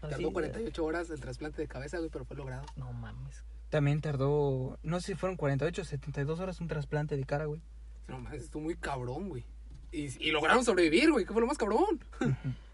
Tardó 0.00 0.32
48 0.32 0.84
horas 0.84 1.10
el 1.10 1.20
trasplante 1.20 1.62
de 1.62 1.68
cabeza, 1.68 1.98
güey, 1.98 2.10
pero 2.10 2.24
fue 2.24 2.36
logrado. 2.36 2.66
No 2.76 2.92
mames. 2.92 3.42
También 3.70 4.00
tardó, 4.00 4.78
no 4.82 5.00
sé 5.00 5.06
si 5.08 5.14
fueron 5.14 5.36
48 5.36 5.82
o 5.82 5.84
72 5.84 6.38
horas 6.38 6.60
un 6.60 6.68
trasplante 6.68 7.16
de 7.16 7.24
cara, 7.24 7.46
güey. 7.46 7.62
No 8.06 8.20
mames, 8.20 8.42
estuvo 8.42 8.62
muy 8.62 8.76
cabrón, 8.76 9.28
güey. 9.28 9.44
Y, 9.90 10.28
y 10.28 10.30
lograron 10.30 10.64
sobrevivir, 10.64 11.10
güey, 11.10 11.24
que 11.24 11.32
fue 11.32 11.40
lo 11.40 11.48
más 11.48 11.58
cabrón. 11.58 12.04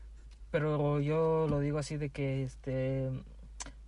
Pero 0.52 1.00
yo 1.00 1.46
lo 1.50 1.58
digo 1.58 1.78
así 1.78 1.96
de 1.96 2.10
que 2.10 2.44
este 2.44 3.10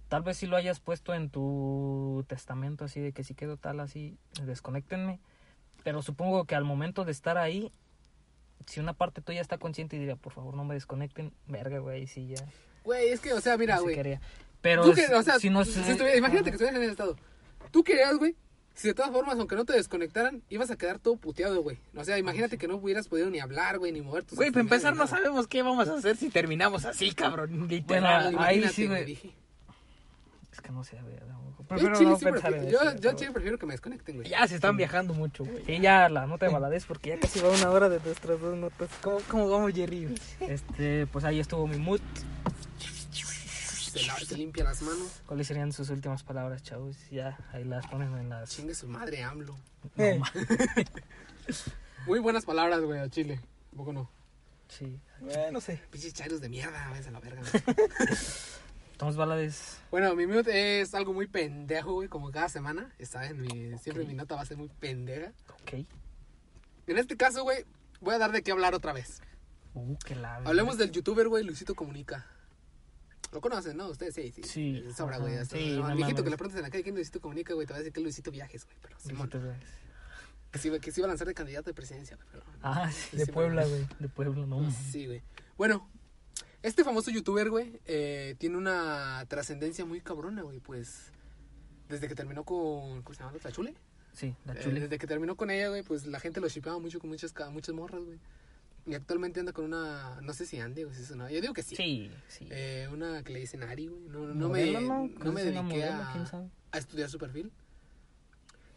tal 0.08 0.22
vez 0.22 0.36
si 0.38 0.46
lo 0.46 0.56
hayas 0.56 0.80
puesto 0.80 1.14
en 1.14 1.28
tu 1.30 2.24
testamento 2.28 2.84
así 2.84 3.00
de 3.00 3.12
que 3.12 3.22
si 3.22 3.34
quedo 3.34 3.56
tal 3.56 3.78
así, 3.80 4.16
desconéctenme. 4.42 5.20
Pero 5.84 6.02
supongo 6.02 6.44
que 6.46 6.54
al 6.56 6.64
momento 6.64 7.04
de 7.04 7.12
estar 7.12 7.36
ahí, 7.38 7.70
si 8.66 8.80
una 8.80 8.94
parte 8.94 9.20
tuya 9.20 9.40
está 9.42 9.58
consciente 9.58 9.96
y 9.96 9.98
diría, 9.98 10.16
por 10.16 10.32
favor, 10.32 10.54
no 10.56 10.64
me 10.64 10.74
desconecten, 10.74 11.32
verga, 11.46 11.78
güey, 11.80 12.06
sí 12.06 12.26
ya. 12.28 12.42
Güey, 12.84 13.08
es 13.10 13.20
que, 13.20 13.32
o 13.34 13.40
sea, 13.40 13.56
mira, 13.58 13.78
güey. 13.80 13.94
Pero 14.62 14.82
que, 14.94 15.06
o 15.14 15.22
sea, 15.22 15.38
si 15.38 15.50
no 15.50 15.64
si 15.66 15.72
sé- 15.72 15.92
estuviera- 15.92 16.16
imagínate 16.16 16.44
que 16.50 16.54
estuvieras 16.56 16.76
en 16.76 16.82
ese 16.84 16.92
estado. 16.92 17.16
Tú 17.70 17.84
querías, 17.84 18.16
güey. 18.16 18.34
Si 18.74 18.88
de 18.88 18.94
todas 18.94 19.12
formas, 19.12 19.38
aunque 19.38 19.54
no 19.54 19.64
te 19.64 19.72
desconectaran, 19.72 20.42
ibas 20.48 20.70
a 20.70 20.76
quedar 20.76 20.98
todo 20.98 21.16
puteado, 21.16 21.62
güey. 21.62 21.78
O 21.94 22.04
sea, 22.04 22.18
imagínate 22.18 22.58
que 22.58 22.66
no 22.66 22.76
hubieras 22.76 23.06
podido 23.06 23.30
ni 23.30 23.38
hablar, 23.38 23.78
güey, 23.78 23.92
ni 23.92 24.02
mover 24.02 24.24
tus 24.24 24.36
Güey, 24.36 24.50
para 24.50 24.62
empezar 24.62 24.96
no 24.96 25.06
sabemos 25.06 25.46
qué 25.46 25.62
vamos 25.62 25.88
a 25.88 25.94
hacer 25.94 26.16
si 26.16 26.28
terminamos 26.28 26.84
así, 26.84 27.12
cabrón. 27.12 27.68
Literal. 27.68 28.24
Bueno, 28.24 28.40
ahí 28.40 28.66
sí, 28.68 28.86
güey. 28.86 29.04
dije. 29.04 29.34
Es 30.52 30.60
que 30.60 30.70
no 30.72 30.82
sé, 30.82 30.98
güey. 31.02 31.14
Yo 31.16 31.66
Prefiero 31.68 31.96
chile 31.96 32.10
no 32.10 32.18
sí 32.18 32.24
pensar 32.26 32.50
prefiero, 32.50 32.66
en 32.66 32.72
yo, 32.72 32.80
eso, 32.90 33.00
yo 33.00 33.12
chile 33.14 33.30
prefiero 33.32 33.58
que 33.58 33.66
me 33.66 33.72
desconecten, 33.72 34.16
güey. 34.16 34.28
Ya 34.28 34.46
se 34.46 34.56
están 34.56 34.76
viajando 34.76 35.14
mucho, 35.14 35.44
güey. 35.44 35.64
Sí, 35.64 35.80
ya 35.80 36.08
la 36.10 36.26
nota 36.26 36.46
de 36.46 36.52
baladez 36.52 36.84
porque 36.84 37.10
ya 37.10 37.18
casi 37.20 37.40
va 37.40 37.48
una 37.48 37.70
hora 37.70 37.88
de 37.88 38.00
nuestras 38.00 38.40
dos 38.40 38.56
notas. 38.56 38.90
¿Cómo, 39.00 39.18
¿Cómo 39.28 39.48
vamos, 39.48 39.72
Jerry? 39.72 40.14
Este, 40.40 41.06
pues 41.06 41.24
ahí 41.24 41.40
estuvo 41.40 41.66
mi 41.66 41.78
mood. 41.78 42.00
Se, 44.00 44.06
la- 44.06 44.18
se 44.18 44.36
limpia 44.36 44.64
las 44.64 44.82
manos. 44.82 45.20
¿Cuáles 45.26 45.46
serían 45.46 45.72
sus 45.72 45.90
últimas 45.90 46.22
palabras, 46.22 46.62
chavos? 46.62 46.96
Ya, 47.10 47.38
ahí 47.52 47.64
las 47.64 47.86
ponen 47.86 48.16
en 48.16 48.28
las... 48.28 48.50
Chingue 48.50 48.74
su 48.74 48.88
madre, 48.88 49.22
AMLO. 49.22 49.56
Eh. 49.96 50.20
Muy 52.06 52.18
buenas 52.20 52.44
palabras, 52.44 52.80
güey, 52.80 53.00
a 53.00 53.08
Chile. 53.08 53.40
¿Un 53.72 53.78
poco 53.78 53.92
no? 53.92 54.10
Sí. 54.68 54.98
Eh, 55.28 55.50
no 55.52 55.60
sé. 55.60 55.80
Pinches 55.90 56.14
chairos 56.14 56.40
de 56.40 56.48
mierda, 56.48 56.88
váyanse 56.88 57.08
a 57.08 57.12
la 57.12 57.20
verga. 57.20 57.42
Tomás 58.96 59.16
Balades. 59.16 59.78
bueno, 59.90 60.14
mi 60.14 60.26
mute 60.26 60.80
es 60.80 60.94
algo 60.94 61.12
muy 61.12 61.26
pendejo, 61.26 61.94
güey, 61.94 62.08
como 62.08 62.30
cada 62.30 62.48
semana. 62.48 62.92
Está 62.98 63.26
en 63.26 63.40
mi, 63.40 63.76
siempre 63.78 64.04
mi 64.04 64.14
nota 64.14 64.36
va 64.36 64.42
a 64.42 64.46
ser 64.46 64.56
muy 64.56 64.68
pendeja. 64.68 65.32
Ok. 65.62 65.84
En 66.86 66.98
este 66.98 67.16
caso, 67.16 67.42
güey, 67.42 67.64
voy 68.00 68.14
a 68.14 68.18
dar 68.18 68.30
de 68.30 68.42
qué 68.42 68.52
hablar 68.52 68.74
otra 68.74 68.92
vez. 68.92 69.20
Uh, 69.74 69.96
qué 70.04 70.14
la... 70.14 70.36
Hablemos 70.36 70.78
del 70.78 70.92
youtuber, 70.92 71.26
güey, 71.28 71.42
Luisito 71.44 71.74
Comunica. 71.74 72.26
Lo 73.34 73.40
conocen, 73.40 73.76
¿no? 73.76 73.88
Ustedes 73.88 74.14
sí, 74.14 74.30
sí. 74.32 74.42
Sí, 74.44 74.84
Sobra, 74.96 75.18
güey. 75.18 75.36
hasta- 75.36 75.56
sí, 75.58 75.76
no 75.76 75.86
viejito 75.88 76.00
mames. 76.04 76.22
que 76.22 76.30
le 76.30 76.36
preguntes 76.36 76.56
en 76.56 76.62
la 76.62 76.70
calle 76.70 76.82
quién 76.84 76.94
Luisito 76.94 77.20
Comunica, 77.20 77.52
güey, 77.52 77.66
te 77.66 77.72
va 77.72 77.76
a 77.76 77.80
decir 77.80 77.92
que 77.92 77.98
es 78.00 78.04
Luisito 78.04 78.30
Viajes, 78.30 78.64
güey. 78.64 78.76
Pero 78.80 78.98
Simón, 79.00 79.28
que 80.50 80.58
sí, 80.60 80.70
que 80.80 80.92
sí 80.92 81.00
iba 81.00 81.06
a 81.06 81.08
lanzar 81.08 81.26
de 81.26 81.34
candidato 81.34 81.68
de 81.68 81.74
presidencia, 81.74 82.16
güey. 82.16 82.28
Pero, 82.30 82.44
Ah, 82.62 82.90
sí, 82.92 83.16
De 83.16 83.26
Puebla, 83.26 83.66
güey. 83.66 83.86
de 83.98 84.08
Puebla, 84.08 84.46
no. 84.46 84.70
Sí, 84.70 85.06
güey. 85.06 85.22
Bueno, 85.58 85.90
este 86.62 86.84
famoso 86.84 87.10
youtuber, 87.10 87.50
güey, 87.50 87.80
eh, 87.86 88.36
tiene 88.38 88.56
una 88.56 89.24
trascendencia 89.28 89.84
muy 89.84 90.00
cabrona, 90.00 90.42
güey, 90.42 90.60
pues. 90.60 91.10
Desde 91.88 92.06
que 92.08 92.14
terminó 92.14 92.44
con. 92.44 93.02
¿Cómo 93.02 93.14
se 93.14 93.22
llama? 93.24 93.36
¿La 93.42 93.50
Chule? 93.52 93.74
Sí, 94.14 94.32
la 94.44 94.54
Eh, 94.54 94.60
chule. 94.62 94.78
desde 94.80 94.96
que 94.96 95.06
terminó 95.08 95.36
con 95.36 95.50
ella, 95.50 95.68
güey, 95.70 95.82
pues 95.82 96.06
la 96.06 96.20
gente 96.20 96.40
lo 96.40 96.48
shipeaba 96.48 96.78
mucho 96.78 97.00
con 97.00 97.10
muchas, 97.10 97.34
muchas 97.50 97.74
morras, 97.74 98.02
güey. 98.04 98.18
Y 98.86 98.94
actualmente 98.94 99.40
anda 99.40 99.52
con 99.52 99.64
una. 99.64 100.20
No 100.20 100.34
sé 100.34 100.44
si 100.44 100.58
Andy, 100.60 100.82
güey, 100.82 100.94
si 100.94 101.02
es 101.02 101.10
una. 101.10 101.30
Yo 101.30 101.40
digo 101.40 101.54
que 101.54 101.62
sí. 101.62 101.74
Sí, 101.74 102.10
sí. 102.28 102.46
Eh, 102.50 102.88
una 102.92 103.22
que 103.22 103.32
le 103.32 103.40
dicen 103.40 103.62
Ari, 103.62 103.86
güey. 103.86 104.02
No, 104.08 104.26
no 104.26 104.48
me, 104.48 104.66
Modelo, 104.66 104.80
no 104.80 105.32
me 105.32 105.42
dediqué 105.42 105.62
modelo, 105.62 106.50
a, 106.72 106.78
estudiar 106.78 107.08
su 107.08 107.18
perfil. 107.18 107.50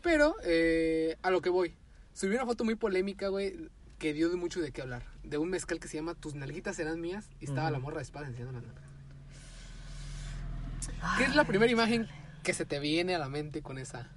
Pero, 0.01 0.35
eh, 0.43 1.17
a 1.21 1.29
lo 1.29 1.41
que 1.41 1.49
voy. 1.49 1.75
Subí 2.13 2.35
una 2.35 2.45
foto 2.45 2.63
muy 2.63 2.75
polémica, 2.75 3.27
güey, 3.27 3.69
que 3.99 4.13
dio 4.13 4.29
de 4.29 4.37
mucho 4.37 4.61
de 4.61 4.71
qué 4.71 4.81
hablar. 4.81 5.03
De 5.23 5.37
un 5.37 5.49
mezcal 5.49 5.79
que 5.79 5.89
se 5.89 5.97
llama 5.97 6.15
Tus 6.15 6.35
nalguitas 6.35 6.77
serán 6.77 7.01
mías 7.01 7.29
y 7.39 7.45
estaba 7.45 7.69
la 7.69 7.79
morra 7.79 7.97
de 7.97 8.03
espada 8.03 8.27
enseñando 8.27 8.53
las 8.53 8.63
nalgas. 8.63 8.83
¿Qué 11.17 11.25
es 11.25 11.35
la 11.35 11.43
primera 11.43 11.71
imagen 11.71 12.07
que 12.43 12.53
se 12.53 12.65
te 12.65 12.79
viene 12.79 13.13
a 13.13 13.19
la 13.19 13.27
mente 13.27 13.61
con 13.61 13.77
esa? 13.77 14.09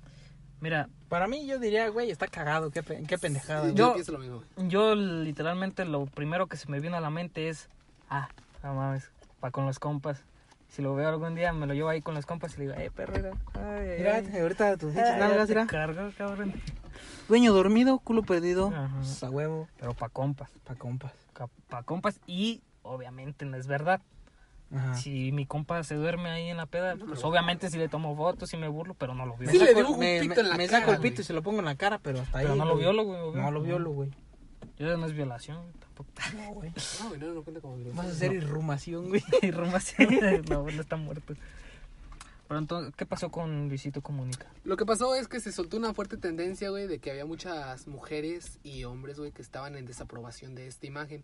Mira, 0.61 0.89
Para 1.09 1.27
mí, 1.27 1.47
yo 1.47 1.59
diría, 1.59 1.89
güey, 1.89 2.11
está 2.11 2.29
cagado. 2.29 2.71
Qué, 2.71 2.83
qué 2.83 3.19
pendejada. 3.19 3.63
Yo, 3.63 3.73
güey. 3.73 3.77
Yo- 3.77 3.95
pienso 3.95 4.13
lo 4.13 4.19
mismo, 4.19 4.43
güey. 4.57 4.69
yo 4.69 4.95
literalmente 4.95 5.85
lo 5.85 6.07
primero 6.07 6.47
que 6.47 6.57
se 6.57 6.69
me 6.71 6.79
vino 6.81 6.97
a 6.97 7.01
la 7.01 7.11
mente 7.11 7.49
es, 7.49 7.69
ah, 8.11 8.29
no 8.63 8.75
mames, 8.75 9.11
pa' 9.41 9.51
con 9.51 9.67
los 9.67 9.79
compas. 9.79 10.23
Si 10.69 10.83
lo 10.83 10.95
veo 10.95 11.09
algún 11.09 11.35
día, 11.35 11.53
me 11.53 11.67
lo 11.67 11.75
llevo 11.75 11.89
ahí 11.89 12.01
con 12.01 12.15
los 12.15 12.27
compas 12.27 12.55
y 12.55 12.59
le 12.59 12.67
digo, 12.69 12.75
eh, 12.79 12.91
perro, 12.95 13.15
mira, 13.17 13.31
ay, 13.55 13.89
ay, 13.89 13.99
Mira, 13.99 14.15
ay. 14.17 14.41
ahorita 14.41 14.77
tus 14.77 14.93
pinches 14.95 15.17
nalgas, 15.19 15.49
mira. 15.49 15.67
cargo, 15.67 16.11
cabrón. 16.17 16.53
Dueño 17.29 17.53
dormido, 17.53 17.99
culo 17.99 18.23
perdido. 18.23 18.73
Pues, 18.99 19.23
A 19.25 19.31
huevo, 19.31 19.69
Pero 19.79 19.95
pa' 19.95 20.09
compas, 20.11 20.51
pa' 20.65 20.77
compas. 20.77 21.13
pa' 21.69 21.83
compas 21.83 22.21
y 22.27 22.63
obviamente 22.83 23.45
no 23.47 23.57
es 23.57 23.67
verdad. 23.67 24.01
Ajá. 24.75 24.95
Si 24.95 25.33
mi 25.33 25.47
compa 25.47 25.83
se 25.83 25.97
duerme 25.97 26.31
ahí 26.31 26.49
en 26.49 26.57
la 26.57 26.67
peda, 26.67 26.95
pues 26.97 27.25
obviamente 27.25 27.71
si 27.71 27.79
le 27.79 27.89
tomo 27.89 28.17
fotos 28.17 28.53
y 28.55 28.57
me 28.57 28.69
burlo, 28.69 28.95
pero 28.95 29.15
no 29.15 29.27
lo 29.27 29.37
vio. 29.37 29.51
Sí, 29.51 29.59
le 29.59 29.75
dibujo 29.75 29.95
un 29.95 29.99
me, 30.01 30.21
pito 30.21 30.35
me- 30.37 30.41
en 30.43 30.49
la 30.49 30.57
me 30.57 30.67
cara, 30.69 30.81
saco 30.81 30.93
el 30.93 31.01
pito 31.01 31.23
y 31.23 31.25
se 31.25 31.33
lo 31.33 31.43
pongo 31.43 31.59
en 31.59 31.65
la 31.65 31.75
cara, 31.75 31.99
pero 31.99 32.21
hasta 32.21 32.39
Pero 32.39 32.53
ahí. 32.53 32.59
no 32.59 32.65
lo 32.65 32.77
violo, 32.77 33.05
güey. 33.05 33.33
No 33.35 33.51
lo 33.51 33.63
violo, 33.63 33.91
güey. 33.91 34.11
Eso 34.79 34.97
no 34.97 35.07
es 35.07 35.13
violación, 35.13 35.61
tampoco. 35.81 36.11
No, 36.37 36.53
güey. 36.55 36.71
No, 37.01 37.09
güey, 37.09 37.21
no, 37.21 37.27
no 37.35 37.43
cuenta 37.43 37.61
como 37.61 37.75
violación. 37.77 37.97
Vas 37.97 38.07
a 38.07 38.11
hacer 38.17 38.33
irrumación, 38.33 39.09
güey. 39.09 39.23
Y 39.43 39.51
Rumación, 39.51 40.09
no, 40.49 40.63
no 40.63 40.81
está 40.81 40.97
muerto. 40.97 41.35
Pero 42.49 42.59
entonces, 42.59 42.95
¿qué 42.97 43.07
pasó 43.07 43.31
con 43.31 43.69
Luisito 43.69 44.01
Comunica? 44.03 44.47
Lo 44.65 44.77
que 44.77 44.85
pasó 44.85 45.15
es 45.15 45.29
que 45.29 45.39
se 45.41 45.53
soltó 45.53 45.77
una 45.77 45.95
fuerte 45.95 46.17
tendencia, 46.17 46.71
güey, 46.71 46.87
de 46.89 46.99
que 46.99 47.11
había 47.13 47.25
muchas 47.25 47.87
mujeres 47.87 48.59
y 48.65 48.85
hombres, 48.85 49.19
güey, 49.19 49.31
que 49.31 49.41
estaban 49.43 49.77
en 49.77 49.87
desaprobación 49.87 50.55
de 50.57 50.67
esta 50.67 50.87
imagen. 50.87 51.23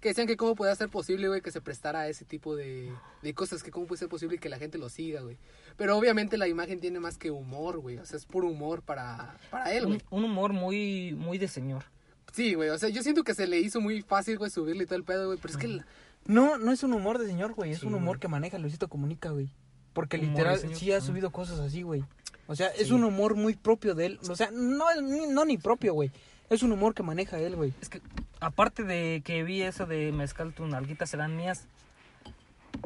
Que 0.00 0.10
decían 0.10 0.26
que 0.28 0.36
cómo 0.36 0.54
podía 0.54 0.74
ser 0.76 0.88
posible, 0.88 1.26
güey, 1.28 1.40
que 1.40 1.50
se 1.50 1.60
prestara 1.60 2.00
a 2.00 2.08
ese 2.08 2.24
tipo 2.24 2.54
de, 2.54 2.92
de 3.22 3.34
cosas, 3.34 3.62
que 3.64 3.70
cómo 3.72 3.86
puede 3.86 3.98
ser 3.98 4.08
posible 4.08 4.38
que 4.38 4.48
la 4.48 4.58
gente 4.58 4.78
lo 4.78 4.88
siga, 4.88 5.22
güey. 5.22 5.36
Pero 5.76 5.96
obviamente 5.96 6.38
la 6.38 6.46
imagen 6.46 6.78
tiene 6.80 7.00
más 7.00 7.18
que 7.18 7.30
humor, 7.32 7.78
güey, 7.80 7.98
o 7.98 8.06
sea, 8.06 8.16
es 8.16 8.24
puro 8.26 8.48
humor 8.48 8.82
para, 8.82 9.36
para 9.50 9.72
él, 9.72 9.86
güey. 9.86 10.00
Un, 10.10 10.18
un 10.24 10.30
humor 10.30 10.52
muy, 10.52 11.14
muy 11.18 11.36
de 11.38 11.48
señor. 11.48 11.84
Sí, 12.32 12.54
güey, 12.54 12.68
o 12.68 12.78
sea, 12.78 12.90
yo 12.90 13.02
siento 13.02 13.24
que 13.24 13.34
se 13.34 13.46
le 13.48 13.58
hizo 13.58 13.80
muy 13.80 14.02
fácil, 14.02 14.38
güey, 14.38 14.50
subirle 14.50 14.84
y 14.84 14.86
todo 14.86 14.96
el 14.96 15.04
pedo, 15.04 15.26
güey, 15.26 15.38
pero 15.42 15.52
es 15.52 15.58
que... 15.58 15.66
la- 15.68 15.86
No, 16.26 16.58
no 16.58 16.70
es 16.70 16.82
un 16.84 16.92
humor 16.92 17.18
de 17.18 17.26
señor, 17.26 17.54
güey. 17.54 17.72
Es 17.72 17.80
Sí, 17.80 17.86
un 17.86 17.94
humor 17.94 18.16
güey. 18.16 18.20
que 18.20 18.28
maneja 18.28 18.58
Luisito 18.58 18.86
Comunica, 18.88 19.30
güey. 19.30 19.48
Porque 19.94 20.16
Humor 20.18 20.28
literal 20.30 20.58
señor. 20.60 20.76
sí 20.76 20.92
ha 20.92 21.00
subido 21.00 21.30
cosas 21.32 21.58
así, 21.58 21.82
güey. 21.82 22.04
O 22.46 22.54
sea, 22.54 22.68
es 22.68 22.90
un 22.92 23.02
humor 23.02 23.34
muy 23.34 23.56
propio 23.56 23.94
de 23.96 24.06
él. 24.06 24.20
O 24.28 24.36
sea, 24.36 24.50
no, 24.52 24.86
no 25.00 25.44
ni 25.44 25.58
propio, 25.58 25.92
güey. 25.94 26.10
Es 26.50 26.62
un 26.62 26.70
humor 26.72 26.94
que 26.94 27.02
maneja 27.02 27.38
él, 27.40 27.56
güey. 27.56 27.72
Es 27.80 27.88
que, 27.88 28.00
aparte 28.40 28.84
de 28.84 29.22
que 29.24 29.42
vi 29.44 29.62
eso 29.62 29.86
de 29.86 30.12
Mezcal, 30.12 30.52
tus 30.52 30.68
nalguitas 30.68 31.10
serán 31.10 31.36
mías, 31.36 31.66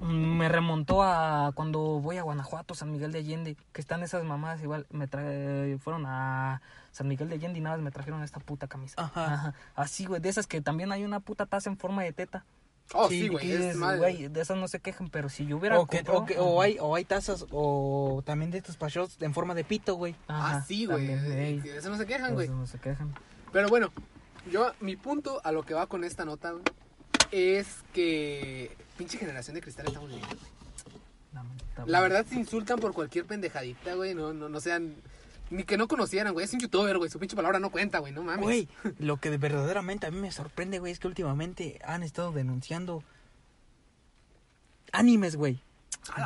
me 0.01 0.49
remontó 0.49 1.03
a 1.03 1.53
cuando 1.55 1.81
voy 2.01 2.17
a 2.19 2.23
Guanajuato, 2.23 2.75
San 2.75 2.91
Miguel 2.93 3.13
de 3.13 3.19
Allende, 3.19 3.57
que 3.73 3.81
están 3.81 4.03
esas 4.03 4.25
mamás 4.25 4.63
igual, 4.63 4.87
me 4.91 5.07
trae, 5.07 5.77
fueron 5.79 6.05
a 6.07 6.63
San 6.93 7.09
Miguel 7.09 7.29
de 7.29 7.35
Allende 7.37 7.59
y 7.59 7.63
nada 7.63 7.77
más 7.77 7.85
me 7.85 7.91
trajeron 7.91 8.23
esta 8.23 8.41
puta 8.41 8.67
camisa. 8.69 8.95
Ajá. 9.03 9.55
Así, 9.75 10.07
güey, 10.07 10.21
de 10.21 10.29
esas 10.29 10.47
que 10.47 10.61
también 10.61 10.93
hay 10.93 11.05
una 11.05 11.21
puta 11.21 11.47
taza 11.47 11.69
en 11.71 11.77
forma 11.77 12.03
de 12.03 12.13
teta. 12.13 12.45
Oh, 12.95 13.09
Sí, 13.09 13.23
sí, 13.23 13.29
güey, 13.29 13.47
Que 13.47 13.69
es 13.71 13.79
güey, 13.79 14.29
de 14.29 14.41
esas 14.41 14.57
no 14.59 14.67
se 14.69 14.81
quejan, 14.81 15.09
pero 15.09 15.29
si 15.29 15.47
yo 15.47 15.57
hubiera 15.57 15.79
O, 15.79 15.87
que, 15.87 15.99
comprado- 15.99 16.19
o, 16.23 16.27
que- 16.27 16.39
o 16.39 16.61
hay, 16.61 16.77
o 16.81 16.95
hay 16.97 17.05
tazas 17.05 17.47
o 17.51 18.23
también 18.27 18.51
de 18.51 18.59
estos 18.59 18.77
pachos 18.77 19.17
en 19.21 19.33
forma 19.33 19.55
de 19.55 19.65
pito, 19.65 19.95
güey. 19.95 20.15
Ajá, 20.27 20.59
Ah, 20.59 20.63
sí, 20.67 20.87
güey, 20.87 21.07
de 21.07 21.77
eso 21.79 21.91
no 21.91 21.97
se 21.97 22.07
quejan, 22.07 22.29
de 22.31 22.35
güey. 22.35 22.47
eso 22.47 22.57
no 22.57 22.67
se 22.67 22.79
quejan. 22.79 23.15
Pero 23.53 23.69
bueno, 23.69 23.93
yo, 24.51 24.73
mi 24.81 24.97
punto 24.97 25.41
a 25.45 25.53
lo 25.53 25.63
que 25.63 25.75
va 25.75 25.87
con 25.87 26.05
esta 26.05 26.25
nota, 26.25 26.53
güey, 26.53 26.65
es 27.31 27.67
que 27.93 28.77
pinche 28.97 29.19
generación 29.19 29.55
de 29.55 29.61
cristal 29.61 29.87
estamos 29.87 30.09
viviendo, 30.09 30.37
güey. 30.37 30.53
La 31.87 32.01
verdad 32.01 32.27
se 32.27 32.37
insultan 32.37 32.79
por 32.79 32.93
cualquier 32.93 33.25
pendejadita, 33.25 33.95
güey, 33.95 34.15
no, 34.15 34.33
no, 34.33 34.49
no 34.49 34.61
sean, 34.61 34.95
ni 35.51 35.65
que 35.65 35.77
no 35.77 35.89
conocieran, 35.89 36.33
güey, 36.33 36.45
es 36.45 36.53
un 36.53 36.61
youtuber, 36.61 36.99
güey, 36.99 37.11
su 37.11 37.19
pinche 37.19 37.35
palabra 37.35 37.59
no 37.59 37.71
cuenta, 37.71 37.99
güey, 37.99 38.13
no 38.13 38.23
mames. 38.23 38.43
Güey, 38.43 38.69
lo 38.99 39.17
que 39.17 39.31
de 39.31 39.39
verdaderamente 39.39 40.07
a 40.07 40.11
mí 40.11 40.19
me 40.19 40.31
sorprende, 40.33 40.79
güey, 40.79 40.93
es 40.93 40.99
que 40.99 41.09
últimamente 41.09 41.81
han 41.85 42.03
estado 42.03 42.33
denunciando 42.33 43.03
animes, 44.93 45.37
güey. 45.37 45.61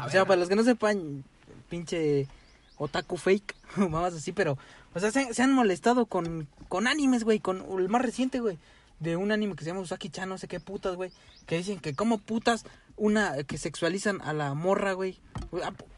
O 0.05 0.11
sea, 0.11 0.25
para 0.25 0.41
los 0.41 0.49
que 0.49 0.57
no 0.57 0.65
sepan, 0.65 1.25
pinche 1.69 2.29
otaku 2.77 3.17
fake, 3.17 3.55
mamás 3.77 4.15
así, 4.15 4.33
pero, 4.33 4.59
o 4.97 5.01
sea, 5.01 5.11
se, 5.11 5.35
se 5.35 5.43
han 5.43 5.53
molestado 5.53 6.07
con, 6.07 6.49
con 6.69 6.87
animes, 6.87 7.23
güey, 7.23 7.39
con 7.39 7.67
el 7.79 7.91
más 7.91 8.01
reciente, 8.01 8.41
güey, 8.41 8.57
de 8.99 9.19
un 9.19 9.31
anime 9.31 9.55
que 9.55 9.63
se 9.63 9.69
llama 9.69 9.83
Usaki-chan, 9.83 10.27
no 10.27 10.39
sé 10.39 10.49
qué 10.49 10.59
putas, 10.59 10.97
güey, 10.97 11.13
que 11.45 11.59
dicen 11.59 11.81
que 11.81 11.95
como 11.95 12.17
putas, 12.17 12.65
una, 12.97 13.43
que 13.45 13.59
sexualizan 13.59 14.23
a 14.23 14.33
la 14.33 14.55
morra, 14.55 14.95
güey. 14.95 15.19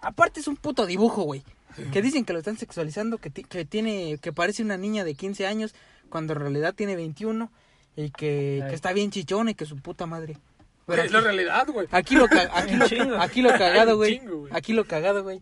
Aparte 0.01 0.41
es 0.41 0.49
un 0.49 0.57
puto 0.57 0.85
dibujo, 0.85 1.23
güey, 1.23 1.45
que 1.93 2.03
dicen 2.03 2.25
que 2.25 2.33
lo 2.33 2.41
están 2.41 2.59
sexualizando, 2.59 3.19
que, 3.19 3.31
que 3.31 3.65
tiene, 3.65 4.19
que 4.19 4.33
parece 4.33 4.65
una 4.65 4.77
niña 4.77 5.05
de 5.05 5.15
15 5.15 5.47
años, 5.47 5.77
cuando 6.09 6.33
en 6.33 6.41
realidad 6.41 6.75
tiene 6.75 6.97
21, 6.97 7.53
y 7.95 8.11
que, 8.11 8.65
que 8.69 8.75
está 8.75 8.93
bien 8.93 9.13
chichona 9.13 9.53
y 9.53 9.55
que 9.55 9.65
su 9.65 9.77
puta 9.77 10.07
madre. 10.07 10.39
Güey, 10.89 10.99
es 10.99 11.13
la 11.13 11.21
realidad, 11.21 11.69
güey. 11.69 11.87
Aquí 11.93 12.17
lo, 12.17 12.25
aquí 12.53 12.75
lo, 12.75 12.89
chingo. 12.89 13.15
aquí 13.21 13.43
lo 13.43 13.51
cagado, 13.51 13.97
güey. 13.97 14.21
Aquí 14.51 14.73
lo 14.73 14.87
cagado, 14.87 15.23
güey. 15.23 15.41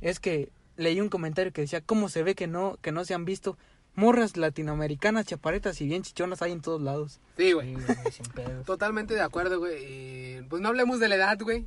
Es 0.00 0.20
que 0.20 0.50
leí 0.76 1.00
un 1.00 1.08
comentario 1.08 1.52
que 1.52 1.62
decía, 1.62 1.80
¿cómo 1.80 2.08
se 2.08 2.22
ve 2.22 2.34
que 2.34 2.46
no, 2.46 2.78
que 2.82 2.92
no 2.92 3.04
se 3.04 3.14
han 3.14 3.24
visto 3.24 3.56
morras 3.94 4.36
latinoamericanas, 4.36 5.26
chaparetas 5.26 5.80
y 5.80 5.86
bien 5.86 6.02
chichonas 6.02 6.42
hay 6.42 6.52
en 6.52 6.62
todos 6.62 6.80
lados? 6.80 7.20
Sí, 7.36 7.52
güey, 7.52 7.76
totalmente 8.66 9.14
de 9.14 9.22
acuerdo, 9.22 9.58
güey, 9.58 10.38
y, 10.38 10.42
pues 10.42 10.60
no 10.60 10.68
hablemos 10.68 11.00
de 11.00 11.08
la 11.08 11.16
edad, 11.16 11.38
güey, 11.40 11.66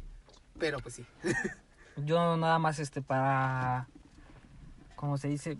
pero 0.59 0.79
pues 0.79 0.95
sí. 0.95 1.05
Yo 1.97 2.37
nada 2.37 2.59
más 2.59 2.79
este 2.79 3.01
para 3.01 3.87
como 4.95 5.17
se 5.17 5.27
dice 5.27 5.57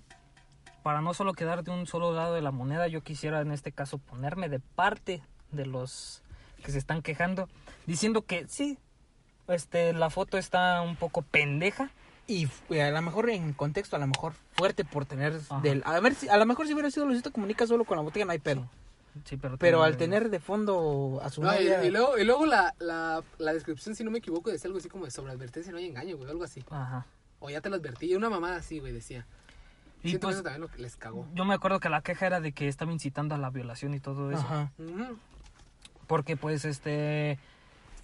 para 0.84 1.02
no 1.02 1.14
solo 1.14 1.34
quedar 1.34 1.64
de 1.64 1.72
un 1.72 1.88
solo 1.88 2.14
lado 2.14 2.34
de 2.34 2.42
la 2.42 2.52
moneda, 2.52 2.88
yo 2.88 3.02
quisiera 3.02 3.42
en 3.42 3.52
este 3.52 3.72
caso 3.72 3.98
ponerme 3.98 4.48
de 4.48 4.60
parte 4.60 5.22
de 5.52 5.66
los 5.66 6.22
que 6.64 6.72
se 6.72 6.78
están 6.78 7.02
quejando 7.02 7.50
diciendo 7.88 8.22
que 8.22 8.48
sí 8.48 8.78
este 9.48 9.94
la 9.94 10.10
foto 10.10 10.38
está 10.38 10.82
un 10.82 10.96
poco 10.96 11.24
pendeja, 11.24 11.92
Y 12.28 12.48
eh, 12.70 12.82
a 12.84 12.92
lo 12.92 13.02
mejor 13.02 13.30
en 13.30 13.54
contexto, 13.54 13.96
a 13.96 14.00
lo 14.00 14.08
mejor 14.08 14.34
fuerte 14.54 14.84
por 14.84 15.06
tener 15.06 15.40
Ajá. 15.50 15.62
del... 15.62 15.82
A 15.86 15.98
ver, 16.02 16.14
si, 16.14 16.28
a 16.28 16.36
lo 16.38 16.46
mejor 16.46 16.68
si 16.68 16.74
hubiera 16.74 16.92
sido 16.92 17.06
Luisito 17.06 17.32
Comunica 17.32 17.66
solo 17.66 17.86
con 17.86 17.96
la 17.98 18.04
botella 18.04 18.26
no 18.26 18.34
hay 18.34 18.40
pedo. 18.40 18.68
sí, 19.24 19.38
pero 19.38 19.58
Pero 19.58 19.78
tiene- 19.78 19.88
al 19.88 19.98
tener 19.98 20.30
de 20.30 20.40
fondo 20.42 21.20
a 21.24 21.30
su 21.30 21.42
No, 21.42 21.54
y, 21.54 21.64
novia... 21.64 21.86
y 21.86 21.90
luego, 21.92 22.18
y 22.18 22.26
luego 22.26 22.46
la, 22.46 22.76
la, 22.80 23.24
la 23.38 23.54
descripción, 23.54 23.96
si 23.96 24.04
no 24.04 24.12
me 24.12 24.18
equivoco, 24.20 24.52
decía 24.52 24.68
algo 24.68 24.78
así 24.80 24.90
como 24.90 25.06
de 25.06 25.12
sobreadvertencia, 25.12 25.72
no 25.72 25.78
hay 25.78 25.86
engaño, 25.88 26.18
güey, 26.18 26.30
algo 26.30 26.44
así. 26.44 26.64
Ajá. 26.70 27.06
O 27.40 27.50
ya 27.50 27.62
te 27.62 27.70
lo 27.70 27.78
advertí, 27.78 28.14
una 28.16 28.30
mamada 28.30 28.58
así, 28.58 28.80
güey, 28.80 28.92
decía. 28.92 29.26
Y 30.04 30.10
Siento 30.10 30.20
que 30.20 30.22
pues 30.28 30.36
eso 30.36 30.44
también 30.44 30.62
lo 30.62 30.68
que 30.68 30.82
les 30.82 30.96
cagó. 30.98 31.26
yo 31.34 31.46
me 31.46 31.54
acuerdo 31.54 31.80
que 31.80 31.88
la 31.90 32.02
queja 32.02 32.28
era 32.28 32.40
de 32.42 32.52
que 32.52 32.68
estaba 32.68 32.92
incitando 32.92 33.36
a 33.36 33.38
la 33.38 33.50
violación 33.50 33.94
y 33.94 34.00
todo 34.00 34.32
eso. 34.32 34.42
Ajá. 34.42 34.72
Porque 36.08 36.38
pues 36.38 36.66
este... 36.66 37.40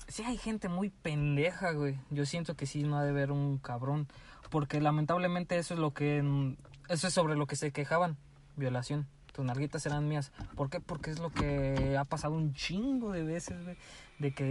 Sí 0.08 0.24
hay 0.24 0.38
gente 0.38 0.70
muy 0.70 0.90
pendeja, 0.90 1.72
güey. 1.72 2.00
Yo 2.10 2.26
siento 2.26 2.56
que 2.56 2.66
sí 2.66 2.84
no 2.84 2.98
ha 2.98 3.04
de 3.04 3.10
haber 3.10 3.32
un 3.32 3.58
cabrón. 3.58 4.08
Porque 4.50 4.80
lamentablemente 4.82 5.58
eso 5.58 5.74
es 5.74 5.80
lo 5.80 5.94
que... 5.94 6.56
Eso 6.90 7.08
es 7.08 7.14
sobre 7.14 7.36
lo 7.36 7.48
que 7.48 7.56
se 7.56 7.72
quejaban. 7.72 8.18
Violación. 8.56 9.08
Tus 9.32 9.44
nalguitas 9.44 9.84
eran 9.88 10.08
mías. 10.08 10.32
¿Por 10.56 10.70
qué? 10.70 10.80
Porque 10.80 11.10
es 11.10 11.18
lo 11.20 11.32
que 11.32 11.98
ha 11.98 12.04
pasado 12.06 12.36
un 12.36 12.54
chingo 12.54 13.12
de 13.12 13.24
veces, 13.24 13.64
güey. 13.64 13.78
De 14.20 14.32
que 14.34 14.46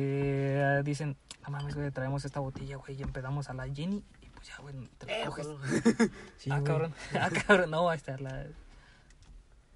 eh, 0.59 0.83
dicen, 0.85 1.17
no 1.45 1.51
mames, 1.51 1.77
güey, 1.77 1.91
traemos 1.93 2.25
esta 2.25 2.41
botella, 2.41 2.77
güey, 2.79 2.99
y 2.99 3.03
empezamos 3.03 3.49
a 3.49 3.55
la 3.55 3.69
Jenny. 3.73 4.03
Y 4.23 4.27
pues 4.31 4.49
ya, 4.49 4.57
güey, 4.61 4.75
te 4.99 5.07
la 5.07 5.13
Eh, 5.21 5.25
coges. 5.27 5.47
joder. 5.47 6.11
Sí, 6.37 6.51
ah, 6.51 6.55
güey. 6.57 6.65
cabrón. 6.65 6.95
Ah, 7.15 7.31
cabrón. 7.47 7.71
No, 7.71 7.89
a 7.89 7.95
esta, 7.95 8.15
a 8.17 8.19
la... 8.19 8.47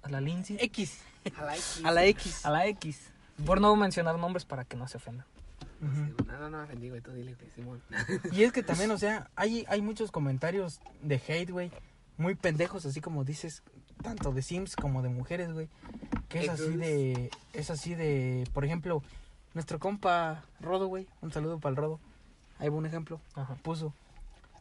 A 0.03 0.09
la 0.09 0.19
Lindsay. 0.19 0.57
X. 0.59 1.01
A 1.37 1.41
la 1.45 1.55
X. 1.55 1.81
A 1.85 1.91
la 1.91 2.05
X. 2.05 2.45
A 2.45 2.49
la 2.49 2.67
X. 2.67 3.11
Por 3.45 3.61
no 3.61 3.73
mencionar 3.77 4.17
nombres 4.17 4.43
para 4.43 4.65
que 4.65 4.75
no 4.75 4.87
se 4.89 4.97
ofendan. 4.97 5.25
No, 5.79 6.39
no, 6.39 6.49
no 6.49 6.57
me 6.57 6.63
ofendí, 6.63 6.89
güey, 6.89 7.01
tú 7.01 7.11
dile, 7.11 7.35
güey, 7.35 7.51
Simón. 7.51 7.81
Y 8.31 8.43
es 8.43 8.51
que 8.51 8.63
también, 8.63 8.91
o 8.91 8.97
sea, 8.97 9.29
hay, 9.35 9.65
hay 9.67 9.81
muchos 9.81 10.11
comentarios 10.11 10.79
de 11.01 11.21
hate, 11.27 11.51
güey. 11.51 11.71
Muy 12.17 12.35
pendejos, 12.35 12.85
así 12.85 12.99
como 12.99 13.23
dices, 13.23 13.61
tanto 14.01 14.31
de 14.31 14.41
Sims 14.41 14.75
como 14.75 15.01
de 15.01 15.09
mujeres, 15.09 15.53
güey. 15.53 15.69
Que 16.29 16.45
es 16.45 16.49
así 16.49 16.75
de. 16.75 17.29
Es 17.53 17.69
así 17.69 17.93
de. 17.93 18.47
Por 18.53 18.65
ejemplo, 18.65 19.03
nuestro 19.53 19.79
compa 19.79 20.43
Rodo, 20.59 20.87
güey. 20.87 21.07
Un 21.21 21.31
saludo 21.31 21.59
para 21.59 21.71
el 21.71 21.77
Rodo. 21.77 21.99
Ahí 22.59 22.69
va 22.69 22.75
un 22.75 22.85
ejemplo. 22.85 23.21
Ajá. 23.35 23.55
Puso. 23.61 23.93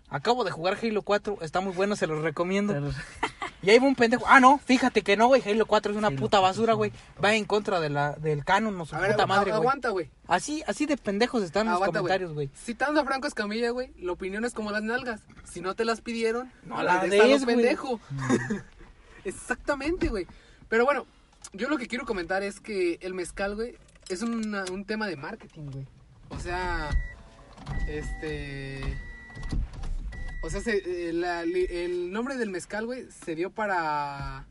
Acabo 0.08 0.44
de 0.44 0.50
jugar 0.50 0.78
Halo 0.80 1.02
4, 1.02 1.38
está 1.40 1.60
muy 1.60 1.72
bueno, 1.72 1.96
se 1.96 2.06
los 2.06 2.22
recomiendo. 2.22 2.74
Y 3.66 3.70
ahí 3.70 3.78
va 3.80 3.86
un 3.88 3.96
pendejo. 3.96 4.24
Ah, 4.28 4.38
no, 4.38 4.58
fíjate 4.58 5.02
que 5.02 5.16
no, 5.16 5.26
güey. 5.26 5.42
Halo 5.44 5.66
4 5.66 5.90
es 5.90 5.98
una 5.98 6.10
puta 6.12 6.38
4 6.38 6.42
basura, 6.42 6.72
güey. 6.74 6.92
Va 7.22 7.34
en 7.34 7.44
contra 7.44 7.80
de 7.80 7.90
la, 7.90 8.12
del 8.12 8.44
canon, 8.44 8.78
no 8.78 8.86
su 8.86 8.94
A 8.94 9.00
ver, 9.00 9.10
puta 9.10 9.26
madre, 9.26 9.50
güey. 9.50 9.60
aguanta, 9.60 9.88
güey. 9.90 10.08
Así, 10.28 10.62
así 10.68 10.86
de 10.86 10.96
pendejos 10.96 11.42
están 11.42 11.66
los 11.66 11.74
Aguanta, 11.74 11.98
comentarios, 11.98 12.32
güey. 12.32 12.48
Citando 12.56 13.00
a 13.00 13.04
Franco 13.04 13.26
Escamilla, 13.26 13.70
güey, 13.70 13.90
la 13.98 14.12
opinión 14.12 14.44
es 14.44 14.54
como 14.54 14.70
las 14.70 14.82
nalgas. 14.84 15.20
Si 15.44 15.60
no 15.60 15.74
te 15.74 15.84
las 15.84 16.00
pidieron, 16.00 16.52
No 16.64 16.76
la 16.82 16.94
las 16.94 17.10
des 17.10 17.20
a 17.20 17.24
des, 17.26 17.44
güey. 17.44 17.56
pendejo. 17.56 18.00
Exactamente, 19.24 20.08
güey. 20.08 20.26
Pero 20.68 20.84
bueno, 20.84 21.04
yo 21.52 21.68
lo 21.68 21.76
que 21.78 21.88
quiero 21.88 22.06
comentar 22.06 22.42
es 22.42 22.60
que 22.60 22.98
el 23.02 23.14
mezcal, 23.14 23.56
güey, 23.56 23.76
es 24.08 24.22
una- 24.22 24.64
un 24.70 24.84
tema 24.84 25.06
de 25.08 25.16
marketing, 25.16 25.70
güey. 25.72 25.86
O 26.28 26.38
sea, 26.38 26.90
este... 27.88 28.80
O 30.46 30.50
sea, 30.50 30.60
se- 30.60 31.08
eh, 31.08 31.12
la- 31.12 31.42
el 31.42 32.12
nombre 32.12 32.36
del 32.36 32.50
mezcal, 32.50 32.86
güey, 32.86 33.06
se 33.10 33.34
dio 33.34 33.50
para. 33.50 34.46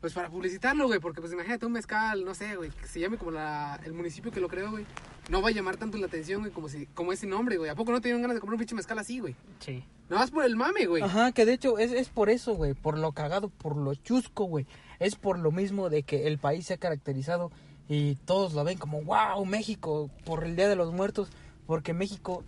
Pues 0.00 0.14
para 0.14 0.30
publicitarlo, 0.30 0.86
güey. 0.86 0.98
Porque, 1.00 1.20
pues 1.20 1.32
imagínate 1.32 1.66
un 1.66 1.72
mezcal, 1.72 2.24
no 2.24 2.34
sé, 2.34 2.56
güey, 2.56 2.70
que 2.70 2.86
se 2.86 3.00
llame 3.00 3.18
como 3.18 3.32
la, 3.32 3.78
el 3.84 3.92
municipio 3.92 4.30
que 4.30 4.40
lo 4.40 4.48
creó, 4.48 4.70
güey. 4.70 4.86
No 5.28 5.42
va 5.42 5.48
a 5.50 5.52
llamar 5.52 5.76
tanto 5.76 5.98
la 5.98 6.06
atención, 6.06 6.40
güey, 6.40 6.52
como, 6.52 6.68
si, 6.70 6.86
como 6.86 7.12
ese 7.12 7.26
nombre, 7.26 7.58
güey. 7.58 7.70
¿A 7.70 7.74
poco 7.74 7.92
no 7.92 8.00
te 8.00 8.08
dieron 8.08 8.22
ganas 8.22 8.34
de 8.34 8.40
comprar 8.40 8.54
un 8.54 8.60
pinche 8.60 8.74
mezcal 8.74 8.98
así, 8.98 9.20
güey? 9.20 9.34
Sí. 9.58 9.84
Nada 10.08 10.22
más 10.22 10.30
por 10.30 10.44
el 10.44 10.56
mame, 10.56 10.86
güey. 10.86 11.02
Ajá, 11.02 11.32
que 11.32 11.44
de 11.44 11.52
hecho 11.52 11.78
es, 11.78 11.92
es 11.92 12.08
por 12.08 12.30
eso, 12.30 12.54
güey, 12.54 12.72
por 12.74 12.98
lo 12.98 13.12
cagado, 13.12 13.48
por 13.50 13.76
lo 13.76 13.94
chusco, 13.94 14.44
güey. 14.44 14.66
Es 14.98 15.16
por 15.16 15.38
lo 15.38 15.52
mismo 15.52 15.88
de 15.90 16.02
que 16.02 16.26
el 16.26 16.38
país 16.38 16.66
se 16.66 16.74
ha 16.74 16.78
caracterizado 16.78 17.50
y 17.88 18.14
todos 18.24 18.54
lo 18.54 18.64
ven 18.64 18.78
como, 18.78 19.02
wow, 19.02 19.44
México, 19.44 20.10
por 20.24 20.44
el 20.44 20.56
Día 20.56 20.68
de 20.68 20.76
los 20.76 20.92
Muertos, 20.92 21.28
porque 21.66 21.92
México 21.92 22.42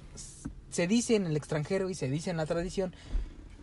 se 0.73 0.87
dice 0.87 1.15
en 1.15 1.27
el 1.27 1.37
extranjero 1.37 1.91
y 1.91 1.95
se 1.95 2.09
dice 2.09 2.31
en 2.31 2.37
la 2.37 2.47
tradición 2.47 2.95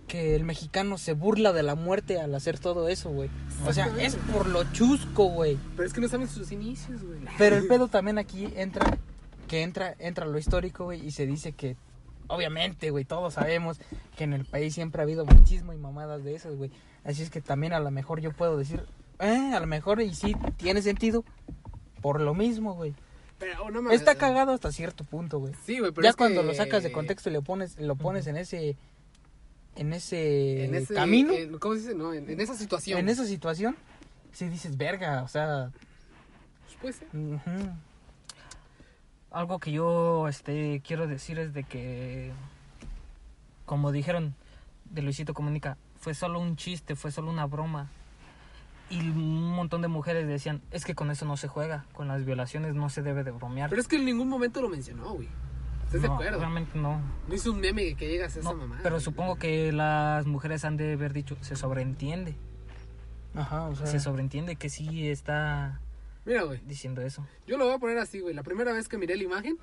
que 0.08 0.36
el 0.36 0.44
mexicano 0.44 0.98
se 0.98 1.14
burla 1.14 1.54
de 1.54 1.64
la 1.64 1.76
muerte 1.76 2.20
al 2.20 2.34
hacer 2.34 2.60
todo 2.60 2.90
eso, 2.90 3.12
güey. 3.12 3.30
O 3.66 3.74
sea, 3.74 3.88
es 4.00 4.16
por 4.16 4.48
lo 4.48 4.64
chusco, 4.74 5.26
güey. 5.26 5.58
Pero 5.76 5.88
es 5.88 5.94
que 5.94 6.02
no 6.02 6.08
saben 6.08 6.28
sus 6.28 6.52
inicios, 6.52 7.04
güey. 7.04 7.20
Pero 7.38 7.56
el 7.58 7.68
pedo 7.70 7.88
también 7.88 8.18
aquí 8.18 8.50
entra, 8.56 8.98
que 9.48 9.62
entra, 9.62 9.96
entra 10.00 10.26
lo 10.26 10.38
histórico, 10.38 10.86
güey, 10.86 11.06
y 11.06 11.12
se 11.12 11.28
dice 11.28 11.54
que, 11.54 11.78
obviamente, 12.28 12.90
güey, 12.90 13.06
todos 13.06 13.36
sabemos 13.36 13.80
que 14.18 14.24
en 14.24 14.34
el 14.34 14.46
país 14.46 14.74
siempre 14.74 15.02
ha 15.02 15.04
habido 15.04 15.26
machismo 15.26 15.74
y 15.74 15.78
mamadas 15.78 16.24
de 16.24 16.36
esas, 16.36 16.56
güey. 16.56 16.72
Así 17.04 17.22
es 17.22 17.30
que 17.30 17.40
también 17.40 17.74
a 17.74 17.80
lo 17.80 17.92
mejor 17.92 18.20
yo 18.20 18.32
puedo 18.32 18.58
decir, 18.58 18.84
eh, 19.20 19.52
a 19.54 19.60
lo 19.60 19.68
mejor 19.68 20.02
y 20.02 20.14
sí 20.16 20.36
tiene 20.58 20.82
sentido 20.82 21.24
por 22.02 22.20
lo 22.20 22.34
mismo, 22.34 22.74
güey. 22.74 22.96
Pero, 23.40 23.64
oh, 23.64 23.72
no. 23.72 23.90
Está 23.92 24.16
cagado 24.16 24.52
hasta 24.52 24.72
cierto 24.72 25.04
punto, 25.06 25.40
güey. 25.40 25.54
Sí, 25.66 25.80
güey, 25.80 25.92
pero 25.92 26.04
Ya 26.04 26.10
es 26.12 26.16
cuando 26.16 26.42
que- 26.42 26.48
lo 26.48 26.54
sacas 26.54 26.84
de 26.84 26.92
contexto 26.92 27.30
y 27.30 27.34
lo 27.34 27.42
pones, 27.42 27.80
lo 27.80 27.96
pones 27.96 28.28
en 28.28 28.36
ese, 28.38 28.76
en 29.76 29.94
ese, 29.94 30.66
En 30.66 30.76
ese 30.76 30.94
camino, 30.94 31.34
en- 31.34 31.58
¿Cómo 31.58 31.76
se 31.76 31.80
dice? 31.82 31.96
No, 31.96 32.14
en, 32.14 32.30
en 32.30 32.42
esa 32.42 32.56
situación. 32.56 33.00
en 33.00 33.08
esa 33.10 33.26
situación, 33.26 33.78
sí 34.34 34.50
dices, 34.50 34.76
verga, 34.78 35.24
o 35.24 35.28
sea, 35.30 35.72
Pues, 36.82 36.98
sí. 36.98 37.06
ujú. 37.14 37.70
Algo 39.32 39.60
que 39.60 39.72
yo 39.72 40.28
este 40.28 40.82
quiero 40.86 41.08
decir 41.08 41.38
es 41.40 41.54
de 41.54 41.64
que 41.64 42.32
como 43.66 43.92
dijeron 43.92 44.34
de 44.86 45.04
Luisito 45.04 45.34
Comunica, 45.36 45.78
fue 46.00 46.16
solo 46.16 46.40
un 46.40 46.56
chiste, 46.56 46.96
fue 46.96 47.12
solo 47.12 47.30
una 47.30 47.46
broma. 47.46 47.92
Y 48.90 49.00
un 49.10 49.52
montón 49.54 49.82
de 49.82 49.88
mujeres 49.88 50.28
decían, 50.28 50.62
es 50.72 50.84
que 50.84 50.96
con 50.96 51.12
eso 51.12 51.26
no 51.26 51.38
se 51.38 51.48
juega, 51.48 51.86
con 51.94 52.08
las 52.08 52.26
violaciones 52.26 52.74
no 52.74 52.90
se 52.90 53.02
debe 53.04 53.24
de 53.24 53.32
bromear. 53.32 53.70
Pero 53.70 53.82
es 53.82 53.88
que 53.88 53.98
en 53.98 54.06
ningún 54.06 54.28
momento 54.30 54.62
lo 54.62 54.70
mencionó, 54.70 55.12
güey. 55.14 55.28
¿Estás 55.86 56.02
de 56.02 56.08
No, 56.08 56.14
acuerdo? 56.16 56.40
Realmente 56.40 56.78
no. 56.78 57.00
No 57.28 57.34
hizo 57.36 57.52
un 57.52 57.60
meme 57.60 57.96
que 57.96 58.08
llegas 58.08 58.36
a 58.36 58.40
esa 58.40 58.50
No, 58.52 58.58
mamá. 58.58 58.80
pero 58.82 59.00
supongo 59.00 59.36
que 59.38 59.72
las 59.72 60.26
mujeres 60.26 60.66
han 60.66 60.78
de 60.78 60.94
haber 60.94 61.14
dicho, 61.14 61.38
se 61.42 61.56
sobreentiende. 61.56 62.36
Ajá, 63.36 63.66
o 63.68 63.76
sea, 63.76 63.86
Se 63.86 64.00
sobreentiende 64.00 64.56
que 64.56 64.70
sí 64.70 65.08
está 65.08 65.80
Mira, 66.26 66.44
güey. 66.44 66.60
diciendo 66.66 67.02
eso. 67.02 67.26
Yo 67.48 67.58
lo 67.58 67.66
voy 67.66 67.76
a 67.76 67.80
poner 67.80 67.98
así, 68.00 68.20
güey. 68.22 68.34
La 68.34 68.44
primera 68.44 68.74
vez 68.74 68.88
que 68.88 68.98
miré 68.98 69.16
la 69.18 69.24
imagen, 69.24 69.58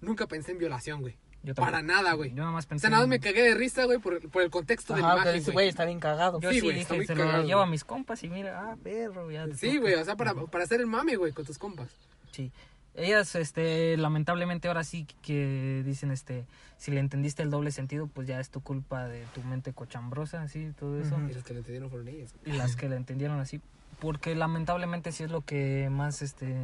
nunca 0.00 0.26
pensé 0.28 0.52
en 0.52 0.58
violación, 0.58 1.00
güey. 1.00 1.16
Yo. 1.42 1.54
Para 1.54 1.80
nada, 1.82 2.12
güey. 2.12 2.30
Yo 2.30 2.36
nada 2.42 2.50
más 2.52 2.66
O 2.66 2.68
pensé. 2.68 2.82
sea, 2.82 2.90
nada 2.90 3.00
más 3.02 3.04
en- 3.06 3.10
me 3.10 3.20
cagué 3.20 3.42
de 3.42 3.54
risa, 3.54 3.84
güey, 3.86 3.98
por, 3.98 4.20
por 4.30 4.42
el 4.42 4.50
contexto 4.50 4.94
de 4.94 5.00
la 5.00 5.06
Ajá, 5.08 5.16
imagen, 5.16 5.34
dice, 5.34 5.52
güey. 5.52 5.68
está 5.68 5.84
bien 5.86 5.98
cagado. 6.00 6.38
Yo 6.40 6.50
Sí, 6.52 6.60
güey, 6.60 6.76
dije, 6.80 7.06
se 7.06 7.14
lo 7.14 7.42
llevo 7.44 7.60
a 7.62 7.66
mis 7.66 7.82
compas 7.84 8.22
y 8.22 8.28
mira, 8.28 8.60
ah, 8.72 8.76
perro, 8.82 9.30
ya. 9.30 9.46
Sí, 9.54 9.78
güey, 9.78 9.94
o 9.94 10.04
sea, 10.04 10.16
para, 10.16 10.34
para 10.34 10.64
hacer 10.64 10.80
el 10.80 10.86
mame, 10.86 11.16
güey, 11.16 11.32
con 11.32 11.44
tus 11.46 11.56
compas. 11.58 11.88
Sí. 12.32 12.52
Ellas, 12.94 13.34
este, 13.36 13.96
lamentablemente 13.96 14.66
ahora 14.68 14.82
sí 14.84 15.06
que 15.22 15.82
dicen, 15.86 16.10
este, 16.10 16.44
si 16.76 16.90
le 16.90 17.00
entendiste 17.00 17.42
el 17.42 17.48
doble 17.48 17.70
sentido, 17.70 18.08
pues 18.08 18.26
ya 18.26 18.40
es 18.40 18.50
tu 18.50 18.60
culpa 18.60 19.06
de 19.06 19.24
tu 19.32 19.42
mente 19.42 19.72
cochambrosa, 19.72 20.42
así, 20.42 20.72
todo 20.78 21.00
eso. 21.00 21.16
Y 21.30 21.32
los 21.32 21.44
que 21.44 21.52
lo 21.54 21.60
entendieron 21.60 21.88
fueron 21.88 22.08
ellas. 22.08 22.34
Y 22.44 22.52
las 22.52 22.74
que 22.76 22.88
le 22.88 22.96
entendieron 22.96 23.38
así, 23.38 23.60
porque 24.00 24.34
lamentablemente 24.34 25.12
sí 25.12 25.22
es 25.22 25.30
lo 25.30 25.42
que 25.42 25.88
más, 25.90 26.20
este, 26.20 26.54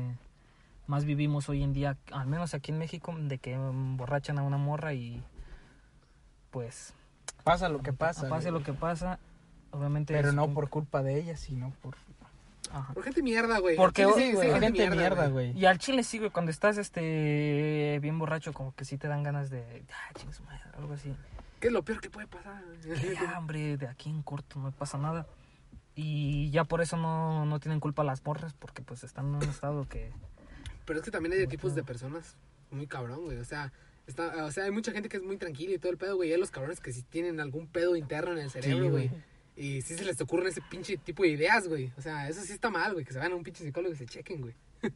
más 0.87 1.05
vivimos 1.05 1.49
hoy 1.49 1.63
en 1.63 1.73
día, 1.73 1.97
al 2.13 2.27
menos 2.27 2.55
aquí 2.55 2.73
en 2.73 2.79
México, 2.79 3.15
de 3.19 3.39
que 3.39 3.53
emborrachan 3.55 4.39
a 4.39 4.43
una 4.43 4.57
morra 4.57 4.95
y, 4.95 5.23
pues, 6.51 6.95
Pasa 7.45 7.69
lo 7.69 7.81
que 7.83 7.93
pasa. 7.93 8.29
pase 8.29 8.51
güey. 8.51 8.61
lo 8.61 8.65
que 8.65 8.73
pasa, 8.73 9.19
obviamente. 9.71 10.15
Pero 10.15 10.33
no 10.33 10.47
un- 10.47 10.55
por 10.55 10.69
culpa 10.69 11.03
de 11.03 11.19
ella, 11.21 11.37
sino 11.37 11.71
por... 11.83 11.97
Ajá. 12.73 12.93
Por 12.95 13.05
gente 13.05 13.23
mierda, 13.23 13.59
güey. 13.61 13.77
Porque, 13.77 14.05
Sí, 14.07 14.11
sí, 14.17 14.21
sí, 14.23 14.33
güey, 14.35 14.53
sí, 14.55 14.59
gente 14.61 14.91
mierda, 14.91 15.29
güey. 15.29 15.57
Y 15.57 15.67
al 15.67 15.79
chile 15.79 16.03
sí, 16.03 16.19
güey, 16.19 16.31
cuando 16.31 16.51
estás 16.51 16.77
este 16.79 17.99
bien 18.03 18.19
borracho, 18.19 18.53
como 18.53 18.75
que 18.75 18.85
sí 18.85 18.99
te 18.99 19.07
dan 19.07 19.23
ganas 19.23 19.51
de, 19.51 19.85
ah, 19.93 20.13
chingue 20.19 20.35
su 20.35 20.43
madre, 20.43 20.63
algo 20.77 20.93
así. 20.95 21.15
¿Qué 21.61 21.69
es 21.69 21.73
lo 21.73 21.85
peor 21.85 22.01
que 22.01 22.11
puede 22.11 22.27
pasar? 22.27 22.63
Que 22.83 23.15
ya, 23.15 23.39
hombre, 23.39 23.77
de 23.77 23.87
aquí 23.87 24.11
en 24.11 24.23
corto 24.23 24.59
no 24.59 24.73
pasa 24.73 24.99
nada. 24.99 25.27
Y 25.95 26.51
ya 26.51 26.65
por 26.65 26.81
eso 26.83 26.97
no, 26.97 27.47
no 27.47 27.61
tienen 27.61 27.79
culpa 27.81 28.03
las 28.03 28.25
morras, 28.25 28.53
porque 28.53 28.83
pues 28.83 29.05
están 29.05 29.27
en 29.29 29.37
un 29.37 29.43
estado 29.45 29.89
que... 29.89 30.13
Pero 30.87 31.01
es 31.01 31.05
que 31.05 31.11
también 31.11 31.35
hay 31.35 31.47
tipos 31.47 31.75
de 31.75 31.83
personas 31.83 32.37
muy 32.71 32.87
cabrón, 32.87 33.25
güey. 33.25 33.39
O 33.39 33.45
sea, 33.45 33.73
está, 34.07 34.45
o 34.45 34.53
sea, 34.53 34.65
hay 34.65 34.71
mucha 34.71 34.93
gente 34.93 35.09
que 35.09 35.19
es 35.19 35.23
muy 35.23 35.37
tranquila 35.37 35.75
y 35.75 35.79
todo 35.79 35.93
el 35.93 35.99
pedo, 35.99 36.17
güey. 36.17 36.31
Y 36.31 36.33
hay 36.33 36.41
los 36.41 36.51
cabrones 36.51 36.81
que 36.81 36.93
sí 36.93 37.03
tienen 37.03 37.41
algún 37.41 37.67
pedo 37.67 37.97
interno 37.97 38.33
en 38.33 38.39
el 38.39 38.51
cerebro, 38.51 38.91
güey. 38.91 39.11
Y 39.57 39.83
sí 39.83 39.97
se 39.97 40.05
les 40.05 40.21
ocurren 40.21 40.49
ese 40.49 40.63
pinche 40.71 40.97
tipo 40.99 41.23
de 41.23 41.31
ideas, 41.31 41.67
güey. 41.67 41.93
O 41.97 42.03
sea, 42.03 42.29
eso 42.29 42.41
sí 42.43 42.53
está 42.53 42.71
mal, 42.71 42.93
güey. 42.93 43.05
Que 43.05 43.13
se 43.13 43.19
vayan 43.19 43.33
a 43.33 43.37
un 43.37 43.43
pinche 43.43 43.65
psicólogo 43.65 43.93
y 43.93 43.97
se 43.97 44.07
chequen, 44.07 44.41
güey. 44.41 44.55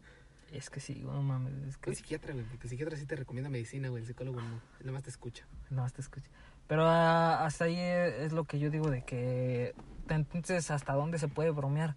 Es 0.52 0.68
que 0.68 0.80
sí, 0.80 0.96
no 1.04 1.22
mames, 1.22 1.52
es 1.68 1.76
que 1.76 1.90
Un 1.90 1.96
psiquiatra, 1.96 2.32
güey. 2.32 2.44
Porque 2.44 2.66
el 2.66 2.70
psiquiatra 2.70 2.96
sí 2.96 3.06
te 3.06 3.14
recomienda 3.14 3.48
medicina, 3.48 3.88
güey. 3.88 4.02
El 4.02 4.08
psicólogo 4.08 4.40
no. 4.40 4.60
Nada 4.80 4.92
más 4.92 5.04
te 5.04 5.10
escucha. 5.10 5.46
no 5.70 5.88
te 5.90 6.00
escucho. 6.00 6.28
Pero 6.66 6.84
ah, 6.86 7.44
hasta 7.44 7.66
ahí 7.66 7.78
es 7.78 8.32
lo 8.32 8.44
que 8.44 8.58
yo 8.58 8.68
digo 8.68 8.90
de 8.90 9.04
que 9.04 9.74
entonces 10.08 10.72
hasta 10.72 10.94
dónde 10.94 11.18
se 11.18 11.28
puede 11.28 11.50
bromear. 11.50 11.94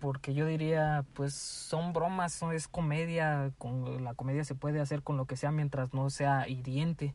Porque 0.00 0.34
yo 0.34 0.44
diría, 0.46 1.04
pues 1.14 1.34
son 1.34 1.92
bromas, 1.92 2.32
son- 2.32 2.52
es 2.52 2.68
comedia, 2.68 3.52
con 3.58 4.04
la 4.04 4.14
comedia 4.14 4.44
se 4.44 4.54
puede 4.54 4.80
hacer 4.80 5.02
con 5.02 5.16
lo 5.16 5.24
que 5.26 5.36
sea 5.36 5.50
mientras 5.50 5.94
no 5.94 6.10
sea 6.10 6.48
hiriente. 6.48 7.14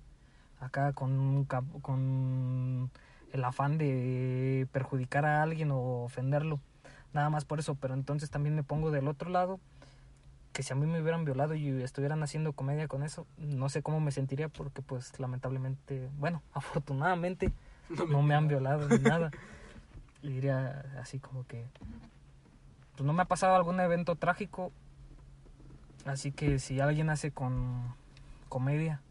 Acá 0.60 0.94
con 0.94 1.46
con 1.46 2.92
el 3.32 3.44
afán 3.44 3.78
de 3.78 4.68
perjudicar 4.72 5.26
a 5.26 5.42
alguien 5.44 5.72
o 5.72 6.04
ofenderlo. 6.04 6.60
Nada 7.14 7.30
más 7.30 7.46
por 7.46 7.60
eso, 7.60 7.76
pero 7.76 7.94
entonces 7.94 8.30
también 8.30 8.56
me 8.56 8.64
pongo 8.64 8.92
del 8.92 9.08
otro 9.08 9.30
lado 9.30 9.60
que 10.52 10.64
si 10.64 10.74
a 10.74 10.76
mí 10.76 10.86
me 10.88 11.00
hubieran 11.02 11.26
violado 11.26 11.54
y 11.54 11.70
estuvieran 11.84 12.24
haciendo 12.24 12.54
comedia 12.54 12.88
con 12.88 13.04
eso, 13.04 13.26
no 13.38 13.70
sé 13.70 13.84
cómo 13.84 14.00
me 14.00 14.12
sentiría 14.12 14.50
porque 14.50 14.82
pues 14.82 15.18
lamentablemente, 15.20 16.10
bueno, 16.18 16.42
afortunadamente 16.54 17.52
no 18.10 18.22
me 18.24 18.34
han 18.36 18.48
violado 18.48 18.90
ni 18.90 18.98
nada. 19.04 19.32
Y 20.22 20.30
diría 20.30 20.84
así 21.00 21.20
como 21.20 21.46
que 21.48 21.66
pues 23.00 23.08
no 23.08 23.14
me 23.14 23.22
ha 23.22 23.26
pasado 23.26 23.56
algún 23.56 23.80
evento 23.80 24.18
trágico, 24.18 24.74
así 26.04 26.34
que 26.34 26.60
si 26.60 26.82
alguien 26.82 27.10
hace 27.10 27.32
con 27.32 27.96
comedia, 28.50 29.02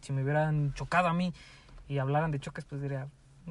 si 0.00 0.14
me 0.14 0.22
hubieran 0.22 0.72
chocado 0.72 1.08
a 1.08 1.12
mí 1.12 1.34
y 1.88 1.98
hablaran 1.98 2.30
de 2.30 2.40
choques, 2.40 2.64
pues 2.64 2.80
diría, 2.80 3.08
"Mm, 3.44 3.50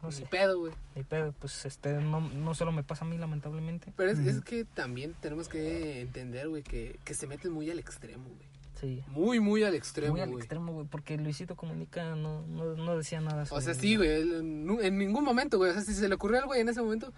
no 0.00 0.08
Ni 0.08 0.12
sé, 0.12 0.24
pedo, 0.24 0.58
güey. 0.58 0.72
ni 0.94 1.02
pedo, 1.02 1.34
pues 1.38 1.66
este 1.66 2.00
no, 2.00 2.22
no 2.22 2.54
solo 2.54 2.72
me 2.72 2.82
pasa 2.82 3.04
a 3.04 3.08
mí 3.08 3.18
lamentablemente. 3.18 3.92
Pero 3.94 4.10
es, 4.10 4.20
es 4.20 4.40
que 4.40 4.64
también 4.64 5.14
tenemos 5.20 5.50
que 5.50 6.00
entender, 6.00 6.48
güey, 6.48 6.62
que, 6.62 6.98
que 7.04 7.12
se 7.12 7.26
meten 7.26 7.52
muy 7.52 7.70
al 7.70 7.78
extremo, 7.78 8.24
güey. 8.24 8.48
Sí. 8.80 9.04
Muy, 9.08 9.38
muy 9.38 9.64
al 9.64 9.74
extremo, 9.74 10.12
Muy 10.12 10.22
al 10.22 10.30
güey. 10.30 10.40
extremo, 10.40 10.72
güey, 10.72 10.86
porque 10.86 11.18
Luisito 11.18 11.56
Comunica 11.56 12.14
no, 12.14 12.40
no, 12.46 12.74
no 12.74 12.96
decía 12.96 13.20
nada 13.20 13.44
O 13.50 13.60
sea, 13.60 13.74
sí, 13.74 13.96
güey. 13.96 14.22
En, 14.22 14.78
en 14.80 14.96
ningún 14.96 15.24
momento, 15.24 15.58
güey. 15.58 15.72
O 15.72 15.74
sea, 15.74 15.82
si 15.82 15.92
se 15.92 16.08
le 16.08 16.14
ocurrió 16.14 16.38
algo 16.38 16.48
güey, 16.52 16.62
en 16.62 16.70
ese 16.70 16.80
momento. 16.80 17.12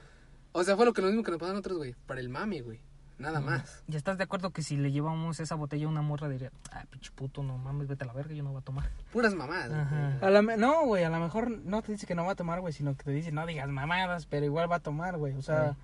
O 0.52 0.64
sea, 0.64 0.76
fue 0.76 0.84
lo 0.84 0.92
que 0.92 1.00
lo 1.02 1.08
mismo 1.08 1.22
que 1.22 1.30
nos 1.30 1.38
pasó 1.40 1.50
a 1.50 1.54
nosotros, 1.54 1.78
güey. 1.78 1.94
Para 2.06 2.20
el 2.20 2.28
mami, 2.28 2.60
güey. 2.60 2.80
Nada 3.18 3.40
más. 3.40 3.82
¿Y 3.86 3.96
estás 3.96 4.16
de 4.16 4.24
acuerdo 4.24 4.50
que 4.50 4.62
si 4.62 4.78
le 4.78 4.90
llevamos 4.92 5.40
esa 5.40 5.54
botella 5.54 5.84
a 5.84 5.88
una 5.90 6.00
morra 6.00 6.28
diría, 6.30 6.50
ah, 6.72 6.84
pinche 6.90 7.10
puto, 7.14 7.42
no 7.42 7.58
mames, 7.58 7.86
vete 7.86 8.04
a 8.04 8.06
la 8.06 8.14
verga, 8.14 8.32
yo 8.34 8.42
no 8.42 8.50
voy 8.52 8.60
a 8.60 8.64
tomar? 8.64 8.90
Puras 9.12 9.34
mamadas. 9.34 9.70
Ajá. 9.72 10.14
güey. 10.18 10.24
A 10.26 10.30
la 10.30 10.40
me- 10.42 10.56
no, 10.56 10.86
güey, 10.86 11.04
a 11.04 11.10
lo 11.10 11.18
mejor 11.20 11.50
no 11.50 11.82
te 11.82 11.92
dice 11.92 12.06
que 12.06 12.14
no 12.14 12.24
va 12.24 12.32
a 12.32 12.34
tomar, 12.34 12.60
güey, 12.60 12.72
sino 12.72 12.96
que 12.96 13.04
te 13.04 13.10
dice 13.10 13.30
no 13.30 13.44
digas 13.44 13.68
mamadas, 13.68 14.24
pero 14.24 14.46
igual 14.46 14.70
va 14.72 14.76
a 14.76 14.80
tomar, 14.80 15.18
güey. 15.18 15.34
O 15.34 15.42
sea, 15.42 15.72
Sí. 15.72 15.76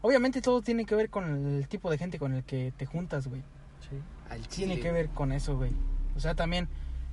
obviamente 0.00 0.40
todo 0.42 0.60
tiene 0.60 0.84
que 0.86 0.96
ver 0.96 1.08
con 1.08 1.46
el 1.56 1.68
tipo 1.68 1.88
de 1.88 1.98
gente 1.98 2.18
con 2.18 2.34
el 2.34 2.42
que 2.42 2.72
te 2.76 2.84
juntas, 2.84 3.28
güey. 3.28 3.42
Sí. 3.88 4.00
Al 4.28 4.40
chile. 4.48 4.66
Tiene 4.66 4.80
que 4.82 4.90
ver 4.90 5.08
con 5.10 5.30
eso, 5.30 5.56
güey. 5.56 5.70
O 6.16 6.20
sea, 6.20 6.34
también 6.34 6.68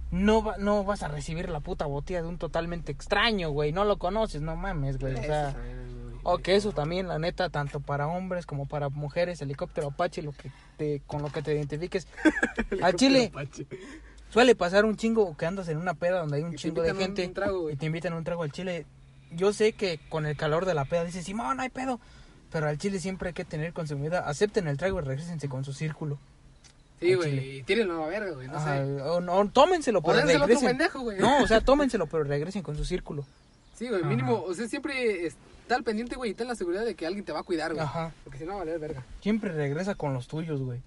no, 0.10 0.44
va- 0.44 0.58
no 0.58 0.84
vas 0.84 1.04
a 1.04 1.10
recibir 1.10 1.50
la 1.50 1.60
puta 1.60 1.86
botella 1.86 2.24
de 2.24 2.28
un 2.28 2.40
totalmente 2.40 2.92
extraño, 2.92 3.52
güey. 3.52 3.72
No 3.72 3.84
lo 3.86 3.98
conoces, 4.00 4.42
no 4.42 4.56
mames, 4.56 4.98
güey. 4.98 5.14
O 5.14 5.22
sea, 5.22 5.56
o 6.24 6.38
que 6.40 6.56
eso 6.56 6.72
también, 6.72 7.08
la 7.08 7.20
neta, 7.20 7.50
tanto 7.50 7.80
para 7.80 8.08
hombres 8.08 8.46
como 8.46 8.66
para 8.66 8.90
mujeres, 8.90 9.42
helicóptero 9.42 9.88
Apache, 9.88 10.22
lo 10.22 10.32
que 10.32 10.52
te, 10.78 11.02
con 11.06 11.22
lo 11.22 11.30
que 11.32 11.42
te 11.42 11.54
identifiques. 11.54 12.08
Al 12.82 12.96
Chile 12.96 13.28
Apache. 13.32 13.68
suele 14.30 14.56
pasar 14.56 14.86
un 14.86 14.96
chingo 14.98 15.36
que 15.38 15.46
andas 15.46 15.68
en 15.70 15.78
una 15.78 15.94
peda 15.94 16.20
donde 16.20 16.38
hay 16.38 16.44
un 16.44 16.54
Y 16.54 16.58
chingo 16.58 16.82
de 16.82 16.94
gente 16.96 17.26
un 17.28 17.34
trago, 17.34 17.62
güey. 17.64 17.76
y 17.76 17.78
te 17.78 17.86
invitan 17.86 18.14
a 18.14 18.18
un 18.18 18.24
trago 18.24 18.44
al 18.44 18.52
Chile. 18.52 18.86
Yo 19.32 19.52
sé 19.54 19.74
que 19.74 20.00
con 20.10 20.26
el 20.26 20.38
calor 20.38 20.66
de 20.66 20.74
la 20.76 20.86
peda 20.86 21.04
dices, 21.04 21.26
Simón, 21.26 21.58
no 21.58 21.64
hay 21.64 21.70
pedo. 21.70 22.00
Pero 22.52 22.68
al 22.68 22.78
Chile 22.78 23.00
siempre 23.00 23.30
hay 23.30 23.34
que 23.34 23.46
tener 23.46 23.74
con 23.74 23.88
su 23.88 23.98
vida. 23.98 24.20
Acepten 24.30 24.68
el 24.68 24.78
trago 24.78 25.00
y 25.00 25.04
regresense 25.04 25.50
con 25.50 25.66
su 25.66 25.74
círculo. 25.74 26.20
Sí, 27.00 27.16
güey, 27.16 27.58
y 27.58 27.64
tírenlo 27.64 27.98
a 27.98 28.02
la 28.02 28.08
verga, 28.08 28.32
güey, 28.32 28.48
no 28.48 28.64
sé. 28.64 29.02
o, 29.02 29.20
no, 29.20 29.50
tómenselo, 29.50 30.00
O 30.00 30.04
pero 30.04 30.18
dense 30.20 30.34
el 30.34 30.38
otro 30.38 30.48
regresen. 30.48 30.70
pendejo, 30.78 31.00
güey. 31.02 31.20
No, 31.20 31.44
o 31.44 31.48
sea, 31.48 31.60
tómenselo, 31.66 32.06
pero 32.08 32.24
regresen 32.24 32.62
con 32.64 32.78
su 32.78 32.86
círculo. 32.86 33.26
Sí, 33.76 33.88
güey, 33.90 34.02
Ajá. 34.02 34.10
mínimo, 34.10 34.42
o 34.42 34.54
sea, 34.54 34.68
siempre 34.70 35.26
está 35.64 35.76
al 35.76 35.84
pendiente, 35.84 36.16
güey, 36.16 36.32
y 36.32 36.34
ten 36.36 36.48
la 36.48 36.56
seguridad 36.56 36.86
de 36.86 36.94
que 36.96 37.06
alguien 37.08 37.26
te 37.26 37.32
va 37.32 37.40
a 37.40 37.44
cuidar, 37.44 37.74
güey. 37.74 37.84
Ajá. 37.84 38.14
Porque 38.24 38.38
si 38.40 38.46
no, 38.46 38.52
va 38.52 38.58
a 38.58 38.60
valer 38.66 38.80
verga. 38.80 39.04
Siempre 39.22 39.52
regresa 39.52 39.96
con 39.96 40.14
los 40.14 40.28
tuyos, 40.28 40.62
güey. 40.62 40.80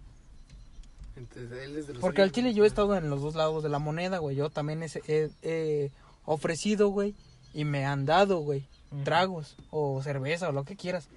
Entonces, 1.16 1.50
él 1.62 1.76
es 1.76 1.86
de 1.86 1.94
los 1.94 2.00
Porque 2.02 2.22
al 2.22 2.30
chile 2.32 2.52
yo 2.54 2.64
he 2.64 2.66
estado 2.66 2.94
en 2.96 3.08
los 3.08 3.22
dos 3.22 3.34
lados 3.34 3.62
de 3.62 3.68
la 3.70 3.78
moneda, 3.78 4.18
güey. 4.18 4.36
Yo 4.36 4.50
también 4.50 4.82
he, 4.82 4.86
he- 5.08 5.30
he 5.42 5.90
ofrecido, 6.24 6.88
güey. 6.88 7.14
Y 7.54 7.64
me 7.64 7.86
han 7.86 8.04
dado, 8.06 8.38
güey. 8.38 8.64
Tragos 9.04 9.56
o 9.70 10.02
cerveza 10.02 10.48
o 10.48 10.52
lo 10.52 10.64
que 10.64 10.76
quieras. 10.76 11.08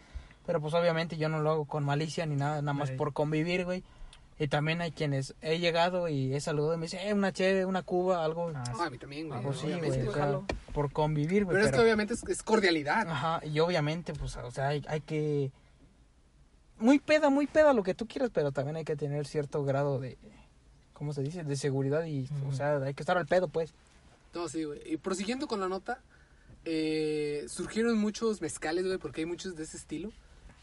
Pero 0.46 0.62
pues 0.62 0.74
obviamente 0.74 1.18
yo 1.18 1.30
no 1.30 1.40
lo 1.42 1.52
hago 1.52 1.66
con 1.66 1.84
malicia 1.84 2.26
ni 2.26 2.36
nada, 2.36 2.62
nada 2.62 2.74
más 2.74 2.92
por 2.92 3.14
convivir, 3.14 3.66
güey. 3.66 3.84
Y 4.42 4.48
también 4.48 4.80
hay 4.80 4.92
quienes 4.92 5.36
he 5.42 5.60
llegado 5.60 6.08
y 6.08 6.34
he 6.34 6.40
saludado 6.40 6.74
y 6.74 6.78
me 6.78 6.86
dicen, 6.86 7.02
eh, 7.06 7.14
una 7.14 7.34
cheve, 7.34 7.66
una 7.66 7.84
cuba, 7.84 8.24
algo. 8.24 8.54
Ah, 8.56 8.64
No, 8.72 8.84
a 8.84 8.90
mí 8.90 8.98
también, 8.98 9.28
güey. 9.28 9.42
Sí, 9.54 9.66
obviamente, 9.66 9.98
güey. 9.98 10.08
O 10.08 10.14
sea, 10.14 10.24
jalo. 10.24 10.46
por 10.74 10.94
convivir, 10.94 11.44
güey. 11.44 11.58
Pero, 11.58 11.68
es 11.68 11.74
que 11.74 11.80
obviamente 11.80 12.14
es, 12.14 12.24
es 12.24 12.42
cordialidad. 12.42 13.06
Ajá, 13.10 13.46
y 13.46 13.60
obviamente, 13.60 14.14
pues, 14.14 14.38
o 14.38 14.52
sea, 14.52 14.70
hay, 14.70 14.84
hay 14.88 15.02
que... 15.02 15.52
Muy 16.78 17.00
peda, 17.00 17.30
muy 17.30 17.48
peda, 17.48 17.74
lo 17.74 17.84
que 17.84 17.94
tú 17.94 18.08
quieras, 18.08 18.32
pero 18.34 18.54
también 18.54 18.78
hay 18.78 18.86
que 18.86 18.96
tener 18.96 19.28
cierto 19.28 19.66
grado 19.66 20.00
de... 20.00 20.18
¿Cómo 20.94 21.12
se 21.12 21.22
dice? 21.22 21.44
De 21.44 21.58
seguridad 21.58 22.06
y, 22.06 22.30
o 22.48 22.54
sea, 22.54 22.78
hay 22.78 22.94
que 22.94 23.04
estar 23.04 23.18
al 23.18 23.26
pedo, 23.26 23.50
pues. 23.50 23.74
No, 24.34 24.48
sí, 24.48 24.64
güey. 24.64 24.80
Y 24.86 24.98
prosiguiendo 24.98 25.48
con 25.48 25.60
la 25.60 25.68
nota, 25.68 26.02
eh, 26.64 27.46
surgieron 27.50 27.98
muchos 27.98 28.42
mezcales, 28.42 28.86
güey, 28.86 28.98
porque 28.98 29.22
hay 29.22 29.26
muchos 29.26 29.58
de 29.58 29.64
ese 29.64 29.76
estilo. 29.76 30.12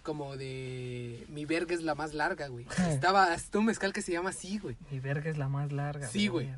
Como 0.07 0.37
de 0.37 1.27
mi 1.31 1.45
verga 1.47 1.75
es 1.75 1.83
la 1.83 1.97
más 1.97 2.15
larga, 2.15 2.47
güey. 2.47 2.65
Estaba 2.89 3.35
está 3.35 3.59
un 3.59 3.65
mezcal 3.67 3.93
que 3.93 4.03
se 4.03 4.13
llama 4.13 4.31
así, 4.31 4.59
güey. 4.59 4.77
Mi 4.93 5.01
verga 5.01 5.29
es 5.29 5.37
la 5.37 5.49
más 5.49 5.73
larga. 5.73 6.07
Sí, 6.07 6.29
güey. 6.29 6.49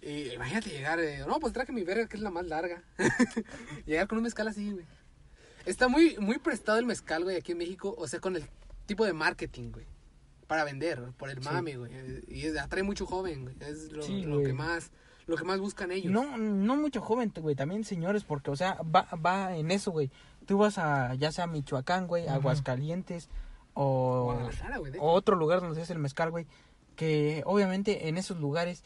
Eh, 0.00 0.30
imagínate 0.36 0.70
llegar, 0.70 1.00
eh, 1.00 1.24
no, 1.26 1.40
pues 1.40 1.52
traje 1.52 1.72
mi 1.72 1.82
verga 1.82 2.06
que 2.06 2.16
es 2.16 2.22
la 2.22 2.30
más 2.30 2.46
larga. 2.46 2.80
llegar 3.86 4.06
con 4.06 4.18
un 4.18 4.24
mezcal 4.24 4.46
así, 4.46 4.70
güey. 4.70 4.86
Está 5.66 5.88
muy, 5.88 6.16
muy 6.18 6.38
prestado 6.38 6.78
el 6.78 6.86
mezcal, 6.86 7.24
güey, 7.24 7.36
aquí 7.36 7.52
en 7.52 7.58
México. 7.58 7.92
O 7.98 8.06
sea, 8.06 8.20
con 8.20 8.36
el 8.36 8.44
tipo 8.86 9.04
de 9.04 9.12
marketing, 9.12 9.72
güey. 9.72 9.86
Para 10.46 10.62
vender, 10.64 11.00
güey, 11.00 11.12
por 11.12 11.28
el 11.28 11.42
Sí. 11.42 11.48
mame, 11.48 11.76
güey. 11.76 11.90
Eh, 11.92 12.22
Y 12.28 12.56
atrae 12.56 12.82
mucho 12.84 13.04
joven, 13.04 13.42
güey. 13.42 13.56
Es 13.60 13.90
lo, 13.90 14.02
Sí, 14.02 14.22
lo 14.22 14.34
güey. 14.36 14.46
que 14.46 14.52
más, 14.52 14.92
lo 15.26 15.36
que 15.36 15.44
más 15.44 15.58
buscan 15.58 15.90
ellos. 15.90 16.12
No, 16.12 16.36
no 16.38 16.76
mucho 16.76 17.00
joven, 17.00 17.32
güey, 17.36 17.56
también 17.56 17.82
señores, 17.84 18.22
porque, 18.24 18.50
o 18.50 18.56
sea, 18.56 18.74
va, 18.82 19.08
va 19.16 19.56
en 19.56 19.70
eso, 19.72 19.90
güey. 19.90 20.10
Tú 20.46 20.58
vas 20.58 20.78
a, 20.78 21.14
ya 21.14 21.32
sea 21.32 21.46
Michoacán, 21.46 22.06
güey. 22.06 22.28
Aguascalientes, 22.28 23.28
o, 23.74 24.38
otro 25.00 25.36
lugar 25.36 25.60
donde 25.60 25.76
se 25.76 25.82
hace 25.82 25.92
el 25.92 25.98
mezcal, 25.98 26.30
güey, 26.30 26.46
que 26.96 27.42
obviamente 27.46 28.08
en 28.08 28.18
esos 28.18 28.38
lugares 28.38 28.82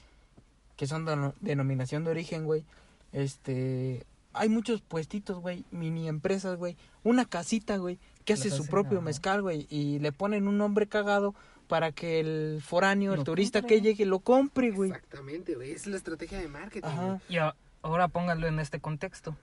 que 0.77 0.87
son 0.87 1.05
de 1.05 1.33
denominación 1.41 2.05
de 2.05 2.11
origen, 2.11 2.45
güey, 2.45 2.65
este, 3.13 4.05
hay 4.33 4.49
muchos 4.49 4.83
puestitos, 4.83 5.41
güey, 5.41 5.65
mini 5.71 6.09
empresas, 6.09 6.57
güey, 6.57 6.77
una 7.03 7.25
casita, 7.25 7.79
güey, 7.79 7.99
que 8.25 8.35
hace 8.35 8.51
su 8.51 8.67
propio 8.67 9.01
mezcal, 9.01 9.43
güey, 9.43 9.67
y 9.71 9.99
le 10.01 10.13
ponen 10.13 10.49
un 10.49 10.59
nombre 10.59 10.87
cagado 10.87 11.35
para 11.67 11.93
que 11.93 12.21
el 12.21 12.61
foráneo, 12.63 13.13
el 13.13 13.21
Lo 13.21 13.25
turista 13.25 13.61
compre. 13.61 13.77
que 13.77 13.83
llegue, 13.83 14.07
lo 14.07 14.21
compre, 14.21 14.71
güey. 14.71 14.91
Exactamente, 14.91 15.55
güey. 15.55 15.73
Esa 15.73 15.81
es 15.81 15.87
la 15.87 15.97
estrategia 15.97 16.39
de 16.39 16.49
marketing. 16.49 16.87
Ajá. 16.87 17.21
Y 17.29 17.37
ahora 17.83 18.09
pónganlo 18.09 18.47
en 18.47 18.61
este 18.61 18.79
contexto. 18.81 19.37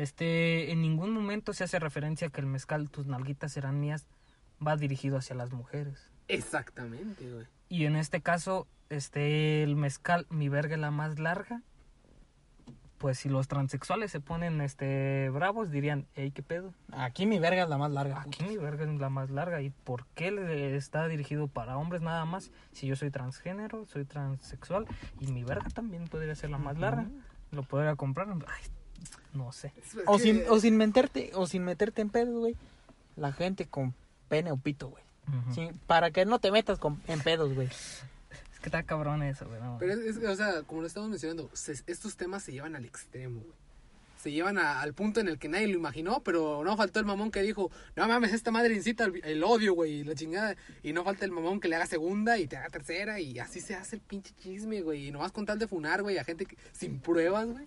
Este, 0.00 0.72
en 0.72 0.80
ningún 0.80 1.10
momento 1.10 1.52
se 1.52 1.62
hace 1.62 1.78
referencia 1.78 2.28
a 2.28 2.30
que 2.30 2.40
el 2.40 2.46
mezcal, 2.46 2.88
tus 2.88 3.06
nalguitas 3.06 3.52
serán 3.52 3.80
mías, 3.80 4.06
va 4.66 4.78
dirigido 4.78 5.18
hacia 5.18 5.36
las 5.36 5.52
mujeres. 5.52 6.10
Exactamente, 6.26 7.30
güey. 7.30 7.46
Y 7.68 7.84
en 7.84 7.96
este 7.96 8.22
caso, 8.22 8.66
este, 8.88 9.62
el 9.62 9.76
mezcal, 9.76 10.26
mi 10.30 10.48
verga 10.48 10.76
es 10.76 10.80
la 10.80 10.90
más 10.90 11.18
larga. 11.18 11.60
Pues 12.96 13.18
si 13.18 13.28
los 13.28 13.46
transexuales 13.46 14.10
se 14.10 14.20
ponen, 14.20 14.62
este, 14.62 15.28
bravos, 15.34 15.70
dirían, 15.70 16.06
hey, 16.14 16.30
¿qué 16.34 16.42
pedo? 16.42 16.72
Aquí 16.92 17.26
mi 17.26 17.38
verga 17.38 17.64
es 17.64 17.68
la 17.68 17.76
más 17.76 17.90
larga. 17.90 18.22
Aquí 18.22 18.42
mi 18.44 18.56
verga 18.56 18.90
es 18.90 18.98
la 18.98 19.10
más 19.10 19.28
larga. 19.28 19.60
¿Y 19.60 19.68
por 19.68 20.06
qué 20.14 20.30
le 20.30 20.76
está 20.76 21.08
dirigido 21.08 21.46
para 21.46 21.76
hombres 21.76 22.00
nada 22.00 22.24
más? 22.24 22.52
Si 22.72 22.86
yo 22.86 22.96
soy 22.96 23.10
transgénero, 23.10 23.84
soy 23.84 24.06
transexual, 24.06 24.86
y 25.18 25.26
mi 25.26 25.44
verga 25.44 25.68
también 25.68 26.08
podría 26.08 26.34
ser 26.34 26.48
la 26.48 26.58
más 26.58 26.78
larga. 26.78 27.06
Lo 27.50 27.64
podría 27.64 27.96
comprar. 27.96 28.28
Ay, 28.30 28.64
no 29.34 29.52
sé. 29.52 29.72
Es- 29.76 29.94
es 29.94 30.02
O 30.06 30.16
que- 30.16 30.22
sin, 30.22 30.42
o 30.48 30.58
sin 30.60 30.76
meterte, 30.76 31.30
o 31.34 31.46
sin 31.46 31.64
meterte 31.64 32.02
en 32.02 32.10
pedos, 32.10 32.34
güey. 32.38 32.56
La 33.16 33.32
gente 33.32 33.66
con 33.66 33.94
pene 34.28 34.52
o 34.52 34.56
pito, 34.56 34.88
güey. 34.88 35.02
Sí, 35.54 35.68
para 35.86 36.10
que 36.10 36.24
no 36.24 36.40
te 36.40 36.50
metas 36.50 36.78
con, 36.78 37.00
en 37.06 37.20
pedos, 37.20 37.54
güey. 37.54 37.68
Es 37.68 38.58
que 38.60 38.66
está 38.68 38.82
cabrón 38.82 39.22
eso, 39.22 39.46
güey. 39.46 39.60
no. 39.60 39.76
Pero 39.78 39.92
es, 39.94 40.16
es- 40.16 40.24
o 40.24 40.34
sea, 40.36 40.62
como 40.62 40.80
lo 40.80 40.86
estamos 40.86 41.08
mencionando, 41.08 41.48
se- 41.52 41.82
estos 41.86 42.16
temas 42.16 42.42
se 42.42 42.52
llevan 42.52 42.74
al 42.74 42.84
extremo, 42.84 43.40
güey. 43.40 43.52
Se 44.20 44.30
llevan 44.32 44.58
a- 44.58 44.80
al 44.82 44.92
punto 44.92 45.20
en 45.20 45.28
el 45.28 45.38
que 45.38 45.48
nadie 45.48 45.66
lo 45.68 45.74
imaginó, 45.78 46.20
pero 46.22 46.62
no 46.64 46.76
faltó 46.76 46.98
el 47.00 47.06
mamón 47.06 47.30
que 47.30 47.40
dijo, 47.42 47.70
no 47.96 48.06
mames, 48.08 48.32
esta 48.34 48.50
madre 48.50 48.74
incita 48.74 49.04
el, 49.04 49.24
el 49.24 49.42
odio, 49.44 49.72
güey, 49.74 50.00
y 50.00 50.04
la 50.04 50.14
chingada. 50.14 50.56
Y 50.82 50.92
no 50.92 51.04
falta 51.04 51.24
el 51.24 51.30
mamón 51.30 51.58
que 51.60 51.68
le 51.68 51.76
haga 51.76 51.86
segunda 51.86 52.36
y 52.36 52.46
te 52.46 52.56
haga 52.58 52.68
tercera, 52.68 53.18
y 53.20 53.38
así 53.38 53.60
se 53.60 53.74
hace 53.74 53.96
el 53.96 54.02
pinche 54.02 54.34
chisme, 54.42 54.82
güey. 54.82 55.06
Y 55.06 55.10
nomás 55.12 55.32
con 55.32 55.46
tal 55.46 55.58
de 55.58 55.66
funar, 55.68 56.02
güey, 56.02 56.18
a 56.18 56.24
gente 56.24 56.44
que- 56.44 56.56
sin 56.72 56.98
pruebas, 57.00 57.46
güey. 57.48 57.66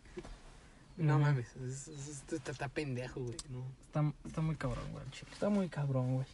No 0.98 1.18
mames, 1.20 1.48
es- 1.56 1.88
está, 1.88 2.52
está 2.52 2.68
pendejo, 2.70 3.20
güey. 3.22 3.36
No, 3.49 3.64
Está, 3.86 4.14
está 4.26 4.41
muy 4.41 4.56
cabrón, 4.56 4.86
güey. 4.91 5.03
chile. 5.11 5.30
Está 5.34 5.49
muy 5.49 5.68
cabrón, 5.70 6.15
güey. 6.15 6.28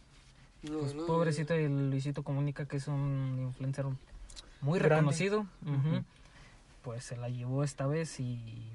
no, 0.64 0.78
Pues 0.80 0.94
no, 0.94 1.06
pobrecito 1.06 1.54
el 1.54 1.90
Luisito 1.90 2.22
Comunica, 2.22 2.66
que 2.66 2.76
es 2.76 2.86
un 2.88 3.38
influencer 3.40 3.86
muy 4.60 4.78
Grande. 4.78 4.96
reconocido. 4.96 5.46
Pues 6.82 7.04
se 7.04 7.16
la 7.16 7.28
llevó 7.28 7.62
esta 7.64 7.86
vez 7.86 8.20
y 8.20 8.70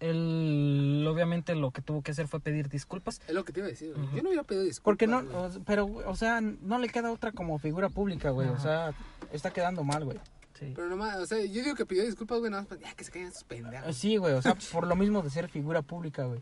él 0.00 1.06
obviamente 1.08 1.54
lo 1.54 1.70
que 1.70 1.82
tuvo 1.82 2.02
que 2.02 2.10
hacer 2.12 2.26
fue 2.28 2.40
pedir 2.40 2.68
disculpas. 2.68 3.20
Es 3.28 3.34
lo 3.34 3.44
que 3.44 3.52
te 3.52 3.60
iba 3.60 3.66
a 3.66 3.70
decir, 3.70 3.92
güey. 3.94 4.06
Yo 4.14 4.22
no 4.22 4.28
hubiera 4.30 4.44
pedido 4.44 4.64
disculpas. 4.64 4.84
Porque 4.84 5.06
no, 5.06 5.22
güey. 5.24 5.62
pero, 5.66 5.86
o 5.86 6.16
sea, 6.16 6.40
no 6.40 6.78
le 6.78 6.88
queda 6.88 7.12
otra 7.12 7.32
como 7.32 7.58
figura 7.58 7.88
pública, 7.90 8.30
güey. 8.30 8.48
O 8.48 8.58
sea, 8.58 8.92
está 9.32 9.50
quedando 9.50 9.84
mal, 9.84 10.04
güey. 10.04 10.18
Sí. 10.60 10.72
Pero 10.76 10.88
nomás, 10.88 11.16
o 11.16 11.26
sea, 11.26 11.38
yo 11.44 11.62
digo 11.62 11.74
que 11.74 11.86
pidió 11.86 12.04
disculpas, 12.04 12.38
güey, 12.38 12.50
nada 12.50 12.62
más 12.62 12.68
para 12.68 12.80
ya 12.82 12.94
que 12.94 13.02
se 13.02 13.10
caigan 13.10 13.32
Eh, 13.32 13.44
pendejos. 13.48 13.96
Sí, 13.96 14.16
güey, 14.18 14.34
o 14.34 14.42
sea, 14.42 14.54
por 14.72 14.86
lo 14.86 14.94
mismo 14.94 15.22
de 15.22 15.30
ser 15.30 15.48
figura 15.48 15.80
pública, 15.82 16.24
güey. 16.24 16.40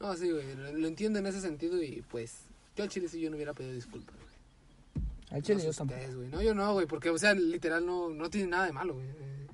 No, 0.00 0.14
sí, 0.16 0.30
güey, 0.30 0.54
lo, 0.56 0.72
lo 0.72 0.88
entiendo 0.88 1.18
en 1.20 1.26
ese 1.26 1.40
sentido 1.40 1.80
y 1.82 2.02
pues 2.10 2.46
yo 2.76 2.82
al 2.84 2.90
chile 2.90 3.08
sí 3.08 3.20
yo 3.20 3.30
no 3.30 3.36
hubiera 3.36 3.54
pedido 3.54 3.72
disculpas, 3.74 4.14
güey. 4.16 5.06
Al 5.30 5.42
chile 5.42 5.58
no 5.58 5.64
yo 5.64 5.72
tampoco. 5.72 6.00
güey. 6.16 6.28
No, 6.28 6.42
yo 6.42 6.54
no, 6.54 6.72
güey, 6.72 6.86
porque, 6.86 7.10
o 7.10 7.18
sea, 7.18 7.34
literal 7.34 7.86
no, 7.86 8.08
no 8.10 8.28
tiene 8.28 8.48
nada 8.48 8.66
de 8.66 8.72
malo, 8.72 8.94
güey. 8.94 9.06
Eh, 9.06 9.46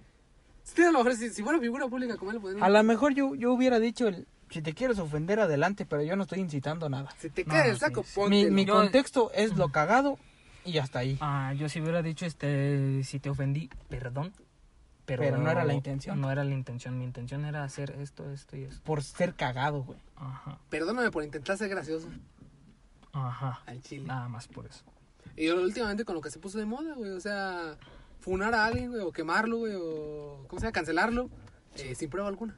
a 0.78 0.90
lo 0.90 0.98
mejor 0.98 1.14
si, 1.16 1.30
si 1.30 1.42
fuera 1.42 1.58
figura 1.60 1.86
pública 1.88 2.16
como 2.16 2.30
él, 2.32 2.40
podría... 2.40 2.64
A 2.64 2.68
lo 2.70 2.82
mejor 2.82 3.12
yo, 3.14 3.34
yo 3.34 3.52
hubiera 3.52 3.78
dicho, 3.78 4.08
el, 4.08 4.26
si 4.50 4.62
te 4.62 4.72
quieres 4.72 4.98
ofender, 4.98 5.38
adelante, 5.40 5.84
pero 5.84 6.02
yo 6.02 6.16
no 6.16 6.22
estoy 6.22 6.40
incitando 6.40 6.86
a 6.86 6.88
nada. 6.88 7.14
Si 7.18 7.28
te 7.30 7.44
No, 7.44 7.52
cae 7.52 7.68
el 7.70 7.74
sí, 7.74 7.80
saco, 7.80 8.02
sí. 8.04 8.12
póntelo. 8.14 8.44
Mi, 8.48 8.50
mi 8.50 8.66
contexto 8.66 9.30
es 9.34 9.56
lo 9.56 9.68
cagado 9.70 10.18
y 10.66 10.78
hasta 10.78 10.98
ahí. 11.00 11.16
Ah, 11.20 11.52
yo 11.54 11.68
si 11.68 11.80
hubiera 11.80 12.02
dicho, 12.02 12.26
este, 12.26 13.02
si 13.04 13.20
te 13.20 13.30
ofendí, 13.30 13.70
perdón. 13.88 14.32
Pero, 15.06 15.22
Pero 15.22 15.38
no 15.38 15.48
era 15.50 15.64
la 15.64 15.72
intención. 15.72 16.20
No 16.20 16.32
era 16.32 16.42
la 16.42 16.52
intención. 16.52 16.98
Mi 16.98 17.04
intención 17.04 17.44
era 17.44 17.62
hacer 17.62 17.92
esto, 18.00 18.28
esto 18.32 18.56
y 18.56 18.64
esto. 18.64 18.82
Por 18.82 19.04
ser 19.04 19.34
cagado, 19.34 19.84
güey. 19.84 19.98
Ajá. 20.16 20.58
Perdóname 20.68 21.12
por 21.12 21.22
intentar 21.22 21.56
ser 21.56 21.68
gracioso 21.68 22.08
Ajá. 23.12 23.62
al 23.66 23.80
chile. 23.82 24.04
Nada 24.06 24.28
más 24.28 24.48
por 24.48 24.66
eso. 24.66 24.82
Y 25.36 25.48
últimamente 25.48 26.04
con 26.04 26.16
lo 26.16 26.20
que 26.20 26.30
se 26.30 26.40
puso 26.40 26.58
de 26.58 26.66
moda, 26.66 26.94
güey, 26.94 27.10
o 27.10 27.20
sea, 27.20 27.76
funar 28.20 28.54
a 28.54 28.66
alguien, 28.66 28.90
güey, 28.90 29.02
o 29.02 29.12
quemarlo, 29.12 29.58
güey, 29.58 29.74
o, 29.76 30.44
¿cómo 30.48 30.58
se 30.58 30.66
llama? 30.66 30.72
Cancelarlo, 30.72 31.30
eh, 31.76 31.94
sin 31.94 32.10
prueba 32.10 32.28
alguna. 32.28 32.56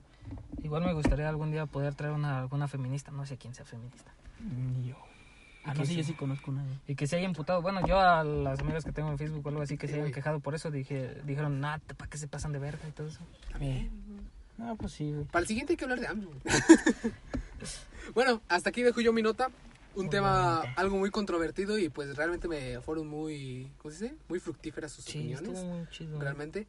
Igual 0.63 0.85
me 0.85 0.95
gustaría 0.95 1.29
algún 1.29 1.51
día 1.51 1.67
poder 1.67 1.95
traer 1.95 2.15
una, 2.15 2.39
alguna 2.39 2.67
feminista. 2.69 3.11
No 3.11 3.27
sé 3.27 3.37
quién 3.37 3.55
sea 3.55 3.67
feminista. 3.67 4.13
Ni 4.41 4.89
yo. 4.89 4.97
Ah, 5.71 5.75
no, 5.75 5.85
sí, 5.85 5.93
sí. 5.93 5.97
yo 5.99 6.05
sí 6.05 6.13
conozco 6.15 6.51
una. 6.51 6.65
Y 6.87 6.95
que 6.95 7.07
se 7.07 7.17
haya 7.17 7.27
imputado. 7.27 7.61
Bueno, 7.63 7.87
yo 7.87 7.99
a 7.99 8.25
las 8.25 8.59
amigas 8.61 8.85
que 8.85 8.93
tengo 8.93 9.11
en 9.11 9.19
Facebook 9.19 9.45
o 9.47 9.49
algo 9.51 9.63
así 9.63 9.77
que 9.77 9.87
se 9.89 9.95
hayan 9.95 10.13
quejado 10.13 10.41
por 10.41 10.55
eso, 10.55 10.71
dije, 10.71 11.21
dijeron, 11.25 11.61
nah, 11.61 11.79
¿para 11.97 12.09
qué 12.11 12.19
se 12.19 12.27
pasan 12.29 12.53
de 12.53 12.59
verga 12.59 12.89
y 12.89 12.93
todo 12.93 13.09
eso? 13.09 13.21
Eh, 13.61 13.89
No, 14.57 14.75
pues 14.77 14.93
sí, 14.93 15.13
güey. 15.13 15.25
Para 15.27 15.41
el 15.43 15.47
siguiente 15.47 15.73
hay 15.75 15.77
que 15.77 15.85
hablar 15.85 16.01
de 16.01 16.07
AMLO. 16.09 16.31
bueno, 18.15 18.41
hasta 18.49 18.71
aquí 18.71 18.83
dejo 18.83 19.01
yo 19.01 19.13
mi 19.13 19.23
nota. 19.23 19.51
Un 19.95 20.05
Muy 20.05 20.11
tema 20.11 20.59
bonita. 20.61 20.81
algo 20.81 20.97
muy 20.99 21.11
controvertido 21.11 21.77
y 21.79 21.89
pues 21.89 22.15
realmente 22.17 22.47
me 22.47 22.81
fueron 22.81 23.09
muy, 23.09 23.69
¿cómo 23.79 23.93
se 23.93 24.05
dice? 24.05 24.17
Muy 24.29 24.39
fructíferas 24.39 24.93
sus 24.93 25.05
Sí, 25.05 25.19
opiniones. 25.19 25.65
muy 25.65 25.89
chido. 25.91 26.21
Realmente. 26.21 26.67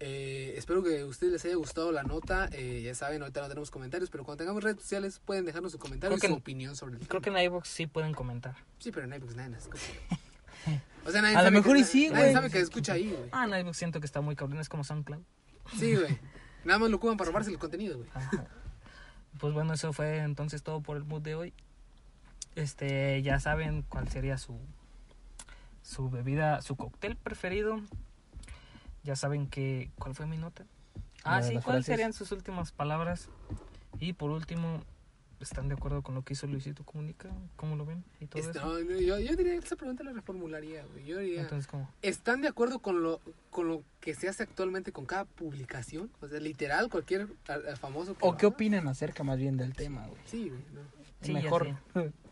Eh, 0.00 0.54
espero 0.56 0.82
que 0.82 1.00
a 1.00 1.06
ustedes 1.06 1.32
les 1.32 1.44
haya 1.44 1.56
gustado 1.56 1.90
la 1.90 2.02
nota. 2.04 2.48
Eh, 2.52 2.82
ya 2.84 2.94
saben, 2.94 3.22
ahorita 3.22 3.40
no 3.40 3.48
tenemos 3.48 3.70
comentarios, 3.70 4.10
pero 4.10 4.24
cuando 4.24 4.38
tengamos 4.38 4.62
redes 4.62 4.80
sociales 4.80 5.20
pueden 5.24 5.44
dejarnos 5.44 5.72
su 5.72 5.78
comentario 5.78 6.16
y 6.16 6.20
su 6.20 6.32
opinión 6.32 6.76
sobre 6.76 6.96
el 6.96 7.08
Creo 7.08 7.20
que 7.20 7.30
en 7.30 7.38
iVoox 7.38 7.68
sí 7.68 7.86
pueden 7.86 8.14
comentar. 8.14 8.54
Sí, 8.78 8.92
pero 8.92 9.04
en 9.04 9.10
nadie 9.10 9.48
nos 9.48 9.62
escucha. 9.64 9.84
O 11.06 11.10
sea, 11.10 11.22
nadie 11.22 11.36
A 11.36 11.42
lo 11.42 11.50
mejor 11.50 11.76
que, 11.76 11.80
y 11.80 11.84
sí, 11.84 12.10
Nadie 12.10 12.24
güey. 12.24 12.32
sabe 12.34 12.50
que 12.50 12.60
escucha 12.60 12.92
ahí, 12.92 13.10
güey. 13.10 13.30
Ah, 13.32 13.46
en 13.46 13.58
iVoox 13.60 13.76
siento 13.76 14.00
que 14.00 14.06
está 14.06 14.20
muy 14.20 14.36
cabrón. 14.36 14.58
Es 14.58 14.68
como 14.68 14.84
SoundCloud. 14.84 15.22
Sí, 15.78 15.94
güey. 15.94 16.18
Nada 16.64 16.78
más 16.80 16.90
lo 16.90 16.96
ocupan 16.96 17.16
para 17.16 17.30
robarse 17.30 17.50
el 17.50 17.58
contenido, 17.58 17.96
güey. 17.96 18.10
Pues 19.38 19.54
bueno, 19.54 19.72
eso 19.72 19.92
fue 19.94 20.18
entonces 20.18 20.62
todo 20.62 20.82
por 20.82 20.96
el 20.98 21.04
mood 21.04 21.22
de 21.22 21.34
hoy. 21.34 21.54
Este, 22.56 23.22
ya 23.22 23.40
saben 23.40 23.82
cuál 23.82 24.08
sería 24.08 24.36
su 24.36 24.58
su 25.82 26.10
bebida, 26.10 26.60
su 26.60 26.76
cóctel 26.76 27.16
preferido. 27.16 27.80
Ya 29.04 29.16
saben 29.16 29.48
que... 29.48 29.90
¿Cuál 29.98 30.14
fue 30.14 30.26
mi 30.26 30.36
nota? 30.36 30.64
Ah, 31.24 31.42
sí, 31.42 31.58
¿cuáles 31.64 31.86
serían 31.86 32.12
sus 32.12 32.32
últimas 32.32 32.72
palabras? 32.72 33.28
Y 33.98 34.12
por 34.12 34.30
último, 34.30 34.82
¿están 35.40 35.68
de 35.68 35.74
acuerdo 35.74 36.02
con 36.02 36.14
lo 36.14 36.22
que 36.22 36.34
hizo 36.34 36.46
Luisito 36.46 36.84
Comunica? 36.84 37.28
¿Cómo 37.56 37.76
lo 37.76 37.84
ven? 37.84 38.04
Y 38.20 38.26
todo 38.26 38.40
Este, 38.42 38.58
eso. 38.58 38.80
yo, 38.80 39.18
yo 39.18 39.36
diría 39.36 39.58
que 39.58 39.66
esa 39.66 39.76
pregunta 39.76 40.04
la 40.04 40.12
reformularía, 40.12 40.84
güey. 40.92 41.04
Yo 41.06 41.18
diría, 41.18 41.42
Entonces, 41.42 41.66
¿cómo? 41.66 41.90
¿están 42.02 42.40
de 42.42 42.48
acuerdo 42.48 42.78
con 42.80 43.02
lo, 43.02 43.20
con 43.50 43.68
lo 43.68 43.82
que 44.00 44.14
se 44.14 44.28
hace 44.28 44.42
actualmente 44.44 44.92
con 44.92 45.06
cada 45.06 45.24
publicación? 45.24 46.10
O 46.20 46.28
sea, 46.28 46.38
literal, 46.40 46.88
cualquier 46.88 47.28
a- 47.48 47.72
a 47.72 47.76
famoso 47.76 48.14
que 48.16 48.26
¿O 48.26 48.32
lo 48.32 48.38
qué 48.38 48.46
opinan 48.46 48.86
acerca 48.88 49.24
más 49.24 49.38
bien 49.38 49.56
del 49.56 49.74
tema, 49.74 50.06
güey? 50.06 50.20
Sí, 50.26 50.48
güey. 50.48 50.62
no. 50.72 50.80
Sí, 51.20 51.32
ya 51.32 51.42
Mejor. 51.42 51.76
sé. 51.94 52.12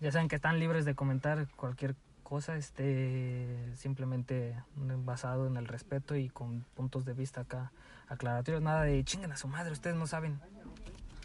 Ya 0.00 0.10
saben 0.10 0.28
que 0.28 0.36
están 0.36 0.58
libres 0.58 0.86
de 0.86 0.94
comentar 0.94 1.46
cualquier 1.56 1.94
cosa, 1.94 2.00
este, 2.38 3.72
simplemente 3.76 4.54
basado 4.76 5.46
en 5.46 5.56
el 5.56 5.66
respeto 5.66 6.14
y 6.16 6.28
con 6.28 6.62
puntos 6.74 7.04
de 7.04 7.12
vista 7.12 7.40
acá 7.42 7.72
aclaratorios, 8.08 8.62
nada 8.62 8.82
de 8.82 9.02
chingan 9.04 9.32
a 9.32 9.36
su 9.36 9.48
madre, 9.48 9.72
ustedes 9.72 9.96
no 9.96 10.06
saben. 10.06 10.40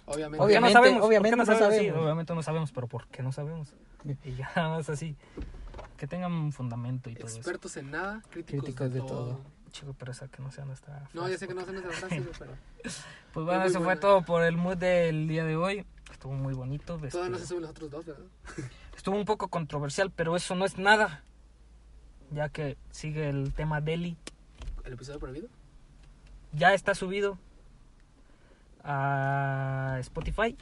Obviamente. 0.08 0.38
¿Por 0.38 0.48
qué 0.50 0.58
Obviamente, 0.58 0.62
no 0.62 0.74
sabemos? 0.74 1.00
¿Por 1.00 1.08
obviamente 1.08 1.36
no 1.38 1.46
Sí, 1.46 1.52
sabemos. 1.60 2.04
obviamente 2.04 2.36
no 2.36 2.44
sabemos, 2.44 2.72
pero 2.72 2.88
¿por 2.88 3.08
qué 3.08 3.24
no 3.24 3.32
sabemos? 3.32 3.74
Sí. 4.04 4.18
Y 4.24 4.36
ya 4.36 4.52
nada 4.56 4.70
más 4.78 4.90
así, 4.90 5.16
que 5.98 6.08
tengan 6.08 6.32
un 6.32 6.52
fundamento 6.52 7.10
y 7.10 7.16
todo 7.16 7.28
eso. 7.28 7.38
Expertos 7.38 7.78
en 7.78 7.92
nada, 7.92 8.22
críticos, 8.30 8.64
Críticos 8.64 8.90
de, 8.94 9.00
de 9.02 9.08
todo. 9.08 9.10
todo. 9.36 9.42
Chico, 9.72 9.94
pero 9.98 10.12
esa 10.14 10.28
que 10.30 10.42
no 10.42 10.52
sea 10.52 10.64
nuestra 10.64 11.00
No, 11.14 11.22
frase, 11.22 11.32
ya 11.34 11.38
sé 11.38 11.48
que 11.48 11.54
no 11.54 11.62
hacen 11.62 11.76
esa 11.78 11.90
frase, 11.92 12.24
pero 12.40 12.52
Pues 13.34 13.46
bueno, 13.46 13.60
muy 13.62 13.70
eso 13.70 13.82
fue 13.82 13.96
todo 13.98 14.22
por 14.22 14.44
el 14.44 14.56
mood 14.58 14.78
del 14.78 15.28
día 15.28 15.44
de 15.44 15.56
hoy. 15.58 15.86
Estuvo 16.12 16.34
muy 16.34 16.54
bonito. 16.54 16.98
todavía 16.98 17.30
no 17.30 17.36
este, 17.36 17.40
se 17.40 17.46
suben 17.48 17.62
los 17.64 17.72
otros 17.72 17.90
dos, 17.92 18.06
¿verdad? 18.06 18.24
Estuvo 19.06 19.20
un 19.20 19.26
poco 19.26 19.50
controversial, 19.50 20.10
pero 20.10 20.36
eso 20.36 20.56
no 20.56 20.66
es 20.66 20.80
nada. 20.80 21.22
Ya 22.32 22.50
que 22.50 22.76
sigue 22.90 23.30
el 23.30 23.54
tema 23.54 23.80
Delhi. 23.80 24.18
¿El 24.84 24.94
episodio 24.94 25.20
prohibido? 25.20 25.48
Ya 26.54 26.74
está 26.74 26.96
subido 26.96 27.38
a 28.84 29.98
Spotify. 30.00 30.58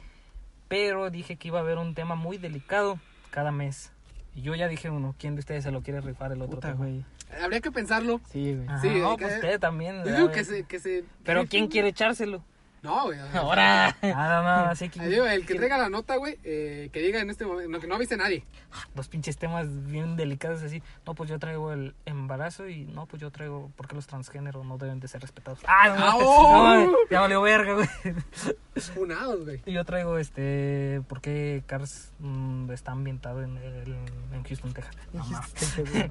Pero 0.68 1.08
dije 1.08 1.36
que 1.36 1.48
iba 1.48 1.60
a 1.60 1.62
haber 1.62 1.78
un 1.78 1.94
tema 1.94 2.16
muy 2.16 2.36
delicado 2.36 3.00
cada 3.30 3.50
mes. 3.50 3.92
Y 4.34 4.42
yo 4.42 4.54
ya 4.54 4.68
dije 4.68 4.90
uno. 4.90 5.14
¿Quién 5.18 5.36
de 5.36 5.40
ustedes 5.40 5.64
se 5.64 5.70
lo 5.70 5.80
quiere 5.80 6.02
rifar 6.02 6.30
el 6.30 6.42
otro 6.42 6.56
Puta, 6.56 6.72
tema? 6.72 6.84
güey. 6.84 7.04
Habría 7.42 7.62
que 7.62 7.72
pensarlo. 7.72 8.20
Sí, 8.30 8.56
güey. 8.56 8.68
Sí, 8.82 9.00
no, 9.00 9.16
pues 9.16 9.36
usted 9.36 9.58
también. 9.58 10.04
Yo 10.04 10.10
a 10.10 10.16
digo 10.16 10.26
ver. 10.26 10.36
que 10.36 10.44
se, 10.44 10.64
que 10.64 10.80
se... 10.80 11.04
Pero 11.24 11.46
¿quién 11.46 11.68
quiere 11.68 11.88
echárselo? 11.88 12.44
No, 12.84 13.04
güey. 13.04 13.18
Ahora. 13.32 13.96
Nada, 14.02 14.42
nada, 14.42 14.70
así 14.70 14.90
que. 14.90 15.00
Digo, 15.08 15.24
el 15.24 15.46
que 15.46 15.54
traiga 15.54 15.78
la 15.78 15.88
nota, 15.88 16.16
güey, 16.16 16.38
eh, 16.44 16.90
que 16.92 17.00
diga 17.00 17.18
en 17.18 17.30
este 17.30 17.46
momento, 17.46 17.70
no, 17.70 17.80
que 17.80 17.86
no 17.86 17.94
avise 17.94 18.12
a 18.12 18.18
nadie. 18.18 18.44
Los 18.94 19.08
pinches 19.08 19.38
temas 19.38 19.66
bien 19.86 20.16
delicados 20.16 20.62
así. 20.62 20.82
No, 21.06 21.14
pues 21.14 21.30
yo 21.30 21.38
traigo 21.38 21.72
el 21.72 21.94
embarazo 22.04 22.68
y 22.68 22.84
no, 22.84 23.06
pues 23.06 23.22
yo 23.22 23.30
traigo. 23.30 23.70
¿Por 23.74 23.88
qué 23.88 23.94
los 23.94 24.06
transgéneros 24.06 24.66
no 24.66 24.76
deben 24.76 25.00
de 25.00 25.08
ser 25.08 25.22
respetados? 25.22 25.60
¡Ah, 25.66 25.88
no! 25.88 26.04
¡Ah, 26.04 26.16
oh! 26.18 26.76
no 26.90 26.92
ya 27.10 27.20
valió 27.22 27.40
verga, 27.40 27.72
güey. 27.72 27.88
Funados, 28.76 29.44
güey. 29.46 29.62
Y 29.64 29.72
yo 29.72 29.82
traigo 29.86 30.18
este. 30.18 31.00
¿Por 31.08 31.22
qué 31.22 31.62
Cars 31.66 32.12
mm, 32.18 32.70
está 32.70 32.92
ambientado 32.92 33.42
en, 33.42 33.56
el- 33.56 33.96
en 34.34 34.44
Houston, 34.44 34.74
Texas? 34.74 34.94
No. 35.14 35.24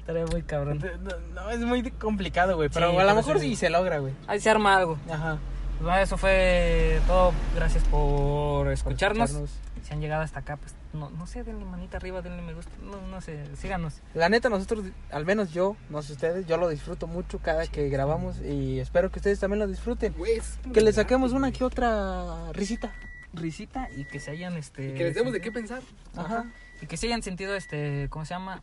Estaría 0.00 0.26
muy 0.26 0.42
cabrón. 0.42 0.82
No, 1.02 1.42
no, 1.44 1.50
es 1.50 1.60
muy 1.60 1.90
complicado, 1.92 2.56
güey. 2.56 2.68
Pero 2.68 2.90
Sí, 2.90 2.96
a 2.98 3.04
lo 3.04 3.14
mejor 3.14 3.38
sí 3.40 3.56
se 3.56 3.70
logra, 3.70 3.98
güey. 4.00 4.12
Ahí 4.26 4.38
se 4.38 4.50
arma 4.50 4.76
algo. 4.76 4.98
Ajá. 5.10 5.38
Pues 5.80 5.88
bueno, 5.88 6.02
eso 6.02 6.18
fue 6.18 7.00
todo. 7.06 7.32
Gracias 7.56 7.82
por 7.84 8.64
Por 8.64 8.72
escucharnos. 8.72 9.30
escucharnos. 9.30 9.58
Si 9.82 9.94
han 9.94 10.02
llegado 10.02 10.20
hasta 10.22 10.40
acá, 10.40 10.58
pues 10.58 10.74
no, 10.92 11.08
no 11.08 11.26
sé, 11.26 11.42
denle 11.42 11.64
manita 11.64 11.96
arriba, 11.96 12.20
denle 12.20 12.42
me 12.42 12.52
gusta. 12.52 12.70
No, 12.82 13.00
no 13.06 13.22
sé, 13.22 13.42
síganos. 13.56 14.02
La 14.12 14.28
neta, 14.28 14.50
nosotros, 14.50 14.84
al 15.10 15.24
menos 15.24 15.54
yo, 15.54 15.78
no 15.88 16.02
sé 16.02 16.12
ustedes, 16.12 16.46
yo 16.46 16.58
lo 16.58 16.68
disfruto 16.68 17.06
mucho 17.06 17.38
cada 17.38 17.66
que 17.66 17.88
grabamos 17.88 18.42
y 18.42 18.78
espero 18.78 19.10
que 19.10 19.20
ustedes 19.20 19.40
también 19.40 19.60
lo 19.60 19.66
disfruten. 19.66 20.12
Güey, 20.18 20.32
es 20.36 20.58
como 20.62 20.74
Que 20.74 20.82
le 20.82 20.92
saquemos 20.92 21.32
una 21.32 21.50
que 21.50 21.64
otra 21.64 22.52
risita. 22.52 22.92
Risita 23.32 23.88
y 23.96 24.04
que 24.04 24.20
se 24.20 24.32
hayan 24.32 24.58
este. 24.58 24.90
Y 24.90 24.94
que 24.94 25.04
les 25.04 25.14
demos 25.14 25.32
de 25.32 25.40
qué 25.40 25.50
pensar. 25.50 25.80
Ajá. 26.14 26.44
Y 26.82 26.86
que 26.88 26.98
se 26.98 27.06
hayan 27.06 27.22
sentido 27.22 27.56
este, 27.56 28.08
¿cómo 28.10 28.26
se 28.26 28.34
llama? 28.34 28.62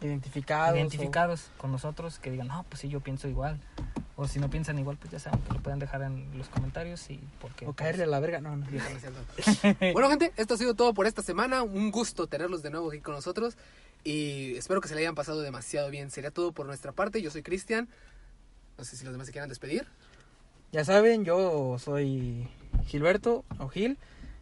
Identificados. 0.00 0.76
identificados 0.76 1.50
con 1.58 1.72
nosotros, 1.72 2.18
que 2.18 2.30
digan, 2.30 2.48
no, 2.48 2.64
pues 2.68 2.80
sí, 2.80 2.88
yo 2.88 3.00
pienso 3.00 3.28
igual. 3.28 3.58
O 4.16 4.28
si 4.28 4.38
no 4.38 4.50
piensan 4.50 4.78
igual, 4.78 4.96
pues 4.98 5.10
ya 5.12 5.18
saben 5.18 5.40
que 5.40 5.54
lo 5.54 5.60
pueden 5.60 5.78
dejar 5.78 6.02
en 6.02 6.36
los 6.36 6.48
comentarios 6.48 7.08
y 7.10 7.18
porque... 7.40 7.66
O, 7.66 7.72
caerle 7.72 8.04
a 8.04 8.06
la 8.06 8.20
verga. 8.20 8.40
No, 8.40 8.54
no. 8.56 8.66
Bueno, 9.92 10.08
gente, 10.10 10.32
esto 10.36 10.54
ha 10.54 10.56
sido 10.58 10.74
todo 10.74 10.92
por 10.92 11.06
esta 11.06 11.22
semana. 11.22 11.62
Un 11.62 11.90
gusto 11.90 12.26
tenerlos 12.26 12.62
de 12.62 12.70
nuevo 12.70 12.90
aquí 12.90 13.00
con 13.00 13.14
nosotros. 13.14 13.56
Y 14.04 14.56
espero 14.56 14.80
que 14.80 14.88
se 14.88 14.94
le 14.94 15.00
hayan 15.02 15.14
pasado 15.14 15.40
demasiado 15.40 15.90
bien. 15.90 16.10
Sería 16.10 16.30
todo 16.30 16.52
por 16.52 16.66
nuestra 16.66 16.92
parte. 16.92 17.22
Yo 17.22 17.30
soy 17.30 17.42
Cristian. 17.42 17.88
No 18.76 18.84
sé 18.84 18.96
si 18.96 19.04
los 19.04 19.12
demás 19.12 19.26
se 19.26 19.32
quieran 19.32 19.48
despedir. 19.48 19.86
Ya 20.72 20.84
saben, 20.84 21.24
yo 21.24 21.76
soy 21.78 22.46
Gilberto 22.86 23.44
o 23.58 23.68
Gil. 23.68 23.96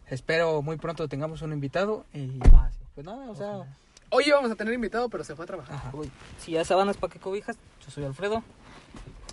Espero 0.07 0.61
muy 0.61 0.77
pronto 0.77 1.07
tengamos 1.07 1.41
un 1.41 1.53
invitado. 1.53 2.05
Y 2.13 2.39
Ah, 2.53 2.69
sí. 2.71 2.79
pues 2.95 3.05
nada, 3.05 3.29
o 3.29 3.35
sea. 3.35 3.77
Hoy 4.11 4.23
íbamos 4.27 4.49
a 4.51 4.55
tener 4.55 4.73
invitado, 4.73 5.07
pero 5.09 5.23
se 5.23 5.35
fue 5.35 5.45
a 5.45 5.47
trabajar. 5.47 5.75
Ajá. 5.75 5.91
Uy, 5.93 6.11
si 6.39 6.53
ya 6.53 6.65
sabanas 6.65 6.97
para 6.97 7.13
que 7.13 7.19
cobijas, 7.19 7.57
yo 7.85 7.91
soy 7.91 8.05
Alfredo. 8.05 8.43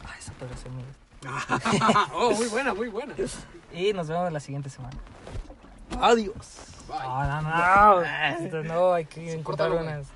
Ah, 0.05 0.15
esa 0.19 0.33
podría 0.33 0.57
ser 0.57 0.71
mi... 0.71 0.83
oh, 2.15 2.33
muy 2.33 2.47
buena, 2.49 2.75
muy 2.75 2.89
buena. 2.89 3.15
Y 3.73 3.93
nos 3.93 4.09
vemos 4.09 4.31
la 4.33 4.41
siguiente 4.41 4.69
semana. 4.69 4.97
Adiós. 6.01 6.67
Bye. 6.89 6.99
Ah, 7.01 8.37
no, 8.41 8.49
no, 8.51 8.63
no, 8.63 8.75
no, 8.75 8.93
hay 8.93 9.07
que 9.07 9.33
encontrar 9.33 9.73
unas... 9.73 10.07